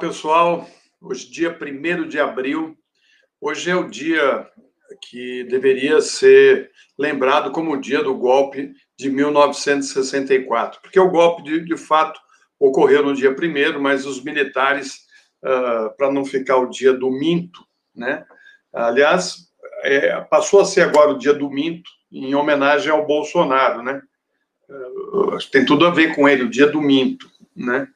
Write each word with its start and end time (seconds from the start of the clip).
Pessoal. 0.00 0.66
Hoje, 0.98 1.30
dia 1.30 1.54
1 1.54 2.08
de 2.08 2.18
abril, 2.18 2.74
hoje 3.38 3.70
é 3.70 3.76
o 3.76 3.86
dia 3.86 4.48
que 5.02 5.44
deveria 5.44 6.00
ser 6.00 6.70
lembrado 6.98 7.50
como 7.50 7.72
o 7.72 7.80
dia 7.80 8.02
do 8.02 8.16
golpe 8.16 8.72
de 8.98 9.10
1964, 9.10 10.80
porque 10.80 10.98
o 10.98 11.10
golpe, 11.10 11.42
de, 11.42 11.64
de 11.66 11.76
fato, 11.76 12.18
ocorreu 12.58 13.02
no 13.02 13.14
dia 13.14 13.30
1 13.30 13.78
mas 13.78 14.06
os 14.06 14.24
militares, 14.24 15.00
uh, 15.44 15.94
para 15.98 16.10
não 16.10 16.24
ficar 16.24 16.56
o 16.56 16.70
dia 16.70 16.94
do 16.94 17.10
minto, 17.10 17.62
né? 17.94 18.24
Aliás, 18.72 19.50
é, 19.82 20.18
passou 20.22 20.62
a 20.62 20.64
ser 20.64 20.80
agora 20.80 21.10
o 21.10 21.18
dia 21.18 21.34
do 21.34 21.50
minto, 21.50 21.90
em 22.10 22.34
homenagem 22.34 22.90
ao 22.90 23.06
Bolsonaro, 23.06 23.82
né? 23.82 24.00
Uh, 24.66 25.36
tem 25.52 25.66
tudo 25.66 25.86
a 25.86 25.90
ver 25.90 26.14
com 26.14 26.26
ele, 26.26 26.44
o 26.44 26.50
dia 26.50 26.68
do 26.68 26.80
minto, 26.80 27.30
né? 27.54 27.86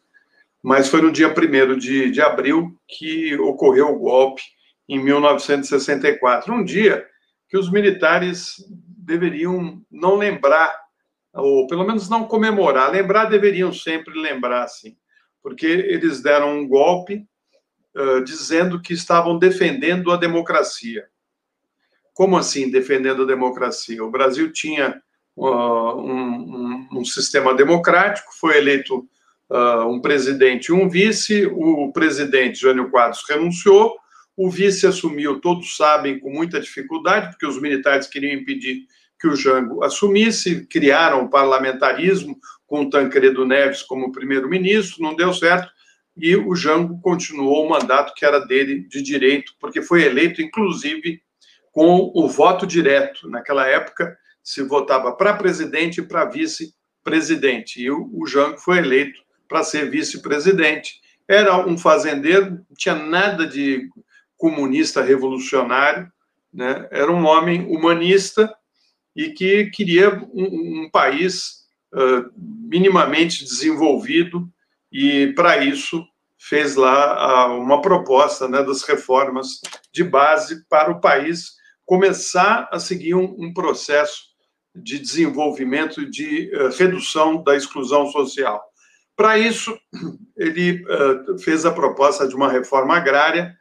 Mas 0.65 0.89
foi 0.89 1.03
no 1.03 1.13
dia 1.13 1.29
1 1.29 1.77
de, 1.77 2.11
de 2.11 2.23
abril 2.23 2.75
que 2.89 3.37
ocorreu 3.37 3.95
o 3.95 3.99
golpe 3.99 4.43
em 4.89 4.99
1964. 4.99 6.51
Um 6.55 6.65
dia 6.65 7.07
que 7.51 7.59
os 7.59 7.71
militares 7.71 8.55
deveriam 8.71 9.83
não 9.91 10.17
lembrar, 10.17 10.75
ou 11.35 11.67
pelo 11.67 11.87
menos 11.87 12.09
não 12.09 12.25
comemorar. 12.25 12.91
Lembrar 12.91 13.27
deveriam 13.27 13.75
sempre 13.75 14.19
lembrar, 14.19 14.67
sim, 14.69 14.97
porque 15.43 15.67
eles 15.67 16.23
deram 16.23 16.59
um 16.59 16.67
golpe 16.67 17.27
uh, 17.95 18.25
dizendo 18.25 18.81
que 18.81 18.95
estavam 18.95 19.39
defendendo 19.39 20.11
a 20.11 20.17
democracia. 20.17 21.05
Como 22.15 22.39
assim 22.39 22.71
defendendo 22.71 23.25
a 23.25 23.27
democracia? 23.27 24.03
O 24.03 24.11
Brasil 24.11 24.51
tinha 24.51 24.99
uh, 25.37 26.01
um, 26.01 26.89
um, 26.91 27.01
um 27.01 27.05
sistema 27.05 27.53
democrático, 27.53 28.33
foi 28.41 28.57
eleito 28.57 29.07
uh, 29.51 29.89
um 29.89 30.01
presidente 30.01 30.67
e 30.67 30.73
um 30.73 30.89
vice. 30.89 31.47
O 31.47 31.93
presidente, 31.93 32.61
Jânio 32.61 32.91
Quadros, 32.91 33.25
renunciou. 33.29 33.97
O 34.37 34.51
vice 34.51 34.87
assumiu, 34.87 35.41
todos 35.41 35.77
sabem, 35.77 36.19
com 36.19 36.31
muita 36.31 36.61
dificuldade, 36.61 37.31
porque 37.31 37.47
os 37.47 37.61
militares 37.61 38.09
queriam 38.09 38.35
impedir 38.35 38.87
que 39.21 39.29
o 39.29 39.37
Jango 39.37 39.83
assumisse, 39.85 40.67
criaram 40.67 41.25
o 41.25 41.31
parlamentarismo 41.31 42.37
com 42.67 42.91
Tancredo 42.91 43.47
Neves 43.47 43.83
como 43.83 44.11
primeiro-ministro, 44.11 45.03
não 45.03 45.15
deu 45.15 45.33
certo, 45.33 45.71
e 46.17 46.37
o 46.37 46.55
Jango 46.55 47.01
continuou 47.01 47.65
o 47.65 47.69
mandato 47.71 48.13
que 48.15 48.25
era 48.25 48.41
dele 48.41 48.87
de 48.89 49.01
direito, 49.01 49.53
porque 49.61 49.81
foi 49.81 50.03
eleito, 50.03 50.43
inclusive, 50.43 51.21
com 51.73 52.13
o 52.15 52.29
voto 52.29 52.67
direto. 52.67 53.29
Naquela 53.29 53.67
época, 53.67 54.17
se 54.43 54.63
votava 54.63 55.13
para 55.13 55.35
presidente 55.35 56.01
e 56.01 56.07
para 56.07 56.25
vice-presidente, 56.25 57.81
e 57.81 57.91
o, 57.91 58.11
o 58.13 58.27
Jango 58.27 58.59
foi 58.59 58.79
eleito 58.79 59.24
para 59.55 59.63
ser 59.63 59.89
vice-presidente. 59.89 61.01
Era 61.29 61.65
um 61.65 61.79
fazendeiro, 61.79 62.51
não 62.51 62.77
tinha 62.77 62.97
nada 62.97 63.47
de 63.47 63.89
comunista 64.37 65.01
revolucionário, 65.01 66.11
né? 66.53 66.89
era 66.91 67.13
um 67.13 67.25
homem 67.25 67.65
humanista 67.69 68.53
e 69.15 69.29
que 69.29 69.67
queria 69.67 70.13
um, 70.33 70.87
um 70.87 70.91
país 70.91 71.67
uh, 71.95 72.29
minimamente 72.37 73.45
desenvolvido 73.45 74.51
e, 74.91 75.33
para 75.37 75.65
isso, 75.65 76.05
fez 76.37 76.75
lá 76.75 77.47
uma 77.57 77.81
proposta 77.81 78.49
né, 78.49 78.61
das 78.61 78.83
reformas 78.83 79.61
de 79.93 80.03
base 80.03 80.67
para 80.69 80.91
o 80.91 81.01
país 81.01 81.53
começar 81.87 82.69
a 82.73 82.81
seguir 82.81 83.15
um, 83.15 83.37
um 83.39 83.55
processo 83.55 84.35
de 84.75 84.99
desenvolvimento, 84.99 86.11
de 86.11 86.51
uh, 86.57 86.77
redução 86.77 87.41
da 87.41 87.55
exclusão 87.55 88.09
social. 88.09 88.61
Para 89.17 89.39
isso, 89.39 89.79
ele 90.37 90.85
uh, 90.85 91.39
fez 91.39 91.65
a 91.65 91.73
proposta 91.73 92.27
de 92.27 92.35
uma 92.35 92.51
reforma 92.51 92.97
agrária 92.97 93.57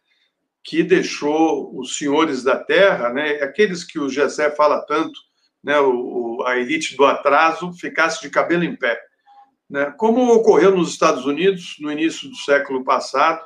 que 0.63 0.81
deixou 0.81 1.77
os 1.77 1.97
senhores 1.97 2.43
da 2.43 2.55
terra, 2.57 3.09
né, 3.09 3.33
aqueles 3.41 3.83
que 3.83 3.99
o 3.99 4.09
Gessé 4.09 4.49
fala 4.49 4.81
tanto, 4.81 5.19
né, 5.61 5.79
o, 5.79 6.41
a 6.47 6.57
elite 6.57 6.95
do 6.95 7.05
atraso, 7.05 7.73
ficasse 7.73 8.21
de 8.21 8.29
cabelo 8.29 8.63
em 8.63 8.75
pé. 8.75 8.99
Né? 9.69 9.93
Como 9.97 10.33
ocorreu 10.33 10.75
nos 10.75 10.89
Estados 10.89 11.25
Unidos 11.25 11.75
no 11.79 11.91
início 11.91 12.29
do 12.29 12.35
século 12.37 12.83
passado, 12.83 13.45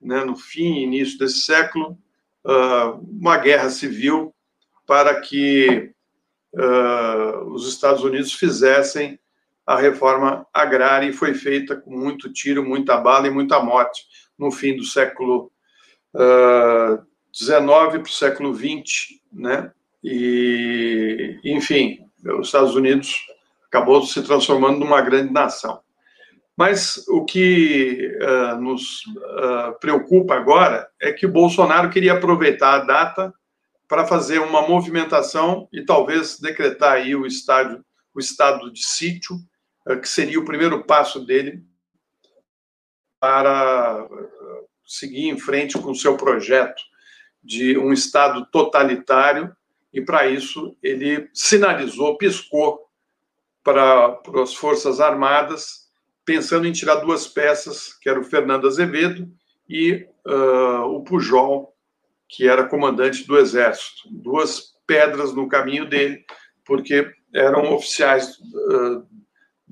né, 0.00 0.24
no 0.24 0.36
fim 0.36 0.74
e 0.74 0.82
início 0.82 1.18
desse 1.18 1.40
século, 1.42 1.96
uh, 2.44 2.98
uma 3.08 3.38
guerra 3.38 3.70
civil 3.70 4.34
para 4.84 5.20
que 5.20 5.92
uh, 6.54 7.44
os 7.52 7.68
Estados 7.68 8.02
Unidos 8.02 8.32
fizessem 8.32 9.18
a 9.66 9.76
reforma 9.76 10.46
agrária 10.52 11.08
e 11.08 11.12
foi 11.12 11.34
feita 11.34 11.76
com 11.76 11.90
muito 11.96 12.32
tiro, 12.32 12.64
muita 12.64 12.96
bala 12.96 13.26
e 13.26 13.30
muita 13.30 13.60
morte 13.60 14.02
no 14.38 14.50
fim 14.50 14.76
do 14.76 14.84
século 14.84 15.52
XIX 17.34 17.60
uh, 17.60 17.90
para 17.90 18.02
o 18.02 18.08
século 18.08 18.54
XX, 18.54 19.20
né? 19.32 19.70
E, 20.02 21.38
enfim, 21.44 22.00
os 22.38 22.48
Estados 22.48 22.74
Unidos 22.74 23.24
acabou 23.66 24.04
se 24.04 24.20
transformando 24.22 24.80
numa 24.80 25.00
grande 25.00 25.32
nação. 25.32 25.80
Mas 26.56 27.04
o 27.08 27.24
que 27.24 28.18
uh, 28.20 28.60
nos 28.60 29.06
uh, 29.06 29.78
preocupa 29.80 30.34
agora 30.34 30.88
é 31.00 31.12
que 31.12 31.24
o 31.24 31.32
Bolsonaro 31.32 31.88
queria 31.88 32.12
aproveitar 32.12 32.74
a 32.74 32.84
data 32.84 33.34
para 33.88 34.06
fazer 34.06 34.38
uma 34.38 34.66
movimentação 34.66 35.68
e 35.72 35.84
talvez 35.84 36.38
decretar 36.38 36.92
aí 36.94 37.14
o, 37.14 37.26
estádio, 37.26 37.82
o 38.14 38.20
estado 38.20 38.70
de 38.72 38.84
sítio 38.84 39.36
que 40.00 40.08
seria 40.08 40.38
o 40.38 40.44
primeiro 40.44 40.84
passo 40.84 41.24
dele 41.24 41.64
para 43.18 44.08
eh, 44.10 44.64
seguir 44.84 45.28
em 45.28 45.38
frente 45.38 45.78
com 45.78 45.90
o 45.90 45.96
seu 45.96 46.16
projeto 46.16 46.82
de 47.42 47.76
um 47.76 47.92
Estado 47.92 48.46
totalitário, 48.46 49.54
e 49.92 50.00
para 50.00 50.26
isso 50.26 50.76
ele 50.82 51.28
sinalizou, 51.32 52.16
piscou 52.16 52.88
para, 53.62 54.10
para 54.10 54.42
as 54.42 54.54
Forças 54.54 55.00
Armadas, 55.00 55.90
pensando 56.24 56.66
em 56.66 56.72
tirar 56.72 56.96
duas 56.96 57.26
peças, 57.26 57.92
que 57.94 58.08
era 58.08 58.20
o 58.20 58.24
Fernando 58.24 58.66
Azevedo 58.66 59.28
e 59.68 60.06
uh, 60.26 60.84
o 60.86 61.02
Pujol, 61.02 61.74
que 62.28 62.48
era 62.48 62.66
comandante 62.66 63.26
do 63.26 63.38
Exército. 63.38 64.08
Duas 64.10 64.72
pedras 64.86 65.34
no 65.34 65.48
caminho 65.48 65.88
dele, 65.88 66.24
porque 66.64 67.12
eram 67.34 67.72
oficiais 67.74 68.38
uh, 68.38 69.06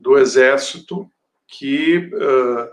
do 0.01 0.19
Exército 0.19 1.09
que 1.47 2.11
uh, 2.15 2.69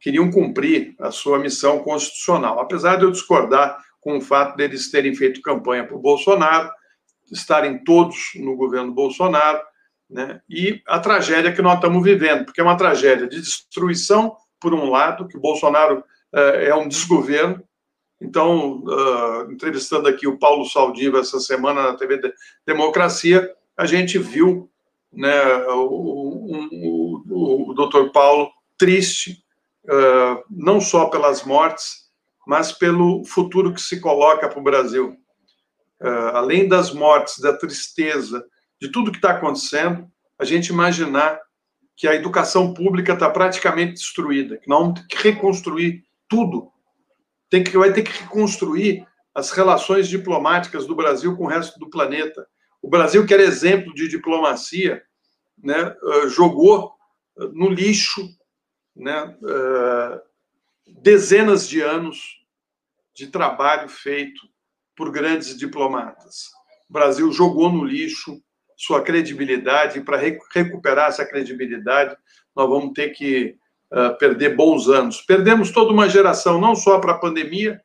queriam 0.00 0.30
cumprir 0.30 0.94
a 1.00 1.10
sua 1.10 1.38
missão 1.38 1.80
constitucional. 1.80 2.60
Apesar 2.60 2.96
de 2.96 3.04
eu 3.04 3.10
discordar 3.10 3.82
com 4.00 4.16
o 4.16 4.20
fato 4.20 4.56
deles 4.56 4.90
terem 4.90 5.14
feito 5.14 5.42
campanha 5.42 5.84
para 5.84 5.96
o 5.96 6.00
Bolsonaro, 6.00 6.70
estarem 7.30 7.82
todos 7.82 8.30
no 8.36 8.56
governo 8.56 8.92
Bolsonaro, 8.92 9.60
né? 10.08 10.40
e 10.48 10.80
a 10.86 10.98
tragédia 10.98 11.52
que 11.52 11.60
nós 11.60 11.74
estamos 11.74 12.02
vivendo, 12.02 12.44
porque 12.44 12.60
é 12.60 12.64
uma 12.64 12.76
tragédia 12.76 13.26
de 13.26 13.40
destruição, 13.40 14.36
por 14.60 14.72
um 14.72 14.88
lado, 14.88 15.28
que 15.28 15.38
Bolsonaro 15.38 15.98
uh, 16.32 16.38
é 16.38 16.74
um 16.74 16.88
desgoverno. 16.88 17.62
Então, 18.20 18.82
uh, 18.84 19.52
entrevistando 19.52 20.08
aqui 20.08 20.26
o 20.26 20.38
Paulo 20.38 20.64
Saldiva 20.64 21.20
essa 21.20 21.38
semana 21.38 21.82
na 21.82 21.96
TV 21.96 22.20
Democracia, 22.66 23.52
a 23.76 23.86
gente 23.86 24.18
viu 24.18 24.68
né, 25.12 25.56
o, 25.68 27.22
o, 27.30 27.70
o, 27.70 27.74
doutor 27.74 28.10
Paulo 28.12 28.50
triste, 28.76 29.42
uh, 29.84 30.42
não 30.50 30.80
só 30.80 31.06
pelas 31.06 31.44
mortes, 31.44 32.08
mas 32.46 32.72
pelo 32.72 33.24
futuro 33.24 33.74
que 33.74 33.80
se 33.80 34.00
coloca 34.00 34.48
para 34.48 34.58
o 34.58 34.62
Brasil. 34.62 35.16
Uh, 36.00 36.34
além 36.34 36.68
das 36.68 36.92
mortes, 36.92 37.38
da 37.40 37.52
tristeza, 37.52 38.44
de 38.80 38.90
tudo 38.90 39.10
que 39.10 39.18
está 39.18 39.30
acontecendo, 39.30 40.06
a 40.38 40.44
gente 40.44 40.68
imaginar 40.68 41.40
que 41.96 42.06
a 42.06 42.14
educação 42.14 42.72
pública 42.72 43.14
está 43.14 43.28
praticamente 43.28 43.94
destruída, 43.94 44.56
que 44.56 44.68
vamos 44.68 45.00
ter 45.00 45.06
que 45.08 45.30
reconstruir 45.30 46.04
tudo. 46.28 46.70
Tem 47.50 47.64
que, 47.64 47.76
vai 47.76 47.92
ter 47.92 48.02
que 48.02 48.22
reconstruir 48.22 49.04
as 49.34 49.50
relações 49.50 50.08
diplomáticas 50.08 50.86
do 50.86 50.94
Brasil 50.94 51.36
com 51.36 51.44
o 51.44 51.48
resto 51.48 51.78
do 51.78 51.90
planeta. 51.90 52.46
O 52.80 52.88
Brasil, 52.88 53.26
que 53.26 53.34
era 53.34 53.42
exemplo 53.42 53.92
de 53.94 54.06
diplomacia, 54.06 55.02
né, 55.62 55.96
uh, 56.02 56.28
jogou 56.28 56.92
no 57.52 57.68
lixo 57.68 58.28
né, 58.94 59.36
uh, 59.42 60.20
dezenas 61.00 61.68
de 61.68 61.80
anos 61.80 62.38
de 63.14 63.26
trabalho 63.28 63.88
feito 63.88 64.40
por 64.96 65.10
grandes 65.10 65.56
diplomatas. 65.56 66.46
O 66.88 66.92
Brasil 66.92 67.30
jogou 67.32 67.70
no 67.70 67.84
lixo 67.84 68.42
sua 68.76 69.02
credibilidade, 69.02 69.98
e 69.98 70.04
para 70.04 70.16
recuperar 70.52 71.08
essa 71.08 71.26
credibilidade, 71.26 72.16
nós 72.54 72.68
vamos 72.68 72.92
ter 72.92 73.10
que 73.10 73.56
perder 74.20 74.54
bons 74.54 74.88
anos. 74.88 75.20
Perdemos 75.20 75.72
toda 75.72 75.92
uma 75.92 76.08
geração, 76.08 76.60
não 76.60 76.76
só 76.76 77.00
para 77.00 77.12
a 77.12 77.18
pandemia, 77.18 77.80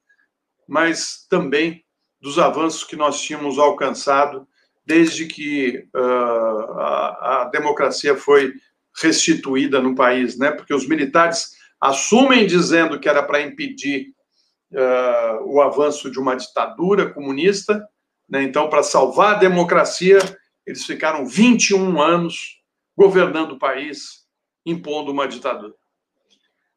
mas 0.68 1.26
também 1.28 1.84
dos 2.22 2.38
avanços 2.38 2.84
que 2.84 2.96
nós 2.96 3.22
tínhamos 3.22 3.58
alcançado 3.58 4.48
desde 4.86 5.26
que 5.26 5.88
uh, 5.96 6.80
a, 6.80 7.42
a, 7.42 7.50
democracia 7.52 8.16
foi 8.16 8.54
restituída 9.02 9.82
no 9.82 9.96
país, 9.96 10.38
né? 10.38 10.52
Porque 10.52 10.74
os 10.74 10.88
militares 10.88 11.56
assumem 11.80 12.46
dizendo 12.46 13.00
que 13.00 13.10
era 13.10 13.24
para 13.24 13.42
impedir 13.42 14.14
uh, 14.72 15.44
o 15.46 15.62
avanço 15.62 16.12
de 16.12 16.20
uma 16.20 16.36
ditadura 16.36 17.10
comunista. 17.10 17.88
Né? 18.30 18.44
Então, 18.44 18.70
para 18.70 18.84
salvar 18.84 19.36
a 19.36 19.40
democracia, 19.40 20.20
eles 20.66 20.86
ficaram 20.86 21.26
21 21.26 22.02
anos 22.02 22.62
governando 22.96 23.54
o 23.54 23.60
país, 23.60 24.26
impondo 24.66 25.12
uma 25.12 25.28
ditadura. 25.28 25.74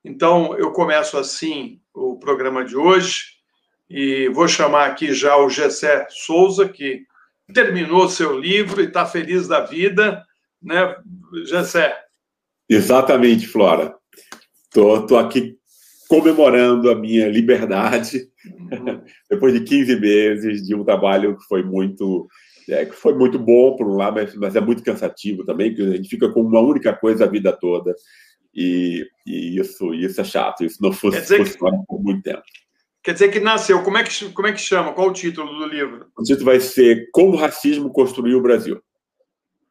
Então, 0.05 0.57
eu 0.57 0.73
começo 0.73 1.19
assim 1.19 1.81
o 1.93 2.19
programa 2.19 2.65
de 2.65 2.77
hoje 2.77 3.37
e 3.89 4.29
vou 4.31 4.49
chamar 4.49 4.87
aqui 4.87 5.13
já 5.13 5.37
o 5.37 5.49
Gessé 5.49 6.07
Souza, 6.11 6.69
que 6.69 7.07
terminou 7.53 8.09
seu 8.09 8.39
livro 8.39 8.81
e 8.81 8.87
está 8.87 9.07
feliz 9.07 9.47
da 9.47 9.61
vida, 9.61 10.23
né, 10.63 10.97
Gessé? 11.45 11.97
Exatamente, 12.69 13.47
Flora. 13.47 13.95
Estou 14.67 15.19
aqui 15.19 15.57
comemorando 16.09 16.91
a 16.91 16.95
minha 16.95 17.29
liberdade 17.29 18.29
uhum. 18.45 19.03
depois 19.31 19.53
de 19.53 19.61
15 19.61 20.01
meses 20.01 20.67
de 20.67 20.75
um 20.75 20.85
trabalho 20.85 21.37
que 21.37 21.45
foi 21.45 21.63
muito 21.63 22.29
é, 22.69 22.85
que 22.85 22.95
foi 22.95 23.15
muito 23.15 23.39
bom 23.39 23.77
por 23.77 23.87
um 23.87 23.95
lado, 23.95 24.15
mas, 24.15 24.35
mas, 24.35 24.57
é 24.57 24.61
muito 24.61 24.83
cansativo 24.83 25.45
também, 25.45 25.73
que 25.73 25.83
a 25.83 25.97
gente 25.97 26.09
fica 26.09 26.29
com 26.33 26.41
uma 26.41 26.61
única 26.61 26.93
coisa 26.93 27.25
a 27.25 27.29
vida 27.29 27.53
toda 27.53 27.95
e, 28.53 29.07
e 29.25 29.59
isso 29.59 29.95
isso 29.95 30.21
é 30.21 30.25
chato. 30.25 30.65
Isso 30.65 30.83
não 30.83 30.93
fosse, 30.93 31.21
fosse 31.37 31.53
que... 31.53 31.59
por 31.59 32.03
muito 32.03 32.23
tempo. 32.23 32.43
Quer 33.07 33.13
dizer 33.13 33.29
que 33.29 33.39
nasceu. 33.39 33.85
Como 33.85 33.97
é 33.97 34.03
que, 34.03 34.33
como 34.33 34.49
é 34.49 34.53
que 34.53 34.61
chama? 34.61 34.93
Qual 34.93 35.07
o 35.07 35.13
título 35.13 35.57
do 35.61 35.65
livro? 35.65 36.09
O 36.19 36.25
título 36.25 36.47
vai 36.47 36.59
ser 36.59 37.09
Como 37.13 37.35
o 37.35 37.37
Racismo 37.37 37.93
Construiu 37.93 38.39
o 38.39 38.43
Brasil. 38.43 38.83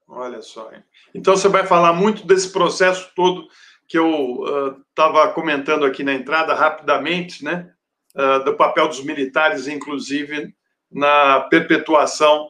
Olha 0.08 0.42
só. 0.42 0.72
Então 1.14 1.36
você 1.36 1.50
vai 1.50 1.68
falar 1.68 1.92
muito 1.92 2.26
desse 2.26 2.50
processo 2.50 3.12
todo 3.14 3.46
que 3.90 4.00
eu 4.00 4.78
estava 4.90 5.32
uh, 5.32 5.34
comentando 5.34 5.84
aqui 5.84 6.02
na 6.02 6.14
entrada 6.14 6.54
rapidamente, 6.54 7.44
né? 7.44 7.70
Uh, 8.16 8.42
do 8.46 8.56
papel 8.56 8.88
dos 8.88 9.04
militares, 9.04 9.68
inclusive 9.68 10.56
na 10.90 11.42
perpetuação 11.42 12.50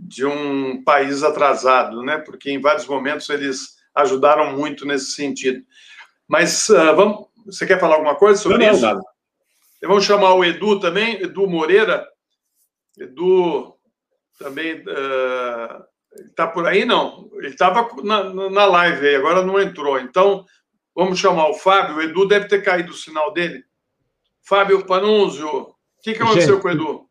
de 0.00 0.24
um 0.24 0.82
país 0.82 1.22
atrasado, 1.22 2.02
né? 2.02 2.16
Porque 2.16 2.50
em 2.50 2.58
vários 2.58 2.86
momentos 2.86 3.28
eles 3.28 3.76
ajudaram 3.94 4.56
muito 4.56 4.86
nesse 4.86 5.10
sentido. 5.10 5.62
Mas 6.26 6.70
uh, 6.70 6.96
vamos, 6.96 7.26
você 7.44 7.66
quer 7.66 7.78
falar 7.78 7.96
alguma 7.96 8.14
coisa 8.14 8.40
sobre 8.40 8.64
não, 8.64 8.72
isso? 8.72 8.80
Não, 8.80 8.94
nada. 8.94 9.11
Vamos 9.82 10.04
chamar 10.04 10.34
o 10.34 10.44
Edu 10.44 10.78
também, 10.78 11.20
Edu 11.22 11.46
Moreira. 11.48 12.06
Edu 12.96 13.74
também 14.38 14.82
está 16.28 16.46
uh, 16.46 16.52
por 16.52 16.66
aí, 16.66 16.84
não? 16.84 17.28
Ele 17.34 17.48
estava 17.48 17.88
na, 18.02 18.50
na 18.50 18.64
live 18.64 19.08
aí, 19.08 19.16
agora 19.16 19.44
não 19.44 19.60
entrou. 19.60 19.98
Então, 19.98 20.44
vamos 20.94 21.18
chamar 21.18 21.48
o 21.48 21.54
Fábio. 21.54 21.96
O 21.96 22.02
Edu 22.02 22.28
deve 22.28 22.46
ter 22.46 22.62
caído 22.62 22.92
o 22.92 22.96
sinal 22.96 23.32
dele. 23.32 23.64
Fábio 24.42 24.84
Panunzio, 24.86 25.48
o 25.48 25.74
que, 26.02 26.14
que 26.14 26.22
aconteceu 26.22 26.54
Gente, 26.54 26.62
com 26.62 26.68
o 26.68 26.70
Edu? 26.70 27.06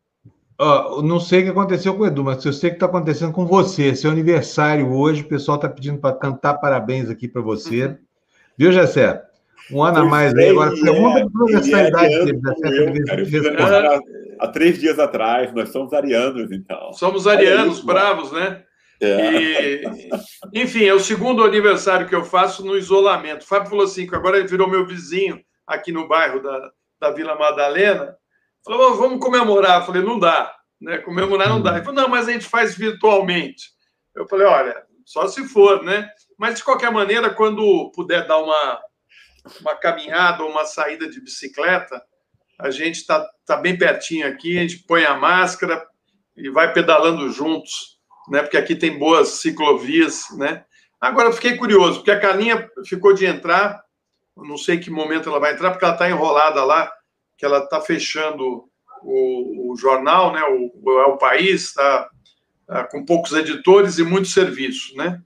Não 1.03 1.19
sei 1.19 1.41
o 1.41 1.43
que 1.45 1.49
aconteceu 1.49 1.95
com 1.95 2.03
o 2.03 2.05
Edu, 2.05 2.23
mas 2.23 2.45
eu 2.45 2.53
sei 2.53 2.69
o 2.69 2.73
que 2.73 2.77
está 2.77 2.85
acontecendo 2.85 3.33
com 3.33 3.45
você. 3.45 3.95
Seu 3.95 4.11
aniversário 4.11 4.93
hoje, 4.93 5.23
o 5.23 5.27
pessoal 5.27 5.55
está 5.55 5.67
pedindo 5.67 5.99
para 5.99 6.15
cantar 6.15 6.55
parabéns 6.55 7.09
aqui 7.09 7.27
para 7.27 7.41
você. 7.41 7.85
Uhum. 7.85 7.97
Viu, 8.57 8.71
Jessé? 8.71 9.23
Um 9.69 9.83
ano 9.83 9.99
a 9.99 10.05
mais 10.05 10.33
aí. 10.35 10.49
Agora, 10.49 10.71
pergunta 10.71 11.29
para 11.29 11.59
essa 11.59 11.87
idade 11.87 12.25
dele. 12.25 12.41
Há 14.39 14.47
três 14.47 14.79
dias 14.79 14.97
atrás, 14.97 15.53
nós 15.53 15.69
somos 15.69 15.93
arianos, 15.93 16.51
então. 16.51 16.93
Somos 16.93 17.27
arianos, 17.27 17.79
é 17.79 17.83
bravos, 17.83 18.31
né? 18.31 18.63
É. 19.01 19.35
E, 19.35 19.83
enfim, 20.53 20.85
é 20.85 20.93
o 20.93 20.99
segundo 20.99 21.43
aniversário 21.43 22.07
que 22.07 22.15
eu 22.15 22.23
faço 22.23 22.65
no 22.65 22.77
isolamento. 22.77 23.43
O 23.43 23.47
Fábio 23.47 23.69
falou 23.69 23.85
assim, 23.85 24.07
que 24.07 24.15
agora 24.15 24.37
ele 24.37 24.47
virou 24.47 24.69
meu 24.69 24.85
vizinho 24.85 25.39
aqui 25.65 25.91
no 25.91 26.07
bairro 26.07 26.41
da, 26.41 26.71
da 26.99 27.11
Vila 27.11 27.35
Madalena. 27.35 28.15
Falou, 28.63 28.95
vamos 28.95 29.19
comemorar. 29.19 29.81
Eu 29.81 29.85
falei, 29.85 30.03
não 30.03 30.19
dá. 30.19 30.53
Né? 30.79 30.99
Comemorar 30.99 31.49
não 31.49 31.61
dá. 31.61 31.75
Ele 31.75 31.85
falou, 31.85 32.01
não, 32.01 32.09
mas 32.09 32.27
a 32.27 32.31
gente 32.31 32.45
faz 32.45 32.75
virtualmente. 32.75 33.69
Eu 34.15 34.27
falei, 34.27 34.45
olha, 34.45 34.75
só 35.05 35.27
se 35.27 35.47
for, 35.47 35.83
né? 35.83 36.07
Mas, 36.37 36.55
de 36.55 36.63
qualquer 36.63 36.91
maneira, 36.91 37.29
quando 37.31 37.91
puder 37.95 38.27
dar 38.27 38.37
uma 38.37 38.79
uma 39.59 39.75
caminhada 39.75 40.43
ou 40.43 40.49
uma 40.49 40.65
saída 40.65 41.09
de 41.09 41.19
bicicleta, 41.21 42.01
a 42.59 42.69
gente 42.69 42.97
está 42.97 43.27
tá 43.45 43.57
bem 43.57 43.77
pertinho 43.77 44.27
aqui, 44.27 44.57
a 44.57 44.61
gente 44.61 44.79
põe 44.79 45.03
a 45.03 45.15
máscara 45.15 45.83
e 46.37 46.49
vai 46.49 46.71
pedalando 46.71 47.29
juntos, 47.31 47.99
né? 48.29 48.41
Porque 48.41 48.57
aqui 48.57 48.75
tem 48.75 48.97
boas 48.97 49.29
ciclovias, 49.39 50.25
né? 50.37 50.63
Agora 50.99 51.31
fiquei 51.31 51.57
curioso, 51.57 51.97
porque 51.97 52.11
a 52.11 52.19
Carlinha 52.19 52.69
ficou 52.85 53.13
de 53.13 53.25
entrar, 53.25 53.81
não 54.37 54.57
sei 54.57 54.77
que 54.77 54.91
momento 54.91 55.27
ela 55.27 55.39
vai 55.39 55.53
entrar, 55.53 55.71
porque 55.71 55.83
ela 55.83 55.95
está 55.95 56.07
enrolada 56.07 56.63
lá, 56.63 56.91
que 57.35 57.43
ela 57.43 57.63
está 57.63 57.81
fechando 57.81 58.69
o, 59.01 59.71
o, 59.71 59.75
jornal, 59.75 60.31
né? 60.31 60.43
O, 60.43 60.71
o, 60.83 60.99
é 60.99 61.05
o 61.07 61.17
país 61.17 61.69
está 61.69 62.09
tá 62.67 62.83
com 62.83 63.03
poucos 63.03 63.33
editores 63.33 63.97
e 63.97 64.03
muito 64.03 64.27
serviço, 64.27 64.95
né? 64.95 65.19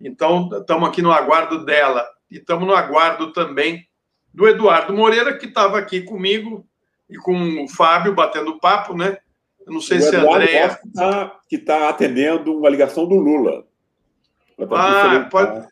Então 0.00 0.48
estamos 0.58 0.88
aqui 0.88 1.02
no 1.02 1.12
aguardo 1.12 1.62
dela 1.62 2.08
e 2.30 2.38
estamos 2.38 2.66
no 2.66 2.74
aguardo 2.74 3.32
também 3.32 3.86
do 4.32 4.46
Eduardo 4.46 4.92
Moreira, 4.92 5.36
que 5.36 5.46
estava 5.46 5.78
aqui 5.78 6.02
comigo 6.02 6.66
e 7.08 7.16
com 7.16 7.64
o 7.64 7.68
Fábio 7.68 8.14
batendo 8.14 8.58
papo, 8.60 8.96
né? 8.96 9.18
Eu 9.66 9.72
não 9.72 9.80
sei 9.80 9.98
o 9.98 10.02
se 10.02 10.16
a 10.16 10.22
Andréia. 10.22 10.80
Que 11.48 11.56
está 11.56 11.78
tá 11.78 11.88
atendendo 11.88 12.56
uma 12.56 12.68
ligação 12.68 13.06
do 13.06 13.16
Lula. 13.16 13.66
Ah, 14.70 15.26
pode... 15.30 15.66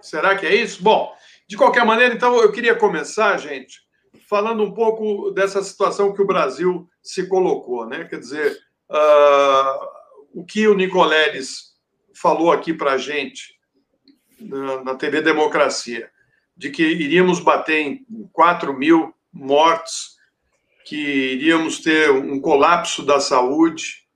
será 0.00 0.36
que 0.36 0.46
é 0.46 0.54
isso? 0.54 0.82
Bom, 0.82 1.12
de 1.48 1.56
qualquer 1.56 1.84
maneira, 1.84 2.14
então, 2.14 2.36
eu 2.40 2.52
queria 2.52 2.74
começar, 2.74 3.36
gente, 3.38 3.80
falando 4.28 4.62
um 4.62 4.72
pouco 4.72 5.30
dessa 5.30 5.62
situação 5.62 6.12
que 6.12 6.22
o 6.22 6.26
Brasil 6.26 6.88
se 7.02 7.28
colocou, 7.28 7.86
né? 7.86 8.04
Quer 8.04 8.18
dizer, 8.18 8.58
uh, 8.90 9.86
o 10.34 10.44
que 10.44 10.68
o 10.68 10.74
Nicoleles 10.74 11.76
falou 12.14 12.52
aqui 12.52 12.72
para 12.72 12.92
a 12.92 12.98
gente 12.98 13.55
na, 14.40 14.82
na 14.82 14.94
TV 14.94 15.20
Democracia, 15.20 16.10
de 16.56 16.70
que 16.70 16.82
iríamos 16.82 17.40
bater 17.40 17.80
em 17.80 18.06
4 18.32 18.72
mil 18.76 19.14
mortos, 19.32 20.16
que 20.84 20.96
iríamos 20.96 21.80
ter 21.80 22.10
um 22.10 22.40
colapso 22.40 23.04
da 23.04 23.20
saúde, 23.20 24.06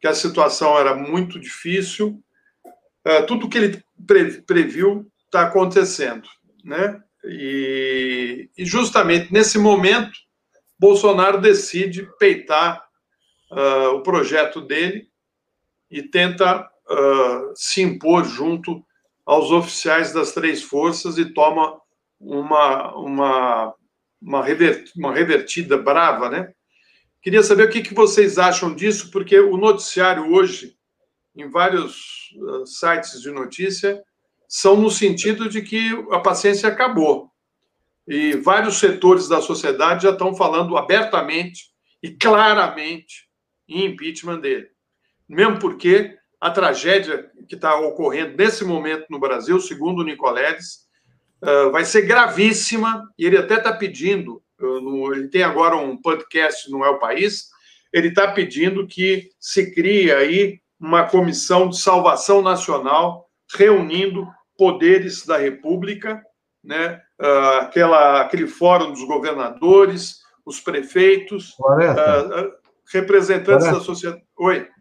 que 0.00 0.08
a 0.08 0.14
situação 0.14 0.78
era 0.78 0.94
muito 0.94 1.38
difícil. 1.38 2.22
É, 3.04 3.22
tudo 3.22 3.48
que 3.48 3.58
ele 3.58 3.84
previu 4.46 5.10
está 5.26 5.42
acontecendo, 5.42 6.28
né? 6.64 7.00
E, 7.24 8.50
e, 8.56 8.64
justamente 8.64 9.32
nesse 9.32 9.58
momento, 9.58 10.12
Bolsonaro 10.78 11.40
decide 11.40 12.08
peitar 12.18 12.84
uh, 13.50 13.94
o 13.94 14.02
projeto 14.02 14.60
dele 14.60 15.08
e 15.90 16.02
tenta 16.02 16.60
uh, 16.60 17.52
se 17.54 17.80
impor 17.80 18.24
junto 18.24 18.84
aos 19.24 19.50
oficiais 19.50 20.12
das 20.12 20.32
três 20.32 20.62
forças 20.62 21.18
e 21.18 21.32
toma 21.32 21.80
uma, 22.20 22.94
uma, 22.96 23.74
uma, 24.24 24.44
uma 24.96 25.12
revertida 25.14 25.76
brava, 25.78 26.28
né? 26.28 26.52
Queria 27.22 27.42
saber 27.42 27.64
o 27.64 27.70
que, 27.70 27.82
que 27.82 27.94
vocês 27.94 28.38
acham 28.38 28.74
disso, 28.74 29.10
porque 29.10 29.38
o 29.40 29.56
noticiário 29.56 30.30
hoje, 30.30 30.76
em 31.34 31.48
vários 31.48 32.32
uh, 32.36 32.66
sites 32.66 33.22
de 33.22 33.30
notícia, 33.30 34.02
são 34.46 34.76
no 34.76 34.90
sentido 34.90 35.48
de 35.48 35.62
que 35.62 35.90
a 36.10 36.20
paciência 36.20 36.68
acabou. 36.68 37.30
E 38.06 38.36
vários 38.36 38.76
setores 38.76 39.26
da 39.26 39.40
sociedade 39.40 40.02
já 40.02 40.10
estão 40.10 40.34
falando 40.34 40.76
abertamente 40.76 41.70
e 42.02 42.10
claramente 42.10 43.26
em 43.66 43.86
impeachment 43.86 44.40
dele. 44.40 44.68
Mesmo 45.26 45.58
porque 45.58 46.18
a 46.44 46.50
tragédia 46.50 47.30
que 47.48 47.54
está 47.54 47.74
ocorrendo 47.74 48.36
nesse 48.36 48.66
momento 48.66 49.06
no 49.08 49.18
Brasil, 49.18 49.58
segundo 49.58 50.00
o 50.00 50.04
Nicoledes, 50.04 50.80
uh, 51.42 51.72
vai 51.72 51.86
ser 51.86 52.02
gravíssima, 52.02 53.10
e 53.18 53.24
ele 53.24 53.38
até 53.38 53.54
está 53.54 53.72
pedindo, 53.72 54.42
uh, 54.60 54.78
no, 54.78 55.14
ele 55.14 55.28
tem 55.28 55.42
agora 55.42 55.74
um 55.74 55.96
podcast 55.96 56.70
no 56.70 56.84
É 56.84 56.90
o 56.90 56.98
País, 56.98 57.48
ele 57.90 58.08
está 58.08 58.30
pedindo 58.30 58.86
que 58.86 59.30
se 59.40 59.74
crie 59.74 60.12
aí 60.12 60.60
uma 60.78 61.04
comissão 61.04 61.70
de 61.70 61.78
salvação 61.78 62.42
nacional, 62.42 63.26
reunindo 63.56 64.28
poderes 64.58 65.24
da 65.24 65.38
República, 65.38 66.22
né, 66.62 67.00
uh, 67.22 67.60
aquela, 67.60 68.20
aquele 68.20 68.46
fórum 68.46 68.92
dos 68.92 69.04
governadores, 69.04 70.18
os 70.44 70.60
prefeitos, 70.60 71.56
representantes 72.92 73.66
da 73.66 73.80
sociedade. 73.80 74.22
Oi. 74.36 74.73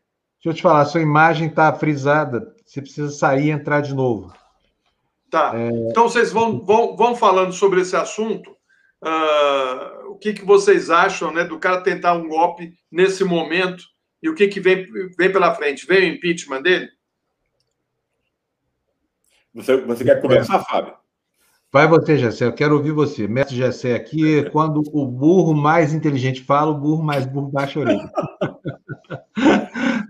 Deixa 0.44 0.50
eu 0.50 0.54
te 0.56 0.62
falar, 0.62 0.84
sua 0.84 1.02
imagem 1.02 1.48
está 1.48 1.74
frisada. 1.74 2.54
Você 2.66 2.82
precisa 2.82 3.10
sair 3.12 3.46
e 3.46 3.52
entrar 3.52 3.80
de 3.80 3.94
novo. 3.94 4.34
Tá. 5.32 5.54
É... 5.56 5.70
Então, 5.90 6.10
vocês 6.10 6.34
vão, 6.34 6.60
vão, 6.66 6.98
vão 6.98 7.16
falando 7.16 7.54
sobre 7.54 7.80
esse 7.80 7.96
assunto. 7.96 8.52
Uh, 9.02 10.12
o 10.12 10.18
que, 10.18 10.34
que 10.34 10.44
vocês 10.44 10.90
acham 10.90 11.32
né, 11.32 11.46
do 11.46 11.58
cara 11.60 11.82
tentar 11.82 12.14
um 12.16 12.28
golpe 12.28 12.74
nesse 12.92 13.24
momento 13.24 13.86
e 14.22 14.30
o 14.30 14.36
que, 14.36 14.50
que 14.50 14.60
vem, 14.60 14.86
vem 15.18 15.32
pela 15.32 15.56
frente? 15.56 15.88
Vem 15.88 16.12
o 16.12 16.16
impeachment 16.16 16.62
dele? 16.62 16.90
Você, 19.54 19.78
você 19.78 20.04
quer 20.04 20.22
começar, 20.22 20.60
Fábio? 20.60 20.94
Vai 21.72 21.88
você, 21.88 22.18
Gessé, 22.18 22.46
eu 22.46 22.54
quero 22.54 22.76
ouvir 22.76 22.92
você. 22.92 23.28
Mestre 23.30 23.56
Gessé 23.56 23.96
aqui, 23.96 24.48
quando 24.52 24.84
o 24.92 25.08
burro 25.08 25.54
mais 25.54 25.94
inteligente 25.94 26.44
fala, 26.44 26.72
o 26.72 26.80
burro 26.80 27.02
mais 27.02 27.26
burro 27.26 27.50
baixa 27.50 27.80
a 27.80 27.82
orelha. 27.82 28.12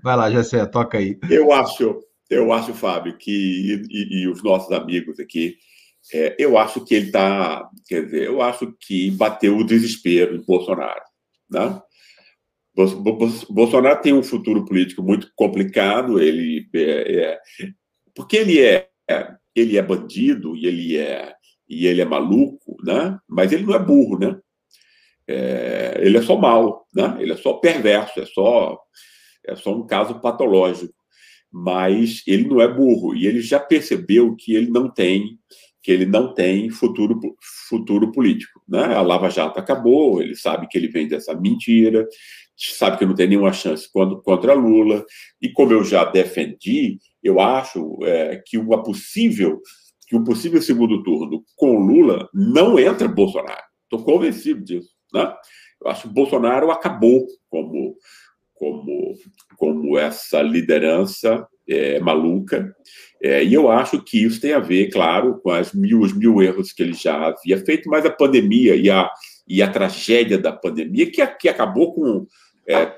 Vai 0.03 0.17
lá, 0.17 0.29
Gessé, 0.29 0.65
toca 0.65 0.97
aí. 0.97 1.17
Eu 1.29 1.53
acho, 1.53 2.03
eu 2.29 2.51
acho, 2.51 2.73
Fábio, 2.73 3.17
que 3.17 3.85
e, 3.89 4.23
e 4.23 4.27
os 4.27 4.43
nossos 4.43 4.69
amigos 4.73 5.17
aqui, 5.17 5.55
é, 6.13 6.35
eu 6.37 6.57
acho 6.57 6.83
que 6.83 6.93
ele 6.93 7.05
está, 7.05 7.65
quer 7.87 8.03
dizer, 8.03 8.25
eu 8.25 8.41
acho 8.41 8.75
que 8.81 9.09
bateu 9.11 9.55
o 9.57 9.63
desespero 9.63 10.35
em 10.35 10.43
Bolsonaro, 10.43 11.01
né? 11.49 11.81
Bolsonaro 13.49 14.01
tem 14.01 14.11
um 14.11 14.23
futuro 14.23 14.65
político 14.65 15.01
muito 15.01 15.31
complicado, 15.35 16.19
ele 16.19 16.67
é, 16.73 17.23
é 17.23 17.39
porque 18.13 18.37
ele 18.37 18.61
é 18.61 18.89
ele 19.55 19.77
é 19.77 19.81
bandido 19.81 20.55
e 20.55 20.65
ele 20.65 20.97
é 20.97 21.33
e 21.69 21.87
ele 21.87 22.01
é 22.01 22.05
maluco, 22.05 22.75
né? 22.83 23.17
Mas 23.29 23.51
ele 23.51 23.63
não 23.63 23.75
é 23.75 23.79
burro, 23.79 24.19
né? 24.19 24.37
É, 25.27 25.99
ele 26.01 26.17
é 26.17 26.21
só 26.21 26.35
mal, 26.35 26.85
né? 26.93 27.15
Ele 27.19 27.31
é 27.31 27.37
só 27.37 27.53
perverso, 27.53 28.19
é 28.19 28.25
só 28.25 28.77
é 29.45 29.55
só 29.55 29.75
um 29.75 29.85
caso 29.85 30.19
patológico. 30.19 30.93
Mas 31.51 32.23
ele 32.25 32.47
não 32.47 32.59
é 32.59 32.67
burro 32.67 33.15
e 33.15 33.27
ele 33.27 33.41
já 33.41 33.59
percebeu 33.59 34.35
que 34.35 34.55
ele 34.55 34.71
não 34.71 34.89
tem 34.89 35.37
que 35.83 35.91
ele 35.91 36.05
não 36.05 36.33
tem 36.33 36.69
futuro 36.69 37.19
futuro 37.67 38.09
político, 38.09 38.61
né? 38.65 38.95
A 38.95 39.01
Lava 39.01 39.29
Jato 39.29 39.59
acabou, 39.59 40.21
ele 40.21 40.33
sabe 40.33 40.65
que 40.69 40.77
ele 40.77 40.87
vem 40.87 41.09
dessa 41.09 41.35
mentira, 41.35 42.07
sabe 42.55 42.97
que 42.97 43.05
não 43.05 43.13
tem 43.13 43.27
nenhuma 43.27 43.51
chance 43.51 43.89
contra 44.23 44.53
Lula 44.53 45.05
e 45.41 45.49
como 45.49 45.73
eu 45.73 45.83
já 45.83 46.05
defendi, 46.05 46.99
eu 47.21 47.41
acho 47.41 47.97
é, 48.03 48.41
que 48.45 48.57
uma 48.57 48.81
possível 48.81 49.61
que 50.07 50.15
um 50.15 50.23
possível 50.23 50.61
segundo 50.61 51.03
turno 51.03 51.43
com 51.55 51.77
Lula 51.79 52.29
não 52.33 52.79
entra 52.79 53.07
Bolsonaro. 53.07 53.63
Estou 53.83 54.03
convencido 54.03 54.63
disso. 54.63 54.89
Né? 55.13 55.33
Eu 55.81 55.89
acho 55.89 56.03
que 56.07 56.13
Bolsonaro 56.13 56.71
acabou 56.71 57.25
como, 57.49 57.95
como, 58.63 59.13
como 59.57 59.97
essa 59.97 60.41
liderança 60.41 61.45
é, 61.67 61.99
maluca. 61.99 62.73
É, 63.21 63.43
e 63.43 63.53
eu 63.53 63.69
acho 63.69 64.01
que 64.01 64.23
isso 64.23 64.39
tem 64.39 64.53
a 64.53 64.59
ver, 64.59 64.89
claro, 64.89 65.39
com 65.41 65.51
as 65.51 65.73
mil, 65.73 65.99
os 65.99 66.13
mil 66.13 66.41
erros 66.41 66.71
que 66.71 66.81
ele 66.81 66.93
já 66.93 67.27
havia 67.27 67.57
feito, 67.57 67.89
mas 67.89 68.05
a 68.05 68.11
pandemia 68.11 68.75
e 68.75 68.89
a, 68.89 69.09
e 69.47 69.61
a 69.61 69.69
tragédia 69.69 70.37
da 70.37 70.53
pandemia, 70.53 71.11
que, 71.11 71.25
que 71.25 71.49
acabou 71.49 71.93
com 71.93 72.25
é, 72.67 72.93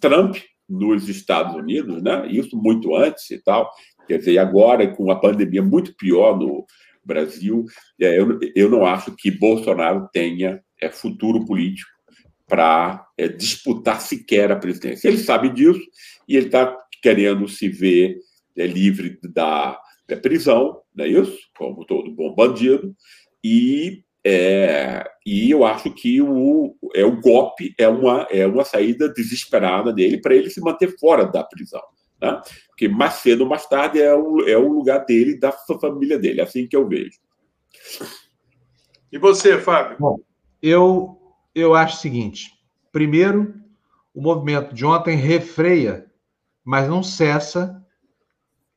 Trump 0.00 0.36
nos 0.68 1.08
Estados 1.08 1.54
Unidos, 1.54 2.02
né? 2.02 2.26
isso 2.28 2.56
muito 2.56 2.94
antes 2.94 3.30
e 3.30 3.42
tal, 3.42 3.70
Quer 4.06 4.18
dizer, 4.18 4.38
agora, 4.38 4.86
com 4.86 5.10
a 5.10 5.18
pandemia 5.18 5.62
muito 5.62 5.92
pior 5.96 6.38
no 6.38 6.64
Brasil, 7.04 7.64
é, 8.00 8.18
eu, 8.18 8.38
eu 8.54 8.70
não 8.70 8.86
acho 8.86 9.14
que 9.16 9.30
Bolsonaro 9.30 10.08
tenha 10.12 10.60
é, 10.80 10.88
futuro 10.88 11.44
político 11.44 11.95
para 12.46 13.06
é, 13.18 13.28
disputar 13.28 14.00
sequer 14.00 14.50
a 14.52 14.56
presidência. 14.56 15.08
Ele 15.08 15.18
sabe 15.18 15.48
disso 15.50 15.80
e 16.28 16.36
ele 16.36 16.46
está 16.46 16.76
querendo 17.02 17.48
se 17.48 17.68
ver 17.68 18.18
é, 18.56 18.66
livre 18.66 19.18
da, 19.22 19.78
da 20.08 20.16
prisão, 20.16 20.80
não 20.94 21.04
é 21.04 21.08
isso? 21.08 21.38
Como 21.56 21.84
todo 21.84 22.14
bom 22.14 22.34
bandido. 22.34 22.94
E, 23.42 24.02
é, 24.24 25.04
e 25.24 25.50
eu 25.50 25.64
acho 25.64 25.90
que 25.92 26.20
o, 26.22 26.76
é, 26.94 27.04
o 27.04 27.20
golpe 27.20 27.74
é 27.78 27.88
uma, 27.88 28.26
é 28.30 28.46
uma 28.46 28.64
saída 28.64 29.08
desesperada 29.08 29.92
dele 29.92 30.20
para 30.20 30.34
ele 30.34 30.50
se 30.50 30.60
manter 30.60 30.96
fora 30.98 31.24
da 31.24 31.44
prisão. 31.44 31.82
Né? 32.20 32.40
Porque 32.68 32.88
mais 32.88 33.14
cedo 33.14 33.42
ou 33.42 33.48
mais 33.48 33.66
tarde 33.66 34.00
é 34.00 34.14
o, 34.14 34.40
é 34.48 34.56
o 34.56 34.68
lugar 34.68 35.04
dele, 35.04 35.38
da 35.38 35.52
família 35.52 36.18
dele, 36.18 36.40
é 36.40 36.44
assim 36.44 36.66
que 36.66 36.76
eu 36.76 36.88
vejo. 36.88 37.18
E 39.12 39.18
você, 39.18 39.58
Fábio? 39.58 39.96
Bom, 39.98 40.18
eu, 40.62 41.25
eu 41.56 41.74
acho 41.74 41.96
o 41.96 42.00
seguinte: 42.00 42.52
primeiro, 42.92 43.54
o 44.14 44.20
movimento 44.20 44.74
de 44.74 44.84
ontem 44.84 45.16
refreia, 45.16 46.06
mas 46.62 46.86
não 46.86 47.02
cessa 47.02 47.82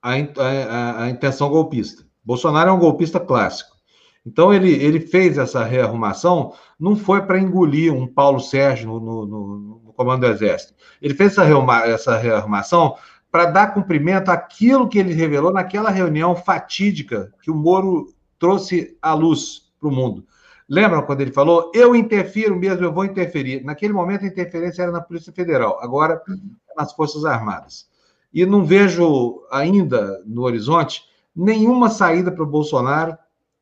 a, 0.02 0.14
a, 0.14 1.04
a 1.04 1.10
intenção 1.10 1.50
golpista. 1.50 2.08
Bolsonaro 2.24 2.70
é 2.70 2.74
um 2.74 2.80
golpista 2.80 3.20
clássico. 3.20 3.78
Então, 4.26 4.54
ele, 4.54 4.72
ele 4.72 5.00
fez 5.00 5.38
essa 5.38 5.64
rearrumação, 5.64 6.54
não 6.80 6.96
foi 6.96 7.22
para 7.22 7.40
engolir 7.40 7.94
um 7.94 8.08
Paulo 8.08 8.40
Sérgio 8.40 9.00
no, 9.00 9.26
no, 9.26 9.26
no, 9.26 9.94
comando 9.94 10.22
do 10.22 10.32
Exército. 10.32 10.74
Ele 11.02 11.14
fez 11.14 11.38
essa, 11.38 11.46
essa 11.86 12.18
rearrumação 12.18 12.96
para 13.32 13.46
dar 13.46 13.74
cumprimento 13.74 14.30
àquilo 14.30 14.88
que 14.88 15.00
ele 15.00 15.14
revelou 15.14 15.52
naquela 15.52 15.90
reunião 15.90 16.36
fatídica 16.36 17.34
que 17.42 17.52
o 17.52 17.56
Moro 17.56 18.14
trouxe 18.38 18.98
à 19.02 19.14
luz 19.14 19.72
para 19.80 19.90
o 19.90 19.92
mundo. 19.92 20.26
Lembram 20.70 21.02
quando 21.02 21.22
ele 21.22 21.32
falou, 21.32 21.72
eu 21.74 21.96
interfiro 21.96 22.56
mesmo, 22.56 22.86
eu 22.86 22.94
vou 22.94 23.04
interferir? 23.04 23.64
Naquele 23.64 23.92
momento 23.92 24.24
a 24.24 24.28
interferência 24.28 24.84
era 24.84 24.92
na 24.92 25.02
Polícia 25.02 25.34
Federal, 25.34 25.80
agora 25.82 26.22
é 26.28 26.76
nas 26.76 26.94
Forças 26.94 27.26
Armadas. 27.26 27.88
E 28.32 28.46
não 28.46 28.64
vejo 28.64 29.42
ainda 29.52 30.22
no 30.26 30.44
horizonte 30.44 31.04
nenhuma 31.36 31.90
saída 31.90 32.32
para 32.32 32.44
o 32.44 32.48
Bolsonaro, 32.48 33.18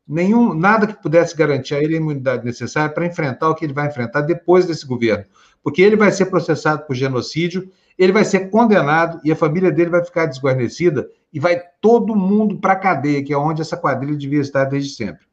nenhum, 0.06 0.52
nada 0.52 0.86
que 0.86 1.02
pudesse 1.02 1.34
garantir 1.34 1.74
a 1.74 1.82
ele 1.82 1.94
a 1.94 1.98
imunidade 1.98 2.44
necessária 2.44 2.92
para 2.92 3.06
enfrentar 3.06 3.48
o 3.48 3.54
que 3.54 3.64
ele 3.64 3.72
vai 3.72 3.86
enfrentar 3.86 4.20
depois 4.20 4.66
desse 4.66 4.86
governo. 4.86 5.24
Porque 5.62 5.80
ele 5.80 5.96
vai 5.96 6.12
ser 6.12 6.26
processado 6.26 6.84
por 6.86 6.94
genocídio 6.94 7.70
ele 7.98 8.12
vai 8.12 8.24
ser 8.24 8.48
condenado 8.48 9.20
e 9.24 9.32
a 9.32 9.36
família 9.36 9.72
dele 9.72 9.90
vai 9.90 10.04
ficar 10.04 10.26
desguarnecida 10.26 11.10
e 11.32 11.40
vai 11.40 11.60
todo 11.80 12.14
mundo 12.14 12.58
para 12.58 12.74
a 12.74 12.76
cadeia, 12.76 13.22
que 13.24 13.32
é 13.32 13.36
onde 13.36 13.60
essa 13.60 13.76
quadrilha 13.76 14.16
devia 14.16 14.40
estar 14.40 14.64
desde 14.64 14.94
sempre. 14.94 15.26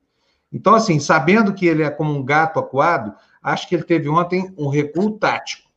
Então, 0.52 0.75
assim, 0.75 1.00
sabendo 1.00 1.54
que 1.54 1.66
ele 1.66 1.84
é 1.84 1.90
como 1.90 2.14
um 2.14 2.24
gato 2.24 2.60
acuado, 2.60 3.14
acho 3.42 3.68
que 3.68 3.75
ele 3.75 3.84
teve 3.84 4.10
ontem 4.10 4.54
um 4.58 4.68
recuo 4.68 5.18
tático. 5.18 5.70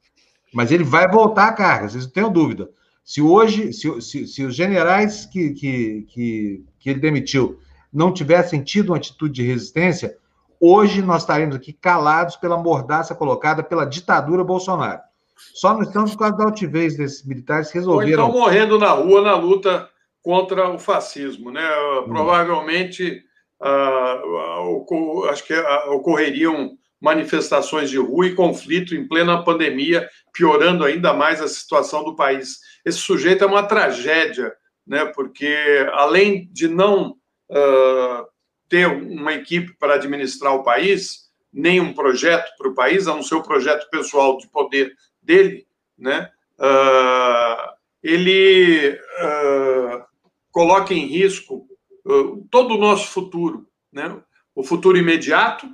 Mas 0.52 0.70
ele 0.70 0.84
vai 0.84 1.08
voltar 1.08 1.48
à 1.48 1.52
carga, 1.52 1.88
vocês 1.88 2.04
não 2.04 2.12
tenham 2.12 2.32
dúvida. 2.32 2.70
Se 3.04 3.22
hoje, 3.22 3.72
se, 3.72 4.00
se, 4.00 4.26
se 4.26 4.44
os 4.44 4.54
generais 4.54 5.24
que, 5.26 5.50
que, 5.50 6.06
que, 6.08 6.64
que 6.78 6.90
ele 6.90 7.00
demitiu 7.00 7.58
não 7.92 8.12
tivessem 8.12 8.62
tido 8.62 8.90
uma 8.90 8.98
atitude 8.98 9.32
de 9.32 9.42
resistência, 9.42 10.16
hoje 10.60 11.00
nós 11.00 11.22
estaremos 11.22 11.56
aqui 11.56 11.72
calados 11.72 12.36
pela 12.36 12.58
mordaça 12.58 13.14
colocada 13.14 13.62
pela 13.62 13.86
ditadura 13.86 14.44
Bolsonaro. 14.44 15.00
Só 15.54 15.72
não 15.72 15.82
estamos 15.82 16.12
por 16.12 16.18
causa 16.18 16.36
da 16.36 16.44
altivez 16.44 16.96
desses 16.96 17.24
militares 17.24 17.70
que 17.70 17.78
resolveram. 17.78 18.24
Ou 18.24 18.28
estão 18.28 18.40
morrendo 18.40 18.78
na 18.78 18.90
rua 18.90 19.22
na 19.22 19.36
luta 19.36 19.88
contra 20.22 20.68
o 20.68 20.78
fascismo, 20.78 21.50
né? 21.50 21.66
Hum. 22.00 22.08
Provavelmente, 22.08 23.22
acho 25.30 25.44
que 25.44 25.54
ocorreriam 25.88 26.76
manifestações 27.00 27.90
de 27.90 27.98
rua 27.98 28.26
e 28.26 28.34
conflito 28.34 28.94
em 28.94 29.06
plena 29.06 29.44
pandemia, 29.44 30.08
piorando 30.32 30.84
ainda 30.84 31.12
mais 31.12 31.40
a 31.40 31.48
situação 31.48 32.04
do 32.04 32.16
país. 32.16 32.58
Esse 32.84 32.98
sujeito 32.98 33.44
é 33.44 33.46
uma 33.46 33.62
tragédia, 33.62 34.52
né? 34.86 35.04
Porque 35.06 35.54
além 35.92 36.48
de 36.52 36.66
não 36.66 37.10
uh, 37.50 38.26
ter 38.68 38.86
uma 38.86 39.32
equipe 39.32 39.74
para 39.78 39.94
administrar 39.94 40.54
o 40.54 40.62
país, 40.62 41.28
nem 41.52 41.80
um 41.80 41.92
projeto 41.92 42.50
para 42.56 42.68
o 42.68 42.74
país, 42.74 43.06
a 43.06 43.14
não 43.14 43.22
ser 43.22 43.36
o 43.36 43.42
projeto 43.42 43.88
pessoal 43.90 44.36
de 44.38 44.48
poder 44.48 44.92
dele, 45.22 45.66
né, 45.96 46.30
uh, 46.58 47.72
ele 48.02 48.92
uh, 48.92 50.04
coloca 50.52 50.94
em 50.94 51.06
risco 51.06 51.67
todo 52.50 52.74
o 52.74 52.78
nosso 52.78 53.08
futuro, 53.08 53.68
né, 53.92 54.20
o 54.54 54.64
futuro 54.64 54.96
imediato, 54.96 55.68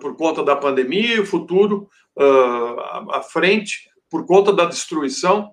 por 0.00 0.16
conta 0.16 0.42
da 0.42 0.56
pandemia, 0.56 1.20
o 1.22 1.26
futuro 1.26 1.88
à 2.16 3.22
frente, 3.22 3.88
por 4.10 4.26
conta 4.26 4.52
da 4.52 4.64
destruição 4.64 5.52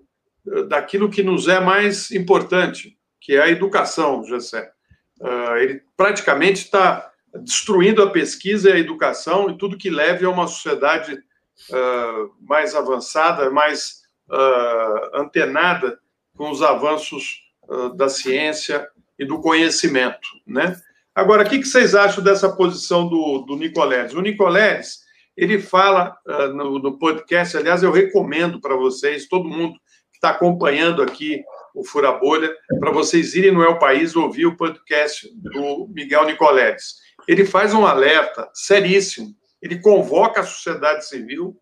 daquilo 0.68 1.10
que 1.10 1.22
nos 1.22 1.48
é 1.48 1.60
mais 1.60 2.12
importante, 2.12 2.98
que 3.22 3.34
é 3.34 3.42
a 3.42 3.50
educação, 3.50 4.24
José. 4.24 4.72
ele 5.60 5.82
praticamente 5.96 6.64
está 6.64 7.12
destruindo 7.42 8.02
a 8.02 8.10
pesquisa 8.10 8.70
e 8.70 8.74
a 8.74 8.80
educação 8.80 9.50
e 9.50 9.58
tudo 9.58 9.78
que 9.78 9.90
leve 9.90 10.26
a 10.26 10.30
uma 10.30 10.48
sociedade 10.48 11.20
mais 12.42 12.74
avançada, 12.74 13.50
mais 13.52 14.02
antenada 15.14 16.00
com 16.36 16.50
os 16.50 16.62
avanços 16.62 17.44
da 17.96 18.10
ciência 18.10 18.88
e 19.18 19.26
do 19.26 19.40
conhecimento, 19.40 20.28
né? 20.46 20.76
Agora, 21.14 21.44
o 21.44 21.50
que, 21.50 21.64
vocês 21.64 21.96
acham 21.96 22.24
dessa 22.24 22.54
posição 22.56 23.08
do, 23.08 23.40
do? 23.40 23.54
O 23.54 24.22
Nicoleles, 24.22 25.00
ele 25.38 25.60
fala 25.60 26.16
no, 26.54 26.78
no 26.80 27.00
podcast, 27.00 27.56
aliás, 27.56 27.84
eu 27.84 27.92
recomendo 27.92 28.60
para 28.60 28.76
vocês, 28.76 29.28
todo 29.28 29.48
mundo 29.48 29.74
que 30.12 30.18
está 30.18 30.32
acompanhando 30.32 31.02
aqui 31.02 31.42
o 31.74 31.86
Fura 31.86 32.12
Bolha, 32.12 32.54
para 32.80 32.92
vocês 32.92 33.34
irem 33.34 33.52
no 33.52 33.64
El 33.64 33.80
País 33.80 34.16
ouvir 34.16 34.46
o 34.46 34.58
podcast 34.58 35.30
do 35.36 35.88
Miguel 35.90 36.26
Nicoleles. 36.26 36.96
Ele 37.28 37.46
faz 37.46 37.74
um 37.74 37.86
alerta 37.86 38.50
seríssimo 38.54 39.36
ele 39.66 39.80
convoca 39.80 40.42
a 40.42 40.46
sociedade 40.46 41.08
civil 41.08 41.58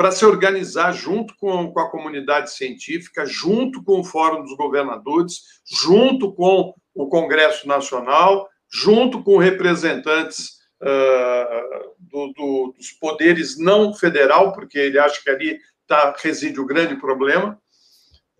para 0.00 0.12
se 0.12 0.24
organizar 0.24 0.92
junto 0.92 1.36
com, 1.36 1.70
com 1.70 1.78
a 1.78 1.90
comunidade 1.90 2.50
científica, 2.54 3.26
junto 3.26 3.84
com 3.84 4.00
o 4.00 4.02
Fórum 4.02 4.42
dos 4.42 4.56
Governadores, 4.56 5.42
junto 5.70 6.32
com 6.32 6.72
o 6.94 7.06
Congresso 7.06 7.68
Nacional, 7.68 8.48
junto 8.72 9.22
com 9.22 9.36
representantes 9.36 10.52
uh, 10.80 11.92
do, 11.98 12.32
do, 12.32 12.74
dos 12.78 12.92
poderes 12.92 13.58
não 13.58 13.92
federal, 13.92 14.54
porque 14.54 14.78
ele 14.78 14.98
acha 14.98 15.20
que 15.22 15.28
ali 15.28 15.58
tá, 15.86 16.16
reside 16.16 16.58
o 16.58 16.66
grande 16.66 16.96
problema, 16.96 17.60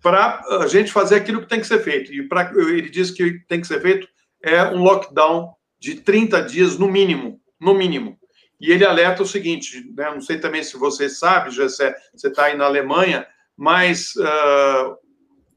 para 0.03 0.43
a 0.63 0.67
gente 0.67 0.91
fazer 0.91 1.17
aquilo 1.17 1.43
que 1.43 1.49
tem 1.49 1.61
que 1.61 1.67
ser 1.67 1.85
feito. 1.85 2.11
E 2.11 2.27
pra, 2.27 2.51
ele 2.57 2.89
diz 2.89 3.11
que 3.11 3.39
tem 3.47 3.61
que 3.61 3.67
ser 3.67 3.83
feito 3.83 4.09
é 4.43 4.65
um 4.65 4.83
lockdown 4.83 5.53
de 5.79 5.97
30 5.97 6.41
dias 6.41 6.79
no 6.79 6.89
mínimo, 6.89 7.39
no 7.61 7.75
mínimo. 7.75 8.19
E 8.61 8.71
ele 8.71 8.85
alerta 8.85 9.23
o 9.23 9.27
seguinte, 9.27 9.91
né, 9.97 10.11
não 10.11 10.21
sei 10.21 10.39
também 10.39 10.63
se 10.63 10.77
você 10.77 11.09
sabe, 11.09 11.51
Jessé, 11.51 11.97
você 12.15 12.29
está 12.29 12.45
aí 12.45 12.57
na 12.57 12.67
Alemanha, 12.67 13.27
mas 13.57 14.15
uh, 14.17 14.97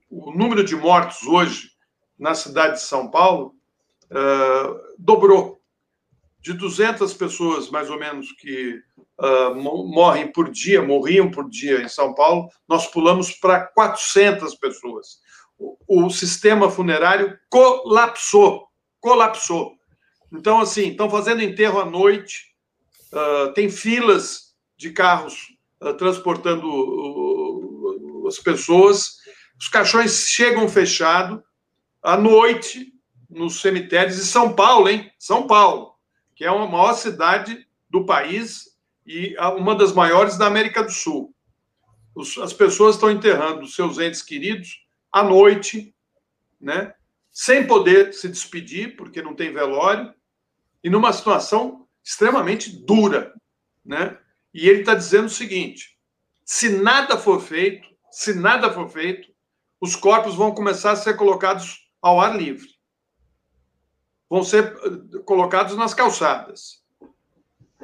o 0.09 0.31
número 0.31 0.63
de 0.63 0.75
mortos 0.75 1.23
hoje 1.23 1.71
na 2.17 2.33
cidade 2.33 2.75
de 2.75 2.83
São 2.83 3.11
Paulo 3.11 3.53
uh, 4.09 4.79
dobrou. 4.97 5.61
De 6.39 6.53
200 6.53 7.13
pessoas, 7.13 7.69
mais 7.69 7.89
ou 7.89 7.97
menos, 7.97 8.31
que 8.33 8.81
uh, 9.19 9.55
morrem 9.55 10.31
por 10.31 10.49
dia, 10.49 10.81
morriam 10.81 11.31
por 11.31 11.49
dia 11.49 11.81
em 11.81 11.87
São 11.87 12.13
Paulo, 12.13 12.49
nós 12.67 12.87
pulamos 12.87 13.31
para 13.31 13.61
400 13.67 14.55
pessoas. 14.55 15.19
O, 15.57 16.05
o 16.05 16.09
sistema 16.09 16.69
funerário 16.69 17.37
colapsou, 17.49 18.67
colapsou. 18.99 19.73
Então, 20.31 20.59
assim, 20.59 20.89
estão 20.89 21.09
fazendo 21.09 21.41
enterro 21.41 21.79
à 21.79 21.85
noite, 21.85 22.52
uh, 23.13 23.53
tem 23.53 23.69
filas 23.69 24.55
de 24.75 24.91
carros 24.91 25.55
uh, 25.81 25.93
transportando 25.93 26.67
uh, 26.67 28.27
as 28.27 28.39
pessoas, 28.39 29.17
os 29.59 29.67
caixões 29.67 30.27
chegam 30.27 30.67
fechados 30.67 31.39
à 32.01 32.17
noite 32.17 32.91
nos 33.29 33.61
cemitérios 33.61 34.15
de 34.15 34.25
São 34.25 34.53
Paulo, 34.53 34.89
hein? 34.89 35.11
São 35.17 35.47
Paulo, 35.47 35.95
que 36.35 36.43
é 36.43 36.47
a 36.47 36.53
maior 36.53 36.93
cidade 36.93 37.67
do 37.89 38.05
país 38.05 38.73
e 39.05 39.35
uma 39.57 39.75
das 39.75 39.91
maiores 39.93 40.37
da 40.37 40.47
América 40.47 40.83
do 40.83 40.91
Sul. 40.91 41.33
Os, 42.15 42.37
as 42.37 42.53
pessoas 42.53 42.95
estão 42.95 43.09
enterrando 43.09 43.67
seus 43.67 43.97
entes 43.99 44.21
queridos 44.21 44.85
à 45.11 45.23
noite, 45.23 45.93
né? 46.59 46.93
Sem 47.31 47.65
poder 47.65 48.13
se 48.13 48.27
despedir, 48.29 48.95
porque 48.95 49.21
não 49.21 49.35
tem 49.35 49.51
velório, 49.51 50.13
e 50.83 50.89
numa 50.89 51.11
situação 51.11 51.82
extremamente 52.03 52.69
dura, 52.85 53.33
né? 53.85 54.17
E 54.53 54.67
ele 54.67 54.81
está 54.81 54.93
dizendo 54.93 55.25
o 55.25 55.29
seguinte: 55.29 55.97
se 56.43 56.69
nada 56.69 57.17
for 57.17 57.41
feito, 57.41 57.87
se 58.11 58.33
nada 58.33 58.71
for 58.71 58.89
feito, 58.89 59.31
os 59.79 59.95
corpos 59.95 60.35
vão 60.35 60.53
começar 60.53 60.91
a 60.91 60.95
ser 60.95 61.15
colocados 61.15 61.89
ao 62.01 62.19
ar 62.19 62.35
livre, 62.35 62.69
vão 64.29 64.43
ser 64.43 64.65
eh, 64.65 65.19
colocados 65.25 65.75
nas 65.75 65.93
calçadas. 65.93 66.83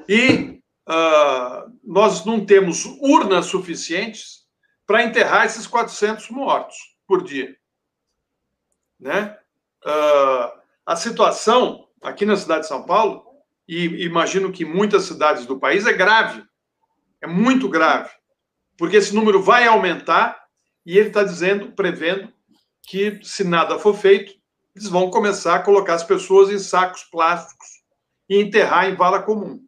E 0.08 0.62
uh, 0.88 1.72
nós 1.84 2.26
não 2.26 2.46
temos 2.46 2.86
urnas 3.02 3.46
suficientes 3.46 4.48
para 4.86 5.04
enterrar 5.04 5.46
esses 5.46 5.68
400 5.68 6.30
mortos 6.30 6.96
por 7.06 7.24
dia, 7.24 7.56
né? 9.00 9.38
Uh, 9.86 10.60
a 10.86 10.96
situação 10.96 11.88
aqui 12.02 12.26
na 12.26 12.36
cidade 12.36 12.62
de 12.62 12.68
São 12.68 12.84
Paulo 12.84 13.29
e 13.70 14.04
imagino 14.04 14.52
que 14.52 14.66
muitas 14.66 15.04
cidades 15.04 15.46
do 15.46 15.60
país, 15.60 15.86
é 15.86 15.94
grave. 15.94 16.44
É 17.22 17.28
muito 17.28 17.70
grave. 17.70 18.10
Porque 18.76 18.98
esse 18.98 19.14
número 19.14 19.44
vai 19.44 19.68
aumentar 19.68 20.44
e 20.84 20.98
ele 20.98 21.10
está 21.10 21.24
dizendo, 21.24 21.72
prevendo, 21.74 22.34
que 22.88 23.20
se 23.22 23.44
nada 23.44 23.78
for 23.78 23.96
feito, 23.96 24.34
eles 24.76 24.90
vão 24.90 25.12
começar 25.12 25.54
a 25.54 25.62
colocar 25.62 25.94
as 25.94 26.04
pessoas 26.04 26.50
em 26.50 26.58
sacos 26.58 27.04
plásticos 27.04 27.68
e 28.28 28.42
enterrar 28.42 28.90
em 28.90 28.96
vala 28.96 29.22
comum. 29.22 29.60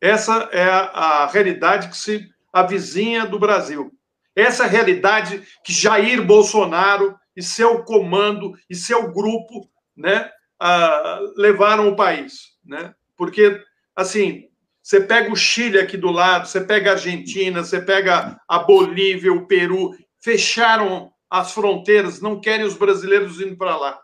Essa 0.00 0.48
é 0.52 0.62
a, 0.62 1.26
realidade 1.26 1.88
que 1.88 1.96
se 1.96 2.28
avizinha 2.52 3.26
do 3.26 3.36
Brasil. 3.36 3.90
Essa 4.36 4.62
é 4.62 4.66
a 4.66 4.70
realidade 4.70 5.42
que 5.64 5.72
Jair 5.72 6.24
Bolsonaro 6.24 7.18
e 7.34 7.42
seu 7.42 7.82
comando 7.82 8.56
e 8.70 8.76
seu 8.76 9.12
grupo 9.12 9.68
né, 9.96 10.30
uh, 10.62 11.34
levaram 11.36 11.88
o 11.88 11.96
país 11.96 12.51
né? 12.64 12.94
Porque, 13.16 13.62
assim, 13.94 14.48
você 14.82 15.00
pega 15.00 15.32
o 15.32 15.36
Chile 15.36 15.78
aqui 15.78 15.96
do 15.96 16.10
lado, 16.10 16.48
você 16.48 16.60
pega 16.60 16.90
a 16.90 16.94
Argentina, 16.94 17.62
você 17.62 17.80
pega 17.80 18.40
a 18.48 18.58
Bolívia, 18.58 19.32
o 19.32 19.46
Peru, 19.46 19.96
fecharam 20.20 21.12
as 21.30 21.52
fronteiras, 21.52 22.20
não 22.20 22.40
querem 22.40 22.66
os 22.66 22.76
brasileiros 22.76 23.40
indo 23.40 23.56
para 23.56 23.76
lá. 23.76 24.00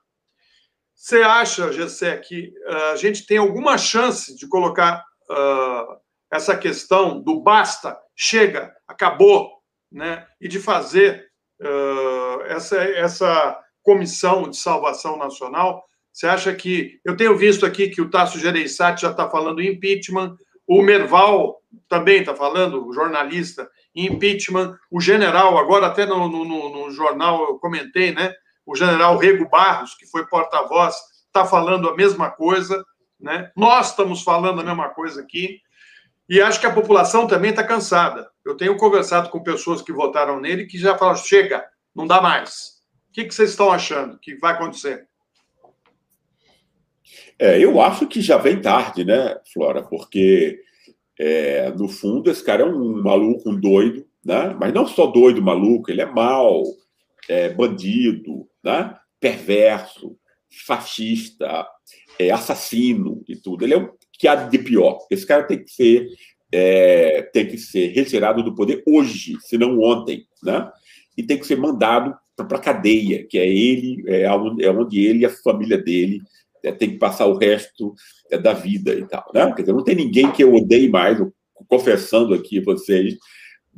Você 0.94 1.22
acha, 1.22 1.72
Gessé, 1.72 2.16
que 2.16 2.52
uh, 2.66 2.92
a 2.92 2.96
gente 2.96 3.26
tem 3.26 3.38
alguma 3.38 3.76
chance 3.76 4.34
de 4.34 4.48
colocar 4.48 5.04
uh, 5.30 5.96
essa 6.30 6.56
questão 6.56 7.20
do 7.20 7.40
basta, 7.40 7.98
chega, 8.16 8.74
acabou, 8.86 9.58
né? 9.90 10.26
e 10.40 10.48
de 10.48 10.58
fazer 10.58 11.28
uh, 11.60 12.42
essa, 12.46 12.76
essa 12.82 13.60
comissão 13.82 14.48
de 14.48 14.56
salvação 14.56 15.16
nacional 15.16 15.84
você 16.18 16.26
acha 16.26 16.52
que. 16.52 16.98
Eu 17.04 17.16
tenho 17.16 17.36
visto 17.36 17.64
aqui 17.64 17.90
que 17.90 18.02
o 18.02 18.10
Tasso 18.10 18.40
Gereissati 18.40 19.02
já 19.02 19.12
está 19.12 19.30
falando 19.30 19.60
em 19.60 19.68
impeachment, 19.68 20.36
o 20.66 20.82
Merval 20.82 21.62
também 21.88 22.18
está 22.18 22.34
falando, 22.34 22.84
o 22.84 22.92
jornalista, 22.92 23.70
em 23.94 24.06
impeachment, 24.06 24.76
o 24.90 25.00
general, 25.00 25.56
agora 25.56 25.86
até 25.86 26.04
no, 26.04 26.28
no, 26.28 26.44
no 26.44 26.90
jornal 26.90 27.44
eu 27.44 27.58
comentei, 27.60 28.12
né? 28.12 28.34
O 28.66 28.74
general 28.74 29.16
Rego 29.16 29.48
Barros, 29.48 29.94
que 29.94 30.06
foi 30.06 30.26
porta-voz, 30.26 30.96
está 31.26 31.44
falando 31.44 31.88
a 31.88 31.94
mesma 31.94 32.32
coisa, 32.32 32.84
né? 33.20 33.52
Nós 33.56 33.90
estamos 33.90 34.22
falando 34.22 34.60
a 34.60 34.64
mesma 34.64 34.88
coisa 34.88 35.20
aqui. 35.20 35.60
E 36.28 36.40
acho 36.40 36.58
que 36.58 36.66
a 36.66 36.74
população 36.74 37.28
também 37.28 37.50
está 37.50 37.62
cansada. 37.62 38.28
Eu 38.44 38.56
tenho 38.56 38.76
conversado 38.76 39.30
com 39.30 39.40
pessoas 39.40 39.82
que 39.82 39.92
votaram 39.92 40.40
nele 40.40 40.66
que 40.66 40.78
já 40.78 40.98
falam: 40.98 41.14
chega, 41.14 41.64
não 41.94 42.08
dá 42.08 42.20
mais. 42.20 42.82
O 43.08 43.12
que, 43.12 43.24
que 43.24 43.32
vocês 43.32 43.50
estão 43.50 43.70
achando 43.70 44.18
que 44.18 44.34
vai 44.34 44.54
acontecer? 44.54 45.07
É, 47.38 47.62
eu 47.62 47.80
acho 47.80 48.06
que 48.06 48.20
já 48.20 48.36
vem 48.36 48.60
tarde, 48.60 49.04
né, 49.04 49.38
Flora? 49.52 49.82
Porque, 49.82 50.60
é, 51.18 51.70
no 51.70 51.88
fundo, 51.88 52.30
esse 52.30 52.42
cara 52.42 52.62
é 52.62 52.66
um 52.66 53.02
maluco, 53.02 53.50
um 53.50 53.58
doido, 53.58 54.04
né? 54.24 54.56
Mas 54.58 54.74
não 54.74 54.86
só 54.86 55.06
doido, 55.06 55.40
maluco, 55.40 55.90
ele 55.90 56.00
é 56.00 56.06
mau, 56.06 56.64
é 57.28 57.48
bandido, 57.48 58.48
né? 58.62 58.94
perverso, 59.20 60.16
fascista, 60.66 61.66
é, 62.18 62.30
assassino 62.30 63.22
e 63.28 63.36
tudo. 63.36 63.64
Ele 63.64 63.74
é 63.74 63.76
o 63.76 63.92
que 64.12 64.28
há 64.28 64.34
de 64.34 64.58
pior. 64.58 64.98
Esse 65.10 65.26
cara 65.26 65.44
tem 65.44 65.62
que 65.62 65.70
ser 65.70 66.08
é, 66.50 67.22
tem 67.32 67.46
que 67.46 67.58
ser 67.58 67.88
retirado 67.88 68.42
do 68.42 68.54
poder 68.54 68.82
hoje, 68.86 69.36
se 69.40 69.58
não 69.58 69.78
ontem, 69.80 70.24
né? 70.42 70.70
E 71.16 71.22
tem 71.22 71.38
que 71.38 71.46
ser 71.46 71.56
mandado 71.56 72.16
para 72.34 72.56
a 72.56 72.60
cadeia, 72.60 73.26
que 73.26 73.36
é 73.36 73.46
ele, 73.46 74.02
é 74.06 74.30
onde, 74.32 74.64
é 74.64 74.70
onde 74.70 75.04
ele 75.04 75.20
e 75.20 75.26
a 75.26 75.30
família 75.30 75.76
dele 75.76 76.22
é, 76.64 76.72
tem 76.72 76.90
que 76.90 76.98
passar 76.98 77.26
o 77.26 77.36
resto 77.36 77.94
é, 78.30 78.38
da 78.38 78.52
vida 78.52 78.94
e 78.94 79.06
tal. 79.06 79.30
Né? 79.34 79.52
Quer 79.54 79.62
dizer, 79.62 79.72
não 79.72 79.84
tem 79.84 79.94
ninguém 79.94 80.30
que 80.32 80.42
eu 80.42 80.54
odeie 80.54 80.88
mais, 80.88 81.18
confessando 81.68 82.34
aqui 82.34 82.60
vocês, 82.60 83.16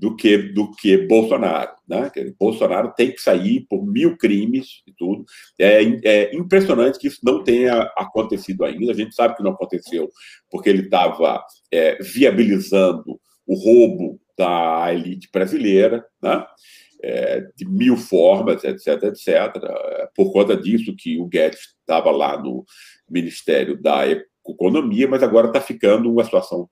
do 0.00 0.16
que 0.16 0.38
do 0.38 0.70
que 0.72 0.96
Bolsonaro. 1.06 1.72
Né? 1.86 2.10
Dizer, 2.14 2.34
Bolsonaro 2.38 2.92
tem 2.96 3.12
que 3.12 3.20
sair 3.20 3.66
por 3.68 3.86
mil 3.86 4.16
crimes 4.16 4.82
e 4.86 4.92
tudo. 4.92 5.24
É, 5.58 5.82
é, 6.04 6.34
impressionante 6.34 6.98
que 6.98 7.08
isso 7.08 7.20
não 7.22 7.44
tenha 7.44 7.82
acontecido 7.96 8.64
ainda. 8.64 8.92
A 8.92 8.94
gente 8.94 9.14
sabe 9.14 9.36
que 9.36 9.42
não 9.42 9.52
aconteceu 9.52 10.10
porque 10.50 10.70
ele 10.70 10.82
estava 10.82 11.44
é, 11.70 11.98
viabilizando 12.02 13.20
o 13.46 13.54
roubo 13.54 14.18
da 14.38 14.92
elite 14.94 15.28
brasileira, 15.30 16.04
né? 16.22 16.46
É, 17.02 17.46
de 17.56 17.66
mil 17.66 17.96
formas, 17.96 18.62
etc, 18.64 19.02
etc. 19.04 19.28
É, 19.28 20.08
por 20.14 20.32
conta 20.32 20.56
disso 20.56 20.94
que 20.96 21.18
o 21.18 21.26
Guedes 21.26 21.60
estava 21.80 22.10
lá 22.10 22.40
no 22.40 22.64
Ministério 23.08 23.80
da 23.80 24.02
Economia, 24.46 25.08
mas 25.08 25.22
agora 25.22 25.48
está 25.48 25.60
ficando 25.60 26.10
uma 26.10 26.24
situação 26.24 26.68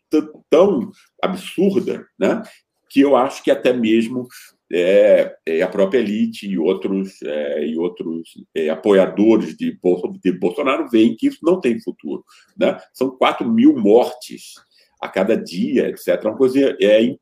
tão 0.51 0.91
absurda, 1.23 2.07
né, 2.19 2.43
que 2.91 3.01
eu 3.01 3.15
acho 3.15 3.43
que 3.43 3.51
até 3.51 3.73
mesmo 3.73 4.27
é, 4.73 5.35
é, 5.47 5.63
a 5.63 5.69
própria 5.69 5.99
elite 5.99 6.47
e 6.47 6.59
outros, 6.59 7.23
é, 7.23 7.67
e 7.67 7.79
outros 7.79 8.35
é, 8.55 8.69
apoiadores 8.69 9.57
de, 9.57 9.79
de 10.23 10.33
Bolsonaro 10.33 10.89
veem 10.91 11.17
que 11.17 11.29
isso 11.29 11.39
não 11.43 11.61
tem 11.61 11.81
futuro. 11.81 12.25
Né? 12.57 12.79
São 12.93 13.11
4 13.11 13.49
mil 13.49 13.77
mortes 13.77 14.55
a 15.01 15.09
cada 15.09 15.37
dia, 15.37 15.89
etc. 15.89 16.23
Uma 16.25 16.37
coisa 16.37 16.77
é 16.81 17.17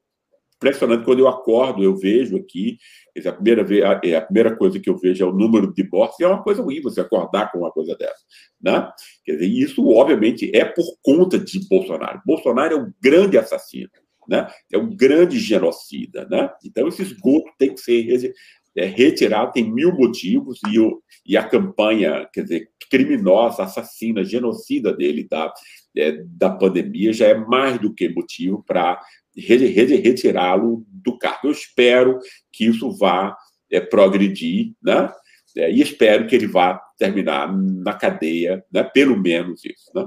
impressionante. 0.57 1.05
Quando 1.05 1.21
eu 1.21 1.29
acordo, 1.29 1.83
eu 1.83 1.95
vejo 1.97 2.37
aqui, 2.37 2.79
a 3.25 3.33
primeira, 3.33 3.63
vez, 3.63 3.85
a, 3.85 3.93
a 3.93 4.21
primeira 4.21 4.57
coisa 4.57 4.81
que 4.81 4.91
eu 4.91 4.97
vejo 4.97 5.25
é 5.25 5.29
o 5.29 5.33
número 5.33 5.73
de 5.73 5.89
mortes, 5.89 6.19
e 6.19 6.25
é 6.25 6.29
uma 6.29 6.43
coisa 6.43 6.63
ruim 6.63 6.81
você 6.81 7.01
acordar 7.01 7.51
com 7.53 7.59
uma 7.59 7.71
coisa 7.71 7.97
dessa. 7.97 8.25
Né? 8.61 8.91
Quer 9.25 9.33
dizer, 9.33 9.47
isso, 9.47 9.89
obviamente, 9.89 10.51
é 10.55 10.65
por 10.65 10.85
conta 11.03 11.39
de 11.39 11.67
Bolsonaro. 11.69 12.21
Bolsonaro 12.27 12.75
é 12.75 12.81
um 12.81 12.93
grande 13.03 13.39
assassino, 13.39 13.91
né? 14.29 14.47
é 14.73 14.79
um 14.79 14.95
grande 14.95 15.39
genocida. 15.39 16.27
Né? 16.31 16.51
Então, 16.65 16.89
esse 16.89 17.03
esgoto 17.03 17.51
tem 17.59 17.75
que 17.75 17.81
ser 17.81 18.35
é, 18.77 18.85
retirado, 18.85 19.53
tem 19.53 19.73
mil 19.73 19.93
motivos, 19.93 20.61
e, 20.71 20.79
o, 20.79 21.03
e 21.25 21.37
a 21.37 21.49
campanha, 21.49 22.29
quer 22.33 22.43
dizer, 22.43 22.69
criminosa, 22.91 23.65
assassina, 23.65 24.25
genocida 24.25 24.93
dele, 24.93 25.25
tá? 25.25 25.53
É, 25.97 26.23
da 26.27 26.51
pandemia, 26.51 27.13
já 27.13 27.27
é 27.27 27.35
mais 27.35 27.81
do 27.81 27.93
que 27.93 28.09
motivo 28.11 28.63
para 28.67 29.01
retirá-lo 29.37 30.85
do 30.89 31.19
cargo. 31.19 31.49
Eu 31.49 31.51
espero 31.51 32.19
que 32.53 32.67
isso 32.67 32.91
vá 32.97 33.37
é, 33.71 33.81
progredir, 33.81 34.73
né? 34.83 35.13
É, 35.57 35.71
e 35.71 35.81
espero 35.81 36.27
que 36.27 36.35
ele 36.35 36.47
vá 36.47 36.81
terminar 36.99 37.51
na 37.57 37.95
cadeia, 37.95 38.65
né? 38.73 38.83
pelo 38.83 39.17
menos 39.17 39.65
isso. 39.65 39.91
Né? 39.95 40.07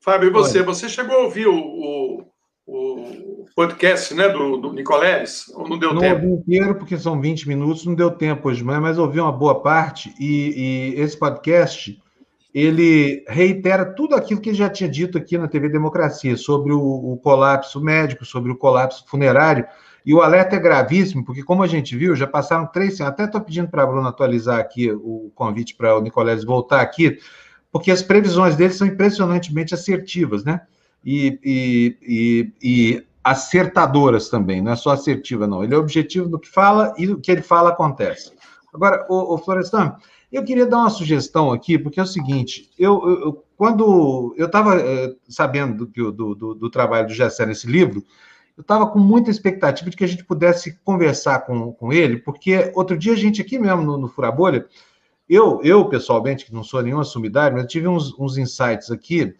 Fábio, 0.00 0.28
e 0.28 0.32
você? 0.32 0.62
Você 0.62 0.88
chegou 0.88 1.16
a 1.16 1.24
ouvir 1.24 1.48
o, 1.48 1.56
o, 1.56 2.22
o 2.66 3.46
podcast 3.56 4.14
né, 4.14 4.28
do, 4.28 4.56
do 4.58 4.72
Nicoleles? 4.72 5.48
Ou 5.54 5.68
não 5.68 5.78
deu 5.78 5.92
não 5.92 6.00
tempo? 6.00 6.22
Não 6.22 6.30
ouvi 6.30 6.42
inteiro, 6.42 6.76
porque 6.76 6.96
são 6.96 7.20
20 7.20 7.48
minutos, 7.48 7.84
não 7.84 7.94
deu 7.94 8.10
tempo 8.10 8.48
hoje 8.48 8.62
mas 8.62 8.98
ouvi 8.98 9.18
uma 9.18 9.32
boa 9.32 9.60
parte. 9.60 10.14
E, 10.20 10.94
e 10.96 11.00
esse 11.00 11.18
podcast 11.18 12.00
ele 12.54 13.24
reitera 13.28 13.84
tudo 13.84 14.14
aquilo 14.14 14.40
que 14.40 14.50
ele 14.50 14.56
já 14.56 14.70
tinha 14.70 14.88
dito 14.88 15.18
aqui 15.18 15.36
na 15.36 15.48
TV 15.48 15.68
Democracia 15.68 16.36
sobre 16.36 16.72
o, 16.72 16.80
o 16.80 17.16
colapso 17.18 17.80
médico, 17.80 18.24
sobre 18.24 18.50
o 18.50 18.56
colapso 18.56 19.04
funerário. 19.06 19.66
E 20.06 20.14
o 20.14 20.22
alerta 20.22 20.54
é 20.54 20.60
gravíssimo, 20.60 21.24
porque, 21.24 21.42
como 21.42 21.64
a 21.64 21.66
gente 21.66 21.96
viu, 21.96 22.14
já 22.14 22.28
passaram 22.28 22.66
três 22.66 23.00
Até 23.00 23.24
estou 23.24 23.40
pedindo 23.40 23.68
para 23.68 23.82
a 23.82 23.86
Bruna 23.86 24.08
atualizar 24.08 24.60
aqui 24.60 24.90
o 24.90 25.32
convite 25.34 25.74
para 25.74 25.96
o 25.98 26.00
Nicolés 26.00 26.44
voltar 26.44 26.80
aqui, 26.80 27.18
porque 27.72 27.90
as 27.90 28.02
previsões 28.02 28.54
dele 28.54 28.72
são 28.72 28.86
impressionantemente 28.86 29.74
assertivas, 29.74 30.44
né? 30.44 30.60
E, 31.04 31.38
e, 31.44 31.98
e, 32.02 32.52
e, 32.62 33.06
acertadoras 33.22 34.28
também, 34.28 34.62
não 34.62 34.70
é 34.70 34.76
só 34.76 34.90
assertiva, 34.90 35.46
não. 35.48 35.64
Ele 35.64 35.74
é 35.74 35.78
objetivo 35.78 36.28
do 36.28 36.38
que 36.38 36.48
fala 36.48 36.94
e 36.96 37.08
o 37.08 37.18
que 37.18 37.30
ele 37.32 37.42
fala 37.42 37.70
acontece. 37.70 38.32
Agora, 38.72 39.04
o, 39.08 39.34
o 39.34 39.38
Florestan, 39.38 39.96
eu 40.38 40.44
queria 40.44 40.66
dar 40.66 40.78
uma 40.78 40.90
sugestão 40.90 41.52
aqui, 41.52 41.78
porque 41.78 41.98
é 41.98 42.02
o 42.02 42.06
seguinte: 42.06 42.70
eu, 42.78 43.08
eu 43.08 43.44
quando 43.56 44.34
eu 44.36 44.46
estava 44.46 44.76
eh, 44.76 45.14
sabendo 45.28 45.86
do, 45.86 46.12
do, 46.12 46.34
do, 46.34 46.54
do, 46.54 46.70
trabalho 46.70 47.06
do 47.06 47.14
Gessé 47.14 47.46
nesse 47.46 47.66
livro, 47.66 48.04
eu 48.56 48.60
estava 48.60 48.86
com 48.86 48.98
muita 48.98 49.30
expectativa 49.30 49.88
de 49.88 49.96
que 49.96 50.04
a 50.04 50.06
gente 50.06 50.24
pudesse 50.24 50.78
conversar 50.84 51.40
com, 51.40 51.72
com 51.72 51.92
ele, 51.92 52.18
porque 52.18 52.70
outro 52.74 52.96
dia 52.96 53.14
a 53.14 53.16
gente 53.16 53.40
aqui 53.40 53.58
mesmo 53.58 53.82
no, 53.82 53.96
no 53.96 54.08
Furabolha, 54.08 54.66
eu, 55.28 55.60
eu 55.62 55.88
pessoalmente, 55.88 56.44
que 56.44 56.54
não 56.54 56.62
sou 56.62 56.82
nenhum 56.82 57.02
sumidade, 57.02 57.54
mas 57.54 57.66
tive 57.66 57.88
uns, 57.88 58.16
uns 58.18 58.36
insights 58.36 58.90
aqui, 58.90 59.34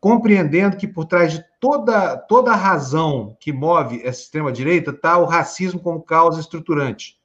compreendendo 0.00 0.76
que 0.76 0.86
por 0.86 1.04
trás 1.04 1.32
de 1.32 1.44
toda, 1.60 2.16
toda 2.16 2.52
a 2.52 2.56
razão 2.56 3.36
que 3.38 3.52
move 3.52 4.00
essa 4.02 4.22
extrema-direita 4.22 4.90
está 4.90 5.18
o 5.18 5.26
racismo 5.26 5.78
como 5.78 6.02
causa 6.02 6.40
estruturante. 6.40 7.17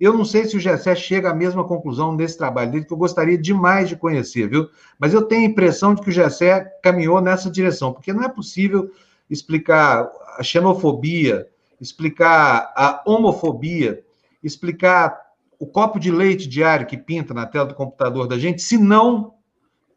Eu 0.00 0.14
não 0.14 0.24
sei 0.24 0.46
se 0.46 0.56
o 0.56 0.60
Gessé 0.60 0.94
chega 0.96 1.30
à 1.30 1.34
mesma 1.34 1.62
conclusão 1.62 2.16
nesse 2.16 2.38
trabalho 2.38 2.70
dele, 2.70 2.84
que 2.86 2.92
eu 2.92 2.96
gostaria 2.96 3.36
demais 3.36 3.88
de 3.88 3.96
conhecer, 3.96 4.48
viu? 4.48 4.68
Mas 4.98 5.12
eu 5.12 5.22
tenho 5.22 5.42
a 5.42 5.50
impressão 5.50 5.94
de 5.94 6.00
que 6.00 6.08
o 6.08 6.12
Gessé 6.12 6.64
caminhou 6.82 7.20
nessa 7.20 7.50
direção, 7.50 7.92
porque 7.92 8.12
não 8.12 8.24
é 8.24 8.28
possível 8.28 8.90
explicar 9.28 10.10
a 10.38 10.42
xenofobia, 10.42 11.46
explicar 11.78 12.72
a 12.74 13.02
homofobia, 13.06 14.02
explicar 14.42 15.20
o 15.58 15.66
copo 15.66 16.00
de 16.00 16.10
leite 16.10 16.48
diário 16.48 16.86
que 16.86 16.96
pinta 16.96 17.34
na 17.34 17.44
tela 17.44 17.66
do 17.66 17.74
computador 17.74 18.26
da 18.26 18.38
gente, 18.38 18.62
se 18.62 18.78
não 18.78 19.34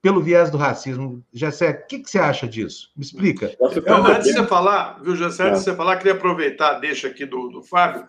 pelo 0.01 0.21
viés 0.21 0.51
do 0.51 0.57
racismo. 0.57 1.23
Jessé, 1.31 1.69
o 1.69 1.87
que, 1.87 1.99
que, 1.99 2.09
você 2.09 2.19
acha 2.19 2.45
disso? 2.45 2.91
Me 2.95 3.05
explica. 3.05 3.55
Eu, 3.57 4.05
antes 4.05 4.27
de 4.27 4.33
você 4.33 4.45
falar, 4.45 5.01
viu, 5.01 5.15
Jessé, 5.15 5.47
antes 5.47 5.59
de 5.59 5.63
você 5.63 5.73
falar, 5.73 5.95
queria 5.95 6.11
aproveitar, 6.11 6.73
deixa 6.79 7.07
aqui 7.07 7.25
do, 7.25 7.47
do 7.47 7.63
Fábio, 7.63 8.05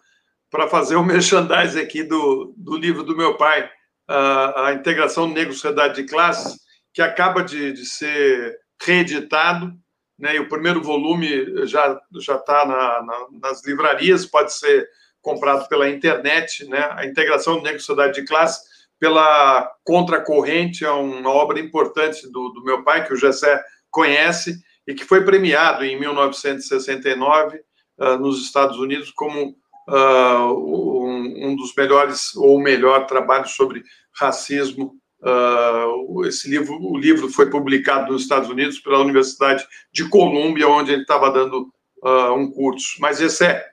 para 0.55 0.69
fazer 0.69 0.95
um 0.95 1.03
merchandising 1.05 1.81
aqui 1.81 2.05
do, 2.05 2.55
do 2.57 2.77
livro 2.77 3.03
do 3.03 3.17
meu 3.17 3.37
pai, 3.37 3.69
a, 4.07 4.73
Integração 4.73 5.27
Negro-Sociedade 5.27 5.97
de 5.97 6.05
Classes, 6.05 6.61
que 6.93 7.03
acaba 7.03 7.43
de, 7.43 7.73
de 7.73 7.85
ser 7.85 8.57
reeditado 8.81 9.73
né? 10.19 10.37
E 10.37 10.39
o 10.39 10.49
primeiro 10.49 10.81
volume 10.81 11.67
já 11.67 12.01
já 12.21 12.37
está 12.37 12.65
na, 12.65 13.03
na, 13.03 13.27
nas 13.43 13.65
livrarias, 13.65 14.25
pode 14.25 14.55
ser 14.55 14.89
comprado 15.21 15.69
pela 15.69 15.89
internet, 15.89 16.65
né? 16.69 16.89
A 16.93 17.05
integração 17.05 17.61
negro 17.61 17.81
sociedade 17.81 18.21
de 18.21 18.27
classe 18.27 18.63
pela 18.99 19.71
Contracorrente 19.83 20.85
é 20.85 20.91
uma 20.91 21.31
obra 21.31 21.59
importante 21.59 22.31
do, 22.31 22.51
do 22.51 22.63
meu 22.63 22.85
pai 22.85 23.07
que 23.07 23.13
o 23.13 23.17
Gessé 23.17 23.61
conhece 23.91 24.63
e 24.87 24.95
que 24.95 25.05
foi 25.05 25.25
premiado 25.25 25.85
em 25.85 25.99
1969 25.99 27.57
uh, 27.57 27.63
ah, 27.99 28.17
nos 28.17 28.41
Estados 28.41 28.79
Unidos 28.79 29.11
como 29.11 29.57
uh, 29.89 30.53
um, 30.53 31.49
um, 31.49 31.57
dos 31.57 31.75
melhores 31.77 32.35
ou 32.37 32.57
o 32.57 32.63
melhor 32.63 33.07
trabalho 33.07 33.47
sobre 33.49 33.83
racismo 34.13 34.95
Uh, 35.27 36.27
esse 36.27 36.51
livro, 36.51 36.77
o 36.83 36.99
livro 36.99 37.31
foi 37.31 37.49
publicado 37.49 38.13
nos 38.13 38.21
Estados 38.21 38.51
Unidos 38.51 38.79
pela 38.79 38.99
Universidade 38.99 39.67
de 39.91 40.07
Colômbia, 40.11 40.69
onde 40.69 40.93
ele 40.93 41.01
estava 41.01 41.31
dando 41.31 41.73
uh, 42.03 42.35
um 42.35 42.53
curso. 42.53 42.97
Mas 43.01 43.23
esse 43.23 43.43
é, 43.43 43.65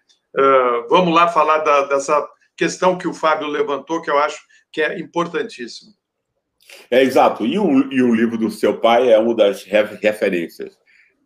vamos 0.89 1.13
lá 1.13 1.27
falar 1.27 1.59
da, 1.59 1.87
dessa 1.87 2.25
questão 2.55 2.97
que 2.97 3.07
o 3.07 3.13
Fábio 3.13 3.47
levantou, 3.47 4.01
que 4.01 4.09
eu 4.09 4.17
acho 4.17 4.39
que 4.71 4.81
é 4.81 4.99
importantíssimo. 4.99 5.91
É 6.89 7.03
exato. 7.03 7.45
E 7.45 7.59
o, 7.59 7.91
e 7.91 8.01
o 8.01 8.15
livro 8.15 8.37
do 8.37 8.49
seu 8.49 8.79
pai 8.79 9.11
é 9.11 9.19
uma 9.19 9.35
das 9.35 9.63
referências 9.63 10.77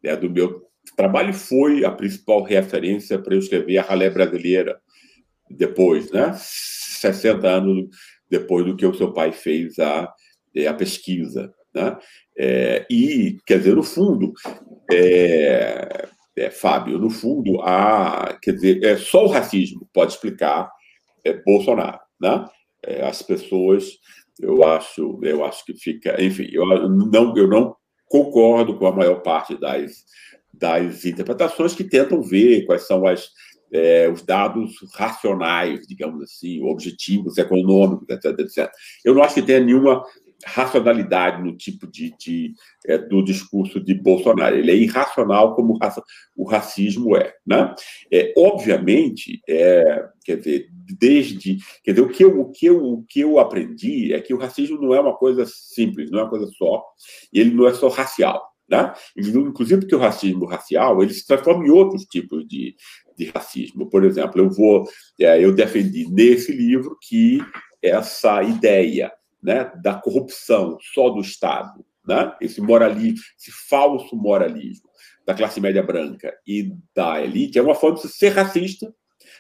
né, 0.03 0.15
do 0.15 0.29
meu 0.29 0.63
trabalho. 0.95 1.34
Foi 1.34 1.86
a 1.86 1.91
principal 1.91 2.43
referência 2.43 3.19
para 3.19 3.36
eu 3.36 3.39
escrever 3.39 3.77
a 3.77 3.84
Ralé 3.84 4.10
Brasileira 4.10 4.79
depois, 5.49 6.12
né? 6.12 6.34
60 6.36 7.47
anos 7.47 7.89
depois 8.29 8.65
do 8.65 8.75
que 8.75 8.86
o 8.86 8.93
seu 8.93 9.13
pai 9.13 9.31
fez 9.31 9.77
a, 9.79 10.12
é, 10.55 10.67
a 10.67 10.73
pesquisa. 10.73 11.53
Né? 11.73 11.97
É, 12.38 12.86
e, 12.89 13.38
quer 13.45 13.60
dizer, 13.60 13.75
no 13.75 13.84
fundo, 13.84 14.34
é, 14.91 16.08
é, 16.38 16.49
Fábio, 16.49 16.97
no 16.97 17.10
fundo, 17.10 17.62
a, 17.62 18.38
quer 18.41 18.53
dizer, 18.53 18.84
é, 18.84 18.97
só 18.97 19.25
o 19.25 19.29
racismo 19.29 19.88
pode 19.93 20.13
explicar 20.13 20.69
é, 21.23 21.34
Bolsonaro. 21.34 21.99
Né? 22.19 22.45
É, 22.84 23.05
as 23.05 23.21
pessoas, 23.21 23.91
eu 24.39 24.63
acho, 24.63 25.19
eu 25.23 25.43
acho 25.43 25.65
que 25.65 25.73
fica, 25.75 26.21
enfim, 26.21 26.47
eu 26.51 26.65
não, 26.89 27.38
eu 27.38 27.47
não 27.47 27.75
concordo 28.08 28.77
com 28.77 28.88
a 28.88 28.95
maior 28.95 29.21
parte 29.21 29.60
das, 29.60 30.05
das 30.57 31.05
interpretações 31.05 31.73
que 31.73 31.83
tentam 31.83 32.21
ver 32.21 32.65
quais 32.65 32.87
são 32.87 33.05
as 33.05 33.29
é, 33.71 34.09
os 34.09 34.21
dados 34.21 34.75
racionais, 34.93 35.85
digamos 35.87 36.21
assim, 36.23 36.63
objetivos 36.63 37.37
econômicos, 37.37 38.07
etc, 38.09 38.39
etc. 38.39 38.71
Eu 39.03 39.13
não 39.13 39.23
acho 39.23 39.35
que 39.35 39.41
tenha 39.41 39.59
nenhuma 39.59 40.03
racionalidade 40.45 41.41
no 41.41 41.55
tipo 41.55 41.87
de, 41.87 42.13
de 42.19 42.53
é, 42.85 42.97
do 42.97 43.23
discurso 43.23 43.79
de 43.79 43.93
Bolsonaro. 43.93 44.55
Ele 44.55 44.71
é 44.71 44.75
irracional 44.75 45.55
como 45.55 45.77
o 46.35 46.47
racismo 46.47 47.15
é, 47.15 47.33
né? 47.45 47.73
É, 48.11 48.33
obviamente, 48.37 49.41
é, 49.47 50.05
quer 50.23 50.37
dizer, 50.37 50.67
desde, 50.99 51.57
quer 51.83 51.91
dizer, 51.91 52.03
o 52.03 52.09
que 52.09 52.23
eu, 52.23 52.39
o 52.39 52.51
que 52.51 52.65
eu, 52.67 52.83
o 52.83 53.03
que 53.03 53.19
eu 53.21 53.39
aprendi 53.39 54.13
é 54.13 54.21
que 54.21 54.33
o 54.33 54.37
racismo 54.37 54.79
não 54.79 54.93
é 54.93 54.99
uma 54.99 55.15
coisa 55.15 55.45
simples, 55.47 56.11
não 56.11 56.19
é 56.19 56.23
uma 56.23 56.29
coisa 56.29 56.47
só, 56.57 56.83
e 57.33 57.39
ele 57.39 57.51
não 57.51 57.67
é 57.67 57.73
só 57.73 57.87
racial. 57.87 58.54
Né? 58.67 58.93
Inclusive 59.15 59.82
porque 59.82 59.95
o 59.95 59.99
racismo 59.99 60.45
racial 60.45 61.01
ele 61.01 61.13
se 61.13 61.25
transforma 61.25 61.65
em 61.65 61.69
outros 61.69 62.04
tipos 62.06 62.47
de, 62.47 62.75
de 63.17 63.25
racismo. 63.25 63.89
Por 63.89 64.04
exemplo, 64.04 64.41
eu 64.41 64.49
vou, 64.49 64.88
é, 65.19 65.43
eu 65.43 65.54
defendi 65.54 66.10
nesse 66.10 66.51
livro 66.51 66.97
que 67.01 67.39
essa 67.82 68.41
ideia 68.41 69.12
né, 69.41 69.71
da 69.82 69.93
corrupção 69.93 70.78
só 70.93 71.10
do 71.10 71.21
Estado, 71.21 71.86
né, 72.08 72.36
esse 72.41 72.60
moralismo, 72.60 73.19
esse 73.39 73.51
falso 73.51 74.15
moralismo 74.15 74.89
da 75.25 75.36
classe 75.36 75.60
média 75.62 75.84
branca 75.84 76.34
e 76.45 76.71
da 76.95 77.21
elite 77.21 77.58
é 77.58 77.62
uma 77.62 77.75
forma 77.75 77.97
de 77.97 78.08
ser 78.08 78.30
racista 78.30 78.93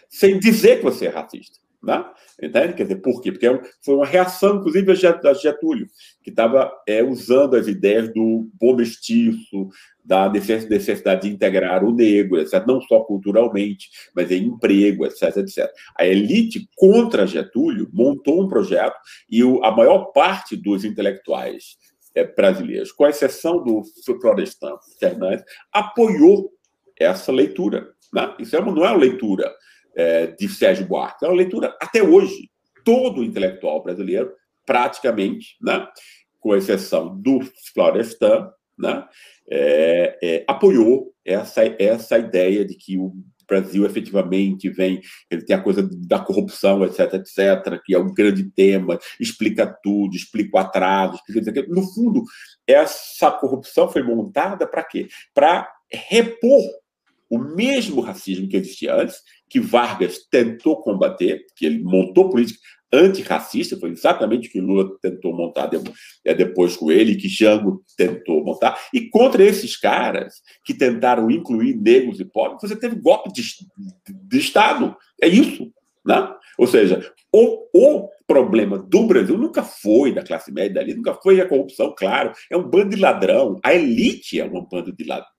sem 0.09 0.39
dizer 0.39 0.77
que 0.77 0.83
você 0.83 1.07
é 1.07 1.09
racista. 1.09 1.59
Né? 1.85 2.03
Entende? 2.41 2.73
Quer 2.73 2.83
dizer, 2.83 2.95
por 2.95 3.21
quê? 3.21 3.31
Porque 3.31 3.45
é 3.45 3.61
foi 3.83 3.95
uma 3.95 4.05
reação, 4.05 4.57
inclusive, 4.57 4.91
a 4.91 5.33
Getúlio, 5.33 5.87
que 6.23 6.31
estava 6.31 6.71
é, 6.87 7.03
usando 7.03 7.55
as 7.55 7.67
ideias 7.67 8.11
do 8.11 8.49
bom 8.59 8.75
mestiço, 8.75 9.69
da 10.03 10.27
necessidade 10.27 11.21
de 11.21 11.33
integrar 11.33 11.83
o 11.83 11.93
negro, 11.93 12.39
etc., 12.39 12.65
não 12.67 12.81
só 12.81 13.01
culturalmente, 13.01 13.87
mas 14.15 14.31
em 14.31 14.45
emprego, 14.45 15.05
etc., 15.05 15.37
etc. 15.37 15.71
A 15.95 16.05
elite 16.07 16.67
contra 16.75 17.27
Getúlio 17.27 17.87
montou 17.93 18.43
um 18.43 18.47
projeto 18.47 18.97
e 19.29 19.41
a 19.41 19.71
maior 19.71 20.05
parte 20.05 20.57
dos 20.57 20.83
intelectuais 20.83 21.77
é, 22.15 22.23
brasileiros, 22.23 22.91
com 22.91 23.05
exceção 23.05 23.63
do 23.63 23.83
Florestan 24.19 24.75
Fernandes, 24.99 25.45
apoiou 25.71 26.51
essa 26.99 27.31
leitura. 27.31 27.89
Né? 28.11 28.33
Isso 28.39 28.55
é 28.55 28.61
não 28.61 28.85
é 28.85 28.89
uma 28.89 28.97
leitura 28.97 29.53
é, 29.95 30.27
de 30.27 30.47
Sérgio 30.49 30.85
Buarque. 30.85 31.25
É 31.25 31.27
uma 31.27 31.37
leitura, 31.37 31.75
até 31.81 32.03
hoje, 32.03 32.49
todo 32.83 33.23
intelectual 33.23 33.81
brasileiro, 33.83 34.31
praticamente, 34.65 35.55
né, 35.61 35.87
com 36.39 36.55
exceção 36.55 37.19
do 37.19 37.39
Florestan, 37.73 38.49
né, 38.77 39.05
é, 39.49 40.19
é, 40.21 40.45
apoiou 40.47 41.13
essa, 41.23 41.63
essa 41.79 42.17
ideia 42.17 42.65
de 42.65 42.75
que 42.75 42.97
o 42.97 43.13
Brasil 43.47 43.85
efetivamente 43.85 44.69
vem, 44.69 45.01
ele 45.29 45.43
tem 45.43 45.55
a 45.55 45.61
coisa 45.61 45.87
da 46.07 46.19
corrupção, 46.19 46.83
etc, 46.83 47.13
etc, 47.13 47.79
que 47.83 47.93
é 47.93 47.99
um 47.99 48.11
grande 48.13 48.43
tema, 48.51 48.99
explica 49.19 49.67
tudo, 49.83 50.15
explica 50.15 50.57
o 50.57 50.59
atraso, 50.59 51.19
explica 51.27 51.65
no 51.67 51.83
fundo, 51.93 52.23
essa 52.67 53.31
corrupção 53.31 53.87
foi 53.87 54.01
montada 54.01 54.67
para 54.67 54.83
quê? 54.83 55.07
Para 55.33 55.71
repor 55.91 56.63
o 57.29 57.37
mesmo 57.37 58.01
racismo 58.01 58.47
que 58.47 58.57
existia 58.57 58.95
antes, 58.95 59.17
que 59.49 59.59
Vargas 59.59 60.19
tentou 60.29 60.81
combater, 60.81 61.45
que 61.55 61.65
ele 61.65 61.83
montou 61.83 62.29
política 62.29 62.59
antirracista, 62.93 63.77
foi 63.77 63.89
exatamente 63.89 64.47
o 64.47 64.51
que 64.51 64.61
Lula 64.61 64.89
tentou 65.01 65.35
montar 65.35 65.69
é, 66.23 66.33
depois 66.33 66.77
com 66.77 66.91
ele, 66.91 67.15
que 67.15 67.27
Jango 67.27 67.83
tentou 67.97 68.43
montar, 68.43 68.79
e 68.93 69.09
contra 69.09 69.43
esses 69.43 69.75
caras 69.75 70.35
que 70.63 70.73
tentaram 70.73 71.29
incluir 71.29 71.75
negros 71.75 72.19
e 72.19 72.25
pobres, 72.25 72.61
você 72.61 72.75
teve 72.75 72.95
golpe 72.95 73.31
de, 73.33 73.43
de 74.07 74.37
Estado. 74.37 74.95
É 75.21 75.27
isso. 75.27 75.71
Né? 76.05 76.33
Ou 76.57 76.67
seja, 76.67 77.11
o, 77.33 77.67
o 77.73 78.09
problema 78.27 78.77
do 78.77 79.07
Brasil 79.07 79.37
nunca 79.37 79.63
foi 79.63 80.13
da 80.13 80.23
classe 80.23 80.51
média 80.51 80.79
ali, 80.79 80.93
nunca 80.93 81.15
foi 81.15 81.41
a 81.41 81.47
corrupção, 81.47 81.93
claro, 81.97 82.31
é 82.49 82.55
um 82.55 82.63
bando 82.63 82.95
de 82.95 83.01
ladrão. 83.01 83.59
A 83.63 83.73
elite 83.73 84.39
é 84.39 84.45
um 84.45 84.65
bando 84.65 84.95
de 84.95 85.03
ladrão. 85.03 85.34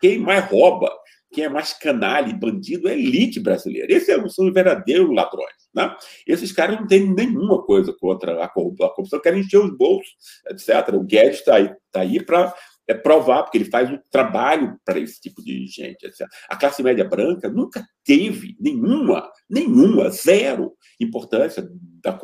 Quem 0.00 0.18
mais 0.18 0.44
rouba 0.50 0.90
quem 1.32 1.44
é 1.44 1.48
mais 1.48 1.72
canalha 1.72 2.30
e 2.30 2.34
bandido 2.34 2.88
é 2.88 2.94
elite 2.94 3.38
brasileira. 3.40 3.92
Esses 3.92 4.34
são 4.34 4.46
os 4.46 4.54
verdadeiros 4.54 5.14
ladrões. 5.14 5.68
Né? 5.74 5.94
Esses 6.26 6.52
caras 6.52 6.80
não 6.80 6.86
têm 6.86 7.12
nenhuma 7.12 7.62
coisa 7.62 7.92
contra 7.92 8.42
a 8.42 8.48
corrupção, 8.48 9.20
querem 9.20 9.40
encher 9.40 9.58
os 9.58 9.76
bolsos, 9.76 10.16
etc. 10.48 10.94
O 10.94 11.04
Guedes 11.04 11.40
está 11.40 11.56
aí, 11.56 11.70
tá 11.92 12.00
aí 12.00 12.24
para 12.24 12.54
é 12.90 12.94
provar, 12.94 13.42
porque 13.42 13.58
ele 13.58 13.66
faz 13.66 13.90
um 13.90 13.98
trabalho 14.10 14.80
para 14.82 14.98
esse 14.98 15.20
tipo 15.20 15.42
de 15.42 15.66
gente. 15.66 16.06
Etc. 16.06 16.26
A 16.48 16.56
classe 16.56 16.82
média 16.82 17.04
branca 17.04 17.46
nunca 17.50 17.86
teve 18.02 18.56
nenhuma, 18.58 19.30
nenhuma, 19.48 20.08
zero 20.08 20.72
importância 20.98 21.68
da, 22.02 22.18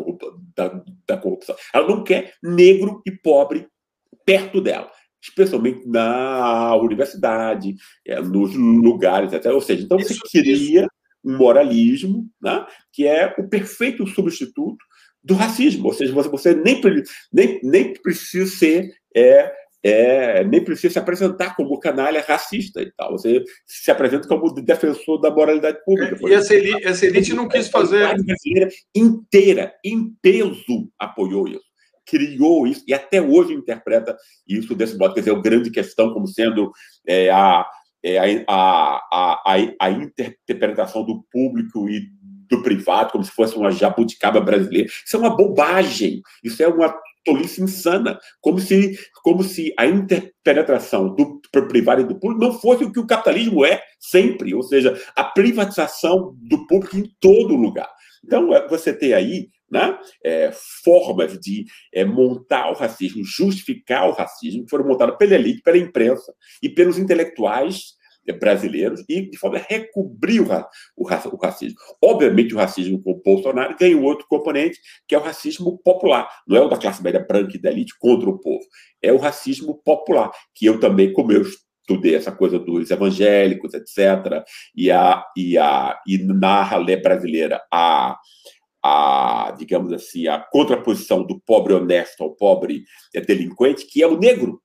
da, 0.57 0.83
da 1.07 1.17
corrupção. 1.19 1.55
Ela 1.73 1.87
não 1.87 2.03
quer 2.03 2.33
negro 2.43 3.03
e 3.05 3.11
pobre 3.11 3.69
perto 4.25 4.63
dela 4.63 4.91
especialmente 5.25 5.87
na 5.87 6.77
universidade, 6.77 7.75
é, 8.07 8.21
nos 8.21 8.55
lugares, 8.55 9.33
até. 9.33 9.51
Ou 9.51 9.61
seja, 9.61 9.83
então 9.83 9.99
você 9.99 10.15
cria 10.31 10.87
um 11.25 11.39
moralismo, 11.39 12.29
né, 12.43 12.67
que 12.93 13.07
é 13.07 13.35
o 13.39 13.49
perfeito 13.49 14.07
substituto 14.07 14.85
do 15.23 15.35
racismo. 15.35 15.87
Ou 15.87 15.95
seja, 15.95 16.13
você, 16.13 16.29
você 16.29 16.55
nem, 16.55 16.81
nem, 17.33 17.61
nem 17.63 17.95
precisa 17.95 18.51
ser. 18.51 18.95
É, 19.17 19.53
é, 19.87 20.43
nem 20.45 20.65
precisa 20.65 20.95
se 20.95 20.99
apresentar 20.99 21.55
como 21.55 21.79
canalha 21.79 22.25
racista 22.27 22.81
e 22.81 22.91
tal. 22.93 23.13
Você 23.13 23.45
se 23.67 23.91
apresenta 23.91 24.27
como 24.27 24.51
defensor 24.55 25.21
da 25.21 25.31
moralidade 25.31 25.79
pública. 25.85 26.17
E 26.23 26.33
essa 26.33 26.55
elite, 26.55 26.87
essa 26.87 27.05
elite 27.05 27.35
não 27.35 27.47
quis 27.47 27.69
fazer. 27.69 28.03
A 28.05 28.15
brasileira 28.15 28.71
inteira, 28.95 29.75
em 29.85 30.15
peso, 30.23 30.91
apoiou 30.99 31.47
isso 31.49 31.74
criou 32.07 32.67
isso 32.67 32.83
e 32.87 32.95
até 32.95 33.21
hoje 33.21 33.55
interpreta 33.55 34.17
isso 34.47 34.75
desse 34.75 34.97
modo. 34.97 35.15
Quer 35.15 35.21
dizer, 35.21 35.35
a 35.35 35.41
grande 35.41 35.71
questão 35.71 36.13
como 36.13 36.27
sendo 36.27 36.71
é, 37.07 37.31
a, 37.31 37.67
é, 38.03 38.45
a, 38.49 39.01
a, 39.13 39.57
a, 39.81 39.91
interpretação 39.91 41.05
do 41.05 41.25
público 41.31 41.89
e 41.89 42.09
do 42.49 42.63
privado, 42.63 43.13
como 43.13 43.25
se 43.25 43.31
fosse 43.31 43.57
uma 43.57 43.71
jabuticaba 43.71 44.41
brasileira. 44.41 44.89
Isso 45.05 45.17
é 45.17 45.19
uma 45.19 45.35
bobagem. 45.35 46.21
Isso 46.43 46.63
é 46.63 46.69
uma 46.69 46.95
tolice 47.25 47.63
insana, 47.63 48.19
como 48.41 48.59
se, 48.59 48.99
como 49.23 49.43
se 49.43 49.73
a 49.79 49.87
interpenetração 49.87 51.15
do 51.15 51.41
privado 51.69 52.03
e 52.03 52.05
do 52.05 52.19
público 52.19 52.45
não 52.45 52.53
fosse 52.53 52.85
o 52.85 52.93
que 52.93 53.01
o 53.01 53.07
capitalismo 53.07 53.65
é 53.65 53.83
sempre, 53.99 54.55
ou 54.55 54.63
seja, 54.63 54.95
a 55.17 55.25
privatização 55.25 56.37
do 56.37 56.67
público 56.67 56.99
em 56.99 57.11
todo 57.19 57.57
lugar. 57.57 57.89
Então, 58.23 58.51
você 58.69 58.93
tem 58.93 59.15
aí 59.15 59.49
né? 59.71 59.99
É, 60.25 60.51
formas 60.85 61.39
de 61.39 61.65
é, 61.93 62.05
montar 62.05 62.71
o 62.71 62.75
racismo, 62.75 63.25
justificar 63.25 64.09
o 64.09 64.13
racismo, 64.13 64.65
que 64.65 64.71
foram 64.71 64.87
montadas 64.87 65.17
pela 65.17 65.35
elite, 65.35 65.63
pela 65.63 65.79
imprensa 65.79 66.33
e 66.63 66.69
pelos 66.69 66.99
intelectuais 66.99 67.95
é, 68.27 68.33
brasileiros 68.33 69.05
e 69.09 69.29
de 69.29 69.37
forma 69.37 69.59
a 69.59 69.61
recobrir 69.61 70.41
o, 70.41 70.47
o, 70.97 71.05
o, 71.05 71.37
racismo. 71.37 71.79
Obviamente, 72.03 72.55
o 72.55 72.59
racismo 72.59 73.03
com 73.03 73.13
o 73.13 73.23
Bolsonaro 73.23 73.77
ganha 73.79 73.97
um 73.97 74.05
outro 74.05 74.27
componente, 74.29 74.79
que 75.07 75.15
é 75.15 75.19
o 75.19 75.23
racismo 75.23 75.79
popular. 75.79 76.29
Não 76.47 76.57
é 76.57 76.61
o 76.61 76.69
da 76.69 76.79
classe 76.79 77.03
média 77.03 77.21
branca 77.21 77.57
e 77.57 77.61
da 77.61 77.71
elite 77.71 77.99
contra 77.99 78.29
o 78.29 78.39
povo. 78.39 78.65
É 79.03 79.13
o 79.13 79.19
racismo 79.19 79.81
popular, 79.85 80.31
que 80.55 80.67
eu 80.67 80.81
também, 80.81 81.13
como 81.13 81.33
eu 81.33 81.43
estudei 81.43 82.15
essa 82.15 82.33
coisa 82.33 82.59
dos 82.59 82.91
evangélicos, 82.91 83.75
etc., 83.75 84.43
e, 84.75 84.91
a, 84.91 85.23
e, 85.37 85.59
a, 85.59 86.01
e 86.07 86.19
na 86.19 86.77
lei 86.77 86.97
brasileira 86.97 87.63
a 87.71 88.19
a, 88.85 89.55
digamos 89.57 89.93
assim, 89.95 90.29
a 90.29 90.39
contraposição 90.39 91.25
do 91.25 91.41
pobre 91.41 91.73
honesto 91.73 92.23
ao 92.23 92.37
pobre 92.37 92.85
delinquente, 93.27 93.87
que 93.87 94.03
é 94.03 94.07
o 94.07 94.19
negro. 94.19 94.61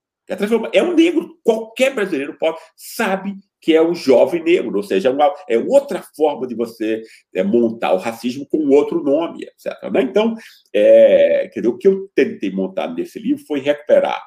É 0.73 0.83
um 0.83 0.93
negro. 0.93 1.37
Qualquer 1.43 1.95
brasileiro 1.95 2.37
pobre 2.37 2.59
sabe 2.75 3.33
que 3.61 3.73
é 3.73 3.81
o 3.81 3.95
jovem 3.95 4.43
negro, 4.43 4.75
ou 4.77 4.83
seja, 4.83 5.09
é 5.09 5.11
uma, 5.11 5.33
é 5.49 5.57
outra 5.57 6.03
forma 6.15 6.45
de 6.45 6.55
você 6.55 7.01
é, 7.33 7.43
montar 7.43 7.93
o 7.93 7.97
racismo 7.97 8.45
com 8.47 8.69
outro 8.69 9.03
nome, 9.03 9.43
etc. 9.43 9.91
Né? 9.91 10.01
Então, 10.01 10.35
é, 10.73 11.49
dizer, 11.53 11.67
o 11.67 11.77
que 11.77 11.87
eu 11.87 12.09
tentei 12.13 12.51
montar 12.51 12.87
nesse 12.93 13.19
livro 13.19 13.43
foi 13.45 13.59
recuperar 13.59 14.21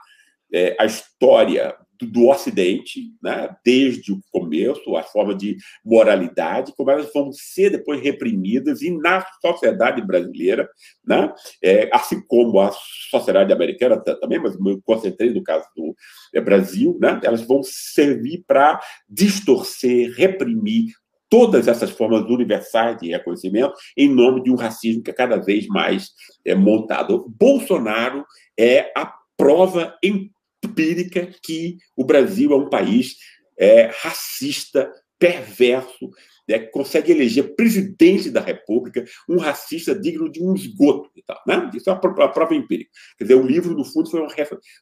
é, 0.52 0.76
a 0.78 0.84
história 0.84 1.74
do 2.06 2.28
Ocidente, 2.28 3.12
né, 3.22 3.54
desde 3.64 4.12
o 4.12 4.20
começo, 4.30 4.96
a 4.96 5.02
forma 5.02 5.34
de 5.34 5.56
moralidade, 5.84 6.72
como 6.76 6.90
elas 6.90 7.12
vão 7.12 7.30
ser 7.32 7.70
depois 7.70 8.00
reprimidas 8.00 8.82
e 8.82 8.90
na 8.90 9.24
sociedade 9.40 10.00
brasileira, 10.02 10.68
né, 11.06 11.32
é, 11.62 11.88
assim 11.92 12.20
como 12.26 12.60
a 12.60 12.70
sociedade 13.10 13.52
americana 13.52 13.98
também, 13.98 14.38
mas 14.38 14.58
me 14.58 14.80
concentrei 14.82 15.30
no 15.30 15.42
caso 15.42 15.66
do 15.76 15.94
é, 16.34 16.40
Brasil, 16.40 16.98
né, 17.00 17.20
elas 17.22 17.42
vão 17.42 17.62
servir 17.62 18.44
para 18.46 18.80
distorcer, 19.08 20.12
reprimir 20.16 20.92
todas 21.32 21.66
essas 21.66 21.90
formas 21.90 22.28
universais 22.28 22.98
de 22.98 23.08
reconhecimento 23.08 23.72
em 23.96 24.06
nome 24.06 24.42
de 24.42 24.50
um 24.50 24.54
racismo 24.54 25.02
que 25.02 25.10
é 25.10 25.14
cada 25.14 25.38
vez 25.38 25.66
mais 25.66 26.10
é, 26.44 26.54
montado. 26.54 27.26
Bolsonaro 27.38 28.26
é 28.58 28.92
a 28.94 29.10
prova 29.34 29.96
em 30.04 30.30
empírica 30.72 31.28
que 31.42 31.76
o 31.96 32.04
Brasil 32.04 32.52
é 32.52 32.56
um 32.56 32.68
país 32.68 33.16
é, 33.58 33.90
racista, 34.00 34.90
perverso, 35.18 36.10
né, 36.48 36.58
que 36.58 36.70
consegue 36.72 37.12
eleger 37.12 37.54
presidente 37.54 38.28
da 38.28 38.40
República 38.40 39.04
um 39.28 39.36
racista 39.36 39.94
digno 39.94 40.30
de 40.30 40.42
um 40.42 40.54
esgoto. 40.54 41.10
E 41.14 41.22
tal, 41.22 41.40
né? 41.46 41.70
Isso 41.72 41.88
é 41.88 41.92
a 41.92 41.96
prova 41.96 42.54
empírica. 42.54 42.90
Quer 43.16 43.24
dizer, 43.24 43.34
o 43.36 43.46
livro, 43.46 43.74
no 43.74 43.84
fundo, 43.84 44.10
foi 44.10 44.20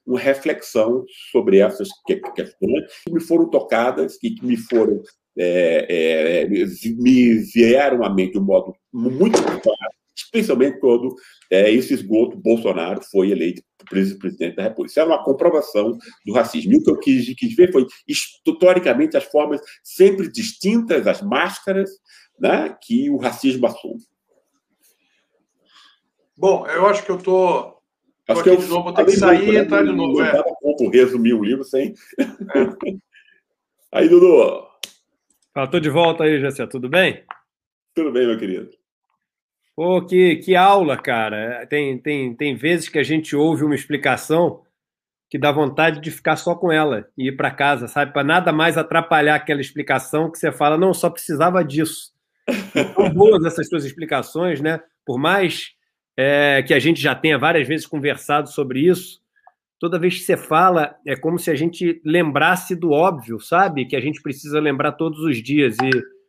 uma 0.07 0.19
reflexão 0.19 1.05
sobre 1.31 1.59
essas 1.59 1.89
questões 2.07 2.51
que 3.05 3.13
me 3.13 3.21
foram 3.21 3.51
tocadas 3.51 4.17
e 4.23 4.31
que 4.31 4.47
me 4.47 4.57
foram 4.57 5.03
é, 5.39 6.43
é, 6.43 6.49
me 6.49 7.35
vieram 7.35 8.03
à 8.03 8.13
mente 8.13 8.33
de 8.33 8.39
um 8.39 8.45
modo 8.45 8.75
muito 8.93 9.41
claro 9.43 10.00
especialmente 10.33 10.79
quando 10.79 11.15
é, 11.51 11.71
esse 11.71 11.93
esgoto 11.93 12.37
Bolsonaro 12.37 13.03
foi 13.03 13.31
eleito 13.31 13.63
presidente 13.89 14.57
da 14.57 14.63
República. 14.63 14.91
Isso 14.91 15.01
era 15.01 15.09
uma 15.09 15.25
comprovação 15.25 15.99
do 16.25 16.33
racismo. 16.33 16.73
E 16.73 16.77
o 16.77 16.83
que 16.83 16.91
eu 16.91 16.99
quis, 16.99 17.35
quis 17.35 17.55
ver 17.55 17.73
foi, 17.73 17.87
historicamente, 18.07 19.17
as 19.17 19.25
formas 19.25 19.61
sempre 19.83 20.31
distintas, 20.31 21.07
as 21.07 21.21
máscaras 21.21 21.91
né, 22.39 22.77
que 22.81 23.11
o 23.11 23.17
racismo 23.17 23.67
assume. 23.67 24.01
Bom, 26.37 26.67
eu 26.69 26.87
acho 26.87 27.05
que 27.05 27.11
eu 27.11 27.17
estou. 27.17 27.81
Acho 28.29 28.43
que 28.45 28.49
eu 28.49 28.57
de 28.57 28.69
novo, 28.69 28.85
vou 28.85 28.95
ter 28.95 29.05
que 29.05 29.13
sair 29.13 29.53
e 29.53 29.57
entrar 29.57 29.83
de 29.83 29.93
novo. 29.93 30.21
Não 30.21 30.25
é. 30.25 30.89
resumir 30.93 31.35
o 31.35 31.43
livro 31.43 31.65
sem. 31.65 31.95
É. 32.19 32.97
aí, 33.93 34.09
Dudu. 34.09 34.69
Estou 35.57 35.81
de 35.81 35.91
volta 35.91 36.25
aí, 36.25 36.41
Jessé. 36.41 36.65
Tudo 36.67 36.89
bem? 36.89 37.25
Tudo 37.93 38.13
bem, 38.13 38.27
meu 38.27 38.39
querido. 38.39 38.80
Pô, 39.81 40.03
que, 40.03 40.37
que 40.37 40.55
aula, 40.55 40.95
cara. 40.95 41.67
Tem, 41.67 41.97
tem, 41.97 42.35
tem 42.35 42.55
vezes 42.55 42.87
que 42.87 42.99
a 42.99 43.03
gente 43.03 43.35
ouve 43.35 43.65
uma 43.65 43.75
explicação 43.75 44.61
que 45.31 45.39
dá 45.39 45.51
vontade 45.51 46.03
de 46.03 46.11
ficar 46.11 46.37
só 46.37 46.55
com 46.55 46.71
ela 46.71 47.09
e 47.17 47.29
ir 47.29 47.33
para 47.35 47.51
casa, 47.51 47.89
sabe? 47.89 48.13
Para 48.13 48.23
nada 48.23 48.53
mais 48.53 48.77
atrapalhar 48.77 49.37
aquela 49.37 49.63
explicação 49.63 50.31
que 50.31 50.37
você 50.37 50.53
fala, 50.53 50.77
não, 50.77 50.93
só 50.93 51.09
precisava 51.09 51.65
disso. 51.65 52.13
São 52.95 53.09
boas 53.15 53.43
essas 53.43 53.71
suas 53.71 53.87
explicações, 53.87 54.61
né? 54.61 54.83
Por 55.03 55.19
mais 55.19 55.71
é, 56.15 56.63
que 56.63 56.75
a 56.75 56.79
gente 56.79 57.01
já 57.01 57.15
tenha 57.15 57.39
várias 57.39 57.67
vezes 57.67 57.87
conversado 57.87 58.51
sobre 58.51 58.81
isso, 58.81 59.23
toda 59.79 59.99
vez 59.99 60.19
que 60.19 60.25
você 60.25 60.37
fala, 60.37 60.95
é 61.07 61.17
como 61.17 61.39
se 61.39 61.51
a 61.51 61.55
gente 61.55 62.03
lembrasse 62.05 62.77
do 62.77 62.91
óbvio, 62.91 63.41
sabe? 63.41 63.87
Que 63.87 63.97
a 63.97 64.01
gente 64.03 64.21
precisa 64.21 64.61
lembrar 64.61 64.93
todos 64.93 65.21
os 65.21 65.43
dias. 65.43 65.79
E 65.83 66.20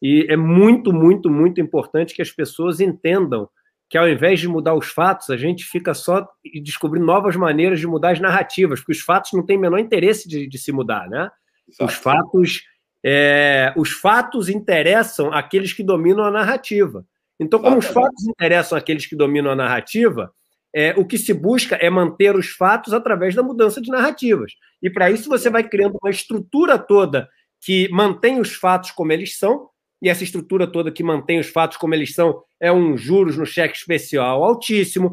e 0.00 0.26
é 0.28 0.36
muito, 0.36 0.92
muito, 0.92 1.30
muito 1.30 1.60
importante 1.60 2.14
que 2.14 2.22
as 2.22 2.30
pessoas 2.30 2.80
entendam 2.80 3.48
que 3.88 3.96
ao 3.96 4.08
invés 4.08 4.40
de 4.40 4.48
mudar 4.48 4.74
os 4.74 4.88
fatos, 4.88 5.30
a 5.30 5.36
gente 5.36 5.64
fica 5.64 5.94
só 5.94 6.28
descobrindo 6.62 7.06
novas 7.06 7.36
maneiras 7.36 7.78
de 7.78 7.86
mudar 7.86 8.10
as 8.10 8.20
narrativas, 8.20 8.80
porque 8.80 8.92
os 8.92 9.00
fatos 9.00 9.32
não 9.32 9.44
têm 9.44 9.56
o 9.56 9.60
menor 9.60 9.78
interesse 9.78 10.28
de, 10.28 10.48
de 10.48 10.58
se 10.58 10.72
mudar, 10.72 11.08
né? 11.08 11.30
Exato. 11.68 11.84
Os 11.84 11.94
fatos 11.94 12.62
É, 13.08 13.72
os 13.76 13.92
fatos 13.92 14.48
interessam 14.48 15.32
aqueles 15.32 15.72
que 15.72 15.84
dominam 15.84 16.24
a 16.24 16.30
narrativa. 16.30 17.04
Então, 17.38 17.60
como 17.60 17.78
os 17.78 17.86
fatos 17.86 18.26
interessam 18.26 18.76
aqueles 18.76 19.06
que 19.06 19.14
dominam 19.14 19.52
a 19.52 19.54
narrativa, 19.54 20.32
é, 20.74 20.92
o 20.96 21.06
que 21.06 21.16
se 21.16 21.32
busca 21.32 21.76
é 21.76 21.88
manter 21.88 22.34
os 22.34 22.48
fatos 22.48 22.92
através 22.92 23.32
da 23.34 23.44
mudança 23.44 23.80
de 23.80 23.90
narrativas. 23.90 24.54
E 24.82 24.90
para 24.90 25.08
isso 25.10 25.28
você 25.28 25.48
vai 25.48 25.62
criando 25.62 25.96
uma 26.02 26.10
estrutura 26.10 26.78
toda 26.78 27.28
que 27.60 27.88
mantém 27.92 28.40
os 28.40 28.54
fatos 28.54 28.90
como 28.90 29.12
eles 29.12 29.38
são, 29.38 29.68
e 30.02 30.08
essa 30.08 30.24
estrutura 30.24 30.66
toda 30.66 30.92
que 30.92 31.02
mantém 31.02 31.38
os 31.38 31.48
fatos 31.48 31.76
como 31.76 31.94
eles 31.94 32.14
são 32.14 32.42
é 32.60 32.70
um 32.70 32.96
juros 32.96 33.36
no 33.36 33.46
cheque 33.46 33.76
especial 33.76 34.44
altíssimo, 34.44 35.12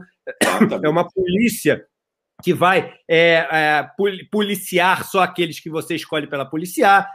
é 0.84 0.90
uma 0.90 1.08
polícia 1.08 1.86
que 2.44 2.54
vai 2.54 2.94
é, 3.08 3.48
é, 3.52 3.90
policiar 4.30 5.06
só 5.06 5.22
aqueles 5.22 5.60
que 5.60 5.70
você 5.70 5.96
escolhe 5.96 6.28
pela 6.28 6.46
policiar, 6.46 7.10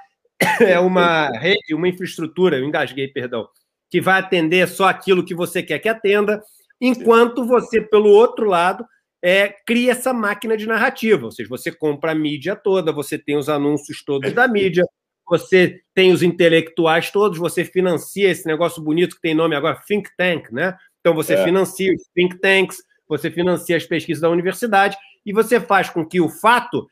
é 0.61 0.79
uma 0.79 1.29
rede, 1.31 1.75
uma 1.75 1.89
infraestrutura, 1.89 2.57
eu 2.57 2.65
engasguei, 2.65 3.09
perdão, 3.09 3.47
que 3.91 4.01
vai 4.01 4.21
atender 4.21 4.67
só 4.69 4.89
aquilo 4.89 5.25
que 5.25 5.35
você 5.35 5.63
quer 5.63 5.79
que 5.81 5.89
atenda, 5.89 6.43
enquanto 6.81 7.45
você, 7.47 7.81
pelo 7.81 8.09
outro 8.09 8.47
lado, 8.47 8.87
é, 9.23 9.49
cria 9.67 9.93
essa 9.93 10.13
máquina 10.13 10.57
de 10.57 10.67
narrativa, 10.67 11.27
ou 11.27 11.33
seja, 11.33 11.49
você 11.49 11.73
compra 11.73 12.13
a 12.13 12.15
mídia 12.15 12.55
toda, 12.55 12.93
você 12.93 13.19
tem 13.19 13.37
os 13.37 13.49
anúncios 13.49 14.03
todos 14.05 14.33
da 14.33 14.47
mídia, 14.47 14.85
você 15.29 15.81
tem 15.95 16.13
os 16.13 16.23
intelectuais 16.23 17.11
todos, 17.11 17.39
você 17.39 17.65
financia 17.65 18.31
esse 18.31 18.47
negócio 18.47 18.83
bonito 18.83 19.17
que 19.17 19.23
tem 19.23 19.35
nome 19.35 19.55
agora, 19.55 19.81
think 19.87 20.09
tank, 20.17 20.51
né? 20.51 20.77
Então 21.01 21.15
você 21.15 21.35
é. 21.35 21.45
financia 21.45 21.93
os 21.93 22.03
think 22.15 22.39
tanks, 22.39 22.79
você 23.09 23.31
financia 23.31 23.77
as 23.77 23.85
pesquisas 23.85 24.21
da 24.21 24.31
universidade 24.31 24.97
e 25.25 25.33
você 25.33 25.61
faz 25.61 25.91
com 25.91 26.05
que 26.05 26.21
o 26.21 26.29
fato 26.29 26.87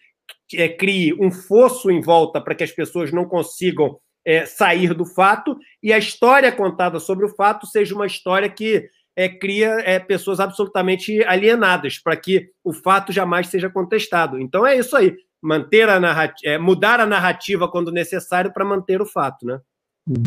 é, 0.55 0.69
crie 0.69 1.15
um 1.15 1.31
fosso 1.31 1.91
em 1.91 2.01
volta 2.01 2.41
para 2.41 2.55
que 2.55 2.65
as 2.65 2.73
pessoas 2.73 3.13
não 3.13 3.25
consigam 3.25 3.99
é, 4.25 4.45
sair 4.45 4.93
do 4.93 5.05
fato 5.05 5.57
e 5.83 5.93
a 5.93 5.99
história 5.99 6.51
contada 6.51 6.99
sobre 6.99 7.25
o 7.25 7.35
fato 7.35 7.67
seja 7.67 7.95
uma 7.95 8.07
história 8.07 8.49
que 8.49 8.89
é, 9.15 9.29
cria 9.29 9.79
é, 9.81 9.99
pessoas 9.99 10.41
absolutamente 10.41 11.23
alienadas 11.25 11.99
para 11.99 12.17
que 12.17 12.51
o 12.63 12.73
fato 12.73 13.13
jamais 13.13 13.49
seja 13.49 13.71
contestado. 13.71 14.39
Então 14.39 14.67
é 14.67 14.77
isso 14.77 14.97
aí 14.97 15.17
manter 15.41 15.89
a 15.89 16.01
narrativa, 16.01 16.53
é, 16.53 16.59
mudar 16.59 17.01
a 17.01 17.07
narrativa 17.07 17.69
quando 17.69 17.93
necessário 17.93 18.53
para 18.53 18.65
manter 18.65 19.01
o 19.01 19.07
fato, 19.07 19.47
né? 19.47 19.61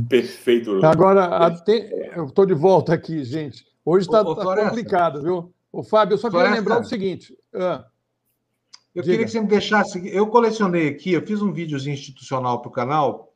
Perfeito. 0.09 0.85
Agora, 0.85 1.25
até, 1.25 2.13
eu 2.15 2.25
estou 2.25 2.45
de 2.45 2.53
volta 2.53 2.93
aqui, 2.93 3.23
gente. 3.23 3.65
Hoje 3.85 4.05
está 4.05 4.23
tá 4.23 4.35
complicado, 4.35 5.21
viu? 5.21 5.53
O 5.71 5.83
Fábio, 5.83 6.15
eu 6.15 6.17
só 6.17 6.29
queria 6.29 6.49
lembrar 6.49 6.81
o 6.81 6.83
seguinte. 6.83 7.33
Ah, 7.53 7.85
eu 8.93 9.03
diga. 9.03 9.13
queria 9.13 9.25
que 9.25 9.31
você 9.31 9.39
me 9.39 9.47
deixasse. 9.47 10.07
Eu 10.13 10.27
colecionei 10.27 10.89
aqui, 10.89 11.13
eu 11.13 11.25
fiz 11.25 11.41
um 11.41 11.53
videozinho 11.53 11.93
institucional 11.93 12.61
para 12.61 12.69
o 12.69 12.73
canal 12.73 13.29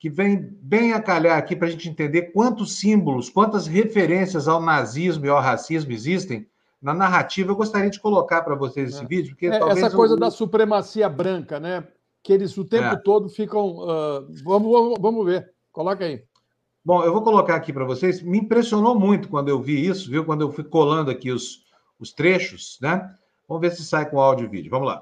que 0.00 0.10
vem 0.10 0.36
bem 0.60 0.92
a 0.92 1.00
calhar 1.00 1.38
aqui 1.38 1.56
para 1.56 1.68
a 1.68 1.70
gente 1.70 1.88
entender 1.88 2.32
quantos 2.32 2.76
símbolos, 2.76 3.30
quantas 3.30 3.66
referências 3.66 4.48
ao 4.48 4.60
nazismo 4.60 5.24
e 5.24 5.30
ao 5.30 5.40
racismo 5.40 5.92
existem 5.92 6.46
na 6.84 6.92
narrativa, 6.92 7.50
eu 7.50 7.56
gostaria 7.56 7.88
de 7.88 7.98
colocar 7.98 8.42
para 8.42 8.54
vocês 8.54 8.90
esse 8.90 9.02
é. 9.02 9.06
vídeo. 9.06 9.30
Porque 9.30 9.46
é, 9.46 9.56
essa 9.70 9.90
coisa 9.90 10.18
da 10.18 10.30
supremacia 10.30 11.08
branca, 11.08 11.58
né? 11.58 11.88
Que 12.22 12.30
eles 12.30 12.54
o 12.58 12.64
tempo 12.64 12.88
é. 12.88 12.96
todo 12.96 13.30
ficam. 13.30 13.70
Uh, 13.70 14.26
vamos, 14.44 14.70
vamos, 14.70 14.98
vamos 15.00 15.24
ver. 15.24 15.50
Coloca 15.72 16.04
aí. 16.04 16.22
Bom, 16.84 17.02
eu 17.02 17.10
vou 17.10 17.22
colocar 17.22 17.54
aqui 17.54 17.72
para 17.72 17.86
vocês. 17.86 18.20
Me 18.20 18.38
impressionou 18.38 18.94
muito 18.94 19.30
quando 19.30 19.48
eu 19.48 19.62
vi 19.62 19.86
isso, 19.86 20.10
viu? 20.10 20.26
Quando 20.26 20.42
eu 20.42 20.52
fui 20.52 20.62
colando 20.62 21.10
aqui 21.10 21.32
os, 21.32 21.62
os 21.98 22.12
trechos, 22.12 22.76
né? 22.82 23.10
Vamos 23.48 23.62
ver 23.62 23.74
se 23.74 23.82
sai 23.82 24.08
com 24.10 24.20
áudio 24.20 24.44
e 24.44 24.48
vídeo. 24.48 24.70
Vamos 24.70 24.88
lá. 24.88 25.00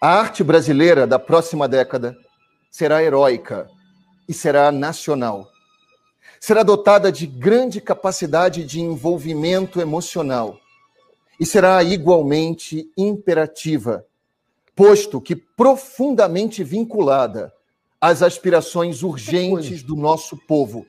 A 0.00 0.08
arte 0.08 0.42
brasileira 0.42 1.06
da 1.06 1.18
próxima 1.20 1.68
década 1.68 2.16
será 2.72 3.04
heróica 3.04 3.70
e 4.28 4.34
será 4.34 4.72
nacional. 4.72 5.48
Será 6.40 6.64
dotada 6.64 7.12
de 7.12 7.24
grande 7.24 7.80
capacidade 7.80 8.64
de 8.64 8.80
envolvimento 8.80 9.80
emocional 9.80 10.58
e 11.40 11.46
será 11.46 11.82
igualmente 11.82 12.92
imperativa, 12.98 14.04
posto 14.76 15.22
que 15.22 15.34
profundamente 15.34 16.62
vinculada 16.62 17.50
às 17.98 18.22
aspirações 18.22 19.02
urgentes 19.02 19.82
do 19.82 19.96
nosso 19.96 20.36
povo. 20.36 20.86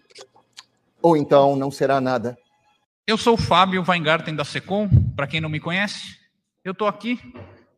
Ou 1.02 1.16
então 1.16 1.56
não 1.56 1.72
será 1.72 2.02
nada. 2.02 2.38
Eu 3.08 3.18
sou 3.18 3.36
o 3.36 3.38
Fábio 3.38 3.84
Weingarten 3.88 4.36
da 4.36 4.44
Secom, 4.44 4.90
para 5.16 5.26
quem 5.26 5.40
não 5.40 5.50
me 5.50 5.60
conhece. 5.60 6.18
Eu 6.66 6.74
estou 6.74 6.88
aqui 6.88 7.18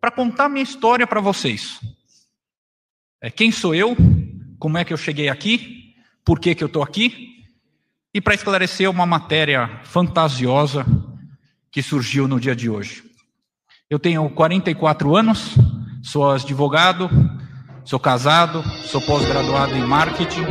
para 0.01 0.09
contar 0.09 0.49
minha 0.49 0.63
história 0.63 1.05
para 1.05 1.21
vocês. 1.21 1.79
É, 3.21 3.29
quem 3.29 3.51
sou 3.51 3.75
eu? 3.75 3.95
Como 4.57 4.79
é 4.79 4.83
que 4.83 4.91
eu 4.91 4.97
cheguei 4.97 5.29
aqui? 5.29 5.95
Por 6.25 6.39
que, 6.39 6.55
que 6.55 6.63
eu 6.63 6.67
estou 6.67 6.81
aqui? 6.81 7.45
E 8.13 8.19
para 8.19 8.33
esclarecer 8.33 8.89
uma 8.89 9.05
matéria 9.05 9.79
fantasiosa 9.83 10.85
que 11.73 11.81
surgiu 11.81 12.27
no 12.27 12.39
dia 12.39 12.55
de 12.55 12.69
hoje. 12.69 13.03
Eu 13.89 13.97
tenho 13.97 14.29
44 14.29 15.15
anos, 15.15 15.55
sou 16.03 16.29
advogado, 16.29 17.09
sou 17.83 17.99
casado, 17.99 18.63
sou 18.85 19.01
pós-graduado 19.01 19.75
em 19.75 19.81
marketing. 19.81 20.45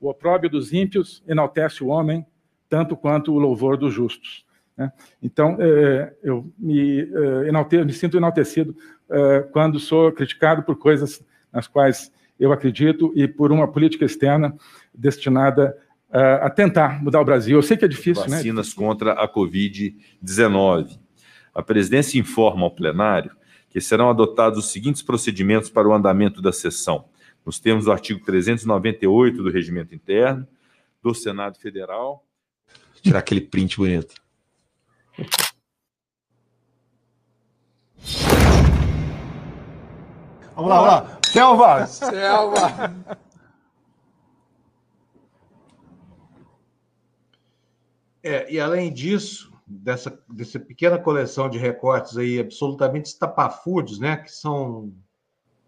O 0.00 0.08
opróbio 0.08 0.48
dos 0.48 0.72
ímpios 0.72 1.22
enaltece 1.28 1.84
o 1.84 1.88
homem, 1.88 2.24
tanto 2.68 2.96
quanto 2.96 3.32
o 3.32 3.38
louvor 3.38 3.76
dos 3.76 3.92
justos. 3.92 4.46
Né? 4.76 4.90
Então, 5.22 5.58
é, 5.60 6.14
eu 6.22 6.50
me, 6.58 7.00
é, 7.00 7.48
enalte, 7.48 7.84
me, 7.84 7.92
sinto 7.92 8.16
enaltecido 8.16 8.74
é, 9.10 9.40
quando 9.52 9.78
sou 9.78 10.10
criticado 10.10 10.62
por 10.62 10.76
coisas 10.76 11.22
nas 11.52 11.66
quais 11.66 12.10
eu 12.38 12.50
acredito 12.50 13.12
e 13.14 13.28
por 13.28 13.52
uma 13.52 13.68
política 13.68 14.06
externa 14.06 14.56
destinada 14.94 15.76
a 16.12 16.50
tentar 16.50 17.00
mudar 17.00 17.20
o 17.20 17.24
Brasil. 17.24 17.56
Eu 17.56 17.62
sei 17.62 17.76
que 17.76 17.84
é 17.84 17.88
difícil, 17.88 18.24
Vacinas 18.24 18.30
né? 18.30 18.36
Vacinas 18.38 18.74
contra 18.74 19.12
a 19.12 19.32
Covid-19. 19.32 20.98
A 21.54 21.62
presidência 21.62 22.18
informa 22.18 22.64
ao 22.64 22.70
plenário 22.72 23.30
que 23.68 23.80
serão 23.80 24.10
adotados 24.10 24.58
os 24.58 24.72
seguintes 24.72 25.02
procedimentos 25.02 25.70
para 25.70 25.86
o 25.86 25.94
andamento 25.94 26.42
da 26.42 26.52
sessão 26.52 27.04
nos 27.44 27.58
termos 27.58 27.84
do 27.84 27.92
artigo 27.92 28.24
398 28.24 29.42
do 29.42 29.50
Regimento 29.50 29.94
Interno 29.94 30.46
do 31.02 31.14
Senado 31.14 31.58
Federal. 31.58 32.24
Vou 32.92 33.02
tirar 33.02 33.20
aquele 33.20 33.40
print 33.40 33.76
bonito. 33.76 34.14
Vamos 40.54 40.70
lá, 40.70 40.80
vamos 40.80 40.88
lá. 40.88 41.20
Selva! 41.22 41.86
Selva! 41.86 43.18
É, 48.22 48.52
e 48.52 48.60
além 48.60 48.92
disso, 48.92 49.50
dessa, 49.66 50.22
dessa 50.28 50.60
pequena 50.60 50.98
coleção 50.98 51.48
de 51.48 51.56
recortes 51.56 52.18
aí 52.18 52.38
absolutamente 52.38 53.06
estapafúrdios, 53.06 53.98
né, 53.98 54.18
que 54.18 54.30
são 54.30 54.92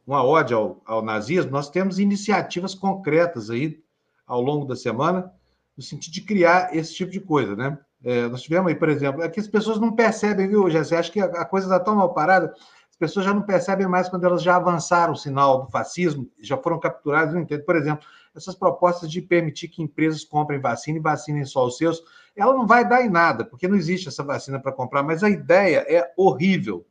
uma 0.06 0.24
ode 0.24 0.52
ao, 0.52 0.80
ao 0.84 1.02
nazismo, 1.02 1.50
nós 1.50 1.70
temos 1.70 1.98
iniciativas 1.98 2.74
concretas 2.74 3.50
aí 3.50 3.82
ao 4.26 4.40
longo 4.40 4.66
da 4.66 4.76
semana 4.76 5.32
no 5.76 5.82
sentido 5.82 6.12
de 6.12 6.20
criar 6.22 6.74
esse 6.76 6.94
tipo 6.94 7.10
de 7.10 7.20
coisa, 7.20 7.56
né? 7.56 7.78
É, 8.04 8.28
nós 8.28 8.42
tivemos 8.42 8.68
aí, 8.68 8.74
por 8.74 8.88
exemplo, 8.88 9.22
é 9.22 9.28
que 9.28 9.38
as 9.38 9.46
pessoas 9.46 9.78
não 9.78 9.92
percebem, 9.92 10.48
viu, 10.48 10.68
Jessé? 10.68 10.96
Acho 10.96 11.12
que 11.12 11.20
a, 11.20 11.26
a 11.26 11.44
coisa 11.44 11.66
está 11.66 11.78
tão 11.78 11.94
mal 11.94 12.12
parada, 12.12 12.52
as 12.90 12.96
pessoas 12.96 13.24
já 13.24 13.32
não 13.32 13.42
percebem 13.42 13.86
mais 13.86 14.08
quando 14.08 14.24
elas 14.24 14.42
já 14.42 14.56
avançaram 14.56 15.12
o 15.12 15.16
sinal 15.16 15.62
do 15.62 15.70
fascismo, 15.70 16.28
já 16.40 16.56
foram 16.56 16.80
capturadas, 16.80 17.32
não 17.32 17.40
entendo. 17.40 17.64
Por 17.64 17.76
exemplo, 17.76 18.06
essas 18.34 18.54
propostas 18.54 19.10
de 19.10 19.22
permitir 19.22 19.68
que 19.68 19.82
empresas 19.82 20.24
comprem 20.24 20.60
vacina 20.60 20.98
e 20.98 21.02
vacinem 21.02 21.44
só 21.44 21.64
os 21.64 21.76
seus, 21.76 22.02
ela 22.34 22.52
não 22.54 22.66
vai 22.66 22.88
dar 22.88 23.02
em 23.02 23.10
nada, 23.10 23.44
porque 23.44 23.68
não 23.68 23.76
existe 23.76 24.08
essa 24.08 24.22
vacina 24.22 24.58
para 24.58 24.72
comprar, 24.72 25.02
mas 25.02 25.22
a 25.22 25.30
ideia 25.30 25.84
é 25.88 26.12
horrível. 26.16 26.84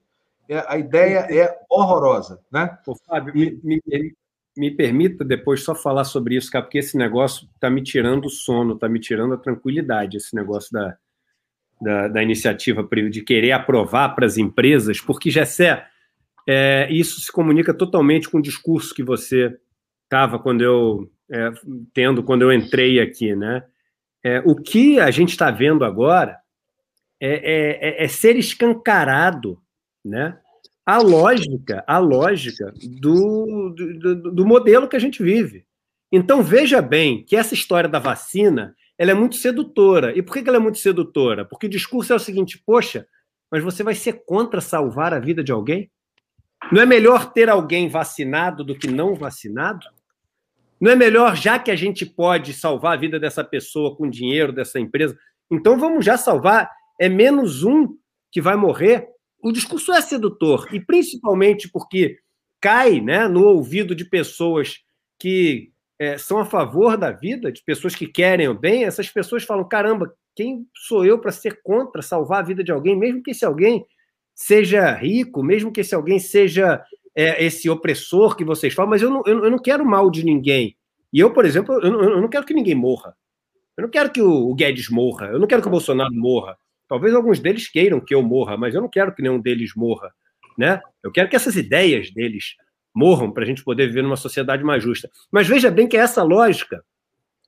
É, 0.52 0.66
a 0.68 0.78
ideia 0.78 1.20
é 1.30 1.58
horrorosa, 1.70 2.42
né? 2.52 2.78
Ô, 2.86 2.94
Fábio, 3.08 3.34
e... 3.38 3.58
me, 3.64 3.82
me, 3.88 4.14
me, 4.58 4.70
permita 4.70 5.24
depois 5.24 5.64
só 5.64 5.74
falar 5.74 6.04
sobre 6.04 6.36
isso, 6.36 6.52
cara, 6.52 6.66
porque 6.66 6.80
esse 6.80 6.98
negócio 6.98 7.48
está 7.56 7.70
me 7.70 7.82
tirando 7.82 8.26
o 8.26 8.30
sono, 8.30 8.74
está 8.74 8.90
me 8.90 9.00
tirando 9.00 9.34
a 9.34 9.38
tranquilidade, 9.38 10.18
esse 10.18 10.36
negócio 10.36 10.70
da, 10.74 10.98
da, 11.82 12.08
da 12.10 12.22
iniciativa 12.22 12.86
de 13.10 13.22
querer 13.22 13.54
aprovar 13.54 14.10
para 14.14 14.26
as 14.26 14.38
empresas, 14.38 15.00
porque, 15.00 15.32
Gessé, 15.32 15.88
é, 16.46 16.86
isso 16.92 17.22
se 17.22 17.32
comunica 17.32 17.74
totalmente 17.74 18.30
com 18.30 18.40
o 18.40 18.42
discurso 18.42 18.94
que 18.94 19.04
você 19.04 19.58
estava 20.04 20.38
quando 20.38 20.62
eu 20.62 21.10
é, 21.32 21.50
tendo 21.94 22.24
quando 22.24 22.42
eu 22.42 22.52
entrei 22.52 23.00
aqui, 23.00 23.34
né? 23.38 23.64
É, 24.22 24.40
o 24.46 24.54
que 24.56 25.00
a 25.00 25.12
gente 25.12 25.30
está 25.30 25.50
vendo 25.50 25.86
agora 25.86 26.38
é, 27.22 27.30
é, 27.30 27.90
é, 28.02 28.04
é 28.04 28.08
ser 28.10 28.36
escancarado 28.36 29.61
né? 30.04 30.38
a 30.86 30.98
lógica, 30.98 31.84
a 31.88 31.98
lógica 32.00 32.74
do, 33.00 33.74
do, 33.76 34.32
do 34.32 34.46
modelo 34.46 34.88
que 34.88 34.96
a 34.96 35.00
gente 35.00 35.22
vive. 35.22 35.66
Então, 36.12 36.44
veja 36.44 36.82
bem 36.82 37.24
que 37.24 37.36
essa 37.36 37.54
história 37.54 37.88
da 37.88 38.00
vacina 38.00 38.76
ela 38.98 39.12
é 39.12 39.14
muito 39.14 39.36
sedutora. 39.36 40.16
E 40.18 40.22
por 40.22 40.34
que 40.34 40.48
ela 40.48 40.58
é 40.58 40.60
muito 40.60 40.80
sedutora? 40.80 41.46
Porque 41.46 41.68
o 41.68 41.70
discurso 41.70 42.12
é 42.12 42.16
o 42.16 42.20
seguinte: 42.20 42.62
poxa, 42.66 43.08
mas 43.50 43.64
você 43.64 43.84
vai 43.84 43.96
ser 43.96 44.24
contra 44.26 44.60
salvar 44.60 45.14
a 45.14 45.20
vida 45.20 45.44
de 45.44 45.52
alguém? 45.52 45.90
Não 46.72 46.82
é 46.82 46.86
melhor 46.86 47.32
ter 47.32 47.50
alguém 47.50 47.88
vacinado 47.88 48.64
do 48.64 48.78
que 48.78 48.88
não 48.88 49.16
vacinado? 49.16 49.88
Não 50.80 50.92
é 50.92 50.96
melhor, 50.96 51.36
já 51.36 51.58
que 51.60 51.72
a 51.72 51.76
gente 51.76 52.06
pode 52.06 52.54
salvar 52.54 52.94
a 52.94 53.00
vida 53.00 53.20
dessa 53.20 53.44
pessoa 53.44 53.96
com 53.96 54.10
dinheiro 54.10 54.52
dessa 54.52 54.80
empresa, 54.80 55.18
então 55.50 55.78
vamos 55.78 56.04
já 56.04 56.18
salvar? 56.18 56.70
É 57.00 57.08
menos 57.08 57.64
um 57.64 57.96
que 58.32 58.42
vai 58.42 58.56
morrer? 58.56 59.08
O 59.42 59.52
discurso 59.52 59.92
é 59.92 60.02
sedutor, 60.02 60.68
e 60.72 60.80
principalmente 60.80 61.70
porque 61.70 62.18
cai 62.60 63.02
né, 63.02 63.28
no 63.28 63.44
ouvido 63.44 63.96
de 63.96 64.06
pessoas 64.06 64.80
que 65.20 65.72
é, 66.00 66.18
são 66.18 66.40
a 66.40 66.46
favor 66.46 66.98
da 66.98 67.12
vida, 67.12 67.52
de 67.52 67.64
pessoas 67.64 67.96
que 67.96 68.08
querem 68.08 68.48
o 68.48 68.54
bem, 68.54 68.86
essas 68.86 69.10
pessoas 69.10 69.44
falam: 69.44 69.68
caramba, 69.68 70.14
quem 70.36 70.66
sou 70.76 71.06
eu 71.06 71.20
para 71.20 71.32
ser 71.32 71.62
contra 71.64 72.02
salvar 72.02 72.40
a 72.40 72.46
vida 72.46 72.64
de 72.64 72.72
alguém, 72.72 72.98
mesmo 72.98 73.22
que 73.22 73.32
esse 73.32 73.46
alguém 73.46 73.86
seja 74.34 74.92
rico, 74.94 75.44
mesmo 75.44 75.72
que 75.72 75.82
esse 75.82 75.94
alguém 75.94 76.20
seja 76.20 76.84
é, 77.16 77.44
esse 77.44 77.70
opressor 77.70 78.36
que 78.36 78.44
vocês 78.44 78.74
falam, 78.74 78.90
mas 78.90 79.02
eu 79.02 79.10
não, 79.10 79.22
eu, 79.26 79.52
não 79.52 79.60
quero 79.60 79.86
mal 79.86 80.10
de 80.10 80.24
ninguém. 80.24 80.76
E 81.14 81.20
eu, 81.20 81.34
por 81.34 81.46
exemplo, 81.46 81.76
eu 81.76 81.92
não, 81.92 82.04
eu 82.04 82.22
não 82.22 82.30
quero 82.30 82.46
que 82.46 82.54
ninguém 82.54 82.76
morra. 82.76 83.16
Eu 83.78 83.84
não 83.84 83.90
quero 83.90 84.12
que 84.12 84.22
o 84.22 84.54
Guedes 84.54 84.90
morra, 84.90 85.28
eu 85.28 85.40
não 85.40 85.48
quero 85.48 85.62
que 85.62 85.68
o 85.68 85.72
Bolsonaro 85.72 86.14
morra. 86.14 86.58
Talvez 86.92 87.16
alguns 87.16 87.40
deles 87.40 87.70
queiram 87.70 88.02
que 88.02 88.14
eu 88.14 88.22
morra, 88.22 88.58
mas 88.58 88.76
eu 88.76 88.82
não 88.82 88.90
quero 88.90 89.16
que 89.16 89.22
nenhum 89.22 89.40
deles 89.40 89.72
morra. 89.74 90.14
Né? 90.58 90.82
Eu 91.02 91.10
quero 91.10 91.30
que 91.30 91.38
essas 91.38 91.56
ideias 91.56 92.12
deles 92.12 92.58
morram 92.94 93.32
para 93.32 93.44
a 93.44 93.46
gente 93.46 93.64
poder 93.64 93.88
viver 93.88 94.02
numa 94.02 94.18
sociedade 94.18 94.62
mais 94.62 94.84
justa. 94.84 95.10
Mas 95.32 95.48
veja 95.48 95.72
bem 95.72 95.88
que 95.88 95.96
é 95.96 96.02
essa 96.02 96.22
lógica, 96.22 96.84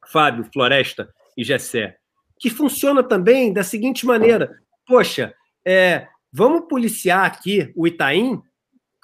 Fábio, 0.08 0.48
Floresta 0.54 1.14
e 1.36 1.44
Gessé, 1.44 1.98
que 2.40 2.50
funciona 2.50 3.04
também 3.04 3.52
da 3.52 3.66
seguinte 3.66 4.06
maneira: 4.06 4.50
poxa, 4.88 5.34
é, 5.68 6.08
vamos 6.32 6.70
policiar 6.70 7.26
aqui 7.26 7.70
o 7.76 7.86
Itaim, 7.86 8.42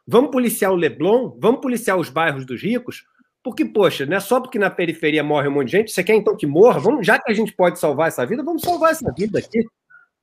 vamos 0.08 0.32
policiar 0.32 0.72
o 0.72 0.78
Leblon, 0.78 1.38
vamos 1.38 1.60
policiar 1.60 1.98
os 1.98 2.10
bairros 2.10 2.46
dos 2.46 2.64
ricos, 2.64 3.04
porque, 3.44 3.66
poxa, 3.66 4.06
não 4.06 4.16
é 4.16 4.22
só 4.22 4.40
porque 4.40 4.58
na 4.58 4.70
periferia 4.70 5.22
morre 5.22 5.50
um 5.50 5.52
monte 5.52 5.66
de 5.66 5.72
gente, 5.74 5.92
você 5.92 6.02
quer 6.02 6.16
então 6.16 6.38
que 6.38 6.48
morra? 6.48 6.80
Vamos, 6.80 7.06
já 7.06 7.20
que 7.20 7.30
a 7.30 7.36
gente 7.36 7.52
pode 7.52 7.78
salvar 7.78 8.08
essa 8.08 8.26
vida, 8.26 8.42
vamos 8.42 8.62
salvar 8.62 8.92
essa 8.92 9.14
vida 9.18 9.38
aqui, 9.38 9.68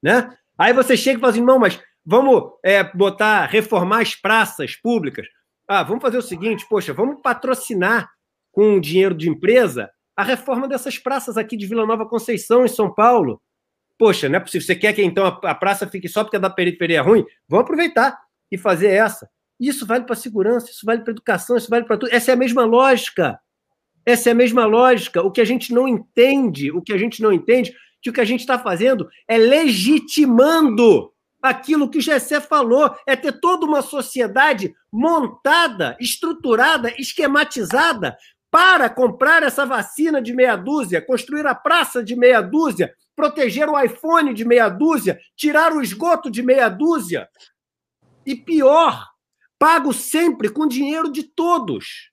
né? 0.07 0.33
Aí 0.57 0.73
você 0.73 0.97
chega 0.97 1.19
e 1.19 1.21
fala 1.21 1.33
assim, 1.33 1.43
não, 1.43 1.59
mas 1.59 1.81
vamos 2.05 2.53
é, 2.65 2.85
botar, 2.85 3.47
reformar 3.47 4.03
as 4.03 4.15
praças 4.15 4.77
públicas. 4.77 5.27
Ah, 5.69 5.83
vamos 5.83 6.01
fazer 6.01 6.17
o 6.17 6.23
seguinte, 6.23 6.65
poxa, 6.69 6.93
vamos 6.93 7.21
patrocinar 7.21 8.09
com 8.53 8.79
dinheiro 8.79 9.17
de 9.17 9.29
empresa 9.29 9.91
a 10.17 10.23
reforma 10.23 10.69
dessas 10.69 10.97
praças 10.97 11.37
aqui 11.37 11.57
de 11.57 11.67
Vila 11.67 11.85
Nova 11.85 12.07
Conceição, 12.07 12.65
em 12.65 12.69
São 12.69 12.95
Paulo. 12.95 13.43
Poxa, 13.99 14.29
não 14.29 14.37
é 14.37 14.41
possível. 14.41 14.65
Você 14.65 14.77
quer 14.77 14.93
que 14.93 15.03
então 15.03 15.27
a, 15.27 15.55
praça 15.55 15.89
fique 15.89 16.09
só 16.09 16.23
porque 16.23 16.37
é 16.37 16.41
da 16.41 16.49
periferia 16.49 17.03
ruim? 17.03 17.25
Vamos 17.49 17.65
aproveitar 17.65 18.17
e 18.51 18.57
fazer 18.57 18.91
essa. 18.91 19.29
Isso 19.59 19.85
vale 19.85 20.05
para 20.05 20.15
segurança, 20.15 20.71
isso 20.71 20.87
vale 20.87 21.03
para 21.03 21.11
educação, 21.11 21.57
isso 21.57 21.69
vale 21.69 21.85
para 21.85 21.99
tudo. 21.99 22.15
Essa 22.15 22.31
é 22.31 22.35
a 22.35 22.37
mesma 22.37 22.65
lógica. 22.65 23.39
Essa 24.07 24.31
é 24.31 24.33
a 24.33 24.37
mesma 24.37 24.65
lógica. 24.67 25.21
O 25.23 25.33
que 25.33 25.41
a 25.41 25.45
gente 25.45 25.75
não 25.75 25.89
entende, 25.89 26.71
o 26.71 26.81
que 26.81 26.93
a 26.93 26.99
gente 26.99 27.21
não 27.21 27.33
entende, 27.33 27.75
que 28.07 28.11
o 28.11 28.13
que 28.13 28.21
a 28.21 28.25
gente 28.25 28.41
está 28.41 28.59
fazendo 28.59 29.09
é 29.27 29.37
legitimando 29.37 31.13
aquilo 31.43 31.91
que 31.91 32.01
Gessé 32.01 32.41
falou, 32.41 32.95
é 33.07 33.17
ter 33.17 33.41
toda 33.41 33.67
uma 33.67 33.83
sociedade 33.83 34.75
montada, 34.93 35.97
estruturada, 36.01 36.93
esquematizada 36.99 38.17
para 38.51 38.89
comprar 38.89 39.43
essa 39.43 39.67
vacina 39.67 40.23
de 40.23 40.33
meia 40.33 40.57
dúzia, 40.57 41.03
construir 41.03 41.47
a 41.47 41.55
praça 41.55 42.03
de 42.03 42.17
meia 42.17 42.41
dúzia, 42.41 42.93
proteger 43.15 43.69
o 43.69 43.79
iPhone 43.79 44.33
de 44.33 44.45
meia 44.45 44.69
dúzia, 44.69 45.19
tirar 45.37 45.73
o 45.73 45.83
esgoto 45.83 46.31
de 46.31 46.43
meia 46.43 46.69
dúzia. 46.69 47.29
E 48.25 48.35
pior, 48.35 49.05
pago 49.59 49.93
sempre 49.93 50.49
com 50.49 50.67
dinheiro 50.67 51.11
de 51.11 51.23
todos. 51.25 52.11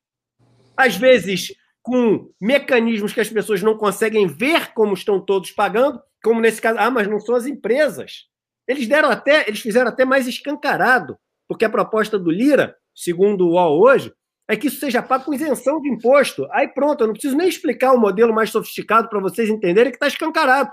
Às 0.75 0.95
vezes, 0.95 1.53
com 1.83 2.31
mecanismos 2.39 3.13
que 3.13 3.19
as 3.19 3.29
pessoas 3.29 3.61
não 3.61 3.77
conseguem 3.77 4.25
ver 4.25 4.73
como 4.73 4.93
estão 4.93 5.19
todos 5.19 5.51
pagando, 5.51 6.01
como 6.23 6.39
nesse 6.39 6.61
caso, 6.61 6.79
ah, 6.79 6.89
mas 6.89 7.07
não 7.07 7.19
são 7.19 7.35
as 7.35 7.45
empresas. 7.45 8.29
Eles 8.65 8.87
deram 8.87 9.09
até, 9.09 9.45
eles 9.47 9.59
fizeram 9.59 9.89
até 9.89 10.05
mais 10.05 10.25
escancarado, 10.25 11.17
porque 11.47 11.65
a 11.65 11.69
proposta 11.69 12.17
do 12.17 12.31
Lira, 12.31 12.73
segundo 12.95 13.45
o 13.45 13.51
UOL 13.51 13.81
hoje, 13.81 14.13
é 14.47 14.55
que 14.55 14.67
isso 14.67 14.79
seja 14.79 15.01
pago 15.03 15.25
com 15.25 15.33
isenção 15.33 15.81
de 15.81 15.89
imposto. 15.89 16.47
Aí 16.51 16.69
pronto, 16.69 17.01
eu 17.01 17.07
não 17.07 17.13
preciso 17.13 17.35
nem 17.35 17.49
explicar 17.49 17.91
o 17.91 17.99
modelo 17.99 18.33
mais 18.33 18.49
sofisticado 18.49 19.09
para 19.09 19.19
vocês 19.19 19.49
entenderem 19.49 19.91
que 19.91 19.97
está 19.97 20.07
escancarado. 20.07 20.71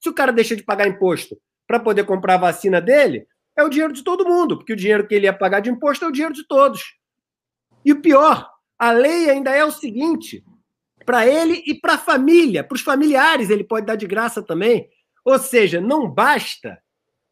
Se 0.00 0.08
o 0.08 0.14
cara 0.14 0.32
deixa 0.32 0.54
de 0.54 0.62
pagar 0.62 0.86
imposto 0.86 1.36
para 1.66 1.80
poder 1.80 2.04
comprar 2.04 2.34
a 2.34 2.38
vacina 2.38 2.80
dele, 2.80 3.26
é 3.56 3.64
o 3.64 3.68
dinheiro 3.68 3.92
de 3.92 4.04
todo 4.04 4.24
mundo, 4.24 4.56
porque 4.56 4.72
o 4.72 4.76
dinheiro 4.76 5.06
que 5.06 5.14
ele 5.14 5.26
ia 5.26 5.32
pagar 5.32 5.60
de 5.60 5.70
imposto 5.70 6.04
é 6.04 6.08
o 6.08 6.12
dinheiro 6.12 6.34
de 6.34 6.46
todos. 6.46 6.94
E 7.84 7.92
o 7.92 8.00
pior, 8.00 8.53
a 8.78 8.90
lei 8.92 9.30
ainda 9.30 9.50
é 9.50 9.64
o 9.64 9.70
seguinte: 9.70 10.44
para 11.04 11.26
ele 11.26 11.62
e 11.66 11.74
para 11.74 11.94
a 11.94 11.98
família, 11.98 12.64
para 12.64 12.76
os 12.76 12.82
familiares, 12.82 13.50
ele 13.50 13.64
pode 13.64 13.86
dar 13.86 13.96
de 13.96 14.06
graça 14.06 14.42
também. 14.42 14.88
Ou 15.24 15.38
seja, 15.38 15.80
não 15.80 16.10
basta 16.10 16.78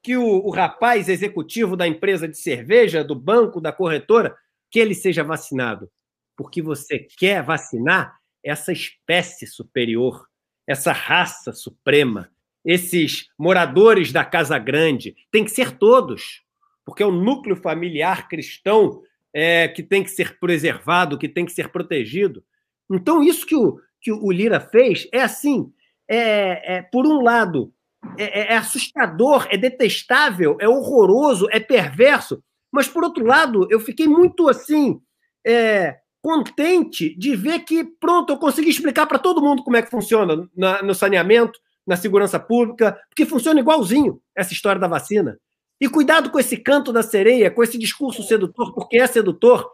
que 0.03 0.17
o, 0.17 0.25
o 0.25 0.51
rapaz 0.51 1.09
executivo 1.09 1.77
da 1.77 1.87
empresa 1.87 2.27
de 2.27 2.37
cerveja, 2.37 3.05
do 3.05 3.15
banco, 3.15 3.61
da 3.61 3.73
corretora, 3.73 4.37
que 4.71 4.79
ele 4.79 4.95
seja 4.95 5.23
vacinado. 5.23 5.89
Porque 6.37 6.61
você 6.61 6.99
quer 6.99 7.43
vacinar 7.43 8.17
essa 8.43 8.73
espécie 8.73 9.47
superior, 9.47 10.27
essa 10.67 10.93
raça 10.93 11.53
suprema, 11.53 12.31
esses 12.65 13.27
moradores 13.39 14.11
da 14.13 14.25
Casa 14.25 14.59
Grande. 14.59 15.15
Tem 15.31 15.45
que 15.45 15.51
ser 15.51 15.79
todos, 15.79 16.43
porque 16.85 17.03
é 17.03 17.07
o 17.07 17.13
núcleo 17.13 17.57
familiar 17.57 18.29
cristão 18.29 19.03
é, 19.35 19.69
que 19.69 19.83
tem 19.83 20.03
que 20.03 20.11
ser 20.11 20.39
preservado, 20.39 21.19
que 21.19 21.29
tem 21.29 21.47
que 21.47 21.53
ser 21.53 21.69
protegido. 21.69 22.45
Então, 22.91 23.23
isso 23.23 23.47
que 23.47 23.57
o, 23.57 23.79
que 24.01 24.13
o 24.13 24.31
Lira 24.31 24.61
fez 24.61 25.09
é 25.13 25.23
assim: 25.23 25.73
é, 26.09 26.77
é 26.77 26.83
por 26.83 27.07
um 27.07 27.23
lado, 27.23 27.73
é, 28.19 28.41
é, 28.41 28.53
é, 28.53 28.57
assustador, 28.57 29.47
é 29.51 29.57
detestável, 29.57 30.57
é 30.61 30.69
horroroso, 30.69 31.49
é 31.51 31.61
perverso. 31.61 32.43
Mas, 32.71 32.89
por 32.89 33.05
outro 33.05 33.25
lado, 33.25 33.67
eu 33.71 33.81
fiquei 33.81 34.09
muito 34.09 34.49
assim, 34.49 35.01
é, 35.47 35.99
contente 36.23 37.15
de 37.17 37.37
ver 37.37 37.61
que, 37.61 37.85
pronto, 37.85 38.33
eu 38.33 38.39
consegui 38.39 38.71
explicar 38.71 39.07
para 39.07 39.19
todo 39.19 39.43
mundo 39.43 39.63
como 39.63 39.77
é 39.77 39.83
que 39.83 39.91
funciona 39.91 40.49
na, 40.57 40.83
no 40.83 40.95
saneamento, 40.95 41.59
na 41.87 41.97
segurança 41.97 42.39
pública, 42.39 42.99
porque 43.09 43.27
funciona 43.27 43.61
igualzinho 43.61 44.21
essa 44.37 44.53
história 44.53 44.81
da 44.81 44.87
vacina. 44.87 45.39
E 45.83 45.89
cuidado 45.89 46.31
com 46.31 46.39
esse 46.39 46.57
canto 46.57 46.93
da 46.93 47.03
sereia, 47.03 47.51
com 47.51 47.61
esse 47.61 47.77
discurso 47.77 48.23
sedutor, 48.23 48.73
porque 48.73 48.99
é 48.99 49.07
sedutor. 49.09 49.69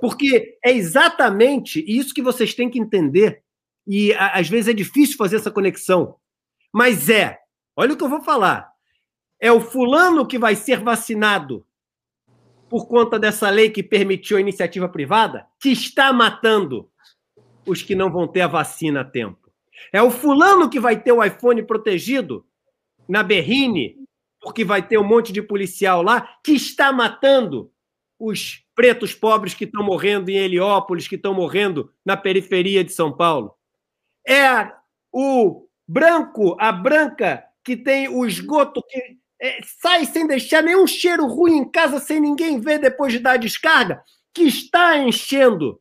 Porque 0.00 0.58
é 0.64 0.72
exatamente 0.72 1.78
isso 1.86 2.12
que 2.12 2.20
vocês 2.20 2.52
têm 2.54 2.68
que 2.68 2.80
entender. 2.80 3.40
E 3.86 4.12
às 4.14 4.48
vezes 4.48 4.66
é 4.66 4.72
difícil 4.72 5.16
fazer 5.16 5.36
essa 5.36 5.48
conexão. 5.48 6.16
Mas 6.72 7.08
é, 7.08 7.38
olha 7.76 7.92
o 7.92 7.96
que 7.96 8.02
eu 8.02 8.08
vou 8.08 8.20
falar. 8.20 8.68
É 9.38 9.52
o 9.52 9.60
fulano 9.60 10.26
que 10.26 10.40
vai 10.40 10.56
ser 10.56 10.80
vacinado 10.80 11.64
por 12.68 12.88
conta 12.88 13.16
dessa 13.16 13.48
lei 13.48 13.70
que 13.70 13.80
permitiu 13.80 14.38
a 14.38 14.40
iniciativa 14.40 14.88
privada 14.88 15.46
que 15.60 15.70
está 15.70 16.12
matando 16.12 16.90
os 17.64 17.80
que 17.80 17.94
não 17.94 18.10
vão 18.10 18.26
ter 18.26 18.40
a 18.40 18.48
vacina 18.48 19.02
a 19.02 19.04
tempo. 19.04 19.52
É 19.92 20.02
o 20.02 20.10
fulano 20.10 20.68
que 20.68 20.80
vai 20.80 21.00
ter 21.00 21.12
o 21.12 21.22
iPhone 21.22 21.62
protegido 21.62 22.44
na 23.08 23.22
Berrine, 23.22 24.02
porque 24.42 24.64
vai 24.64 24.86
ter 24.86 24.98
um 24.98 25.06
monte 25.06 25.32
de 25.32 25.40
policial 25.40 26.02
lá, 26.02 26.36
que 26.44 26.52
está 26.52 26.92
matando 26.92 27.70
os 28.18 28.64
pretos 28.74 29.14
pobres 29.14 29.54
que 29.54 29.64
estão 29.64 29.82
morrendo 29.82 30.30
em 30.30 30.36
Heliópolis, 30.36 31.06
que 31.06 31.14
estão 31.14 31.32
morrendo 31.32 31.92
na 32.04 32.16
periferia 32.16 32.82
de 32.84 32.92
São 32.92 33.12
Paulo. 33.16 33.54
É 34.26 34.72
o 35.12 35.66
branco, 35.86 36.56
a 36.60 36.72
branca 36.72 37.44
que 37.64 37.76
tem 37.76 38.08
o 38.08 38.26
esgoto 38.26 38.82
que 38.88 39.18
é, 39.40 39.58
sai 39.80 40.04
sem 40.06 40.26
deixar 40.26 40.62
nenhum 40.62 40.86
cheiro 40.86 41.26
ruim 41.26 41.58
em 41.58 41.70
casa, 41.70 41.98
sem 41.98 42.20
ninguém 42.20 42.60
ver 42.60 42.78
depois 42.78 43.12
de 43.12 43.18
dar 43.18 43.36
descarga, 43.36 44.02
que 44.34 44.42
está 44.42 44.98
enchendo 44.98 45.80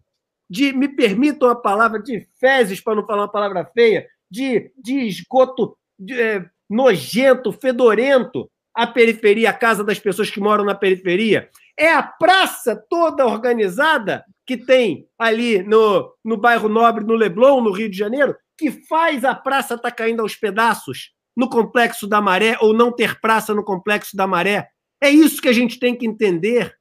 de, 0.50 0.74
me 0.74 0.88
permitam 0.88 1.48
a 1.50 1.56
palavra, 1.56 2.02
de 2.02 2.28
fezes, 2.40 2.82
para 2.82 2.96
não 2.96 3.06
falar 3.06 3.24
uma 3.24 3.32
palavra 3.32 3.66
feia, 3.66 4.08
de, 4.30 4.72
de 4.78 5.08
esgoto 5.08 5.78
de, 5.98 6.20
é, 6.20 6.50
nojento, 6.72 7.52
fedorento, 7.52 8.50
a 8.74 8.88
periferia, 8.88 9.50
a 9.50 9.54
casa 9.54 9.84
das 9.84 10.00
pessoas 10.00 10.30
que 10.30 10.40
moram 10.40 10.64
na 10.64 10.74
periferia. 10.74 11.50
É 11.78 11.92
a 11.92 12.02
praça 12.02 12.82
toda 12.90 13.26
organizada 13.26 14.24
que 14.46 14.58
tem 14.58 15.06
ali 15.20 15.62
no, 15.64 16.14
no 16.24 16.38
bairro 16.38 16.70
Nobre, 16.70 17.06
no 17.06 17.14
Leblon, 17.14 17.62
no 17.62 17.72
Rio 17.72 17.90
de 17.90 17.98
Janeiro, 17.98 18.36
que 18.58 18.72
faz 18.72 19.26
a 19.26 19.36
praça 19.36 19.76
estar 19.76 19.90
tá 19.90 19.96
caindo 19.96 20.22
aos 20.22 20.36
pedaços 20.36 21.12
no 21.36 21.50
complexo 21.50 22.08
da 22.08 22.22
maré 22.22 22.58
ou 22.60 22.74
não 22.74 22.92
ter 22.92 23.20
praça 23.20 23.54
no 23.54 23.64
complexo 23.64 24.16
da 24.16 24.26
maré. 24.26 24.68
É 25.02 25.10
isso 25.10 25.42
que 25.42 25.50
a 25.50 25.54
gente 25.54 25.80
tem 25.80 25.96
que 25.96 26.06
entender. 26.06 26.76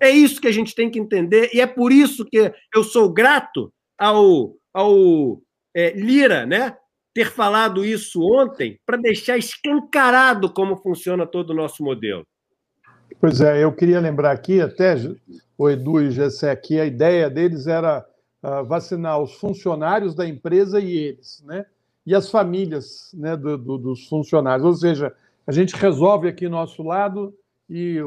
É 0.00 0.10
isso 0.10 0.40
que 0.40 0.48
a 0.48 0.52
gente 0.52 0.74
tem 0.74 0.90
que 0.90 0.98
entender, 0.98 1.50
e 1.54 1.60
é 1.60 1.66
por 1.66 1.92
isso 1.92 2.24
que 2.24 2.52
eu 2.74 2.82
sou 2.82 3.08
grato 3.12 3.72
ao, 3.96 4.56
ao 4.74 5.40
é, 5.76 5.92
Lira, 5.92 6.44
né? 6.44 6.76
Ter 7.14 7.30
falado 7.30 7.84
isso 7.84 8.22
ontem 8.22 8.78
para 8.86 8.96
deixar 8.96 9.36
escancarado 9.36 10.52
como 10.52 10.76
funciona 10.76 11.26
todo 11.26 11.50
o 11.50 11.54
nosso 11.54 11.82
modelo. 11.82 12.24
Pois 13.20 13.40
é, 13.40 13.62
eu 13.62 13.72
queria 13.72 14.00
lembrar 14.00 14.32
aqui, 14.32 14.60
até 14.60 14.96
o 15.56 15.68
Edu 15.68 16.00
e 16.00 16.08
o 16.08 16.10
Gessé 16.10 16.50
aqui, 16.50 16.80
a 16.80 16.86
ideia 16.86 17.28
deles 17.28 17.66
era 17.66 18.04
uh, 18.42 18.64
vacinar 18.64 19.20
os 19.20 19.34
funcionários 19.34 20.14
da 20.14 20.26
empresa 20.26 20.80
e 20.80 20.96
eles, 20.96 21.42
né? 21.46 21.66
E 22.04 22.14
as 22.14 22.30
famílias 22.30 23.10
né, 23.14 23.36
do, 23.36 23.56
do, 23.56 23.78
dos 23.78 24.08
funcionários. 24.08 24.66
Ou 24.66 24.74
seja, 24.74 25.14
a 25.46 25.52
gente 25.52 25.76
resolve 25.76 26.28
aqui 26.28 26.48
nosso 26.48 26.82
lado 26.82 27.32
e 27.70 27.98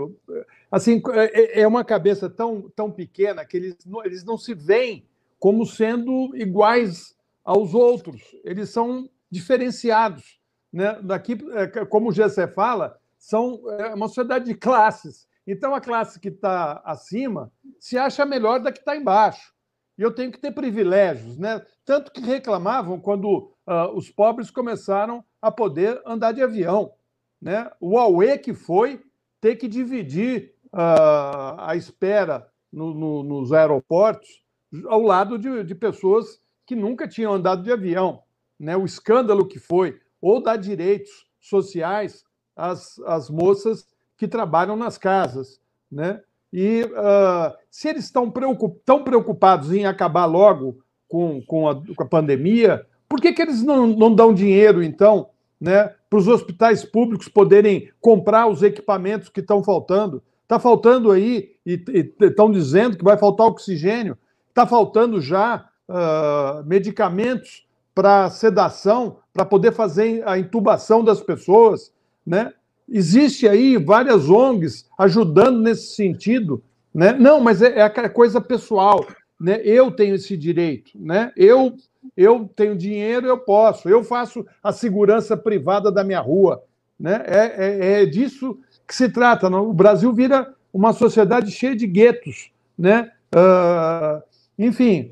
assim 0.70 1.02
é, 1.14 1.60
é, 1.60 1.62
é 1.62 1.68
uma 1.68 1.84
cabeça 1.84 2.30
tão, 2.30 2.70
tão 2.76 2.92
pequena 2.92 3.46
que 3.46 3.56
eles, 3.56 3.78
eles 4.04 4.24
não 4.26 4.38
se 4.38 4.54
veem 4.54 5.06
como 5.40 5.66
sendo 5.66 6.36
iguais 6.36 7.15
aos 7.46 7.74
outros. 7.74 8.22
Eles 8.44 8.70
são 8.72 9.10
diferenciados. 9.30 10.40
Né? 10.74 11.00
Daqui, 11.04 11.38
é, 11.54 11.86
como 11.86 12.10
o 12.10 12.12
Gessé 12.12 12.48
fala, 12.48 13.00
são 13.18 13.62
é 13.80 13.94
uma 13.94 14.08
sociedade 14.08 14.46
de 14.46 14.56
classes. 14.56 15.28
Então, 15.48 15.76
a 15.76 15.80
classe 15.80 16.20
que 16.20 16.30
está 16.30 16.82
acima 16.84 17.52
se 17.80 17.98
acha 17.98 18.26
melhor 18.26 18.60
da 18.60 18.72
que 18.72 18.80
está 18.80 18.96
embaixo. 18.98 19.54
E 19.98 20.02
eu 20.02 20.12
tenho 20.12 20.32
que 20.32 20.40
ter 20.40 20.52
privilégios, 20.52 21.38
né? 21.38 21.64
Tanto 21.86 22.12
que 22.12 22.20
reclamavam 22.20 23.00
quando 23.00 23.54
uh, 23.68 23.96
os 23.96 24.10
pobres 24.10 24.50
começaram 24.50 25.24
a 25.42 25.52
poder 25.52 26.02
andar 26.06 26.34
de 26.34 26.42
avião. 26.42 26.94
Né? 27.42 27.70
O 27.80 27.92
Huawei 27.92 28.38
que 28.38 28.54
foi 28.54 29.02
ter 29.40 29.56
que 29.56 29.68
dividir 29.68 30.56
uh, 30.74 31.56
a 31.60 31.76
espera 31.76 32.50
no, 32.72 32.94
no, 32.94 33.24
nos 33.24 33.54
aeroportos 33.54 34.44
ao 34.88 35.02
lado 35.02 35.38
de, 35.38 35.64
de, 35.64 35.76
pessoas 35.76 36.42
que 36.66 36.76
nunca 36.76 37.08
tinham 37.08 37.34
andado 37.34 37.64
de 37.64 37.72
avião. 37.72 38.22
Né? 38.60 38.76
O 38.76 38.86
escândalo 38.86 39.48
que 39.48 39.60
foi, 39.60 40.00
ou 40.22 40.42
dar 40.42 40.58
direitos 40.58 41.28
sociais 41.40 42.24
as, 42.56 43.00
as 43.06 43.30
moças 43.30 43.86
que 44.18 44.28
trabalham 44.28 44.76
nas 44.76 44.98
casas. 44.98 45.60
Né? 45.92 46.22
E 46.52 46.84
uh, 46.84 47.54
se 47.70 47.90
eles 47.90 48.06
estão 48.06 48.32
preocup, 48.32 48.80
tão 48.86 49.04
preocupados 49.04 49.72
em 49.74 49.86
acabar 49.86 50.26
logo 50.26 50.80
com, 51.08 51.42
com, 51.42 51.68
a, 51.68 51.76
com 51.76 52.04
a 52.04 52.08
pandemia, 52.08 52.86
por 53.08 53.20
que, 53.20 53.34
que 53.34 53.42
eles 53.42 53.62
não, 53.62 53.88
não 53.88 54.14
dão 54.14 54.34
dinheiro, 54.34 54.82
então, 54.82 55.30
né, 55.60 55.94
para 56.10 56.20
os 56.20 56.28
hospitais 56.28 56.84
públicos 56.84 57.28
poderem 57.28 57.92
comprar 58.02 58.48
os 58.48 58.64
equipamentos 58.64 59.30
que 59.30 59.42
estão 59.42 59.64
faltando? 59.64 60.24
Está 60.44 60.60
faltando 60.60 61.12
aí, 61.12 61.56
e 61.66 61.84
estão 62.22 62.52
dizendo 62.52 62.98
que 62.98 63.04
vai 63.04 63.18
faltar 63.18 63.48
oxigênio, 63.48 64.18
está 64.50 64.66
faltando 64.66 65.20
já 65.20 65.70
uh, 65.90 66.66
medicamentos 66.66 67.66
para 67.94 68.30
sedação, 68.30 69.18
para 69.34 69.46
poder 69.46 69.72
fazer 69.72 70.28
a 70.28 70.38
intubação 70.38 71.04
das 71.04 71.22
pessoas 71.22 71.94
né? 72.26 72.52
Existe 72.90 73.48
aí 73.48 73.78
várias 73.78 74.30
ONGs 74.30 74.88
ajudando 74.98 75.60
nesse 75.60 75.96
sentido, 75.96 76.64
né? 76.94 77.14
Não, 77.14 77.40
mas 77.40 77.62
é, 77.62 77.80
é 77.80 78.10
coisa 78.10 78.42
pessoal, 78.42 79.06
né? 79.40 79.62
Eu 79.64 79.92
tenho 79.92 80.16
esse 80.16 80.36
direito, 80.36 80.92
né? 80.96 81.32
Eu 81.36 81.76
eu 82.16 82.48
tenho 82.56 82.78
dinheiro, 82.78 83.26
eu 83.26 83.38
posso. 83.40 83.90
Eu 83.90 84.04
faço 84.04 84.46
a 84.64 84.72
segurança 84.72 85.36
privada 85.36 85.92
da 85.92 86.04
minha 86.04 86.20
rua, 86.20 86.64
né? 87.00 87.24
É, 87.26 87.66
é, 87.66 88.02
é 88.02 88.06
disso 88.06 88.60
que 88.88 88.96
se 88.96 89.10
trata. 89.10 89.50
Não? 89.50 89.68
O 89.68 89.74
Brasil 89.74 90.14
vira 90.14 90.54
uma 90.72 90.94
sociedade 90.94 91.52
cheia 91.52 91.76
de 91.76 91.88
guetos, 91.88 92.52
né? 92.78 93.12
Uh, 93.34 94.22
enfim, 94.58 95.12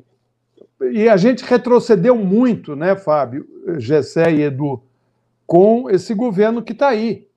e 0.91 1.07
a 1.07 1.17
gente 1.17 1.43
retrocedeu 1.43 2.15
muito, 2.15 2.75
né, 2.75 2.95
Fábio, 2.95 3.47
Gessé 3.77 4.31
e 4.31 4.41
Edu, 4.41 4.83
com 5.45 5.89
esse 5.89 6.13
governo 6.13 6.61
que 6.61 6.73
está 6.73 6.89
aí. 6.89 7.27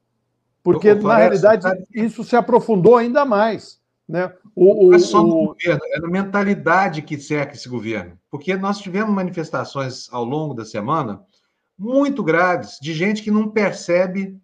Porque, 0.63 0.95
na 0.95 1.17
realidade, 1.17 1.65
isso 1.95 2.25
se 2.25 2.35
aprofundou 2.35 2.97
ainda 2.97 3.25
mais. 3.25 3.81
Né? 4.09 4.33
O, 4.55 4.89
o, 4.89 4.95
é 4.95 4.99
só 4.99 5.23
no 5.23 5.35
o... 5.35 5.47
governo, 5.49 5.81
é 5.93 6.01
na 6.01 6.09
mentalidade 6.09 7.03
que 7.03 7.19
cerca 7.19 7.55
esse 7.55 7.69
governo. 7.69 8.19
Porque 8.31 8.57
nós 8.57 8.79
tivemos 8.79 9.15
manifestações 9.15 10.09
ao 10.13 10.25
longo 10.25 10.55
da 10.55 10.65
semana 10.65 11.23
muito 11.79 12.23
graves 12.23 12.79
de 12.81 12.95
gente 12.95 13.23
que 13.23 13.31
não 13.31 13.49
percebe 13.49 14.41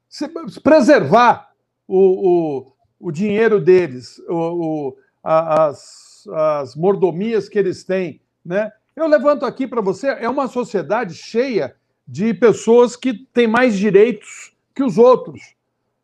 Se, 0.08 0.30
se 0.48 0.60
preservar 0.60 1.50
o, 1.88 1.98
o, 1.98 2.72
o, 3.00 3.10
dinheiro 3.10 3.60
deles, 3.60 4.18
o, 4.28 4.34
o, 4.34 4.96
as, 5.24 6.28
as 6.30 6.76
mordomias 6.76 7.48
que 7.48 7.58
eles 7.58 7.82
têm. 7.82 8.20
Né? 8.44 8.70
Eu 8.94 9.06
levanto 9.06 9.46
aqui 9.46 9.66
para 9.66 9.80
você: 9.80 10.08
é 10.08 10.28
uma 10.28 10.46
sociedade 10.48 11.14
cheia 11.14 11.74
de 12.06 12.32
pessoas 12.34 12.94
que 12.94 13.14
têm 13.14 13.48
mais 13.48 13.76
direitos 13.76 14.54
que 14.74 14.84
os 14.84 14.98
outros. 14.98 15.55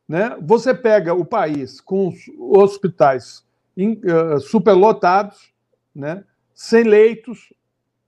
Né? 0.09 0.37
Você 0.43 0.75
pega 0.75 1.15
o 1.15 1.25
país 1.25 1.81
com 1.81 2.09
os 2.09 2.17
hospitais 2.39 3.45
uh, 3.77 4.41
superlotados, 4.41 5.53
né? 5.95 6.25
sem 6.55 6.85
leitos, 6.85 7.53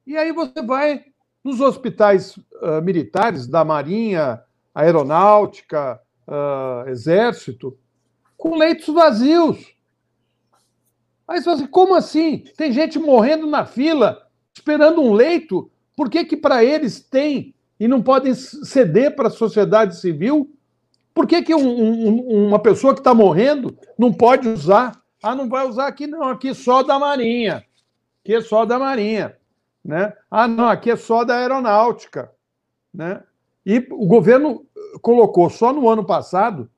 e 0.06 0.16
aí 0.16 0.32
você 0.32 0.62
vai 0.62 1.04
nos 1.42 1.60
hospitais 1.60 2.36
uh, 2.36 2.80
militares 2.82 3.46
da 3.46 3.64
Marinha, 3.64 4.42
Aeronáutica, 4.74 6.00
uh, 6.26 6.88
Exército, 6.88 7.76
com 8.36 8.56
leitos 8.56 8.86
vazios. 8.86 9.74
Aí 11.26 11.38
você 11.38 11.44
fala 11.44 11.56
assim, 11.56 11.66
como 11.66 11.94
assim? 11.94 12.44
Tem 12.56 12.72
gente 12.72 12.98
morrendo 12.98 13.46
na 13.46 13.64
fila, 13.64 14.26
esperando 14.54 15.00
um 15.00 15.12
leito? 15.12 15.70
Por 15.96 16.10
que, 16.10 16.24
que 16.24 16.36
para 16.36 16.64
eles 16.64 17.00
tem 17.00 17.54
e 17.78 17.88
não 17.88 18.02
podem 18.02 18.34
ceder 18.34 19.14
para 19.16 19.28
a 19.28 19.30
sociedade 19.30 19.96
civil? 19.96 20.53
Por 21.14 21.28
que, 21.28 21.42
que 21.42 21.54
um, 21.54 21.66
um, 21.66 22.46
uma 22.48 22.58
pessoa 22.58 22.92
que 22.92 23.00
está 23.00 23.14
morrendo 23.14 23.78
não 23.96 24.12
pode 24.12 24.48
usar? 24.48 25.00
Ah, 25.22 25.34
não 25.34 25.48
vai 25.48 25.66
usar 25.66 25.86
aqui, 25.86 26.06
não, 26.06 26.24
aqui 26.24 26.52
só 26.52 26.82
da 26.82 26.98
Marinha. 26.98 27.64
aqui 28.22 28.34
é 28.34 28.40
só 28.40 28.66
da 28.66 28.78
Marinha. 28.78 29.36
Né? 29.84 30.12
Ah, 30.30 30.48
não, 30.48 30.68
aqui 30.68 30.90
é 30.90 30.96
só 30.96 31.24
da 31.24 31.36
Aeronáutica. 31.36 32.32
Né? 32.92 33.22
E 33.64 33.86
o 33.90 34.06
governo 34.06 34.66
colocou 35.00 35.48
só 35.48 35.72
no 35.72 35.88
ano 35.88 36.04
passado 36.04 36.68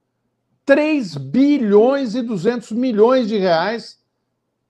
3 0.66 1.16
bilhões 1.16 2.14
e 2.14 2.22
200 2.22 2.72
milhões 2.72 3.28
de 3.28 3.39
reais 3.39 4.01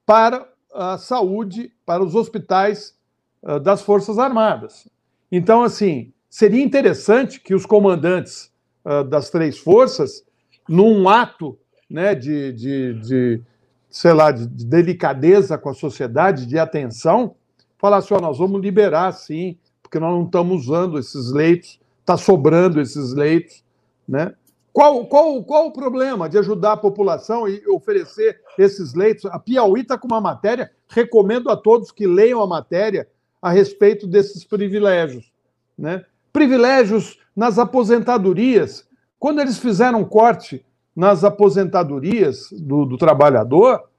para 0.05 0.47
a 0.73 0.97
saúde, 0.97 1.73
para 1.85 2.03
os 2.03 2.15
hospitais 2.15 2.95
uh, 3.43 3.59
das 3.59 3.81
Forças 3.81 4.17
Armadas. 4.17 4.87
Então, 5.31 5.63
assim, 5.63 6.13
seria 6.29 6.63
interessante 6.63 7.39
que 7.39 7.53
os 7.53 7.65
comandantes 7.65 8.51
uh, 8.87 9.03
das 9.03 9.29
três 9.29 9.57
forças, 9.57 10.23
num 10.67 11.09
ato 11.09 11.57
né, 11.89 12.15
de, 12.15 12.53
de, 12.53 12.93
de 13.01 13.41
sei 13.89 14.13
lá, 14.13 14.31
de, 14.31 14.47
de 14.47 14.65
delicadeza 14.65 15.57
com 15.57 15.69
a 15.69 15.73
sociedade, 15.73 16.45
de 16.45 16.57
atenção, 16.57 17.35
falassem, 17.77 18.15
oh, 18.15 18.21
nós 18.21 18.37
vamos 18.37 18.61
liberar, 18.61 19.11
sim, 19.11 19.57
porque 19.81 19.99
nós 19.99 20.11
não 20.11 20.25
estamos 20.25 20.67
usando 20.67 20.97
esses 20.97 21.31
leitos, 21.31 21.79
está 21.99 22.17
sobrando 22.17 22.81
esses 22.81 23.13
leitos, 23.13 23.63
né? 24.07 24.33
Qual, 24.71 25.07
qual, 25.07 25.43
qual 25.43 25.67
o 25.67 25.71
problema 25.71 26.29
de 26.29 26.37
ajudar 26.37 26.73
a 26.73 26.77
população 26.77 27.47
e 27.47 27.67
oferecer 27.67 28.39
esses 28.59 28.93
leitos? 28.93 29.25
A 29.25 29.39
Piauí 29.39 29.81
está 29.81 29.97
com 29.97 30.07
uma 30.07 30.21
matéria, 30.21 30.71
recomendo 30.87 31.49
a 31.49 31.57
todos 31.57 31.91
que 31.91 32.05
leiam 32.05 32.43
a 32.43 32.45
matéria 32.45 33.07
a 33.41 33.49
respeito 33.49 34.05
desses 34.05 34.45
privilégios. 34.45 35.31
Né? 35.75 36.05
Privilégios 36.37 37.17
nas 37.35 37.57
aposentadorias. 37.57 38.87
Quando 39.17 39.41
eles 39.41 39.57
fizeram 39.57 40.05
corte 40.05 40.63
nas 40.95 41.23
aposentadorias 41.23 42.51
do, 42.51 42.85
do 42.85 42.95
trabalhador, 42.95 43.89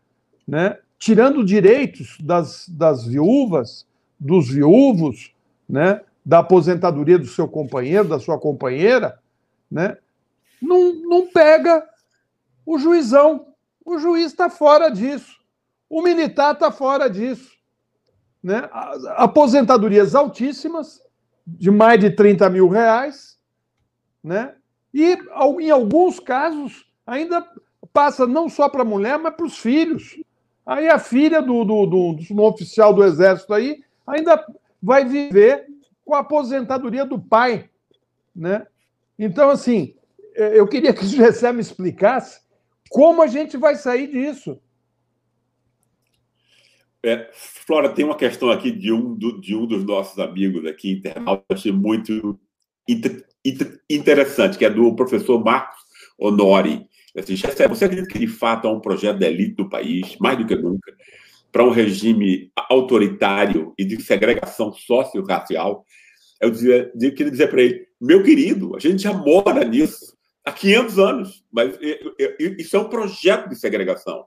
né? 0.47 0.79
tirando 1.01 1.45
direitos 1.45 2.17
das, 2.21 2.69
das 2.69 3.05
viúvas, 3.05 3.89
dos 4.21 4.49
viúvos, 4.49 5.35
né? 5.69 6.01
da 6.25 6.39
aposentadoria 6.39 7.19
do 7.19 7.27
seu 7.27 7.49
companheiro, 7.49 8.07
da 8.07 8.21
sua 8.21 8.39
companheira, 8.39 9.19
né? 9.69 9.99
não, 10.63 10.95
não 10.95 11.27
pega 11.27 11.85
o 12.65 12.79
juizão. 12.79 13.49
O 13.85 13.99
juiz 13.99 14.27
está 14.27 14.49
fora 14.49 14.91
disso. 14.91 15.41
O 15.91 16.03
militar 16.03 16.55
está 16.55 16.71
fora 16.71 17.11
disso. 17.11 17.51
Né? 18.41 18.69
Aposentadorias 19.17 20.15
altíssimas, 20.15 21.03
de 21.57 21.71
mais 21.71 21.99
de 21.99 22.11
30 22.11 22.51
mil 22.51 22.69
reais, 22.69 23.39
né? 24.23 24.55
e 24.93 25.17
em 25.61 25.71
alguns 25.71 26.21
casos 26.21 26.87
ainda 27.07 27.47
passa 27.93 28.27
não 28.27 28.49
só 28.49 28.69
para 28.69 28.83
a 28.83 28.87
mulher, 28.87 29.19
mas 29.19 29.35
para 29.35 29.47
os 29.47 29.59
filhos. 29.59 30.21
Aí 30.67 30.89
a 30.89 30.99
filha 30.99 31.41
do, 31.41 31.65
do, 31.65 31.87
do, 31.87 32.13
do 32.15 32.43
oficial 32.43 32.93
do 32.93 33.03
Exército 33.03 33.55
aí 33.55 33.83
ainda 34.07 34.45
vai 34.83 35.05
viver 35.05 35.67
com 36.05 36.15
a 36.15 36.21
aposentadoria 36.21 37.05
do 37.05 37.19
pai. 37.19 37.71
Né? 38.35 38.67
Então, 39.19 39.51
assim, 39.51 39.95
eu 40.35 40.67
queria 40.67 40.93
que 40.93 41.05
o 41.05 41.07
Gessé 41.09 41.53
me 41.53 41.61
explicasse 41.61 42.41
como 42.91 43.23
a 43.23 43.27
gente 43.27 43.57
vai 43.57 43.75
sair 43.77 44.07
disso. 44.07 44.61
É, 47.05 47.31
Flora, 47.33 47.91
tem 47.91 48.05
uma 48.05 48.17
questão 48.17 48.51
aqui 48.51 48.71
de 48.71 48.93
um, 48.93 49.15
do, 49.15 49.41
de 49.41 49.55
um 49.55 49.67
dos 49.67 49.85
nossos 49.85 50.19
amigos 50.19 50.67
aqui, 50.67 50.91
internauta, 50.93 51.45
achei 51.51 51.71
muito 51.71 52.39
inter, 52.89 53.25
inter, 53.45 53.81
interessante, 53.89 54.59
que 54.59 54.65
é 54.65 54.71
do 54.71 54.95
professor 54.97 55.43
Marcos 55.43 55.79
Honori. 56.19 56.87
Assim, 57.17 57.37
você 57.37 57.85
acredita 57.85 58.09
que 58.09 58.19
de 58.19 58.27
fato 58.27 58.67
há 58.67 58.73
um 58.73 58.81
projeto 58.81 59.19
de 59.19 59.27
elite 59.27 59.55
do 59.55 59.69
país, 59.69 60.17
mais 60.19 60.39
do 60.39 60.47
que 60.47 60.57
nunca, 60.57 60.93
para 61.53 61.65
um 61.65 61.71
regime 61.71 62.51
autoritário 62.69 63.73
e 63.79 63.85
de 63.85 64.03
segregação 64.03 64.73
socio-racial? 64.73 65.85
Eu, 66.41 66.51
dizia, 66.51 66.93
eu 67.01 67.15
queria 67.15 67.31
dizer 67.31 67.49
para 67.49 67.63
ele, 67.63 67.87
meu 68.01 68.23
querido, 68.23 68.77
a 68.77 68.79
gente 68.79 69.03
já 69.03 69.13
mora 69.13 69.65
nisso 69.65 70.17
há 70.45 70.53
500 70.53 70.99
anos, 70.99 71.45
mas 71.51 71.77
isso 72.39 72.77
é 72.77 72.81
um 72.81 72.89
projeto 72.89 73.49
de 73.49 73.57
segregação 73.57 74.25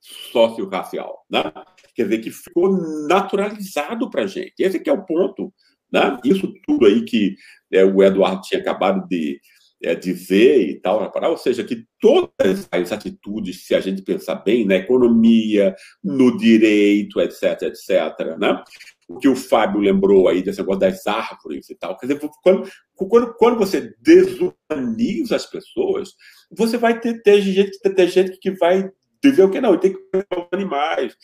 socio-racial, 0.00 1.24
né? 1.30 1.52
Quer 1.94 2.04
dizer, 2.04 2.18
que 2.18 2.30
ficou 2.30 2.70
naturalizado 3.06 4.08
para 4.10 4.22
a 4.22 4.26
gente. 4.26 4.54
Esse 4.58 4.80
que 4.80 4.90
é 4.90 4.92
o 4.92 5.04
ponto, 5.04 5.52
né? 5.92 6.18
Isso 6.24 6.52
tudo 6.66 6.86
aí 6.86 7.04
que 7.04 7.34
é, 7.70 7.84
o 7.84 8.02
Eduardo 8.02 8.42
tinha 8.42 8.60
acabado 8.60 9.06
de 9.08 9.40
é, 9.82 9.94
dizer 9.94 10.68
e 10.68 10.80
tal, 10.80 11.12
ou 11.30 11.36
seja, 11.36 11.64
que 11.64 11.84
todas 12.00 12.68
as 12.70 12.92
atitudes, 12.92 13.66
se 13.66 13.74
a 13.74 13.80
gente 13.80 14.02
pensar 14.02 14.36
bem, 14.36 14.64
na 14.64 14.76
economia, 14.76 15.74
no 16.02 16.36
direito, 16.36 17.20
etc, 17.20 17.62
etc, 17.62 18.38
né? 18.38 18.62
o 19.08 19.18
que 19.18 19.28
o 19.28 19.36
Fábio 19.36 19.80
lembrou 19.80 20.28
aí 20.28 20.42
desse 20.42 20.60
negócio 20.60 20.80
das 20.80 21.06
árvores 21.06 21.68
e 21.68 21.74
tal. 21.74 21.98
Quer 21.98 22.06
dizer, 22.06 22.30
quando, 22.42 22.68
quando, 22.94 23.34
quando 23.34 23.58
você 23.58 23.94
desumaniza 24.00 25.36
as 25.36 25.46
pessoas, 25.46 26.10
você 26.50 26.76
vai 26.76 26.98
ter, 26.98 27.22
ter, 27.22 27.40
gente, 27.42 27.78
ter 27.78 28.08
gente 28.08 28.38
que 28.38 28.52
vai 28.52 28.90
dizer 29.22 29.44
o 29.44 29.50
que 29.50 29.60
não, 29.60 29.78
tem 29.78 29.92
que 29.92 29.98
preservar 30.10 30.48
animais. 30.52 31.16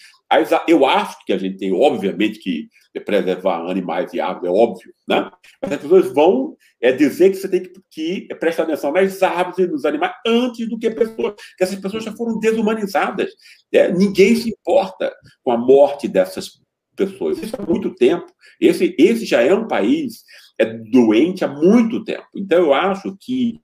Eu 0.66 0.86
acho 0.86 1.24
que 1.24 1.32
a 1.32 1.38
gente 1.38 1.58
tem, 1.58 1.72
obviamente, 1.72 2.38
que 2.38 2.68
preservar 3.04 3.70
animais 3.70 4.12
e 4.12 4.20
árvores, 4.20 4.48
é 4.48 4.52
óbvio, 4.52 4.92
né? 5.08 5.30
Mas 5.62 5.72
as 5.72 5.80
pessoas 5.80 6.12
vão 6.12 6.56
é, 6.80 6.90
dizer 6.90 7.30
que 7.30 7.36
você 7.36 7.48
tem 7.48 7.62
que, 7.62 7.80
que 7.90 8.34
prestar 8.36 8.64
atenção 8.64 8.92
nas 8.92 9.22
árvores 9.22 9.58
e 9.58 9.66
nos 9.66 9.84
animais 9.84 10.12
antes 10.26 10.68
do 10.68 10.78
que 10.78 10.90
pessoas, 10.90 11.34
que 11.56 11.64
essas 11.64 11.78
pessoas 11.78 12.02
já 12.02 12.12
foram 12.16 12.38
desumanizadas. 12.40 13.30
É, 13.72 13.92
ninguém 13.92 14.34
se 14.34 14.50
importa 14.50 15.14
com 15.44 15.52
a 15.52 15.56
morte 15.56 16.08
dessas 16.08 16.60
pessoas. 16.96 17.38
Isso 17.40 17.54
há 17.56 17.64
muito 17.64 17.94
tempo. 17.94 18.26
Esse, 18.60 18.94
esse 18.98 19.24
já 19.24 19.42
é 19.42 19.54
um 19.54 19.68
país 19.68 20.24
é 20.58 20.64
doente 20.64 21.44
há 21.44 21.48
muito 21.48 22.02
tempo. 22.02 22.26
Então, 22.34 22.58
eu 22.58 22.74
acho 22.74 23.16
que, 23.20 23.60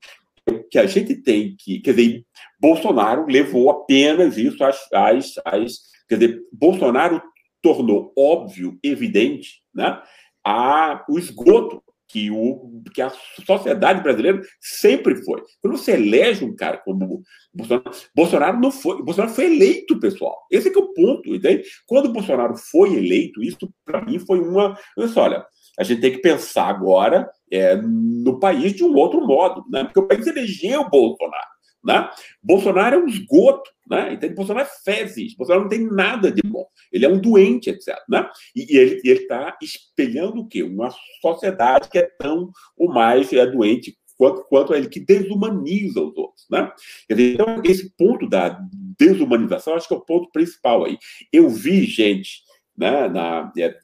que 0.71 0.79
a 0.79 0.87
gente 0.87 1.17
tem 1.23 1.57
que. 1.59 1.81
Quer 1.81 1.95
dizer, 1.95 2.25
Bolsonaro 2.61 3.27
levou 3.27 3.71
apenas 3.71 4.37
isso 4.37 4.63
às. 4.65 4.79
às, 4.93 5.35
às 5.45 5.79
quer 6.09 6.19
dizer, 6.19 6.41
Bolsonaro 6.53 7.23
tornou 7.63 8.13
óbvio, 8.17 8.79
evidente, 8.83 9.63
né, 9.75 10.03
a, 10.45 11.03
o 11.09 11.19
esgoto 11.19 11.83
que, 12.15 12.31
o, 12.31 12.83
que 12.95 13.03
a 13.03 13.11
sociedade 13.45 14.03
brasileira 14.03 14.41
sempre 14.61 15.17
foi. 15.25 15.43
Quando 15.61 15.77
você 15.77 15.93
elege 15.93 16.45
um 16.45 16.55
cara 16.55 16.77
como 16.79 17.23
Bolsonaro, 17.53 17.91
Bolsonaro 18.15 18.61
não 18.61 18.71
foi, 18.71 19.03
Bolsonaro 19.03 19.35
foi 19.35 19.47
eleito, 19.47 19.99
pessoal. 19.99 20.47
Esse 20.51 20.69
é, 20.69 20.73
é 20.73 20.79
o 20.79 20.93
ponto, 20.93 21.35
entende? 21.35 21.65
Quando 21.87 22.13
Bolsonaro 22.13 22.55
foi 22.57 22.95
eleito, 22.95 23.43
isso 23.43 23.73
para 23.85 24.05
mim 24.05 24.19
foi 24.21 24.39
uma. 24.39 24.79
Olha, 25.17 25.45
a 25.79 25.83
gente 25.83 26.01
tem 26.01 26.13
que 26.13 26.19
pensar 26.19 26.67
agora 26.67 27.29
é, 27.51 27.77
no 27.77 28.39
país 28.39 28.73
de 28.73 28.85
um 28.85 28.95
outro 28.95 29.27
modo, 29.27 29.65
né? 29.71 29.85
Porque 29.85 30.01
o 30.01 30.07
país 30.07 30.27
elegeu 30.27 30.89
Bolsonaro. 30.89 31.55
Né? 31.85 32.09
Bolsonaro 32.43 32.97
é 32.97 32.99
um 32.99 33.07
esgoto, 33.07 33.71
né? 33.89 34.15
Entende? 34.15 34.35
Bolsonaro 34.35 34.67
é 34.67 34.71
fezes, 34.85 35.37
Bolsonaro 35.37 35.65
não 35.65 35.69
tem 35.69 35.85
nada 35.85 36.33
de 36.33 36.41
bom. 36.43 36.67
Ele 36.91 37.05
é 37.05 37.09
um 37.09 37.21
doente, 37.21 37.69
etc. 37.69 37.95
Né? 38.09 38.27
E, 38.57 38.75
e 38.75 38.79
ele 38.79 39.01
está 39.05 39.57
espelhando 39.61 40.41
o 40.41 40.49
quê? 40.49 40.63
Uma 40.63 40.91
sociedade 41.21 41.91
que 41.91 41.99
é 41.99 42.09
tão 42.19 42.51
ou 42.77 42.89
mais 42.89 43.31
é 43.33 43.47
doente 43.47 43.95
quanto, 44.17 44.45
quanto 44.45 44.75
ele, 44.75 44.89
que 44.89 45.01
desumaniza 45.01 46.01
os 46.01 46.17
outros. 46.17 46.47
Né? 46.51 46.73
Dizer, 47.11 47.35
então, 47.35 47.61
esse 47.65 47.95
ponto 47.97 48.29
da 48.29 48.59
desumanização, 48.99 49.75
acho 49.75 49.89
que 49.89 49.95
é 49.95 49.99
o 49.99 50.05
ponto 50.05 50.31
principal 50.33 50.85
aí. 50.85 50.97
Eu 51.33 51.51
vi 51.51 51.85
gente 51.85 52.43
né, 52.77 53.09
na, 53.09 53.53
é, 53.59 53.77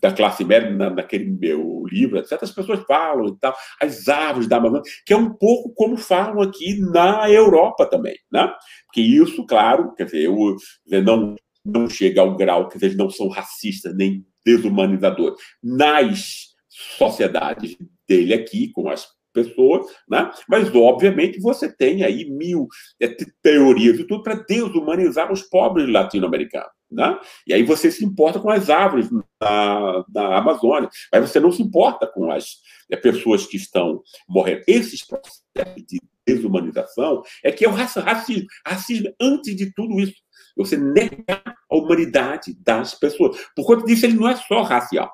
da 0.00 0.12
classe 0.12 0.44
média 0.44 0.70
na, 0.70 0.90
naquele 0.90 1.30
meu 1.30 1.84
livro, 1.90 2.24
certas 2.24 2.50
pessoas 2.52 2.80
falam 2.86 3.28
e 3.28 3.38
tal, 3.38 3.54
as 3.80 4.08
árvores 4.08 4.48
da 4.48 4.56
Amazônia, 4.56 4.82
que 5.04 5.12
é 5.12 5.16
um 5.16 5.32
pouco 5.32 5.72
como 5.74 5.96
falam 5.96 6.40
aqui 6.42 6.78
na 6.80 7.30
Europa 7.30 7.86
também, 7.86 8.16
né? 8.32 8.52
Porque 8.86 9.00
isso, 9.00 9.44
claro, 9.46 9.94
quer 9.94 10.04
dizer, 10.04 10.24
eu, 10.24 10.56
não, 11.02 11.34
não 11.64 11.88
chega 11.88 12.20
ao 12.20 12.36
grau 12.36 12.68
que 12.68 12.78
eles 12.82 12.96
não 12.96 13.10
são 13.10 13.28
racistas 13.28 13.96
nem 13.96 14.24
desumanizadores 14.44 15.38
nas 15.62 16.50
sociedades 16.68 17.76
dele 18.08 18.34
aqui, 18.34 18.72
com 18.72 18.88
as 18.88 19.06
pessoas, 19.32 19.86
né? 20.08 20.30
mas 20.48 20.74
obviamente 20.74 21.40
você 21.40 21.70
tem 21.74 22.02
aí 22.02 22.28
mil 22.30 22.66
é, 23.00 23.08
teorias 23.42 23.98
e 23.98 24.04
tudo 24.04 24.22
para 24.22 24.34
desumanizar 24.34 25.32
os 25.32 25.42
pobres 25.42 25.88
latino-americanos. 25.88 26.79
Né? 26.90 27.18
E 27.46 27.54
aí 27.54 27.62
você 27.62 27.90
se 27.90 28.04
importa 28.04 28.40
com 28.40 28.50
as 28.50 28.68
árvores 28.68 29.08
na, 29.40 30.04
na 30.12 30.38
Amazônia, 30.38 30.88
mas 31.12 31.30
você 31.30 31.38
não 31.38 31.52
se 31.52 31.62
importa 31.62 32.06
com 32.06 32.30
as 32.30 32.56
é, 32.90 32.96
pessoas 32.96 33.46
que 33.46 33.56
estão 33.56 34.02
morrendo. 34.28 34.64
Esses 34.66 35.06
processos 35.06 35.84
de 35.86 36.00
desumanização 36.26 37.22
é 37.44 37.52
que 37.52 37.64
é 37.64 37.68
o 37.68 37.72
racismo. 37.72 38.46
Racismo, 38.66 39.14
antes 39.20 39.54
de 39.54 39.72
tudo 39.72 40.00
isso, 40.00 40.14
você 40.56 40.76
negar 40.76 41.42
a 41.70 41.76
humanidade 41.76 42.54
das 42.60 42.94
pessoas. 42.94 43.38
Por 43.54 43.64
conta 43.64 43.86
disso, 43.86 44.06
ele 44.06 44.14
não 44.14 44.28
é 44.28 44.36
só 44.36 44.62
racial. 44.62 45.10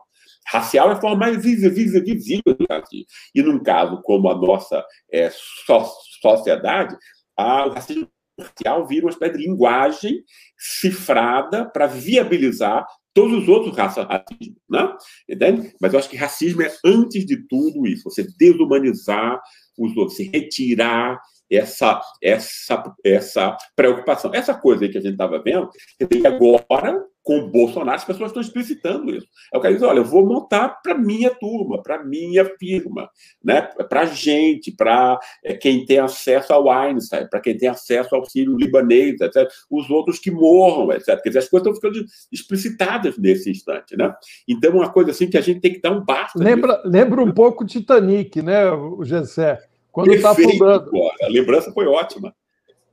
Racial 0.49 0.93
é 0.93 1.01
forma 1.01 1.17
mais 1.17 1.43
visível, 1.43 2.03
visível 2.05 2.55
do 2.55 2.67
racismo. 2.71 3.07
E 3.35 3.43
num 3.43 3.63
caso 3.63 4.01
como 4.03 4.31
a 4.31 4.35
nossa 4.35 4.85
é, 5.13 5.29
so 5.31 5.85
sociedade, 6.23 6.97
a, 7.37 7.67
o 7.67 7.71
racismo 7.71 8.09
racial 8.39 8.87
vira 8.87 9.07
uma 9.07 9.11
espécie 9.11 9.39
de 9.39 9.47
linguagem 9.47 10.23
cifrada 10.59 11.65
para 11.65 11.87
viabilizar 11.87 12.87
todos 13.17 13.43
os 13.43 13.49
outros 13.49 13.75
raça, 13.75 14.03
racismo, 14.03 14.57
né? 14.69 14.95
Entende? 15.27 15.75
Mas 15.81 15.93
eu 15.93 15.99
acho 15.99 16.11
que 16.11 16.17
racismo 16.17 16.61
é, 16.61 16.71
antes 16.85 17.25
de 17.25 17.49
tudo, 17.49 17.87
isso. 17.87 18.05
Você 18.05 18.27
desumanizar 18.39 19.41
os 19.79 19.97
outros, 19.97 20.19
se 20.19 20.29
retirar 20.29 21.19
essa, 21.51 22.01
essa, 22.23 22.95
essa 23.03 23.57
preocupação. 23.75 24.31
Essa 24.35 24.55
coisa 24.55 24.85
aí 24.85 24.91
que 24.91 24.99
a 24.99 25.01
gente 25.01 25.13
estava 25.13 25.43
vendo, 25.43 25.71
que 25.99 26.27
agora, 26.27 27.03
com 27.27 27.39
o 27.39 27.49
Bolsonaro, 27.49 27.97
as 27.97 28.05
pessoas 28.05 28.31
estão 28.31 28.41
explicitando 28.41 29.13
isso. 29.13 29.27
É 29.53 29.59
o 29.59 29.61
cara 29.61 29.75
diz, 29.75 29.83
olha, 29.83 29.99
eu 29.99 30.05
vou 30.05 30.25
montar 30.25 30.81
para 30.81 30.97
minha 30.97 31.29
turma, 31.35 31.83
para 31.83 32.05
minha 32.05 32.45
firma, 32.57 33.11
né? 33.43 33.63
para 33.63 34.03
a 34.03 34.05
gente, 34.05 34.71
para 34.71 35.19
é, 35.43 35.55
quem 35.55 35.85
tem 35.85 35.99
acesso 35.99 36.53
ao 36.53 36.71
Einstein, 36.71 37.27
para 37.29 37.41
quem 37.41 37.59
tem 37.59 37.69
acesso 37.69 38.15
ao 38.15 38.21
auxílio 38.21 38.57
libanês, 38.57 39.21
etc. 39.21 39.51
os 39.69 39.91
outros 39.91 40.21
que 40.21 40.31
morram, 40.31 40.93
etc. 40.93 41.21
Quer 41.21 41.31
dizer, 41.31 41.39
as 41.41 41.49
coisas 41.49 41.67
estão 41.67 41.75
ficando 41.75 42.07
explicitadas 42.31 43.19
nesse 43.19 43.51
instante. 43.51 43.97
Né? 43.97 44.15
Então, 44.47 44.71
é 44.71 44.75
uma 44.77 44.93
coisa 44.93 45.11
assim 45.11 45.29
que 45.29 45.37
a 45.37 45.41
gente 45.41 45.59
tem 45.59 45.73
que 45.73 45.81
dar 45.81 45.91
um 45.91 46.05
basta. 46.05 46.39
Lembra, 46.39 46.81
lembra 46.85 47.21
um 47.21 47.33
pouco 47.33 47.67
Titanic, 47.67 48.41
né, 48.41 48.71
o 48.71 49.03
Gessé? 49.03 49.59
Quando 49.91 50.15
está 50.15 50.31
afundando. 50.31 50.93
A 51.25 51.27
lembrança 51.27 51.73
foi 51.73 51.89
ótima. 51.89 52.33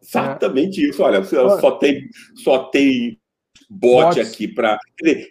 Exatamente 0.01 0.83
é. 0.83 0.89
isso. 0.89 1.03
Olha, 1.03 1.23
só 1.23 1.71
tem, 1.77 2.09
só 2.33 2.63
tem 2.69 3.19
bote 3.69 4.17
Botes. 4.17 4.33
aqui 4.33 4.47
para. 4.47 4.77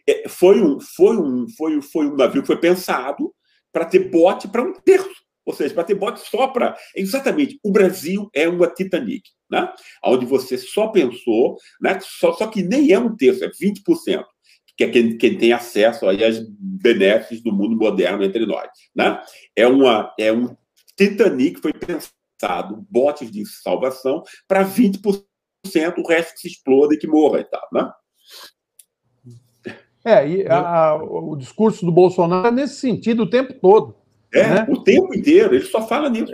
É, 0.09 0.28
foi 0.28 0.61
um, 0.62 0.80
foi, 0.80 1.16
um, 1.16 1.47
foi, 1.49 1.80
foi 1.83 2.07
um 2.07 2.16
navio 2.16 2.43
que 2.43 2.47
foi 2.47 2.59
pensado 2.59 3.33
para 3.72 3.85
ter 3.85 4.11
bote 4.11 4.49
para 4.49 4.62
um 4.62 4.72
terço. 4.72 5.22
Ou 5.45 5.53
seja, 5.53 5.74
para 5.74 5.85
ter 5.85 5.95
bote 5.95 6.20
só 6.28 6.49
para. 6.49 6.76
Exatamente. 6.95 7.59
O 7.64 7.72
Brasil 7.72 8.30
é 8.35 8.49
uma 8.49 8.68
Titanic, 8.68 9.22
né? 9.51 9.72
onde 10.05 10.24
você 10.24 10.57
só 10.57 10.89
pensou, 10.89 11.57
né? 11.80 11.99
só, 12.01 12.33
só 12.33 12.47
que 12.47 12.62
nem 12.62 12.93
é 12.93 12.99
um 12.99 13.16
terço, 13.16 13.45
é 13.45 13.49
20% 13.49 14.24
que 14.74 14.85
é 14.85 14.91
quem, 14.91 15.18
quem, 15.18 15.37
tem 15.37 15.53
acesso 15.53 16.09
aí 16.09 16.24
às 16.24 16.41
benesses 16.59 17.43
do 17.43 17.53
mundo 17.53 17.76
moderno 17.76 18.24
entre 18.24 18.47
nós. 18.47 18.70
Né? 18.97 19.22
É, 19.55 19.66
uma, 19.66 20.14
é 20.18 20.33
um 20.33 20.57
Titanic 20.97 21.61
foi 21.61 21.72
pensado, 21.72 22.87
botes 22.91 23.30
de 23.30 23.45
salvação, 23.47 24.22
para 24.47 24.64
20%, 24.64 25.24
o 25.99 26.09
resto 26.09 26.35
que 26.35 26.41
se 26.41 26.49
exploda 26.49 26.95
e 26.95 26.99
que 26.99 27.07
morra 27.07 27.41
e 27.41 27.45
tal, 27.45 27.68
né? 27.72 27.91
É, 30.05 30.28
e 30.28 30.49
a, 30.49 30.97
o 30.97 31.37
discurso 31.37 31.87
do 31.87 31.93
Bolsonaro 31.93 32.49
é 32.49 32.51
nesse 32.51 32.76
sentido 32.76 33.22
o 33.22 33.30
tempo 33.30 33.55
todo. 33.55 33.95
É, 34.35 34.49
né? 34.49 34.66
o 34.68 34.83
tempo 34.83 35.14
inteiro, 35.14 35.55
ele 35.55 35.64
só 35.64 35.87
fala 35.87 36.09
nisso. 36.09 36.33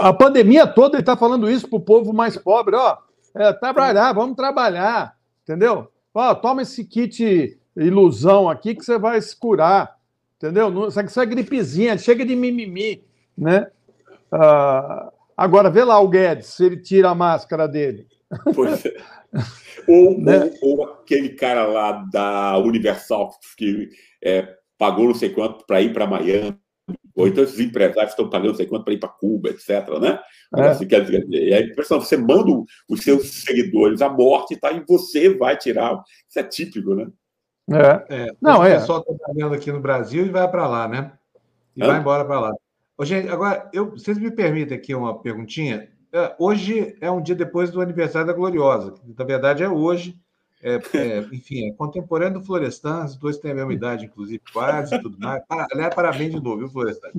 A 0.00 0.12
pandemia 0.12 0.66
toda 0.66 0.96
ele 0.96 1.02
está 1.02 1.16
falando 1.16 1.50
isso 1.50 1.68
para 1.68 1.76
o 1.76 1.82
povo 1.82 2.12
mais 2.12 2.36
pobre, 2.36 2.76
ó. 2.76 2.96
É, 3.34 3.52
trabalhar, 3.52 4.12
vamos 4.12 4.36
trabalhar, 4.36 5.14
entendeu? 5.42 5.88
Ó, 6.14 6.34
toma 6.34 6.62
esse 6.62 6.84
kit 6.84 7.58
ilusão 7.76 8.48
aqui 8.48 8.74
que 8.74 8.84
você 8.84 8.98
vai 8.98 9.20
se 9.20 9.36
curar, 9.36 9.96
entendeu? 10.36 10.88
Isso 10.88 10.98
aqui 10.98 11.20
é 11.20 11.26
gripezinha, 11.26 11.98
chega 11.98 12.24
de 12.24 12.34
mimimi. 12.34 13.04
Né? 13.36 13.66
Ah, 14.32 15.12
agora, 15.36 15.70
vê 15.70 15.84
lá 15.84 16.00
o 16.00 16.08
Guedes, 16.08 16.48
se 16.48 16.64
ele 16.64 16.78
tira 16.78 17.10
a 17.10 17.14
máscara 17.14 17.68
dele. 17.68 18.06
Pois 18.54 18.84
é. 18.84 18.94
Ou, 19.86 20.18
né? 20.18 20.52
ou, 20.60 20.80
ou, 20.80 20.84
aquele 20.84 21.30
cara 21.30 21.66
lá 21.66 21.92
da 22.12 22.58
Universal 22.58 23.30
que 23.56 23.88
é, 24.22 24.54
pagou 24.76 25.06
não 25.06 25.14
sei 25.14 25.30
quanto 25.30 25.66
para 25.66 25.80
ir 25.80 25.94
para 25.94 26.06
Miami, 26.06 26.58
ou 27.14 27.26
então 27.26 27.42
esses 27.42 27.58
empresários 27.58 28.12
estão 28.12 28.28
pagando 28.28 28.50
não 28.50 28.54
sei 28.54 28.66
quanto 28.66 28.84
para 28.84 28.94
ir 28.94 29.00
para 29.00 29.08
Cuba, 29.08 29.50
etc. 29.50 29.88
Né? 30.00 30.20
É. 30.56 30.68
Assim, 30.68 30.86
quer 30.86 31.04
dizer, 31.04 31.26
e 31.28 31.52
aí, 31.52 31.74
você 31.74 32.16
manda 32.16 32.64
os 32.88 33.00
seus 33.00 33.42
seguidores 33.42 34.00
à 34.00 34.08
morte 34.08 34.56
tá, 34.56 34.70
e 34.72 34.84
você 34.86 35.34
vai 35.34 35.56
tirar. 35.56 36.02
Isso 36.28 36.38
é 36.38 36.44
típico, 36.44 36.94
né? 36.94 37.08
É. 37.70 38.14
é 38.14 38.32
não, 38.40 38.64
é. 38.64 38.76
O 38.76 38.80
pessoal 38.80 39.00
está 39.00 39.14
trabalhando 39.14 39.54
aqui 39.54 39.72
no 39.72 39.80
Brasil 39.80 40.26
e 40.26 40.30
vai 40.30 40.48
para 40.48 40.68
lá, 40.68 40.86
né? 40.86 41.12
E 41.76 41.82
Hã? 41.82 41.88
vai 41.88 42.00
embora 42.00 42.24
para 42.24 42.40
lá. 42.40 42.52
Ô, 42.96 43.04
gente, 43.04 43.28
agora, 43.28 43.68
eu, 43.72 43.90
vocês 43.90 44.18
me 44.18 44.30
permitem 44.30 44.76
aqui 44.76 44.94
uma 44.94 45.20
perguntinha? 45.20 45.88
É, 46.12 46.34
hoje 46.38 46.96
é 47.00 47.10
um 47.10 47.20
dia 47.20 47.34
depois 47.34 47.70
do 47.70 47.80
aniversário 47.80 48.26
da 48.26 48.32
Gloriosa, 48.32 48.92
que 48.92 49.14
na 49.16 49.24
verdade 49.24 49.62
é 49.62 49.68
hoje. 49.68 50.18
É, 50.60 50.74
é, 50.94 51.18
enfim, 51.32 51.68
é 51.68 51.72
contemporâneo 51.72 52.40
do 52.40 52.44
Florestan, 52.44 53.04
os 53.04 53.16
dois 53.16 53.38
têm 53.38 53.52
a 53.52 53.54
mesma 53.54 53.72
idade, 53.72 54.06
inclusive, 54.06 54.42
quase 54.52 55.00
tudo 55.00 55.18
mais. 55.18 55.42
aliás, 55.72 55.94
parabéns 55.94 56.32
de 56.32 56.40
novo, 56.40 56.58
viu, 56.58 56.68
Florestan? 56.68 57.10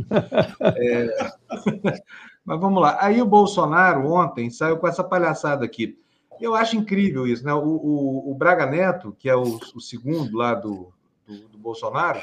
É, 0.75 1.31
mas 2.43 2.59
vamos 2.59 2.81
lá. 2.81 2.97
Aí 2.99 3.21
o 3.21 3.25
Bolsonaro 3.25 4.11
ontem 4.11 4.49
saiu 4.49 4.77
com 4.77 4.87
essa 4.87 5.03
palhaçada 5.03 5.63
aqui. 5.63 5.97
Eu 6.41 6.55
acho 6.55 6.75
incrível 6.77 7.27
isso, 7.27 7.45
né? 7.45 7.53
O, 7.53 7.59
o, 7.59 8.31
o 8.31 8.35
Braga 8.35 8.65
Neto, 8.65 9.15
que 9.19 9.29
é 9.29 9.35
o, 9.35 9.59
o 9.75 9.81
segundo 9.81 10.37
lá 10.37 10.53
do, 10.53 10.91
do, 11.27 11.47
do 11.49 11.57
Bolsonaro, 11.57 12.19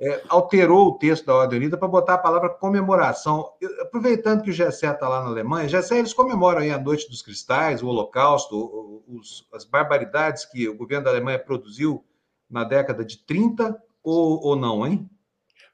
é, 0.00 0.22
alterou 0.28 0.88
o 0.88 0.98
texto 0.98 1.26
da 1.26 1.34
Ordem 1.34 1.58
Unida 1.58 1.76
para 1.76 1.88
botar 1.88 2.14
a 2.14 2.18
palavra 2.18 2.48
comemoração. 2.48 3.52
Aproveitando 3.80 4.42
que 4.42 4.50
o 4.50 4.52
Gessé 4.52 4.90
está 4.90 5.08
lá 5.08 5.22
na 5.22 5.28
Alemanha, 5.28 5.68
Gessé, 5.68 5.98
eles 5.98 6.14
comemoram 6.14 6.60
aí 6.60 6.70
a 6.70 6.78
Noite 6.78 7.08
dos 7.08 7.22
Cristais, 7.22 7.82
o 7.82 7.88
Holocausto, 7.88 9.02
os, 9.08 9.48
as 9.52 9.64
barbaridades 9.64 10.44
que 10.44 10.68
o 10.68 10.76
governo 10.76 11.04
da 11.04 11.10
Alemanha 11.10 11.38
produziu 11.38 12.04
na 12.48 12.64
década 12.64 13.04
de 13.04 13.18
30 13.26 13.76
ou, 14.02 14.40
ou 14.44 14.56
não, 14.56 14.86
hein? 14.86 15.08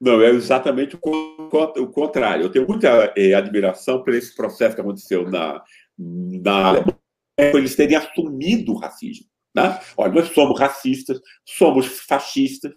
Não, 0.01 0.21
é 0.21 0.31
exatamente 0.31 0.97
o, 0.97 1.87
contrário. 1.89 2.45
Eu 2.45 2.51
tenho 2.51 2.67
muita 2.67 3.13
eh, 3.17 3.33
admiração 3.33 4.03
por 4.03 4.13
esse 4.13 4.35
processo 4.35 4.75
que 4.75 4.81
aconteceu 4.81 5.31
na, 5.31 5.63
na 5.97 6.69
Alemanha, 6.69 6.99
por 7.51 7.59
eles 7.59 7.77
terem 7.77 7.97
assumido 7.97 8.73
o 8.73 8.79
racismo. 8.79 9.27
Né? 9.55 9.81
Olha, 9.97 10.13
nós 10.13 10.29
somos 10.31 10.59
racistas, 10.59 11.21
somos 11.45 11.87
fascistas, 12.01 12.73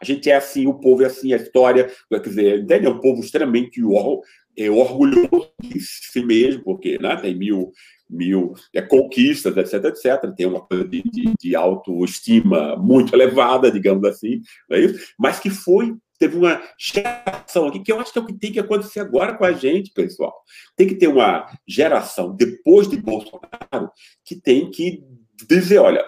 a 0.00 0.04
gente 0.04 0.30
é 0.30 0.36
assim, 0.36 0.66
o 0.66 0.74
povo 0.74 1.02
é 1.02 1.06
assim, 1.06 1.32
a 1.32 1.36
história, 1.36 1.90
quer 2.10 2.20
dizer, 2.20 2.60
entende? 2.60 2.86
é 2.86 2.90
um 2.90 3.00
povo 3.00 3.20
extremamente 3.20 3.82
or, 3.82 4.20
é, 4.56 4.70
orgulhoso 4.70 5.50
de 5.62 5.80
si 5.80 6.24
mesmo, 6.24 6.62
porque 6.62 6.98
né, 6.98 7.16
tem 7.16 7.34
mil, 7.34 7.72
mil 8.08 8.54
é, 8.74 8.82
conquistas, 8.82 9.56
etc, 9.56 9.84
etc. 9.86 10.34
Tem 10.36 10.46
uma 10.46 10.60
coisa 10.60 10.86
de, 10.86 11.02
de, 11.02 11.32
de 11.38 11.56
autoestima 11.56 12.76
muito 12.76 13.14
elevada, 13.14 13.70
digamos 13.70 14.04
assim, 14.04 14.40
não 14.68 14.76
é 14.76 14.80
isso? 14.80 15.14
mas 15.18 15.38
que 15.38 15.50
foi 15.50 15.94
teve 16.18 16.36
uma 16.36 16.62
geração 16.78 17.66
aqui, 17.66 17.80
que 17.80 17.92
eu 17.92 18.00
acho 18.00 18.10
que 18.10 18.18
é 18.18 18.22
o 18.22 18.26
que 18.26 18.32
tem 18.32 18.50
que 18.50 18.58
acontecer 18.58 19.00
agora 19.00 19.36
com 19.36 19.44
a 19.44 19.52
gente, 19.52 19.92
pessoal. 19.92 20.34
Tem 20.74 20.86
que 20.86 20.94
ter 20.94 21.08
uma 21.08 21.46
geração, 21.68 22.34
depois 22.34 22.88
de 22.88 22.96
Bolsonaro, 22.96 23.90
que 24.24 24.34
tem 24.34 24.70
que 24.70 25.02
dizer, 25.46 25.76
olha, 25.78 26.06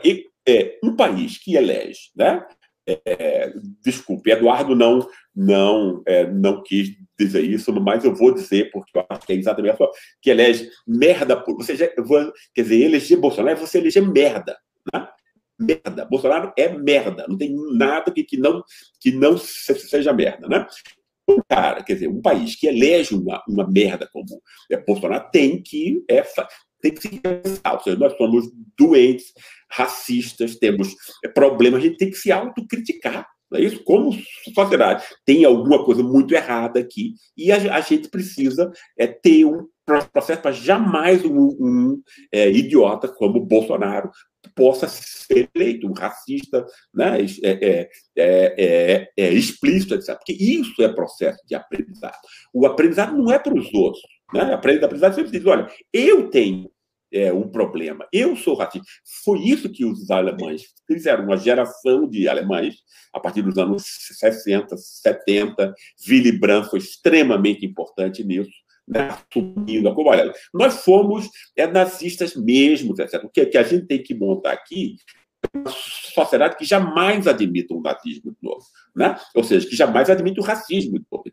é, 0.49 0.79
um 0.83 0.97
país 0.97 1.37
que 1.37 1.57
elege 1.57 2.11
né, 2.17 2.43
é, 3.05 3.53
desculpe, 3.85 4.31
Eduardo 4.31 4.75
não 4.75 5.07
não 5.35 6.03
é, 6.05 6.29
não 6.29 6.63
quis 6.65 6.97
dizer 7.19 7.43
isso, 7.43 7.73
mas 7.73 8.05
eu 8.05 8.15
vou 8.15 8.35
dizer, 8.35 8.71
porque 8.73 8.99
eu 8.99 9.05
acho 9.09 9.27
que 9.27 9.33
é 9.33 9.37
exatamente 9.37 9.81
a 9.81 9.89
que 10.21 10.31
elege 10.31 10.69
merda 10.87 11.37
por. 11.37 11.57
Você 11.57 11.77
já, 11.77 11.87
quer 11.87 12.63
dizer, 12.63 12.83
eleger 12.83 13.19
Bolsonaro 13.19 13.57
é 13.57 13.61
você 13.61 13.79
eleger 13.79 14.03
merda. 14.03 14.57
Né? 14.93 15.09
Merda. 15.59 16.05
Bolsonaro 16.05 16.53
é 16.57 16.69
merda. 16.69 17.27
Não 17.29 17.37
tem 17.37 17.55
nada 17.73 18.11
que, 18.11 18.25
que, 18.25 18.37
não, 18.37 18.65
que 19.01 19.13
não 19.13 19.37
seja 19.39 20.13
merda. 20.13 20.49
Né? 20.49 20.67
Um 21.29 21.41
cara, 21.49 21.83
quer 21.85 21.95
dizer, 21.95 22.09
um 22.09 22.23
país 22.23 22.57
que 22.57 22.67
elege 22.67 23.15
uma, 23.15 23.43
uma 23.49 23.69
merda 23.69 24.09
como 24.13 24.41
é, 24.71 24.77
Bolsonaro 24.77 25.29
tem 25.31 25.63
que 25.63 26.03
é, 26.09 26.25
tem 26.81 26.93
que 26.93 27.03
se 27.03 27.21
pensar. 27.21 27.81
Seja, 27.83 27.97
nós 27.97 28.17
somos 28.17 28.51
doentes, 28.79 29.33
racistas, 29.71 30.57
temos 30.57 30.95
problemas, 31.35 31.81
a 31.81 31.85
gente 31.85 31.97
tem 31.97 32.11
que 32.11 32.17
se 32.17 32.33
autocriticar. 32.33 33.27
Não 33.51 33.59
é 33.59 33.63
isso? 33.63 33.83
Como 33.83 34.13
sociedade. 34.55 35.05
Tem 35.25 35.45
alguma 35.45 35.85
coisa 35.85 36.03
muito 36.03 36.35
errada 36.35 36.79
aqui 36.81 37.15
e 37.37 37.51
a, 37.51 37.77
a 37.77 37.81
gente 37.81 38.09
precisa 38.09 38.71
é, 38.99 39.07
ter 39.07 39.45
um 39.45 39.67
processo 40.13 40.43
para 40.43 40.53
jamais 40.53 41.25
um, 41.25 41.57
um 41.59 42.03
é, 42.31 42.51
idiota 42.51 43.09
como 43.09 43.41
Bolsonaro 43.41 44.11
possa 44.55 44.87
ser 44.89 45.49
eleito, 45.55 45.87
um 45.87 45.93
racista 45.93 46.67
né, 46.95 47.19
é, 47.43 47.51
é, 47.51 47.89
é, 48.17 49.11
é, 49.17 49.33
explícito, 49.33 49.95
etc. 49.95 50.17
Porque 50.17 50.33
isso 50.33 50.83
é 50.83 50.93
processo 50.93 51.39
de 51.47 51.55
aprendizado. 51.55 52.19
O 52.53 52.67
aprendizado 52.67 53.17
não 53.17 53.33
é 53.33 53.39
para 53.39 53.55
os 53.55 53.73
outros. 53.73 54.03
Né? 54.33 54.43
A 54.43 54.55
aprendizado 54.55 55.15
sempre 55.15 55.31
diz: 55.31 55.47
olha, 55.47 55.69
eu 55.93 56.29
tenho 56.31 56.71
é, 57.13 57.33
um 57.33 57.49
problema, 57.49 58.07
eu 58.13 58.37
sou 58.37 58.55
racista. 58.55 58.87
Foi 59.25 59.41
isso 59.41 59.71
que 59.71 59.85
os 59.85 60.11
alemães 60.11 60.63
fizeram, 60.87 61.25
uma 61.25 61.37
geração 61.37 62.09
de 62.09 62.29
alemães, 62.29 62.77
a 63.13 63.21
partir 63.21 63.43
dos 63.43 63.57
anos 63.59 63.85
60, 64.19 64.77
70. 64.77 65.75
Willy 66.09 66.33
Brandt 66.33 66.71
foi 66.71 66.79
extremamente 66.79 67.65
importante 67.65 68.25
nisso. 68.25 68.51
Né, 68.91 69.07
assumindo 69.07 69.87
a 69.87 69.95
olha, 69.95 70.33
nós 70.55 70.83
fomos 70.83 71.29
é, 71.55 71.67
nazistas 71.67 72.35
mesmo, 72.35 72.95
etc. 72.99 73.23
O 73.23 73.29
que, 73.29 73.45
que 73.45 73.59
a 73.59 73.63
gente 73.63 73.87
tem 73.87 74.03
que 74.03 74.15
montar 74.15 74.53
aqui 74.53 74.97
uma 75.55 75.71
sociedade 75.71 76.57
que 76.57 76.65
jamais 76.65 77.27
admita 77.27 77.75
o 77.75 77.81
nazismo 77.81 78.33
de 78.33 78.39
novo, 78.43 78.65
né? 78.95 79.17
ou 79.35 79.45
seja, 79.45 79.69
que 79.69 79.77
jamais 79.77 80.11
admite 80.11 80.41
o 80.41 80.43
racismo 80.43 80.99
de 80.99 81.05
novo. 81.11 81.25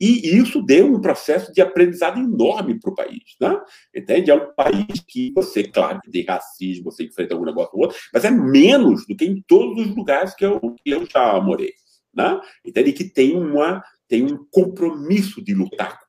E 0.00 0.36
isso 0.36 0.62
deu 0.62 0.86
um 0.86 1.00
processo 1.00 1.52
de 1.52 1.60
aprendizado 1.60 2.18
enorme 2.18 2.78
para 2.78 2.90
o 2.90 2.94
país. 2.94 3.36
Né? 3.40 3.60
Entende? 3.94 4.30
É 4.30 4.34
um 4.34 4.52
país 4.54 5.00
que 5.06 5.32
você, 5.34 5.64
claro, 5.64 6.00
que 6.00 6.10
tem 6.10 6.24
racismo, 6.24 6.90
você 6.90 7.04
enfrenta 7.04 7.34
algum 7.34 7.46
negócio 7.46 7.70
ou 7.74 7.82
outro, 7.82 7.96
mas 8.12 8.24
é 8.24 8.30
menos 8.30 9.06
do 9.06 9.16
que 9.16 9.24
em 9.24 9.42
todos 9.46 9.86
os 9.86 9.94
lugares 9.94 10.34
que 10.34 10.44
eu, 10.44 10.60
que 10.60 10.90
eu 10.90 11.06
já 11.06 11.40
morei. 11.40 11.72
Né? 12.14 12.40
Entende? 12.64 12.92
Que 12.92 13.04
tem, 13.04 13.36
uma, 13.36 13.82
tem 14.08 14.24
um 14.24 14.44
compromisso 14.50 15.42
de 15.42 15.54
lutar 15.54 16.01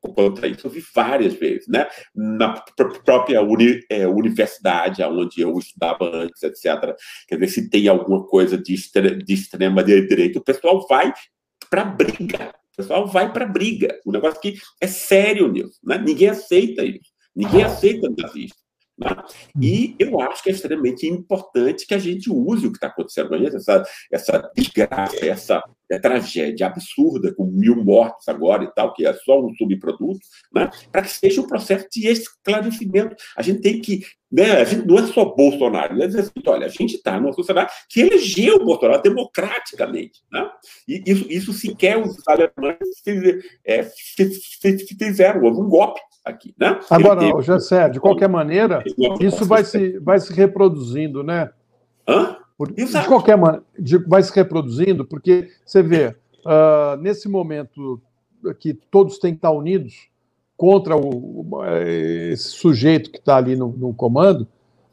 contra 0.00 0.48
isso. 0.48 0.66
Eu 0.66 0.70
vi 0.70 0.82
várias 0.94 1.34
vezes, 1.34 1.68
né? 1.68 1.86
Na 2.14 2.60
própria 3.04 3.42
uni, 3.42 3.80
é, 3.90 4.06
universidade, 4.06 5.02
onde 5.02 5.40
eu 5.40 5.56
estudava 5.58 6.04
antes, 6.04 6.42
etc. 6.42 6.96
Quer 7.28 7.36
dizer, 7.36 7.48
se 7.48 7.70
tem 7.70 7.88
alguma 7.88 8.26
coisa 8.26 8.56
de, 8.56 8.74
extre, 8.74 9.16
de 9.16 9.34
extrema 9.34 9.82
direita, 9.84 10.38
o 10.38 10.44
pessoal 10.44 10.86
vai 10.88 11.12
para 11.68 11.84
briga. 11.84 12.54
O 12.72 12.76
pessoal 12.76 13.06
vai 13.06 13.32
para 13.32 13.46
briga. 13.46 14.00
O 14.06 14.12
negócio 14.12 14.40
que 14.40 14.56
é 14.80 14.86
sério 14.86 15.48
nisso, 15.48 15.78
né? 15.84 15.98
Ninguém 15.98 16.28
aceita 16.28 16.84
isso. 16.84 17.10
Ninguém 17.34 17.62
aceita 17.62 18.08
nazista. 18.16 18.58
Né? 18.98 19.10
E 19.60 19.96
eu 19.98 20.20
acho 20.20 20.42
que 20.42 20.50
é 20.50 20.52
extremamente 20.52 21.06
importante 21.06 21.86
que 21.86 21.94
a 21.94 21.98
gente 21.98 22.30
use 22.30 22.66
o 22.66 22.70
que 22.70 22.76
está 22.76 22.88
acontecendo 22.88 23.28
com 23.28 23.34
essa, 23.34 23.84
essa 24.12 24.50
desgraça, 24.54 25.26
essa 25.26 25.62
é, 25.90 25.98
tragédia 25.98 26.66
absurda, 26.66 27.34
com 27.34 27.44
mil 27.46 27.84
mortes 27.84 28.28
agora 28.28 28.64
e 28.64 28.72
tal, 28.72 28.94
que 28.94 29.06
é 29.06 29.12
só 29.12 29.40
um 29.44 29.52
subproduto, 29.54 30.20
né? 30.54 30.70
para 30.92 31.02
que 31.02 31.10
seja 31.10 31.40
um 31.40 31.46
processo 31.46 31.86
de 31.90 32.06
esclarecimento. 32.06 33.16
A 33.36 33.42
gente 33.42 33.60
tem 33.60 33.80
que. 33.80 34.02
Né, 34.30 34.60
a 34.60 34.64
gente 34.64 34.86
não 34.86 34.96
é 34.96 35.06
só 35.08 35.24
Bolsonaro, 35.24 35.96
né? 35.96 36.04
Assim, 36.04 36.30
olha, 36.46 36.66
a 36.66 36.68
gente 36.68 36.94
está 36.94 37.18
numa 37.18 37.32
sociedade 37.32 37.72
que 37.88 38.00
elegeu 38.00 38.58
o 38.58 38.64
Bolsonaro 38.64 39.02
democraticamente. 39.02 40.20
Né? 40.30 40.48
E 40.86 41.02
isso, 41.04 41.26
isso 41.28 41.52
sequer 41.52 41.98
os 41.98 42.16
alemães 42.28 42.78
é, 43.66 43.82
fizeram, 44.96 45.42
houve 45.42 45.60
um 45.60 45.68
golpe 45.68 46.00
aqui. 46.24 46.54
Né? 46.56 46.78
Agora, 46.88 47.18
teve... 47.18 47.42
José, 47.42 47.88
de 47.88 47.98
qualquer 47.98 48.28
maneira, 48.28 48.84
isso 49.20 49.44
vai 49.44 49.64
se, 49.64 49.98
vai 49.98 50.20
se 50.20 50.32
reproduzindo, 50.32 51.24
né? 51.24 51.50
Hã? 52.08 52.36
De 52.66 53.06
qualquer 53.06 53.36
maneira, 53.36 53.64
vai 54.06 54.22
se 54.22 54.34
reproduzindo, 54.34 55.04
porque 55.04 55.48
você 55.64 55.82
vê, 55.82 56.08
uh, 56.44 56.96
nesse 57.00 57.28
momento 57.28 58.00
que 58.58 58.74
todos 58.74 59.18
têm 59.18 59.32
que 59.32 59.38
estar 59.38 59.50
unidos 59.50 60.08
contra 60.56 60.94
o, 60.94 61.62
esse 62.30 62.50
sujeito 62.50 63.10
que 63.10 63.18
está 63.18 63.36
ali 63.36 63.56
no, 63.56 63.68
no, 63.68 63.94
comando, 63.94 64.46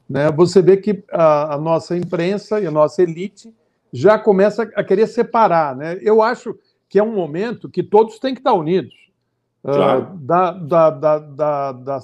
né, 0.10 0.32
você 0.32 0.62
vê 0.62 0.78
que 0.78 1.04
a, 1.12 1.56
a, 1.56 1.58
nossa 1.58 1.98
imprensa 1.98 2.62
e 2.62 2.66
a 2.66 2.72
nossa 2.72 3.04
elite 3.04 3.54
já 3.92 4.18
começa 4.18 4.64
a 4.64 4.84
querer 4.84 5.08
separar. 5.08 5.76
Né? 5.76 6.00
Eu 6.02 6.22
acho 6.22 6.58
que 6.88 6.98
é 6.98 7.04
um 7.04 7.14
momento 7.14 7.70
que 7.70 7.84
todos 7.84 8.18
têm 8.18 8.34
que 8.34 8.40
estar 8.40 8.54
unidos. 8.54 8.94
Claro. 9.62 10.14
Uh, 10.14 10.18
da, 10.20 10.52
da, 10.52 10.90
da, 10.90 11.20
da, 11.74 12.00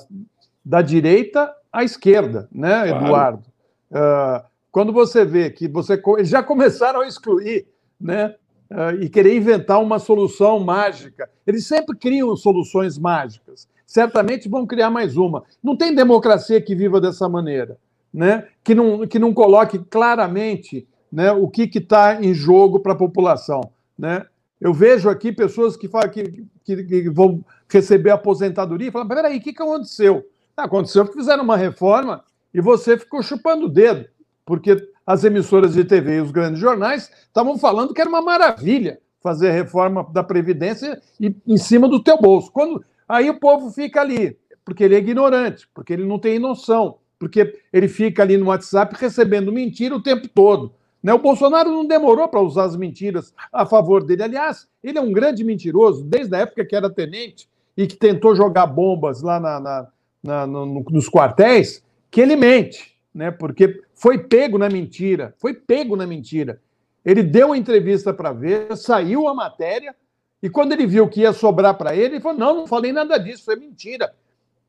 da, 0.65 0.81
direita 0.81 1.53
à 1.71 1.85
esquerda, 1.85 2.49
né, 2.51 2.89
claro. 2.89 3.05
Eduardo? 3.05 3.43
Uh, 3.89 4.52
quando 4.73 4.91
você 4.91 5.23
vê 5.23 5.51
que 5.51 5.67
você 5.67 6.01
eles 6.17 6.29
já 6.29 6.41
começaram 6.41 7.01
a 7.01 7.07
excluir, 7.07 7.67
né, 8.01 8.35
uh, 8.71 8.99
e 8.99 9.07
querer 9.07 9.37
inventar 9.37 9.79
uma 9.79 9.99
solução 9.99 10.59
mágica, 10.59 11.29
eles 11.45 11.67
sempre 11.67 11.95
criam 11.95 12.35
soluções 12.35 12.97
mágicas. 12.97 13.69
Certamente 13.85 14.49
vão 14.49 14.65
criar 14.65 14.89
mais 14.89 15.15
uma. 15.15 15.43
Não 15.63 15.77
tem 15.77 15.93
democracia 15.93 16.59
que 16.59 16.73
viva 16.73 16.99
dessa 16.99 17.29
maneira, 17.29 17.77
né? 18.11 18.47
Que 18.63 18.73
não 18.73 19.05
que 19.05 19.19
não 19.19 19.31
coloque 19.31 19.77
claramente, 19.77 20.87
né, 21.11 21.31
o 21.31 21.47
que 21.47 21.69
está 21.77 22.19
em 22.19 22.33
jogo 22.33 22.79
para 22.79 22.93
a 22.93 22.97
população, 22.97 23.61
né? 23.95 24.25
Eu 24.59 24.73
vejo 24.73 25.07
aqui 25.07 25.31
pessoas 25.31 25.77
que 25.77 25.87
falam 25.87 26.09
que, 26.09 26.47
que, 26.63 26.83
que 26.83 27.09
vão 27.11 27.45
receber 27.69 28.09
aposentadoria 28.09 28.87
e 28.87 28.91
falam: 28.91 29.07
peraí, 29.07 29.37
o 29.37 29.41
que, 29.41 29.53
que 29.53 29.61
aconteceu? 29.61 30.25
Ah, 30.57 30.63
aconteceu 30.63 31.05
que 31.05 31.13
fizeram 31.13 31.43
uma 31.43 31.57
reforma 31.57 32.23
e 32.53 32.61
você 32.61 32.97
ficou 32.97 33.21
chupando 33.21 33.65
o 33.65 33.69
dedo, 33.69 34.07
porque 34.45 34.77
as 35.05 35.23
emissoras 35.23 35.73
de 35.73 35.83
TV 35.83 36.17
e 36.17 36.21
os 36.21 36.31
grandes 36.31 36.59
jornais 36.59 37.11
estavam 37.27 37.57
falando 37.57 37.93
que 37.93 38.01
era 38.01 38.09
uma 38.09 38.21
maravilha 38.21 38.99
fazer 39.21 39.51
reforma 39.51 40.05
da 40.11 40.23
Previdência 40.23 41.01
e, 41.19 41.35
em 41.47 41.57
cima 41.57 41.87
do 41.87 42.03
teu 42.03 42.17
bolso. 42.17 42.51
Quando 42.51 42.83
Aí 43.07 43.29
o 43.29 43.39
povo 43.39 43.71
fica 43.71 44.01
ali, 44.01 44.37
porque 44.63 44.83
ele 44.83 44.95
é 44.95 44.99
ignorante, 44.99 45.67
porque 45.73 45.93
ele 45.93 46.05
não 46.05 46.17
tem 46.17 46.39
noção, 46.39 46.97
porque 47.19 47.59
ele 47.71 47.87
fica 47.87 48.23
ali 48.23 48.37
no 48.37 48.47
WhatsApp 48.47 48.95
recebendo 48.97 49.51
mentira 49.51 49.95
o 49.95 50.01
tempo 50.01 50.27
todo. 50.27 50.73
Né? 51.01 51.13
O 51.13 51.19
Bolsonaro 51.19 51.69
não 51.69 51.85
demorou 51.85 52.27
para 52.27 52.41
usar 52.41 52.63
as 52.63 52.75
mentiras 52.75 53.33
a 53.51 53.65
favor 53.65 54.03
dele. 54.03 54.23
Aliás, 54.23 54.67
ele 54.83 54.97
é 54.97 55.01
um 55.01 55.11
grande 55.11 55.43
mentiroso, 55.43 56.03
desde 56.03 56.35
a 56.35 56.39
época 56.39 56.65
que 56.65 56.75
era 56.75 56.89
tenente 56.89 57.47
e 57.75 57.85
que 57.85 57.95
tentou 57.95 58.35
jogar 58.35 58.67
bombas 58.67 59.21
lá 59.21 59.39
na, 59.39 59.59
na, 59.59 59.87
na, 60.23 60.47
no, 60.47 60.83
nos 60.89 61.09
quartéis, 61.09 61.83
que 62.09 62.21
ele 62.21 62.35
mente, 62.35 62.95
né? 63.13 63.31
porque 63.31 63.81
foi 64.03 64.17
pego 64.17 64.57
na 64.57 64.67
mentira, 64.67 65.33
foi 65.37 65.53
pego 65.53 65.95
na 65.95 66.05
mentira. 66.05 66.61
Ele 67.05 67.23
deu 67.23 67.47
uma 67.47 67.57
entrevista 67.57 68.13
para 68.13 68.33
ver, 68.33 68.75
saiu 68.75 69.29
a 69.29 69.33
matéria, 69.33 69.95
e 70.41 70.49
quando 70.49 70.73
ele 70.73 70.85
viu 70.85 71.07
que 71.07 71.21
ia 71.21 71.31
sobrar 71.31 71.77
para 71.77 71.95
ele, 71.95 72.15
ele 72.15 72.19
falou: 72.19 72.37
não, 72.37 72.53
não 72.53 72.67
falei 72.67 72.91
nada 72.91 73.17
disso, 73.17 73.49
é 73.49 73.55
mentira. 73.55 74.13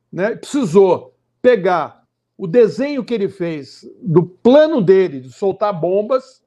Né? 0.09 0.37
Precisou 0.37 1.13
pegar 1.41 2.05
o 2.37 2.47
desenho 2.47 3.03
que 3.03 3.13
ele 3.13 3.27
fez 3.27 3.85
do 4.01 4.25
plano 4.25 4.81
dele 4.81 5.19
de 5.19 5.33
soltar 5.33 5.77
bombas, 5.77 6.41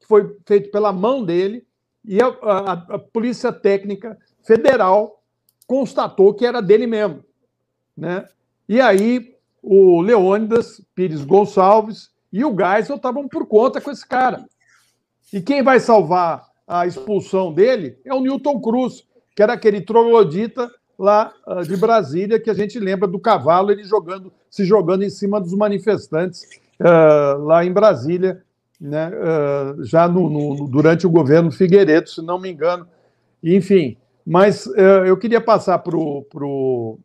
que 0.00 0.06
foi 0.06 0.34
feito 0.46 0.70
pela 0.70 0.94
mão 0.94 1.22
dele, 1.22 1.66
e 2.02 2.22
a, 2.22 2.28
a, 2.28 2.72
a 2.72 2.98
Polícia 2.98 3.52
Técnica 3.52 4.16
Federal 4.42 5.22
constatou 5.66 6.32
que 6.32 6.46
era 6.46 6.62
dele 6.62 6.86
mesmo. 6.86 7.22
Né? 7.94 8.26
E 8.66 8.80
aí 8.80 9.36
o 9.62 10.00
Leônidas 10.00 10.80
Pires 10.94 11.22
Gonçalves 11.22 12.10
e 12.32 12.44
o 12.44 12.54
Geisel 12.56 12.96
estavam 12.96 13.28
por 13.28 13.46
conta 13.46 13.80
com 13.80 13.90
esse 13.90 14.06
cara. 14.06 14.44
E 15.32 15.40
quem 15.40 15.62
vai 15.62 15.80
salvar 15.80 16.44
a 16.66 16.86
expulsão 16.86 17.52
dele 17.52 17.98
é 18.04 18.14
o 18.14 18.20
Newton 18.20 18.60
Cruz, 18.60 19.04
que 19.34 19.42
era 19.42 19.54
aquele 19.54 19.80
troglodita 19.80 20.70
lá 20.98 21.32
uh, 21.46 21.62
de 21.62 21.76
Brasília, 21.76 22.38
que 22.38 22.50
a 22.50 22.54
gente 22.54 22.78
lembra 22.78 23.08
do 23.08 23.18
cavalo, 23.18 23.70
ele 23.70 23.84
jogando, 23.84 24.32
se 24.50 24.64
jogando 24.64 25.02
em 25.02 25.10
cima 25.10 25.40
dos 25.40 25.54
manifestantes 25.54 26.42
uh, 26.78 27.42
lá 27.42 27.64
em 27.64 27.72
Brasília, 27.72 28.42
né, 28.80 29.10
uh, 29.10 29.82
já 29.84 30.06
no, 30.06 30.28
no, 30.28 30.68
durante 30.68 31.06
o 31.06 31.10
governo 31.10 31.50
Figueiredo, 31.50 32.08
se 32.08 32.22
não 32.22 32.38
me 32.38 32.50
engano. 32.50 32.86
Enfim, 33.42 33.96
mas 34.26 34.66
eu 35.06 35.16
queria 35.16 35.40
passar 35.40 35.78
para 35.78 35.96
o 35.96 36.98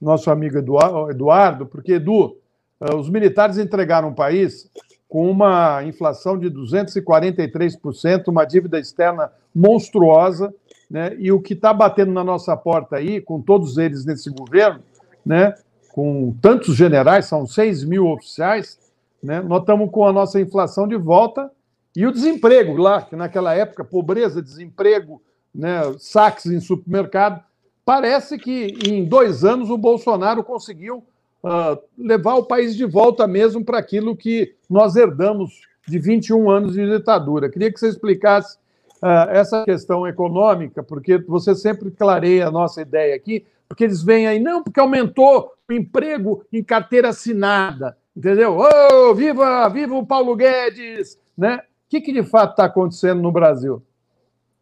nosso 0.00 0.30
amigo 0.30 0.56
Eduardo, 0.56 1.66
porque, 1.66 1.92
Edu, 1.92 2.38
os 2.80 3.08
militares 3.08 3.58
entregaram 3.58 4.08
o 4.08 4.14
país 4.14 4.70
com 5.08 5.30
uma 5.30 5.82
inflação 5.84 6.38
de 6.38 6.50
243%, 6.50 8.28
uma 8.28 8.44
dívida 8.44 8.78
externa 8.78 9.30
monstruosa, 9.54 10.52
né? 10.90 11.14
E 11.18 11.30
o 11.32 11.40
que 11.40 11.54
está 11.54 11.72
batendo 11.72 12.12
na 12.12 12.24
nossa 12.24 12.56
porta 12.56 12.96
aí, 12.96 13.20
com 13.20 13.40
todos 13.40 13.78
eles 13.78 14.04
nesse 14.04 14.30
governo, 14.30 14.82
né? 15.24 15.54
com 15.92 16.34
tantos 16.42 16.74
generais, 16.74 17.26
são 17.26 17.46
6 17.46 17.84
mil 17.84 18.08
oficiais, 18.08 18.78
né? 19.22 19.40
nós 19.40 19.60
estamos 19.60 19.90
com 19.92 20.04
a 20.04 20.12
nossa 20.12 20.40
inflação 20.40 20.88
de 20.88 20.96
volta 20.96 21.48
e 21.96 22.04
o 22.04 22.10
desemprego 22.10 22.76
lá, 22.76 23.02
que 23.02 23.14
naquela 23.14 23.54
época, 23.54 23.84
pobreza, 23.84 24.42
desemprego, 24.42 25.22
né? 25.54 25.82
saques 25.98 26.46
em 26.46 26.58
supermercado. 26.58 27.40
Parece 27.84 28.36
que 28.38 28.76
em 28.84 29.04
dois 29.04 29.44
anos 29.44 29.70
o 29.70 29.78
Bolsonaro 29.78 30.42
conseguiu 30.42 31.04
uh, 31.44 31.78
levar 31.96 32.36
o 32.36 32.44
país 32.44 32.74
de 32.74 32.86
volta 32.86 33.26
mesmo 33.26 33.62
para 33.62 33.78
aquilo 33.78 34.16
que 34.16 34.54
nós 34.68 34.96
herdamos 34.96 35.60
de 35.86 35.98
21 35.98 36.50
anos 36.50 36.72
de 36.72 36.90
ditadura. 36.90 37.50
Queria 37.50 37.70
que 37.70 37.78
você 37.78 37.88
explicasse 37.88 38.56
uh, 39.02 39.28
essa 39.30 39.64
questão 39.64 40.08
econômica, 40.08 40.82
porque 40.82 41.18
você 41.18 41.54
sempre 41.54 41.90
clareia 41.90 42.48
a 42.48 42.50
nossa 42.50 42.80
ideia 42.80 43.14
aqui, 43.14 43.44
porque 43.68 43.84
eles 43.84 44.02
vêm 44.02 44.26
aí, 44.26 44.40
não, 44.40 44.62
porque 44.62 44.80
aumentou 44.80 45.52
o 45.68 45.72
emprego 45.72 46.44
em 46.50 46.62
carteira 46.62 47.10
assinada, 47.10 47.96
entendeu? 48.16 48.56
Oh, 48.58 49.14
viva, 49.14 49.68
viva 49.68 49.94
o 49.94 50.06
Paulo 50.06 50.34
Guedes, 50.34 51.18
né? 51.36 51.56
O 51.56 51.90
que, 51.90 52.00
que 52.00 52.12
de 52.12 52.22
fato 52.22 52.52
está 52.52 52.64
acontecendo 52.64 53.20
no 53.20 53.30
Brasil? 53.30 53.82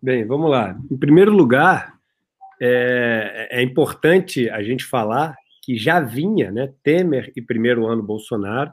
Bem, 0.00 0.26
vamos 0.26 0.50
lá. 0.50 0.76
Em 0.90 0.96
primeiro 0.96 1.32
lugar, 1.32 1.94
é, 2.60 3.48
é 3.50 3.62
importante 3.62 4.50
a 4.50 4.62
gente 4.62 4.84
falar 4.84 5.36
que 5.62 5.76
já 5.76 6.00
vinha, 6.00 6.50
né, 6.50 6.72
Temer 6.82 7.32
e 7.36 7.40
primeiro 7.40 7.86
ano 7.86 8.02
Bolsonaro, 8.02 8.72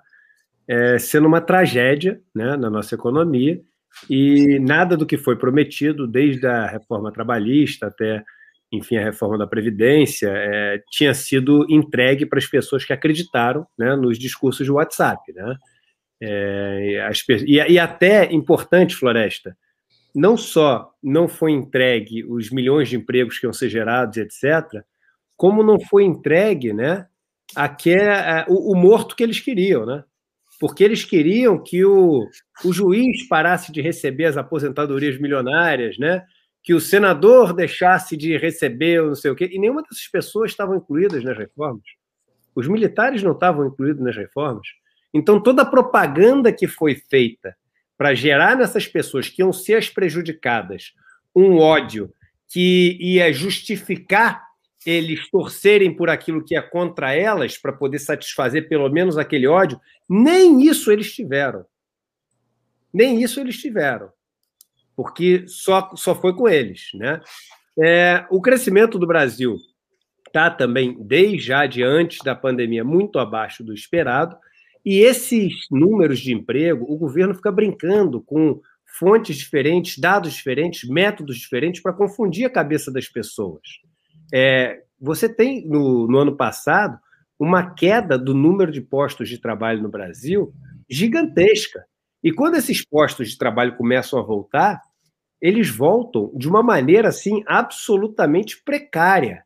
é, 0.68 1.00
sendo 1.00 1.28
uma 1.28 1.40
tragédia 1.40 2.20
né, 2.36 2.58
na 2.58 2.70
nossa 2.70 2.96
economia, 2.96 3.62
e 4.10 4.60
nada 4.60 4.96
do 4.96 5.06
que 5.06 5.18
foi 5.18 5.36
prometido, 5.36 6.08
desde 6.08 6.46
a 6.46 6.68
reforma 6.68 7.12
trabalhista 7.12 7.88
até, 7.88 8.24
enfim, 8.72 8.98
a 8.98 9.04
reforma 9.04 9.38
da 9.38 9.48
Previdência, 9.48 10.30
é, 10.30 10.82
tinha 10.92 11.14
sido 11.14 11.66
entregue 11.70 12.26
para 12.26 12.40
as 12.40 12.46
pessoas 12.46 12.86
que 12.86 12.94
acreditaram 12.94 13.66
né, 13.78 13.96
nos 13.96 14.18
discursos 14.18 14.66
de 14.66 14.72
WhatsApp. 14.72 15.22
Né? 15.34 15.56
É, 16.22 17.08
as, 17.08 17.24
e, 17.30 17.56
e 17.56 17.80
até, 17.80 18.32
importante, 18.32 18.96
Floresta, 18.96 19.56
não 20.16 20.38
só 20.38 20.92
não 21.02 21.28
foi 21.28 21.52
entregue 21.52 22.24
os 22.26 22.50
milhões 22.52 22.90
de 22.90 22.96
empregos 22.96 23.40
que 23.40 23.46
iam 23.46 23.54
ser 23.54 23.70
gerados, 23.70 24.18
etc., 24.18 24.84
como 25.40 25.64
não 25.64 25.80
foi 25.80 26.04
entregue 26.04 26.74
né, 26.74 27.08
aqui 27.56 27.94
é, 27.94 28.46
o, 28.50 28.74
o 28.74 28.76
morto 28.76 29.16
que 29.16 29.24
eles 29.24 29.40
queriam, 29.40 29.86
né? 29.86 30.04
Porque 30.60 30.84
eles 30.84 31.06
queriam 31.06 31.58
que 31.64 31.86
o, 31.86 32.28
o 32.66 32.74
juiz 32.74 33.26
parasse 33.30 33.72
de 33.72 33.80
receber 33.82 34.26
as 34.26 34.36
aposentadorias 34.36 35.18
milionárias, 35.18 35.98
né? 35.98 36.26
que 36.62 36.74
o 36.74 36.82
senador 36.82 37.54
deixasse 37.54 38.18
de 38.18 38.38
receber 38.38 39.02
não 39.02 39.16
sei 39.16 39.32
o 39.32 39.36
quê, 39.36 39.50
e 39.50 39.58
nenhuma 39.58 39.82
dessas 39.82 40.10
pessoas 40.10 40.52
estavam 40.52 40.76
incluídas 40.76 41.24
nas 41.24 41.38
reformas. 41.38 41.86
Os 42.54 42.68
militares 42.68 43.24
não 43.24 43.32
estavam 43.32 43.66
incluídos 43.66 44.04
nas 44.04 44.18
reformas. 44.18 44.68
Então, 45.14 45.42
toda 45.42 45.62
a 45.62 45.66
propaganda 45.66 46.52
que 46.52 46.68
foi 46.68 46.96
feita 46.96 47.56
para 47.98 48.14
gerar 48.14 48.58
nessas 48.58 48.86
pessoas 48.86 49.30
que 49.30 49.42
iam 49.42 49.54
ser 49.54 49.76
as 49.76 49.90
prejudicadas 49.90 50.92
um 51.34 51.60
ódio 51.60 52.12
que 52.52 52.98
ia 53.00 53.32
justificar 53.32 54.49
eles 54.86 55.30
torcerem 55.30 55.96
por 55.96 56.10
aquilo 56.10 56.44
que 56.44 56.56
é 56.56 56.62
contra 56.62 57.14
elas 57.14 57.58
para 57.58 57.74
poder 57.74 58.00
satisfazer 58.00 58.68
pelo 58.70 58.90
menos 58.90 59.18
aquele 59.18 59.48
ódio, 59.48 59.80
nem 60.08 60.62
isso 60.62 60.92
eles 60.92 61.14
tiveram. 61.14 61.66
Nem 62.94 63.22
isso 63.22 63.40
eles 63.40 63.58
tiveram. 63.58 64.10
Porque 64.96 65.46
só, 65.48 65.92
só 65.96 66.16
foi 66.16 66.36
com 66.36 66.48
eles. 66.48 66.90
Né? 66.94 67.22
É, 67.82 68.26
o 68.30 68.42
crescimento 68.42 68.98
do 68.98 69.08
Brasil 69.08 69.58
está 70.28 70.50
também, 70.50 70.96
desde 71.00 71.40
já 71.40 71.66
de 71.66 71.84
antes 71.84 72.20
da 72.24 72.36
pandemia, 72.36 72.84
muito 72.84 73.20
abaixo 73.20 73.64
do 73.64 73.74
esperado. 73.74 74.38
E 74.86 75.00
esses 75.00 75.54
números 75.70 76.20
de 76.20 76.34
emprego, 76.34 76.86
o 76.88 76.98
governo 76.98 77.34
fica 77.34 77.52
brincando 77.52 78.22
com 78.22 78.62
fontes 78.98 79.38
diferentes, 79.38 79.98
dados 79.98 80.34
diferentes, 80.34 80.90
métodos 80.90 81.38
diferentes 81.38 81.82
para 81.82 81.94
confundir 81.94 82.46
a 82.46 82.50
cabeça 82.50 82.92
das 82.92 83.08
pessoas. 83.08 83.62
É, 84.34 84.84
você 85.00 85.28
tem, 85.28 85.66
no, 85.68 86.08
no 86.08 86.18
ano 86.18 86.36
passado, 86.36 87.00
uma 87.40 87.72
queda 87.72 88.18
do 88.18 88.34
número 88.34 88.72
de 88.72 88.82
postos 88.82 89.30
de 89.30 89.38
trabalho 89.38 89.82
no 89.82 89.90
Brasil 89.90 90.54
gigantesca. 90.90 91.86
E 92.22 92.32
quando 92.34 92.56
esses 92.56 92.84
postos 92.86 93.30
de 93.30 93.38
trabalho 93.38 93.78
começam 93.78 94.20
a 94.20 94.24
voltar, 94.24 94.82
eles 95.42 95.70
voltam 95.70 96.32
de 96.36 96.50
uma 96.50 96.62
maneira 96.62 97.08
assim 97.08 97.44
absolutamente 97.48 98.62
precária. 98.62 99.46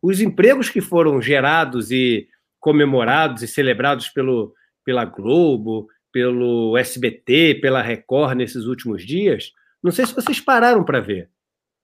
Os 0.00 0.20
empregos 0.20 0.68
que 0.68 0.80
foram 0.80 1.20
gerados 1.20 1.90
e 1.90 2.28
comemorados 2.60 3.42
e 3.42 3.48
celebrados 3.48 4.08
pelo, 4.08 4.54
pela 4.84 5.04
Globo, 5.04 5.88
pelo 6.12 6.78
SBT, 6.78 7.58
pela 7.60 7.82
Record 7.82 8.36
nesses 8.36 8.66
últimos 8.66 9.04
dias, 9.04 9.52
não 9.82 9.90
sei 9.90 10.06
se 10.06 10.14
vocês 10.14 10.40
pararam 10.40 10.84
para 10.84 11.00
ver 11.00 11.28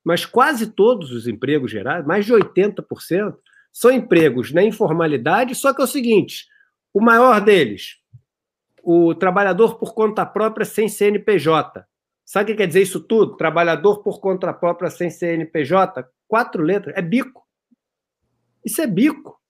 mas 0.05 0.25
quase 0.25 0.67
todos 0.67 1.13
os 1.13 1.27
empregos 1.27 1.71
gerados, 1.71 2.07
mais 2.07 2.25
de 2.25 2.33
80%, 2.33 3.35
são 3.73 3.91
empregos 3.91 4.53
na 4.53 4.63
informalidade, 4.63 5.55
só 5.55 5.73
que 5.73 5.81
é 5.81 5.85
o 5.85 5.89
seguinte: 5.89 6.47
o 6.93 7.01
maior 7.01 7.41
deles, 7.41 7.97
o 8.83 9.15
trabalhador 9.15 9.79
por 9.79 9.95
conta 9.95 10.25
própria 10.27 10.65
sem 10.65 10.89
CNPJ. 10.89 11.85
Sabe 12.25 12.45
o 12.45 12.47
que 12.55 12.59
quer 12.59 12.67
dizer 12.67 12.83
isso 12.83 13.01
tudo? 13.01 13.37
Trabalhador 13.37 14.03
por 14.03 14.21
conta 14.21 14.53
própria 14.53 14.89
sem 14.89 15.11
CNPJ? 15.11 16.09
Quatro 16.29 16.63
letras. 16.63 16.97
É 16.97 17.03
bico. 17.03 17.45
Isso 18.65 18.81
é 18.81 18.87
bico. 18.87 19.41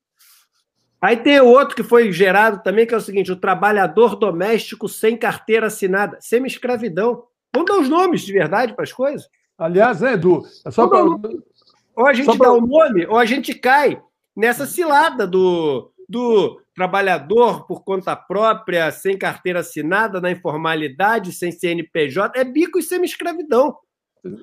Aí 1.00 1.16
tem 1.16 1.40
outro 1.40 1.74
que 1.74 1.82
foi 1.82 2.12
gerado 2.12 2.62
também, 2.62 2.86
que 2.86 2.94
é 2.94 2.96
o 2.96 3.00
seguinte: 3.00 3.32
o 3.32 3.36
trabalhador 3.36 4.16
doméstico 4.16 4.88
sem 4.88 5.16
carteira 5.16 5.66
assinada, 5.66 6.18
semi-escravidão. 6.20 7.24
Vamos 7.52 7.70
dar 7.70 7.78
os 7.78 7.88
nomes 7.88 8.22
de 8.22 8.32
verdade 8.32 8.74
para 8.74 8.84
as 8.84 8.92
coisas? 8.92 9.28
Aliás, 9.60 10.00
né, 10.00 10.14
Edu? 10.14 10.42
É 10.64 10.70
só 10.70 10.88
pra... 10.88 11.02
Ou 11.02 12.06
a 12.06 12.14
gente 12.14 12.38
dá 12.38 12.50
o 12.50 12.62
nome, 12.62 13.06
ou 13.06 13.18
a 13.18 13.26
gente 13.26 13.52
cai 13.52 14.00
nessa 14.34 14.64
cilada 14.64 15.26
do, 15.26 15.92
do 16.08 16.62
trabalhador 16.74 17.66
por 17.66 17.84
conta 17.84 18.16
própria, 18.16 18.90
sem 18.90 19.18
carteira 19.18 19.60
assinada, 19.60 20.18
na 20.18 20.30
informalidade, 20.30 21.32
sem 21.32 21.52
CNPJ. 21.52 22.40
É 22.40 22.42
bico 22.42 22.78
e 22.78 22.82
semi-escravidão. 22.82 23.76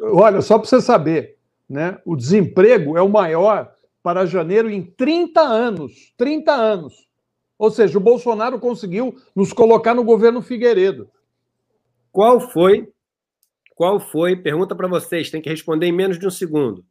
Olha, 0.03 0.39
só 0.41 0.59
para 0.59 0.67
você 0.67 0.79
saber, 0.79 1.37
né? 1.67 1.97
o 2.05 2.15
desemprego 2.15 2.95
é 2.95 3.01
o 3.01 3.09
maior 3.09 3.71
para 4.03 4.27
janeiro 4.27 4.69
em 4.69 4.83
30 4.83 5.41
anos. 5.41 6.13
30 6.15 6.53
anos. 6.53 7.07
Ou 7.57 7.71
seja, 7.71 7.97
o 7.97 8.01
Bolsonaro 8.01 8.59
conseguiu 8.59 9.15
nos 9.35 9.51
colocar 9.51 9.95
no 9.95 10.03
governo 10.03 10.43
Figueiredo. 10.43 11.09
Qual 12.11 12.39
foi 12.39 12.87
qual 13.77 13.99
foi? 13.99 14.35
Pergunta 14.35 14.75
para 14.75 14.87
vocês, 14.87 15.29
tem 15.29 15.39
que 15.39 15.49
responder 15.49 15.85
em 15.85 15.91
menos 15.91 16.17
de 16.17 16.25
um 16.25 16.31
segundo. 16.31 16.83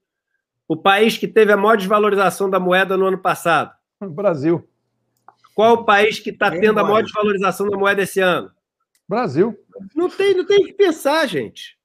O 0.69 0.77
país 0.77 1.19
que 1.19 1.27
teve 1.27 1.53
a 1.53 1.57
maior 1.57 1.77
desvalorização 1.77 2.49
da 2.49 2.61
moeda 2.61 2.97
no 2.97 3.07
ano 3.07 3.19
passado? 3.19 3.73
Brasil. 4.01 4.65
Qual 5.53 5.75
o 5.75 5.85
país 5.85 6.21
que 6.21 6.31
está 6.31 6.49
tendo 6.49 6.79
a 6.79 6.85
maior 6.85 7.03
desvalorização 7.03 7.69
da 7.69 7.77
moeda 7.77 8.03
esse 8.03 8.21
ano? 8.21 8.53
Brasil. 9.09 9.59
Não 9.97 10.09
tem, 10.09 10.37
não 10.37 10.47
tem 10.47 10.65
que 10.65 10.75
pensar, 10.75 11.27
gente. 11.27 11.77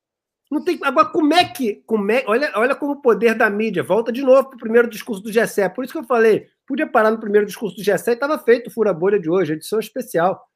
Não 0.51 0.63
tem. 0.63 0.77
Agora, 0.83 1.07
como 1.07 1.33
é 1.33 1.45
que. 1.45 1.81
Como 1.87 2.11
é, 2.11 2.23
olha, 2.27 2.51
olha 2.53 2.75
como 2.75 2.93
o 2.93 3.01
poder 3.01 3.33
da 3.33 3.49
mídia. 3.49 3.81
Volta 3.81 4.11
de 4.11 4.21
novo 4.21 4.49
para 4.49 4.57
o 4.57 4.59
primeiro 4.59 4.87
discurso 4.87 5.23
do 5.23 5.31
Gessé. 5.31 5.67
Por 5.67 5.83
isso 5.83 5.93
que 5.93 5.99
eu 5.99 6.03
falei, 6.03 6.45
podia 6.67 6.85
parar 6.85 7.09
no 7.09 7.19
primeiro 7.19 7.47
discurso 7.47 7.75
do 7.75 7.83
Gessé 7.83 8.11
e 8.11 8.13
estava 8.13 8.37
feito 8.37 8.67
o 8.67 8.71
Fura 8.71 8.93
Bolha 8.93 9.19
de 9.19 9.31
hoje, 9.31 9.53
edição 9.53 9.79
especial. 9.79 10.47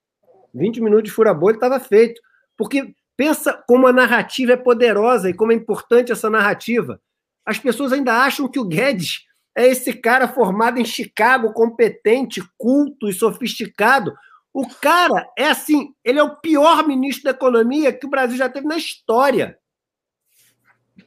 20 0.53 0.81
minutos 0.81 1.05
de 1.05 1.11
Fura 1.11 1.33
Bolha 1.33 1.55
estava 1.55 1.79
feito. 1.79 2.21
Porque 2.55 2.93
Pensa 3.17 3.53
como 3.67 3.87
a 3.87 3.93
narrativa 3.93 4.53
é 4.53 4.57
poderosa 4.57 5.29
e 5.29 5.33
como 5.33 5.51
é 5.51 5.55
importante 5.55 6.11
essa 6.11 6.29
narrativa. 6.29 7.01
As 7.45 7.59
pessoas 7.59 7.93
ainda 7.93 8.13
acham 8.13 8.47
que 8.47 8.59
o 8.59 8.65
Guedes 8.65 9.25
é 9.55 9.67
esse 9.67 9.93
cara 9.93 10.27
formado 10.27 10.79
em 10.79 10.85
Chicago, 10.85 11.53
competente, 11.53 12.43
culto 12.57 13.07
e 13.07 13.13
sofisticado. 13.13 14.13
O 14.53 14.67
cara 14.67 15.29
é 15.37 15.49
assim, 15.49 15.93
ele 16.03 16.19
é 16.19 16.23
o 16.23 16.35
pior 16.37 16.85
ministro 16.85 17.25
da 17.25 17.31
economia 17.31 17.93
que 17.93 18.05
o 18.05 18.09
Brasil 18.09 18.37
já 18.37 18.49
teve 18.49 18.67
na 18.67 18.77
história. 18.77 19.57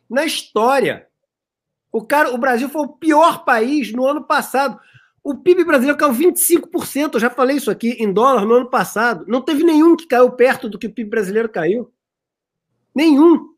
Na 0.08 0.24
história. 0.24 1.06
O 1.92 2.04
cara, 2.04 2.34
o 2.34 2.38
Brasil 2.38 2.68
foi 2.68 2.82
o 2.82 2.92
pior 2.92 3.44
país 3.44 3.92
no 3.92 4.06
ano 4.06 4.24
passado. 4.24 4.78
O 5.22 5.34
PIB 5.34 5.64
brasileiro 5.64 5.98
caiu 5.98 6.14
25%, 6.14 7.14
eu 7.14 7.20
já 7.20 7.28
falei 7.28 7.56
isso 7.56 7.70
aqui, 7.70 7.90
em 7.98 8.10
dólar 8.10 8.46
no 8.46 8.54
ano 8.54 8.70
passado. 8.70 9.26
Não 9.28 9.42
teve 9.42 9.62
nenhum 9.62 9.96
que 9.96 10.06
caiu 10.06 10.30
perto 10.32 10.70
do 10.70 10.78
que 10.78 10.86
o 10.86 10.92
PIB 10.92 11.10
brasileiro 11.10 11.48
caiu. 11.48 11.92
Nenhum. 12.94 13.48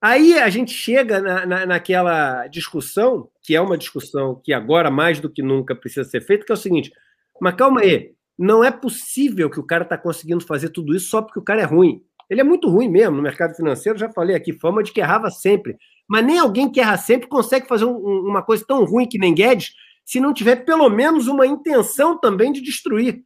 Aí 0.00 0.38
a 0.38 0.50
gente 0.50 0.72
chega 0.72 1.20
na, 1.20 1.46
na, 1.46 1.66
naquela 1.66 2.46
discussão, 2.46 3.30
que 3.42 3.56
é 3.56 3.60
uma 3.60 3.78
discussão 3.78 4.40
que 4.42 4.52
agora 4.52 4.90
mais 4.90 5.18
do 5.18 5.30
que 5.30 5.42
nunca 5.42 5.74
precisa 5.74 6.08
ser 6.08 6.20
feita, 6.20 6.44
que 6.44 6.52
é 6.52 6.54
o 6.54 6.58
seguinte: 6.58 6.92
mas 7.40 7.54
calma 7.54 7.80
aí, 7.80 8.14
não 8.38 8.62
é 8.62 8.70
possível 8.70 9.48
que 9.48 9.58
o 9.58 9.66
cara 9.66 9.84
está 9.84 9.96
conseguindo 9.96 10.44
fazer 10.44 10.68
tudo 10.70 10.94
isso 10.94 11.08
só 11.08 11.22
porque 11.22 11.38
o 11.38 11.44
cara 11.44 11.62
é 11.62 11.64
ruim. 11.64 12.02
Ele 12.28 12.40
é 12.40 12.44
muito 12.44 12.68
ruim 12.68 12.88
mesmo 12.88 13.16
no 13.16 13.22
mercado 13.22 13.54
financeiro, 13.54 13.98
já 13.98 14.10
falei 14.10 14.34
aqui, 14.34 14.52
fama 14.52 14.82
de 14.82 14.92
que 14.92 15.00
errava 15.00 15.30
sempre. 15.30 15.76
Mas 16.08 16.24
nem 16.24 16.38
alguém 16.38 16.70
que 16.70 16.80
erra 16.80 16.96
sempre 16.96 17.28
consegue 17.28 17.66
fazer 17.66 17.84
um, 17.84 17.96
uma 17.96 18.42
coisa 18.42 18.64
tão 18.66 18.84
ruim 18.84 19.08
que 19.08 19.18
nem 19.18 19.34
Guedes, 19.34 19.72
se 20.04 20.20
não 20.20 20.34
tiver 20.34 20.56
pelo 20.64 20.88
menos 20.88 21.28
uma 21.28 21.46
intenção 21.46 22.18
também 22.18 22.52
de 22.52 22.60
destruir. 22.60 23.24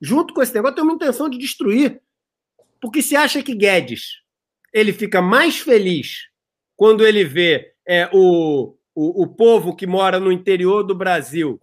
Junto 0.00 0.34
com 0.34 0.42
esse 0.42 0.54
negócio, 0.54 0.76
tem 0.76 0.84
uma 0.84 0.94
intenção 0.94 1.28
de 1.28 1.38
destruir. 1.38 2.00
Porque 2.80 3.02
se 3.02 3.16
acha 3.16 3.42
que 3.42 3.54
Guedes 3.54 4.22
ele 4.72 4.92
fica 4.92 5.20
mais 5.20 5.58
feliz 5.58 6.26
quando 6.76 7.06
ele 7.06 7.24
vê 7.24 7.72
é, 7.86 8.08
o, 8.12 8.76
o, 8.94 9.22
o 9.22 9.26
povo 9.26 9.74
que 9.74 9.86
mora 9.86 10.20
no 10.20 10.30
interior 10.30 10.82
do 10.82 10.94
Brasil 10.94 11.60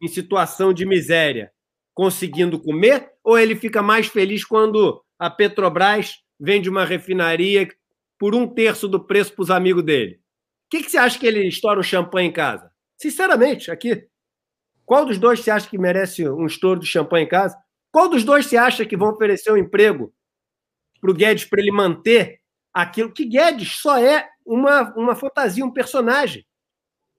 em 0.00 0.08
situação 0.08 0.72
de 0.72 0.84
miséria 0.84 1.52
conseguindo 1.94 2.58
comer, 2.58 3.10
ou 3.22 3.38
ele 3.38 3.54
fica 3.54 3.82
mais 3.82 4.06
feliz 4.06 4.44
quando 4.44 5.02
a 5.18 5.30
Petrobras 5.30 6.16
vende 6.40 6.68
uma 6.68 6.84
refinaria 6.84 7.68
por 8.18 8.34
um 8.34 8.46
terço 8.46 8.88
do 8.88 9.04
preço 9.04 9.34
para 9.34 9.42
os 9.42 9.50
amigos 9.50 9.84
dele? 9.84 10.14
O 10.14 10.18
que, 10.70 10.82
que 10.82 10.90
você 10.90 10.98
acha 10.98 11.18
que 11.18 11.26
ele 11.26 11.46
estoura 11.46 11.80
um 11.80 11.82
champanhe 11.82 12.28
em 12.28 12.32
casa? 12.32 12.70
Sinceramente, 12.96 13.70
aqui. 13.70 14.06
Qual 14.86 15.04
dos 15.04 15.18
dois 15.18 15.40
você 15.40 15.50
acha 15.50 15.68
que 15.68 15.78
merece 15.78 16.28
um 16.28 16.46
estouro 16.46 16.80
de 16.80 16.86
champanhe 16.86 17.26
em 17.26 17.28
casa? 17.28 17.56
Qual 17.90 18.08
dos 18.08 18.24
dois 18.24 18.46
você 18.46 18.56
acha 18.56 18.86
que 18.86 18.96
vão 18.96 19.10
oferecer 19.10 19.52
um 19.52 19.56
emprego 19.56 20.12
para 21.02 21.10
o 21.10 21.14
Guedes 21.14 21.44
para 21.44 21.60
ele 21.60 21.72
manter 21.72 22.38
aquilo 22.72 23.12
que 23.12 23.26
Guedes 23.26 23.76
só 23.78 23.98
é 23.98 24.28
uma, 24.46 24.94
uma 24.96 25.16
fantasia, 25.16 25.64
um 25.64 25.72
personagem. 25.72 26.46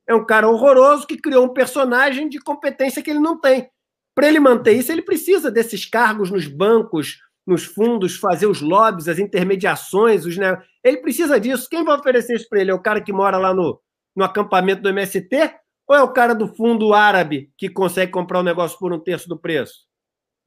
É 0.07 0.15
um 0.15 0.25
cara 0.25 0.47
horroroso 0.49 1.05
que 1.05 1.17
criou 1.17 1.45
um 1.45 1.53
personagem 1.53 2.29
de 2.29 2.39
competência 2.39 3.03
que 3.03 3.09
ele 3.09 3.19
não 3.19 3.39
tem. 3.39 3.69
Para 4.15 4.27
ele 4.27 4.39
manter 4.39 4.73
isso, 4.73 4.91
ele 4.91 5.01
precisa 5.01 5.51
desses 5.51 5.85
cargos 5.85 6.31
nos 6.31 6.47
bancos, 6.47 7.19
nos 7.45 7.65
fundos, 7.65 8.15
fazer 8.15 8.47
os 8.47 8.61
lobbies, 8.61 9.07
as 9.07 9.19
intermediações, 9.19 10.25
os 10.25 10.37
ele 10.83 10.97
precisa 10.97 11.39
disso. 11.39 11.67
Quem 11.69 11.83
vai 11.83 11.97
oferecer 11.97 12.35
isso 12.35 12.47
para 12.47 12.61
ele? 12.61 12.71
É 12.71 12.73
o 12.73 12.81
cara 12.81 13.01
que 13.01 13.11
mora 13.11 13.37
lá 13.37 13.53
no, 13.53 13.81
no 14.15 14.23
acampamento 14.23 14.81
do 14.81 14.89
MST 14.89 15.55
ou 15.87 15.95
é 15.95 16.01
o 16.01 16.13
cara 16.13 16.33
do 16.33 16.47
fundo 16.47 16.93
árabe 16.93 17.51
que 17.57 17.69
consegue 17.69 18.11
comprar 18.11 18.39
o 18.39 18.41
um 18.41 18.45
negócio 18.45 18.79
por 18.79 18.93
um 18.93 18.99
terço 18.99 19.27
do 19.27 19.37
preço? 19.37 19.85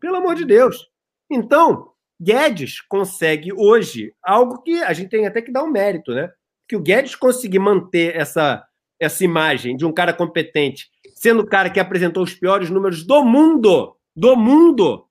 Pelo 0.00 0.16
amor 0.16 0.34
de 0.34 0.44
Deus. 0.44 0.88
Então, 1.30 1.92
Guedes 2.20 2.80
consegue 2.80 3.52
hoje 3.52 4.12
algo 4.22 4.62
que 4.62 4.82
a 4.82 4.92
gente 4.92 5.10
tem 5.10 5.26
até 5.26 5.42
que 5.42 5.52
dar 5.52 5.64
um 5.64 5.70
mérito, 5.70 6.14
né? 6.14 6.30
Que 6.68 6.76
o 6.76 6.80
Guedes 6.80 7.14
conseguir 7.14 7.58
manter 7.58 8.16
essa, 8.16 8.66
essa 8.98 9.24
imagem 9.24 9.76
de 9.76 9.84
um 9.84 9.92
cara 9.92 10.12
competente, 10.12 10.88
sendo 11.14 11.42
o 11.42 11.46
cara 11.46 11.70
que 11.70 11.78
apresentou 11.78 12.22
os 12.22 12.34
piores 12.34 12.70
números 12.70 13.04
do 13.04 13.22
mundo, 13.24 13.96
do 14.14 14.34
mundo. 14.34 15.06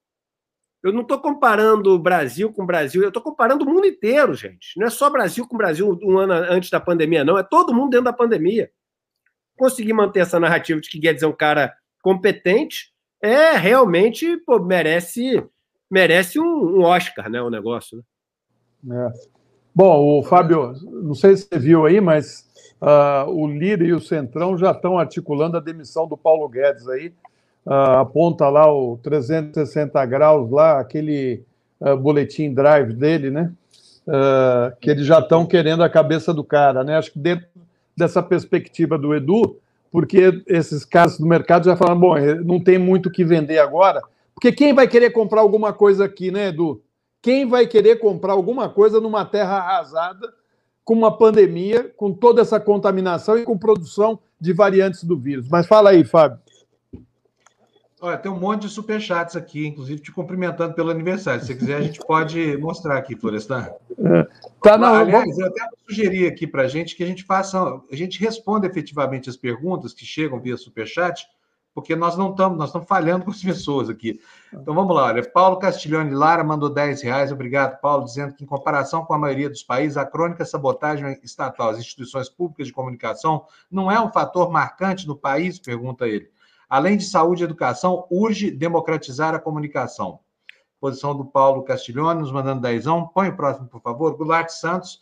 Eu 0.83 0.93
não 0.93 1.01
estou 1.01 1.19
comparando 1.19 1.91
o 1.93 1.99
Brasil 1.99 2.51
com 2.51 2.63
o 2.63 2.65
Brasil, 2.65 3.01
eu 3.01 3.07
estou 3.07 3.21
comparando 3.21 3.65
o 3.65 3.67
mundo 3.67 3.87
inteiro, 3.87 4.33
gente. 4.33 4.77
Não 4.77 4.87
é 4.87 4.89
só 4.89 5.09
Brasil 5.09 5.47
com 5.47 5.57
Brasil 5.57 5.97
um 6.03 6.17
ano 6.17 6.33
antes 6.33 6.69
da 6.69 6.79
pandemia, 6.79 7.23
não. 7.23 7.37
É 7.37 7.43
todo 7.43 7.73
mundo 7.73 7.91
dentro 7.91 8.05
da 8.05 8.13
pandemia. 8.13 8.69
Conseguir 9.57 9.93
manter 9.93 10.19
essa 10.19 10.39
narrativa 10.39 10.79
de 10.79 10.89
que 10.89 10.99
Guedes 10.99 11.23
é 11.23 11.27
um 11.27 11.35
cara 11.35 11.73
competente 12.01 12.93
é 13.25 13.57
realmente 13.57 14.37
pô, 14.45 14.59
merece 14.59 15.43
merece 15.95 16.37
um, 16.37 16.79
um, 16.79 16.81
Oscar, 16.81 17.29
né? 17.29 17.41
O 17.41 17.49
negócio. 17.49 18.03
Né? 18.83 19.07
É. 19.07 19.35
Bom, 19.73 20.19
o 20.19 20.23
Fábio, 20.23 20.73
não 20.83 21.15
sei 21.15 21.37
se 21.37 21.47
você 21.47 21.57
viu 21.57 21.85
aí, 21.85 22.01
mas 22.01 22.45
uh, 22.81 23.29
o 23.29 23.47
Lira 23.47 23.83
e 23.85 23.93
o 23.93 24.01
Centrão 24.01 24.57
já 24.57 24.71
estão 24.71 24.99
articulando 24.99 25.55
a 25.55 25.61
demissão 25.61 26.05
do 26.05 26.17
Paulo 26.17 26.49
Guedes 26.49 26.87
aí. 26.89 27.13
Uh, 27.65 27.99
aponta 27.99 28.47
lá 28.49 28.71
o 28.71 28.97
360 29.01 30.05
graus 30.05 30.51
lá, 30.51 30.79
aquele 30.79 31.43
uh, 31.79 31.95
boletim 31.95 32.53
drive 32.53 32.93
dele, 32.93 33.31
né? 33.31 33.51
que 34.79 34.91
eles 34.91 35.03
já 35.03 35.17
estão 35.17 35.47
querendo 35.47 35.81
a 35.81 35.89
cabeça 35.89 36.31
do 36.31 36.43
cara, 36.43 36.83
né? 36.83 36.95
Acho 36.95 37.11
que 37.11 37.17
dentro 37.17 37.47
dessa 37.97 38.21
perspectiva 38.21 38.99
do 38.99 39.15
Edu, 39.15 39.57
porque 39.91 40.43
esses 40.45 40.85
caras 40.85 41.17
do 41.17 41.25
mercado 41.25 41.65
já 41.65 41.75
falaram, 41.75 41.99
bom, 41.99 42.13
não 42.45 42.59
tem 42.59 42.77
muito 42.77 43.09
o 43.09 43.11
que 43.11 43.25
vender 43.25 43.57
agora, 43.57 44.03
porque 44.35 44.51
quem 44.51 44.73
vai 44.73 44.87
querer 44.87 45.11
comprar 45.11 45.41
alguma 45.41 45.71
coisa 45.71 46.05
aqui, 46.05 46.29
né, 46.29 46.49
Edu? 46.49 46.83
Quem 47.21 47.47
vai 47.47 47.65
querer 47.65 47.97
comprar 47.97 48.33
alguma 48.33 48.69
coisa 48.69 48.99
numa 48.99 49.25
terra 49.25 49.57
arrasada, 49.57 50.31
com 50.83 50.93
uma 50.93 51.17
pandemia, 51.17 51.91
com 51.97 52.13
toda 52.13 52.41
essa 52.41 52.59
contaminação 52.59 53.39
e 53.39 53.43
com 53.43 53.57
produção 53.57 54.19
de 54.39 54.53
variantes 54.53 55.03
do 55.03 55.17
vírus? 55.17 55.47
Mas 55.49 55.65
fala 55.65 55.91
aí, 55.91 56.03
Fábio. 56.03 56.37
Olha, 58.01 58.17
tem 58.17 58.31
um 58.31 58.39
monte 58.39 58.63
de 58.63 58.69
superchats 58.69 59.35
aqui, 59.35 59.65
inclusive 59.65 60.01
te 60.01 60.11
cumprimentando 60.11 60.75
pelo 60.75 60.91
aniversário. 60.91 61.41
Se 61.41 61.47
você 61.47 61.55
quiser, 61.55 61.77
a 61.77 61.81
gente 61.81 61.99
pode 62.05 62.55
mostrar 62.57 62.97
aqui, 62.97 63.15
Florestan. 63.15 63.67
É, 63.97 64.27
tá, 64.61 64.77
não, 64.77 64.93
Aliás, 64.93 65.39
eu 65.39 65.47
até 65.47 65.67
sugeri 65.87 66.27
aqui 66.27 66.45
para 66.45 66.63
a 66.63 66.67
gente 66.67 66.95
que 66.95 67.03
a 67.03 67.07
gente 67.07 67.23
faça, 67.23 67.57
a 67.59 67.95
gente 67.95 68.19
responda 68.19 68.67
efetivamente 68.67 69.29
as 69.29 69.37
perguntas 69.37 69.93
que 69.93 70.05
chegam 70.05 70.39
via 70.39 70.57
superchat, 70.57 71.25
porque 71.75 71.93
nós 71.93 72.15
não 72.15 72.31
estamos, 72.31 72.57
nós 72.57 72.69
estamos 72.69 72.87
falhando 72.87 73.25
com 73.25 73.31
as 73.31 73.43
pessoas 73.43 73.89
aqui. 73.89 74.21
Então 74.53 74.73
vamos 74.73 74.95
lá, 74.95 75.07
olha, 75.07 75.29
Paulo 75.29 75.59
Castilhone 75.59 76.15
Lara 76.15 76.41
mandou 76.41 76.69
10 76.69 77.01
reais, 77.01 77.33
obrigado, 77.33 77.81
Paulo, 77.81 78.05
dizendo 78.05 78.33
que 78.33 78.45
em 78.45 78.47
comparação 78.47 79.03
com 79.03 79.13
a 79.13 79.17
maioria 79.19 79.49
dos 79.49 79.61
países, 79.61 79.97
a 79.97 80.05
crônica 80.05 80.45
sabotagem 80.45 81.19
estatal 81.21 81.71
às 81.71 81.77
instituições 81.77 82.29
públicas 82.29 82.67
de 82.67 82.73
comunicação 82.73 83.45
não 83.69 83.91
é 83.91 83.99
um 83.99 84.09
fator 84.09 84.49
marcante 84.49 85.05
no 85.05 85.17
país, 85.17 85.59
pergunta 85.59 86.07
ele. 86.07 86.31
Além 86.69 86.95
de 86.95 87.03
saúde 87.03 87.43
e 87.43 87.45
educação, 87.45 88.07
urge 88.09 88.49
democratizar 88.49 89.35
a 89.35 89.39
comunicação. 89.39 90.19
Posição 90.79 91.15
do 91.15 91.25
Paulo 91.25 91.63
Castilhone, 91.63 92.21
nos 92.21 92.31
mandando 92.31 92.61
dezão. 92.61 93.07
Põe 93.07 93.29
o 93.29 93.35
próximo, 93.35 93.67
por 93.67 93.81
favor. 93.81 94.15
Goulart 94.15 94.49
Santos, 94.49 95.01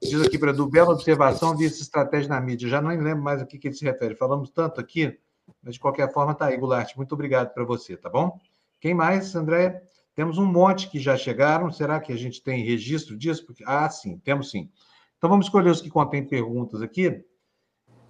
diz 0.00 0.20
aqui 0.22 0.38
para 0.38 0.50
Edu, 0.50 0.66
bela 0.66 0.92
observação, 0.92 1.52
essa 1.54 1.82
estratégia 1.82 2.28
na 2.28 2.40
mídia. 2.40 2.68
Já 2.68 2.80
não 2.80 2.90
lembro 2.90 3.22
mais 3.22 3.42
a 3.42 3.46
que, 3.46 3.58
que 3.58 3.68
ele 3.68 3.74
se 3.74 3.84
refere. 3.84 4.14
Falamos 4.16 4.50
tanto 4.50 4.80
aqui 4.80 5.18
mas, 5.62 5.74
de 5.74 5.80
qualquer 5.80 6.12
forma, 6.12 6.34
tá 6.34 6.46
aí, 6.46 6.56
Goulart. 6.56 6.96
Muito 6.96 7.12
obrigado 7.12 7.52
para 7.52 7.64
você, 7.64 7.96
tá 7.96 8.08
bom? 8.08 8.38
Quem 8.80 8.94
mais, 8.94 9.34
André? 9.34 9.82
Temos 10.14 10.38
um 10.38 10.46
monte 10.46 10.88
que 10.88 10.98
já 10.98 11.16
chegaram. 11.16 11.70
Será 11.70 12.00
que 12.00 12.12
a 12.12 12.16
gente 12.16 12.42
tem 12.42 12.64
registro 12.64 13.16
disso? 13.16 13.44
Porque... 13.46 13.64
Ah, 13.66 13.88
sim, 13.88 14.18
temos 14.18 14.50
sim. 14.50 14.70
Então, 15.16 15.30
vamos 15.30 15.46
escolher 15.46 15.70
os 15.70 15.80
que 15.80 15.90
contêm 15.90 16.22
perguntas 16.22 16.82
aqui, 16.82 17.24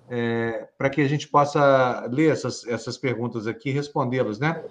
é, 0.09 0.69
para 0.77 0.91
que 0.91 1.01
a 1.01 1.09
gente 1.09 1.29
possa 1.29 2.07
ler 2.11 2.33
essas, 2.33 2.67
essas 2.67 2.99
perguntas 2.99 3.47
aqui 3.47 3.71
e 3.71 3.73
respondê-las, 3.73 4.39
né? 4.39 4.63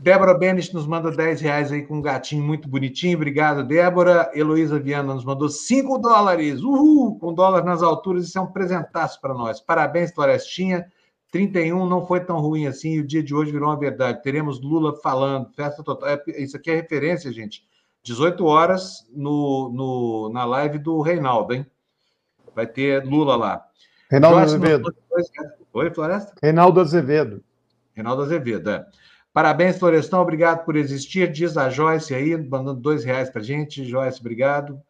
Débora 0.00 0.34
Benes 0.34 0.72
nos 0.72 0.86
manda 0.86 1.10
10 1.10 1.40
reais 1.40 1.72
aí 1.72 1.84
com 1.84 1.96
um 1.96 2.02
gatinho 2.02 2.44
muito 2.44 2.68
bonitinho. 2.68 3.16
Obrigado, 3.16 3.64
Débora. 3.64 4.30
Heloísa 4.32 4.78
Viana 4.78 5.14
nos 5.14 5.24
mandou 5.24 5.48
5 5.48 5.98
dólares. 5.98 6.62
Uhul! 6.62 7.18
Com 7.18 7.34
dólar 7.34 7.64
nas 7.64 7.82
alturas, 7.82 8.26
isso 8.26 8.38
é 8.38 8.40
um 8.40 8.52
presentaço 8.52 9.20
para 9.20 9.34
nós. 9.34 9.60
Parabéns, 9.60 10.12
Florestinha. 10.12 10.86
31 11.30 11.86
não 11.86 12.06
foi 12.06 12.20
tão 12.20 12.40
ruim 12.40 12.66
assim, 12.66 12.94
e 12.94 13.00
o 13.00 13.06
dia 13.06 13.22
de 13.22 13.34
hoje 13.34 13.52
virou 13.52 13.68
uma 13.68 13.78
verdade. 13.78 14.22
Teremos 14.22 14.60
Lula 14.60 14.96
falando, 15.00 15.50
festa 15.54 15.82
total. 15.82 16.08
É, 16.08 16.22
isso 16.38 16.56
aqui 16.56 16.70
é 16.70 16.76
referência, 16.76 17.32
gente. 17.32 17.66
18 18.02 18.44
horas 18.44 19.06
no, 19.14 19.70
no, 19.70 20.30
na 20.32 20.44
live 20.44 20.78
do 20.78 21.00
Reinaldo, 21.00 21.54
hein? 21.54 21.66
Vai 22.54 22.66
ter 22.66 23.04
Lula 23.04 23.36
lá. 23.36 23.64
Reinaldo 24.10 24.38
Azevedo. 24.38 24.94
Oi, 25.72 25.90
Floresta? 25.90 26.34
Reinaldo 26.42 26.80
Azevedo. 26.80 27.44
Reinaldo 27.94 28.22
Azevedo, 28.22 28.70
é. 28.70 28.86
Parabéns, 29.32 29.78
Florestão, 29.78 30.22
obrigado 30.22 30.64
por 30.64 30.74
existir. 30.76 31.30
Diz 31.30 31.56
a 31.56 31.68
Joyce 31.68 32.14
aí, 32.14 32.36
mandando 32.36 32.80
dois 32.80 33.04
reais 33.04 33.28
para 33.28 33.42
gente. 33.42 33.84
Joyce, 33.84 34.20
obrigado. 34.20 34.80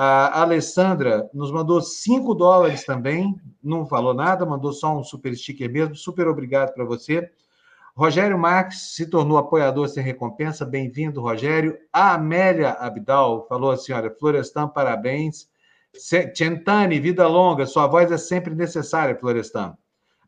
A 0.00 0.42
Alessandra 0.42 1.28
nos 1.34 1.50
mandou 1.50 1.80
5 1.80 2.32
dólares 2.32 2.84
também, 2.84 3.34
não 3.60 3.84
falou 3.84 4.14
nada, 4.14 4.46
mandou 4.46 4.72
só 4.72 4.96
um 4.96 5.02
super 5.02 5.34
sticker 5.34 5.68
mesmo. 5.68 5.96
Super 5.96 6.28
obrigado 6.28 6.72
para 6.72 6.84
você. 6.84 7.28
Rogério 7.96 8.38
Marques 8.38 8.94
se 8.94 9.10
tornou 9.10 9.36
apoiador 9.36 9.88
sem 9.88 10.04
recompensa. 10.04 10.64
Bem-vindo, 10.64 11.20
Rogério. 11.20 11.76
A 11.92 12.14
Amélia 12.14 12.74
Abdal 12.74 13.44
falou 13.48 13.72
assim: 13.72 13.92
olha, 13.92 14.08
Florestan, 14.08 14.68
parabéns. 14.68 15.48
Centani, 15.92 17.00
vida 17.00 17.26
longa, 17.26 17.66
sua 17.66 17.88
voz 17.88 18.12
é 18.12 18.18
sempre 18.18 18.54
necessária, 18.54 19.18
Florestan. 19.18 19.76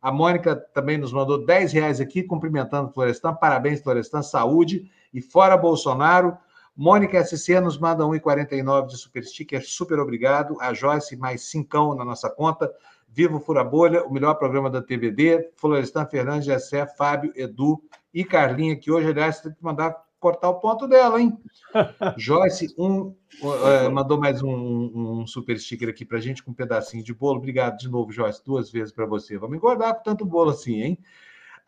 A 0.03 0.11
Mônica 0.11 0.57
também 0.57 0.99
nos 0.99 1.13
mandou 1.13 1.47
10 1.47 1.73
reais 1.73 2.01
aqui, 2.01 2.25
cumprimentando 2.25 2.93
Florestan. 2.93 3.35
Parabéns, 3.35 3.81
Florestan, 3.81 4.21
saúde. 4.21 4.91
E 5.15 5.21
fora 5.21 5.57
Bolsonaro, 5.57 6.37
Mônica 6.77 7.23
SC 7.25 7.61
nos 7.61 7.79
manda 7.79 8.05
1,49 8.05 8.87
de 8.87 8.97
super 8.97 9.25
sticker, 9.25 9.63
super 9.65 9.99
obrigado. 9.99 10.57
A 10.61 10.73
Joyce, 10.73 11.17
mais 11.17 11.43
cincão 11.43 11.95
na 11.95 12.05
nossa 12.05 12.31
conta. 12.31 12.73
Vivo 13.09 13.41
Fura 13.41 13.65
Bolha, 13.65 14.05
o 14.05 14.13
melhor 14.13 14.35
programa 14.35 14.71
da 14.71 14.81
TVD. 14.81 15.51
Florestan 15.57 16.07
Fernandes, 16.07 16.47
Jessé, 16.47 16.87
Fábio, 16.87 17.33
Edu 17.35 17.83
e 18.15 18.25
Carlinha, 18.25 18.77
que 18.77 18.91
hoje, 18.91 19.09
aliás, 19.09 19.41
tem 19.41 19.53
que 19.53 19.63
mandar 19.63 19.97
cortar 20.21 20.51
o 20.51 20.61
ponto 20.61 20.87
dela, 20.87 21.21
hein? 21.21 21.37
Joyce, 22.17 22.75
um, 22.79 23.15
uh, 23.43 23.91
mandou 23.91 24.21
mais 24.21 24.43
um, 24.43 24.51
um, 24.51 25.27
super 25.27 25.59
sticker 25.59 25.89
aqui 25.89 26.05
pra 26.05 26.21
gente 26.21 26.43
com 26.43 26.51
um 26.51 26.55
pedacinho 26.55 27.03
de 27.03 27.15
bolo. 27.15 27.39
Obrigado 27.39 27.79
de 27.79 27.89
novo, 27.89 28.13
Joyce, 28.13 28.45
duas 28.45 28.71
vezes 28.71 28.93
para 28.93 29.07
você. 29.07 29.39
Vamos 29.39 29.57
engordar 29.57 29.95
com 29.95 30.03
tanto 30.03 30.25
bolo 30.25 30.51
assim, 30.51 30.83
hein? 30.83 30.99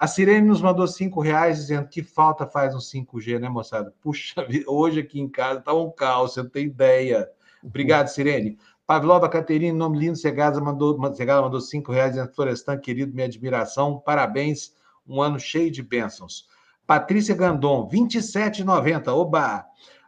A 0.02 0.08
Sirene 0.08 0.48
nos 0.48 0.60
mandou 0.60 0.84
cinco 0.88 1.20
reais 1.20 1.58
dizendo 1.58 1.86
que 1.86 2.02
falta 2.02 2.44
faz 2.44 2.74
um 2.74 2.78
5G, 2.78 3.38
né, 3.38 3.48
moçada? 3.48 3.94
Puxa, 4.00 4.44
hoje 4.66 4.98
aqui 4.98 5.20
em 5.20 5.28
casa 5.28 5.60
tá 5.60 5.72
um 5.72 5.92
caos, 5.92 6.34
você 6.34 6.42
não 6.42 6.50
tem 6.50 6.66
ideia. 6.66 7.30
Obrigado, 7.62 8.08
Sirene. 8.08 8.58
Pavlova 8.84 9.28
Caterine, 9.28 9.70
nome 9.70 10.00
lindo, 10.00 10.18
Segada 10.18 10.60
mandou, 10.60 10.98
Segada 11.14 11.42
mandou 11.42 11.60
cinco 11.60 11.92
reais 11.92 12.14
dizendo 12.14 12.34
Florestan, 12.34 12.78
querido, 12.78 13.14
minha 13.14 13.28
admiração, 13.28 14.00
parabéns, 14.00 14.74
um 15.06 15.22
ano 15.22 15.38
cheio 15.38 15.70
de 15.70 15.84
bênçãos. 15.84 16.48
Patrícia 16.84 17.36
Gandon, 17.36 17.88
27,90, 17.88 19.06
oba! 19.14 19.64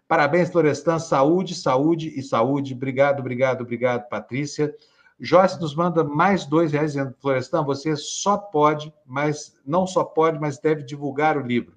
Parabéns, 0.09 0.51
Florestan, 0.51 0.99
saúde, 0.99 1.55
saúde 1.55 2.13
e 2.19 2.21
saúde. 2.21 2.75
Obrigado, 2.75 3.21
obrigado, 3.21 3.61
obrigado, 3.61 4.09
Patrícia. 4.09 4.75
Joyce 5.21 5.61
nos 5.61 5.75
manda 5.75 6.03
mais 6.03 6.45
dois 6.45 6.73
reais 6.73 6.93
dizendo, 6.93 7.15
Florestan, 7.21 7.63
você 7.63 7.97
só 7.97 8.37
pode, 8.37 8.93
mas 9.07 9.57
não 9.65 9.87
só 9.87 10.05
pode, 10.05 10.39
mas 10.39 10.59
deve 10.59 10.83
divulgar 10.83 11.37
o 11.37 11.47
livro. 11.47 11.77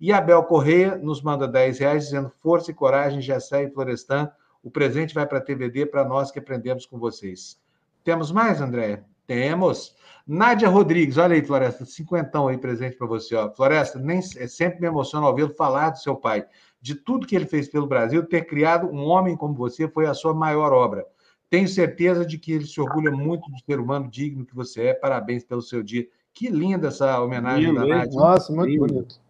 E 0.00 0.12
Abel 0.12 0.44
Correia 0.44 0.96
nos 0.96 1.20
manda 1.20 1.48
10 1.48 1.78
reais 1.80 2.04
dizendo 2.04 2.32
força 2.40 2.70
e 2.70 2.74
coragem, 2.74 3.20
Gessé 3.20 3.64
e 3.64 3.70
Florestan. 3.70 4.30
O 4.62 4.70
presente 4.70 5.12
vai 5.12 5.26
para 5.26 5.38
a 5.38 5.40
TVD 5.40 5.86
para 5.86 6.04
nós 6.04 6.30
que 6.30 6.38
aprendemos 6.38 6.86
com 6.86 6.98
vocês. 6.98 7.60
Temos 8.04 8.30
mais, 8.30 8.60
André? 8.60 9.02
Temos. 9.26 9.96
Nádia 10.26 10.68
Rodrigues, 10.68 11.18
olha 11.18 11.34
aí, 11.34 11.44
Floresta, 11.44 11.84
cinquentão 11.84 12.46
aí 12.46 12.56
presente 12.56 12.96
para 12.96 13.08
você. 13.08 13.34
Ó. 13.34 13.50
Floresta, 13.50 13.98
nem, 13.98 14.18
é 14.18 14.46
sempre 14.46 14.80
me 14.80 14.86
emociona 14.86 15.26
ouvi-lo 15.26 15.52
falar 15.54 15.90
do 15.90 15.98
seu 15.98 16.14
pai. 16.14 16.46
De 16.80 16.94
tudo 16.94 17.26
que 17.26 17.34
ele 17.34 17.46
fez 17.46 17.68
pelo 17.68 17.86
Brasil, 17.86 18.24
ter 18.24 18.46
criado 18.46 18.86
um 18.86 19.04
homem 19.04 19.36
como 19.36 19.54
você 19.54 19.88
foi 19.88 20.06
a 20.06 20.14
sua 20.14 20.32
maior 20.32 20.72
obra. 20.72 21.04
Tenho 21.50 21.68
certeza 21.68 22.26
de 22.26 22.38
que 22.38 22.52
ele 22.52 22.66
se 22.66 22.80
orgulha 22.80 23.10
muito 23.10 23.50
do 23.50 23.58
ser 23.60 23.80
humano 23.80 24.08
digno 24.10 24.44
que 24.44 24.54
você 24.54 24.88
é. 24.88 24.94
Parabéns 24.94 25.44
pelo 25.44 25.62
seu 25.62 25.82
dia. 25.82 26.06
Que 26.34 26.48
linda 26.48 26.88
essa 26.88 27.20
homenagem 27.20 27.68
Lindo, 27.68 27.80
da 27.80 27.86
Nádia. 27.86 28.18
Nossa, 28.18 28.52
muito 28.52 28.70
Lindo. 28.70 28.86
bonito. 28.86 29.20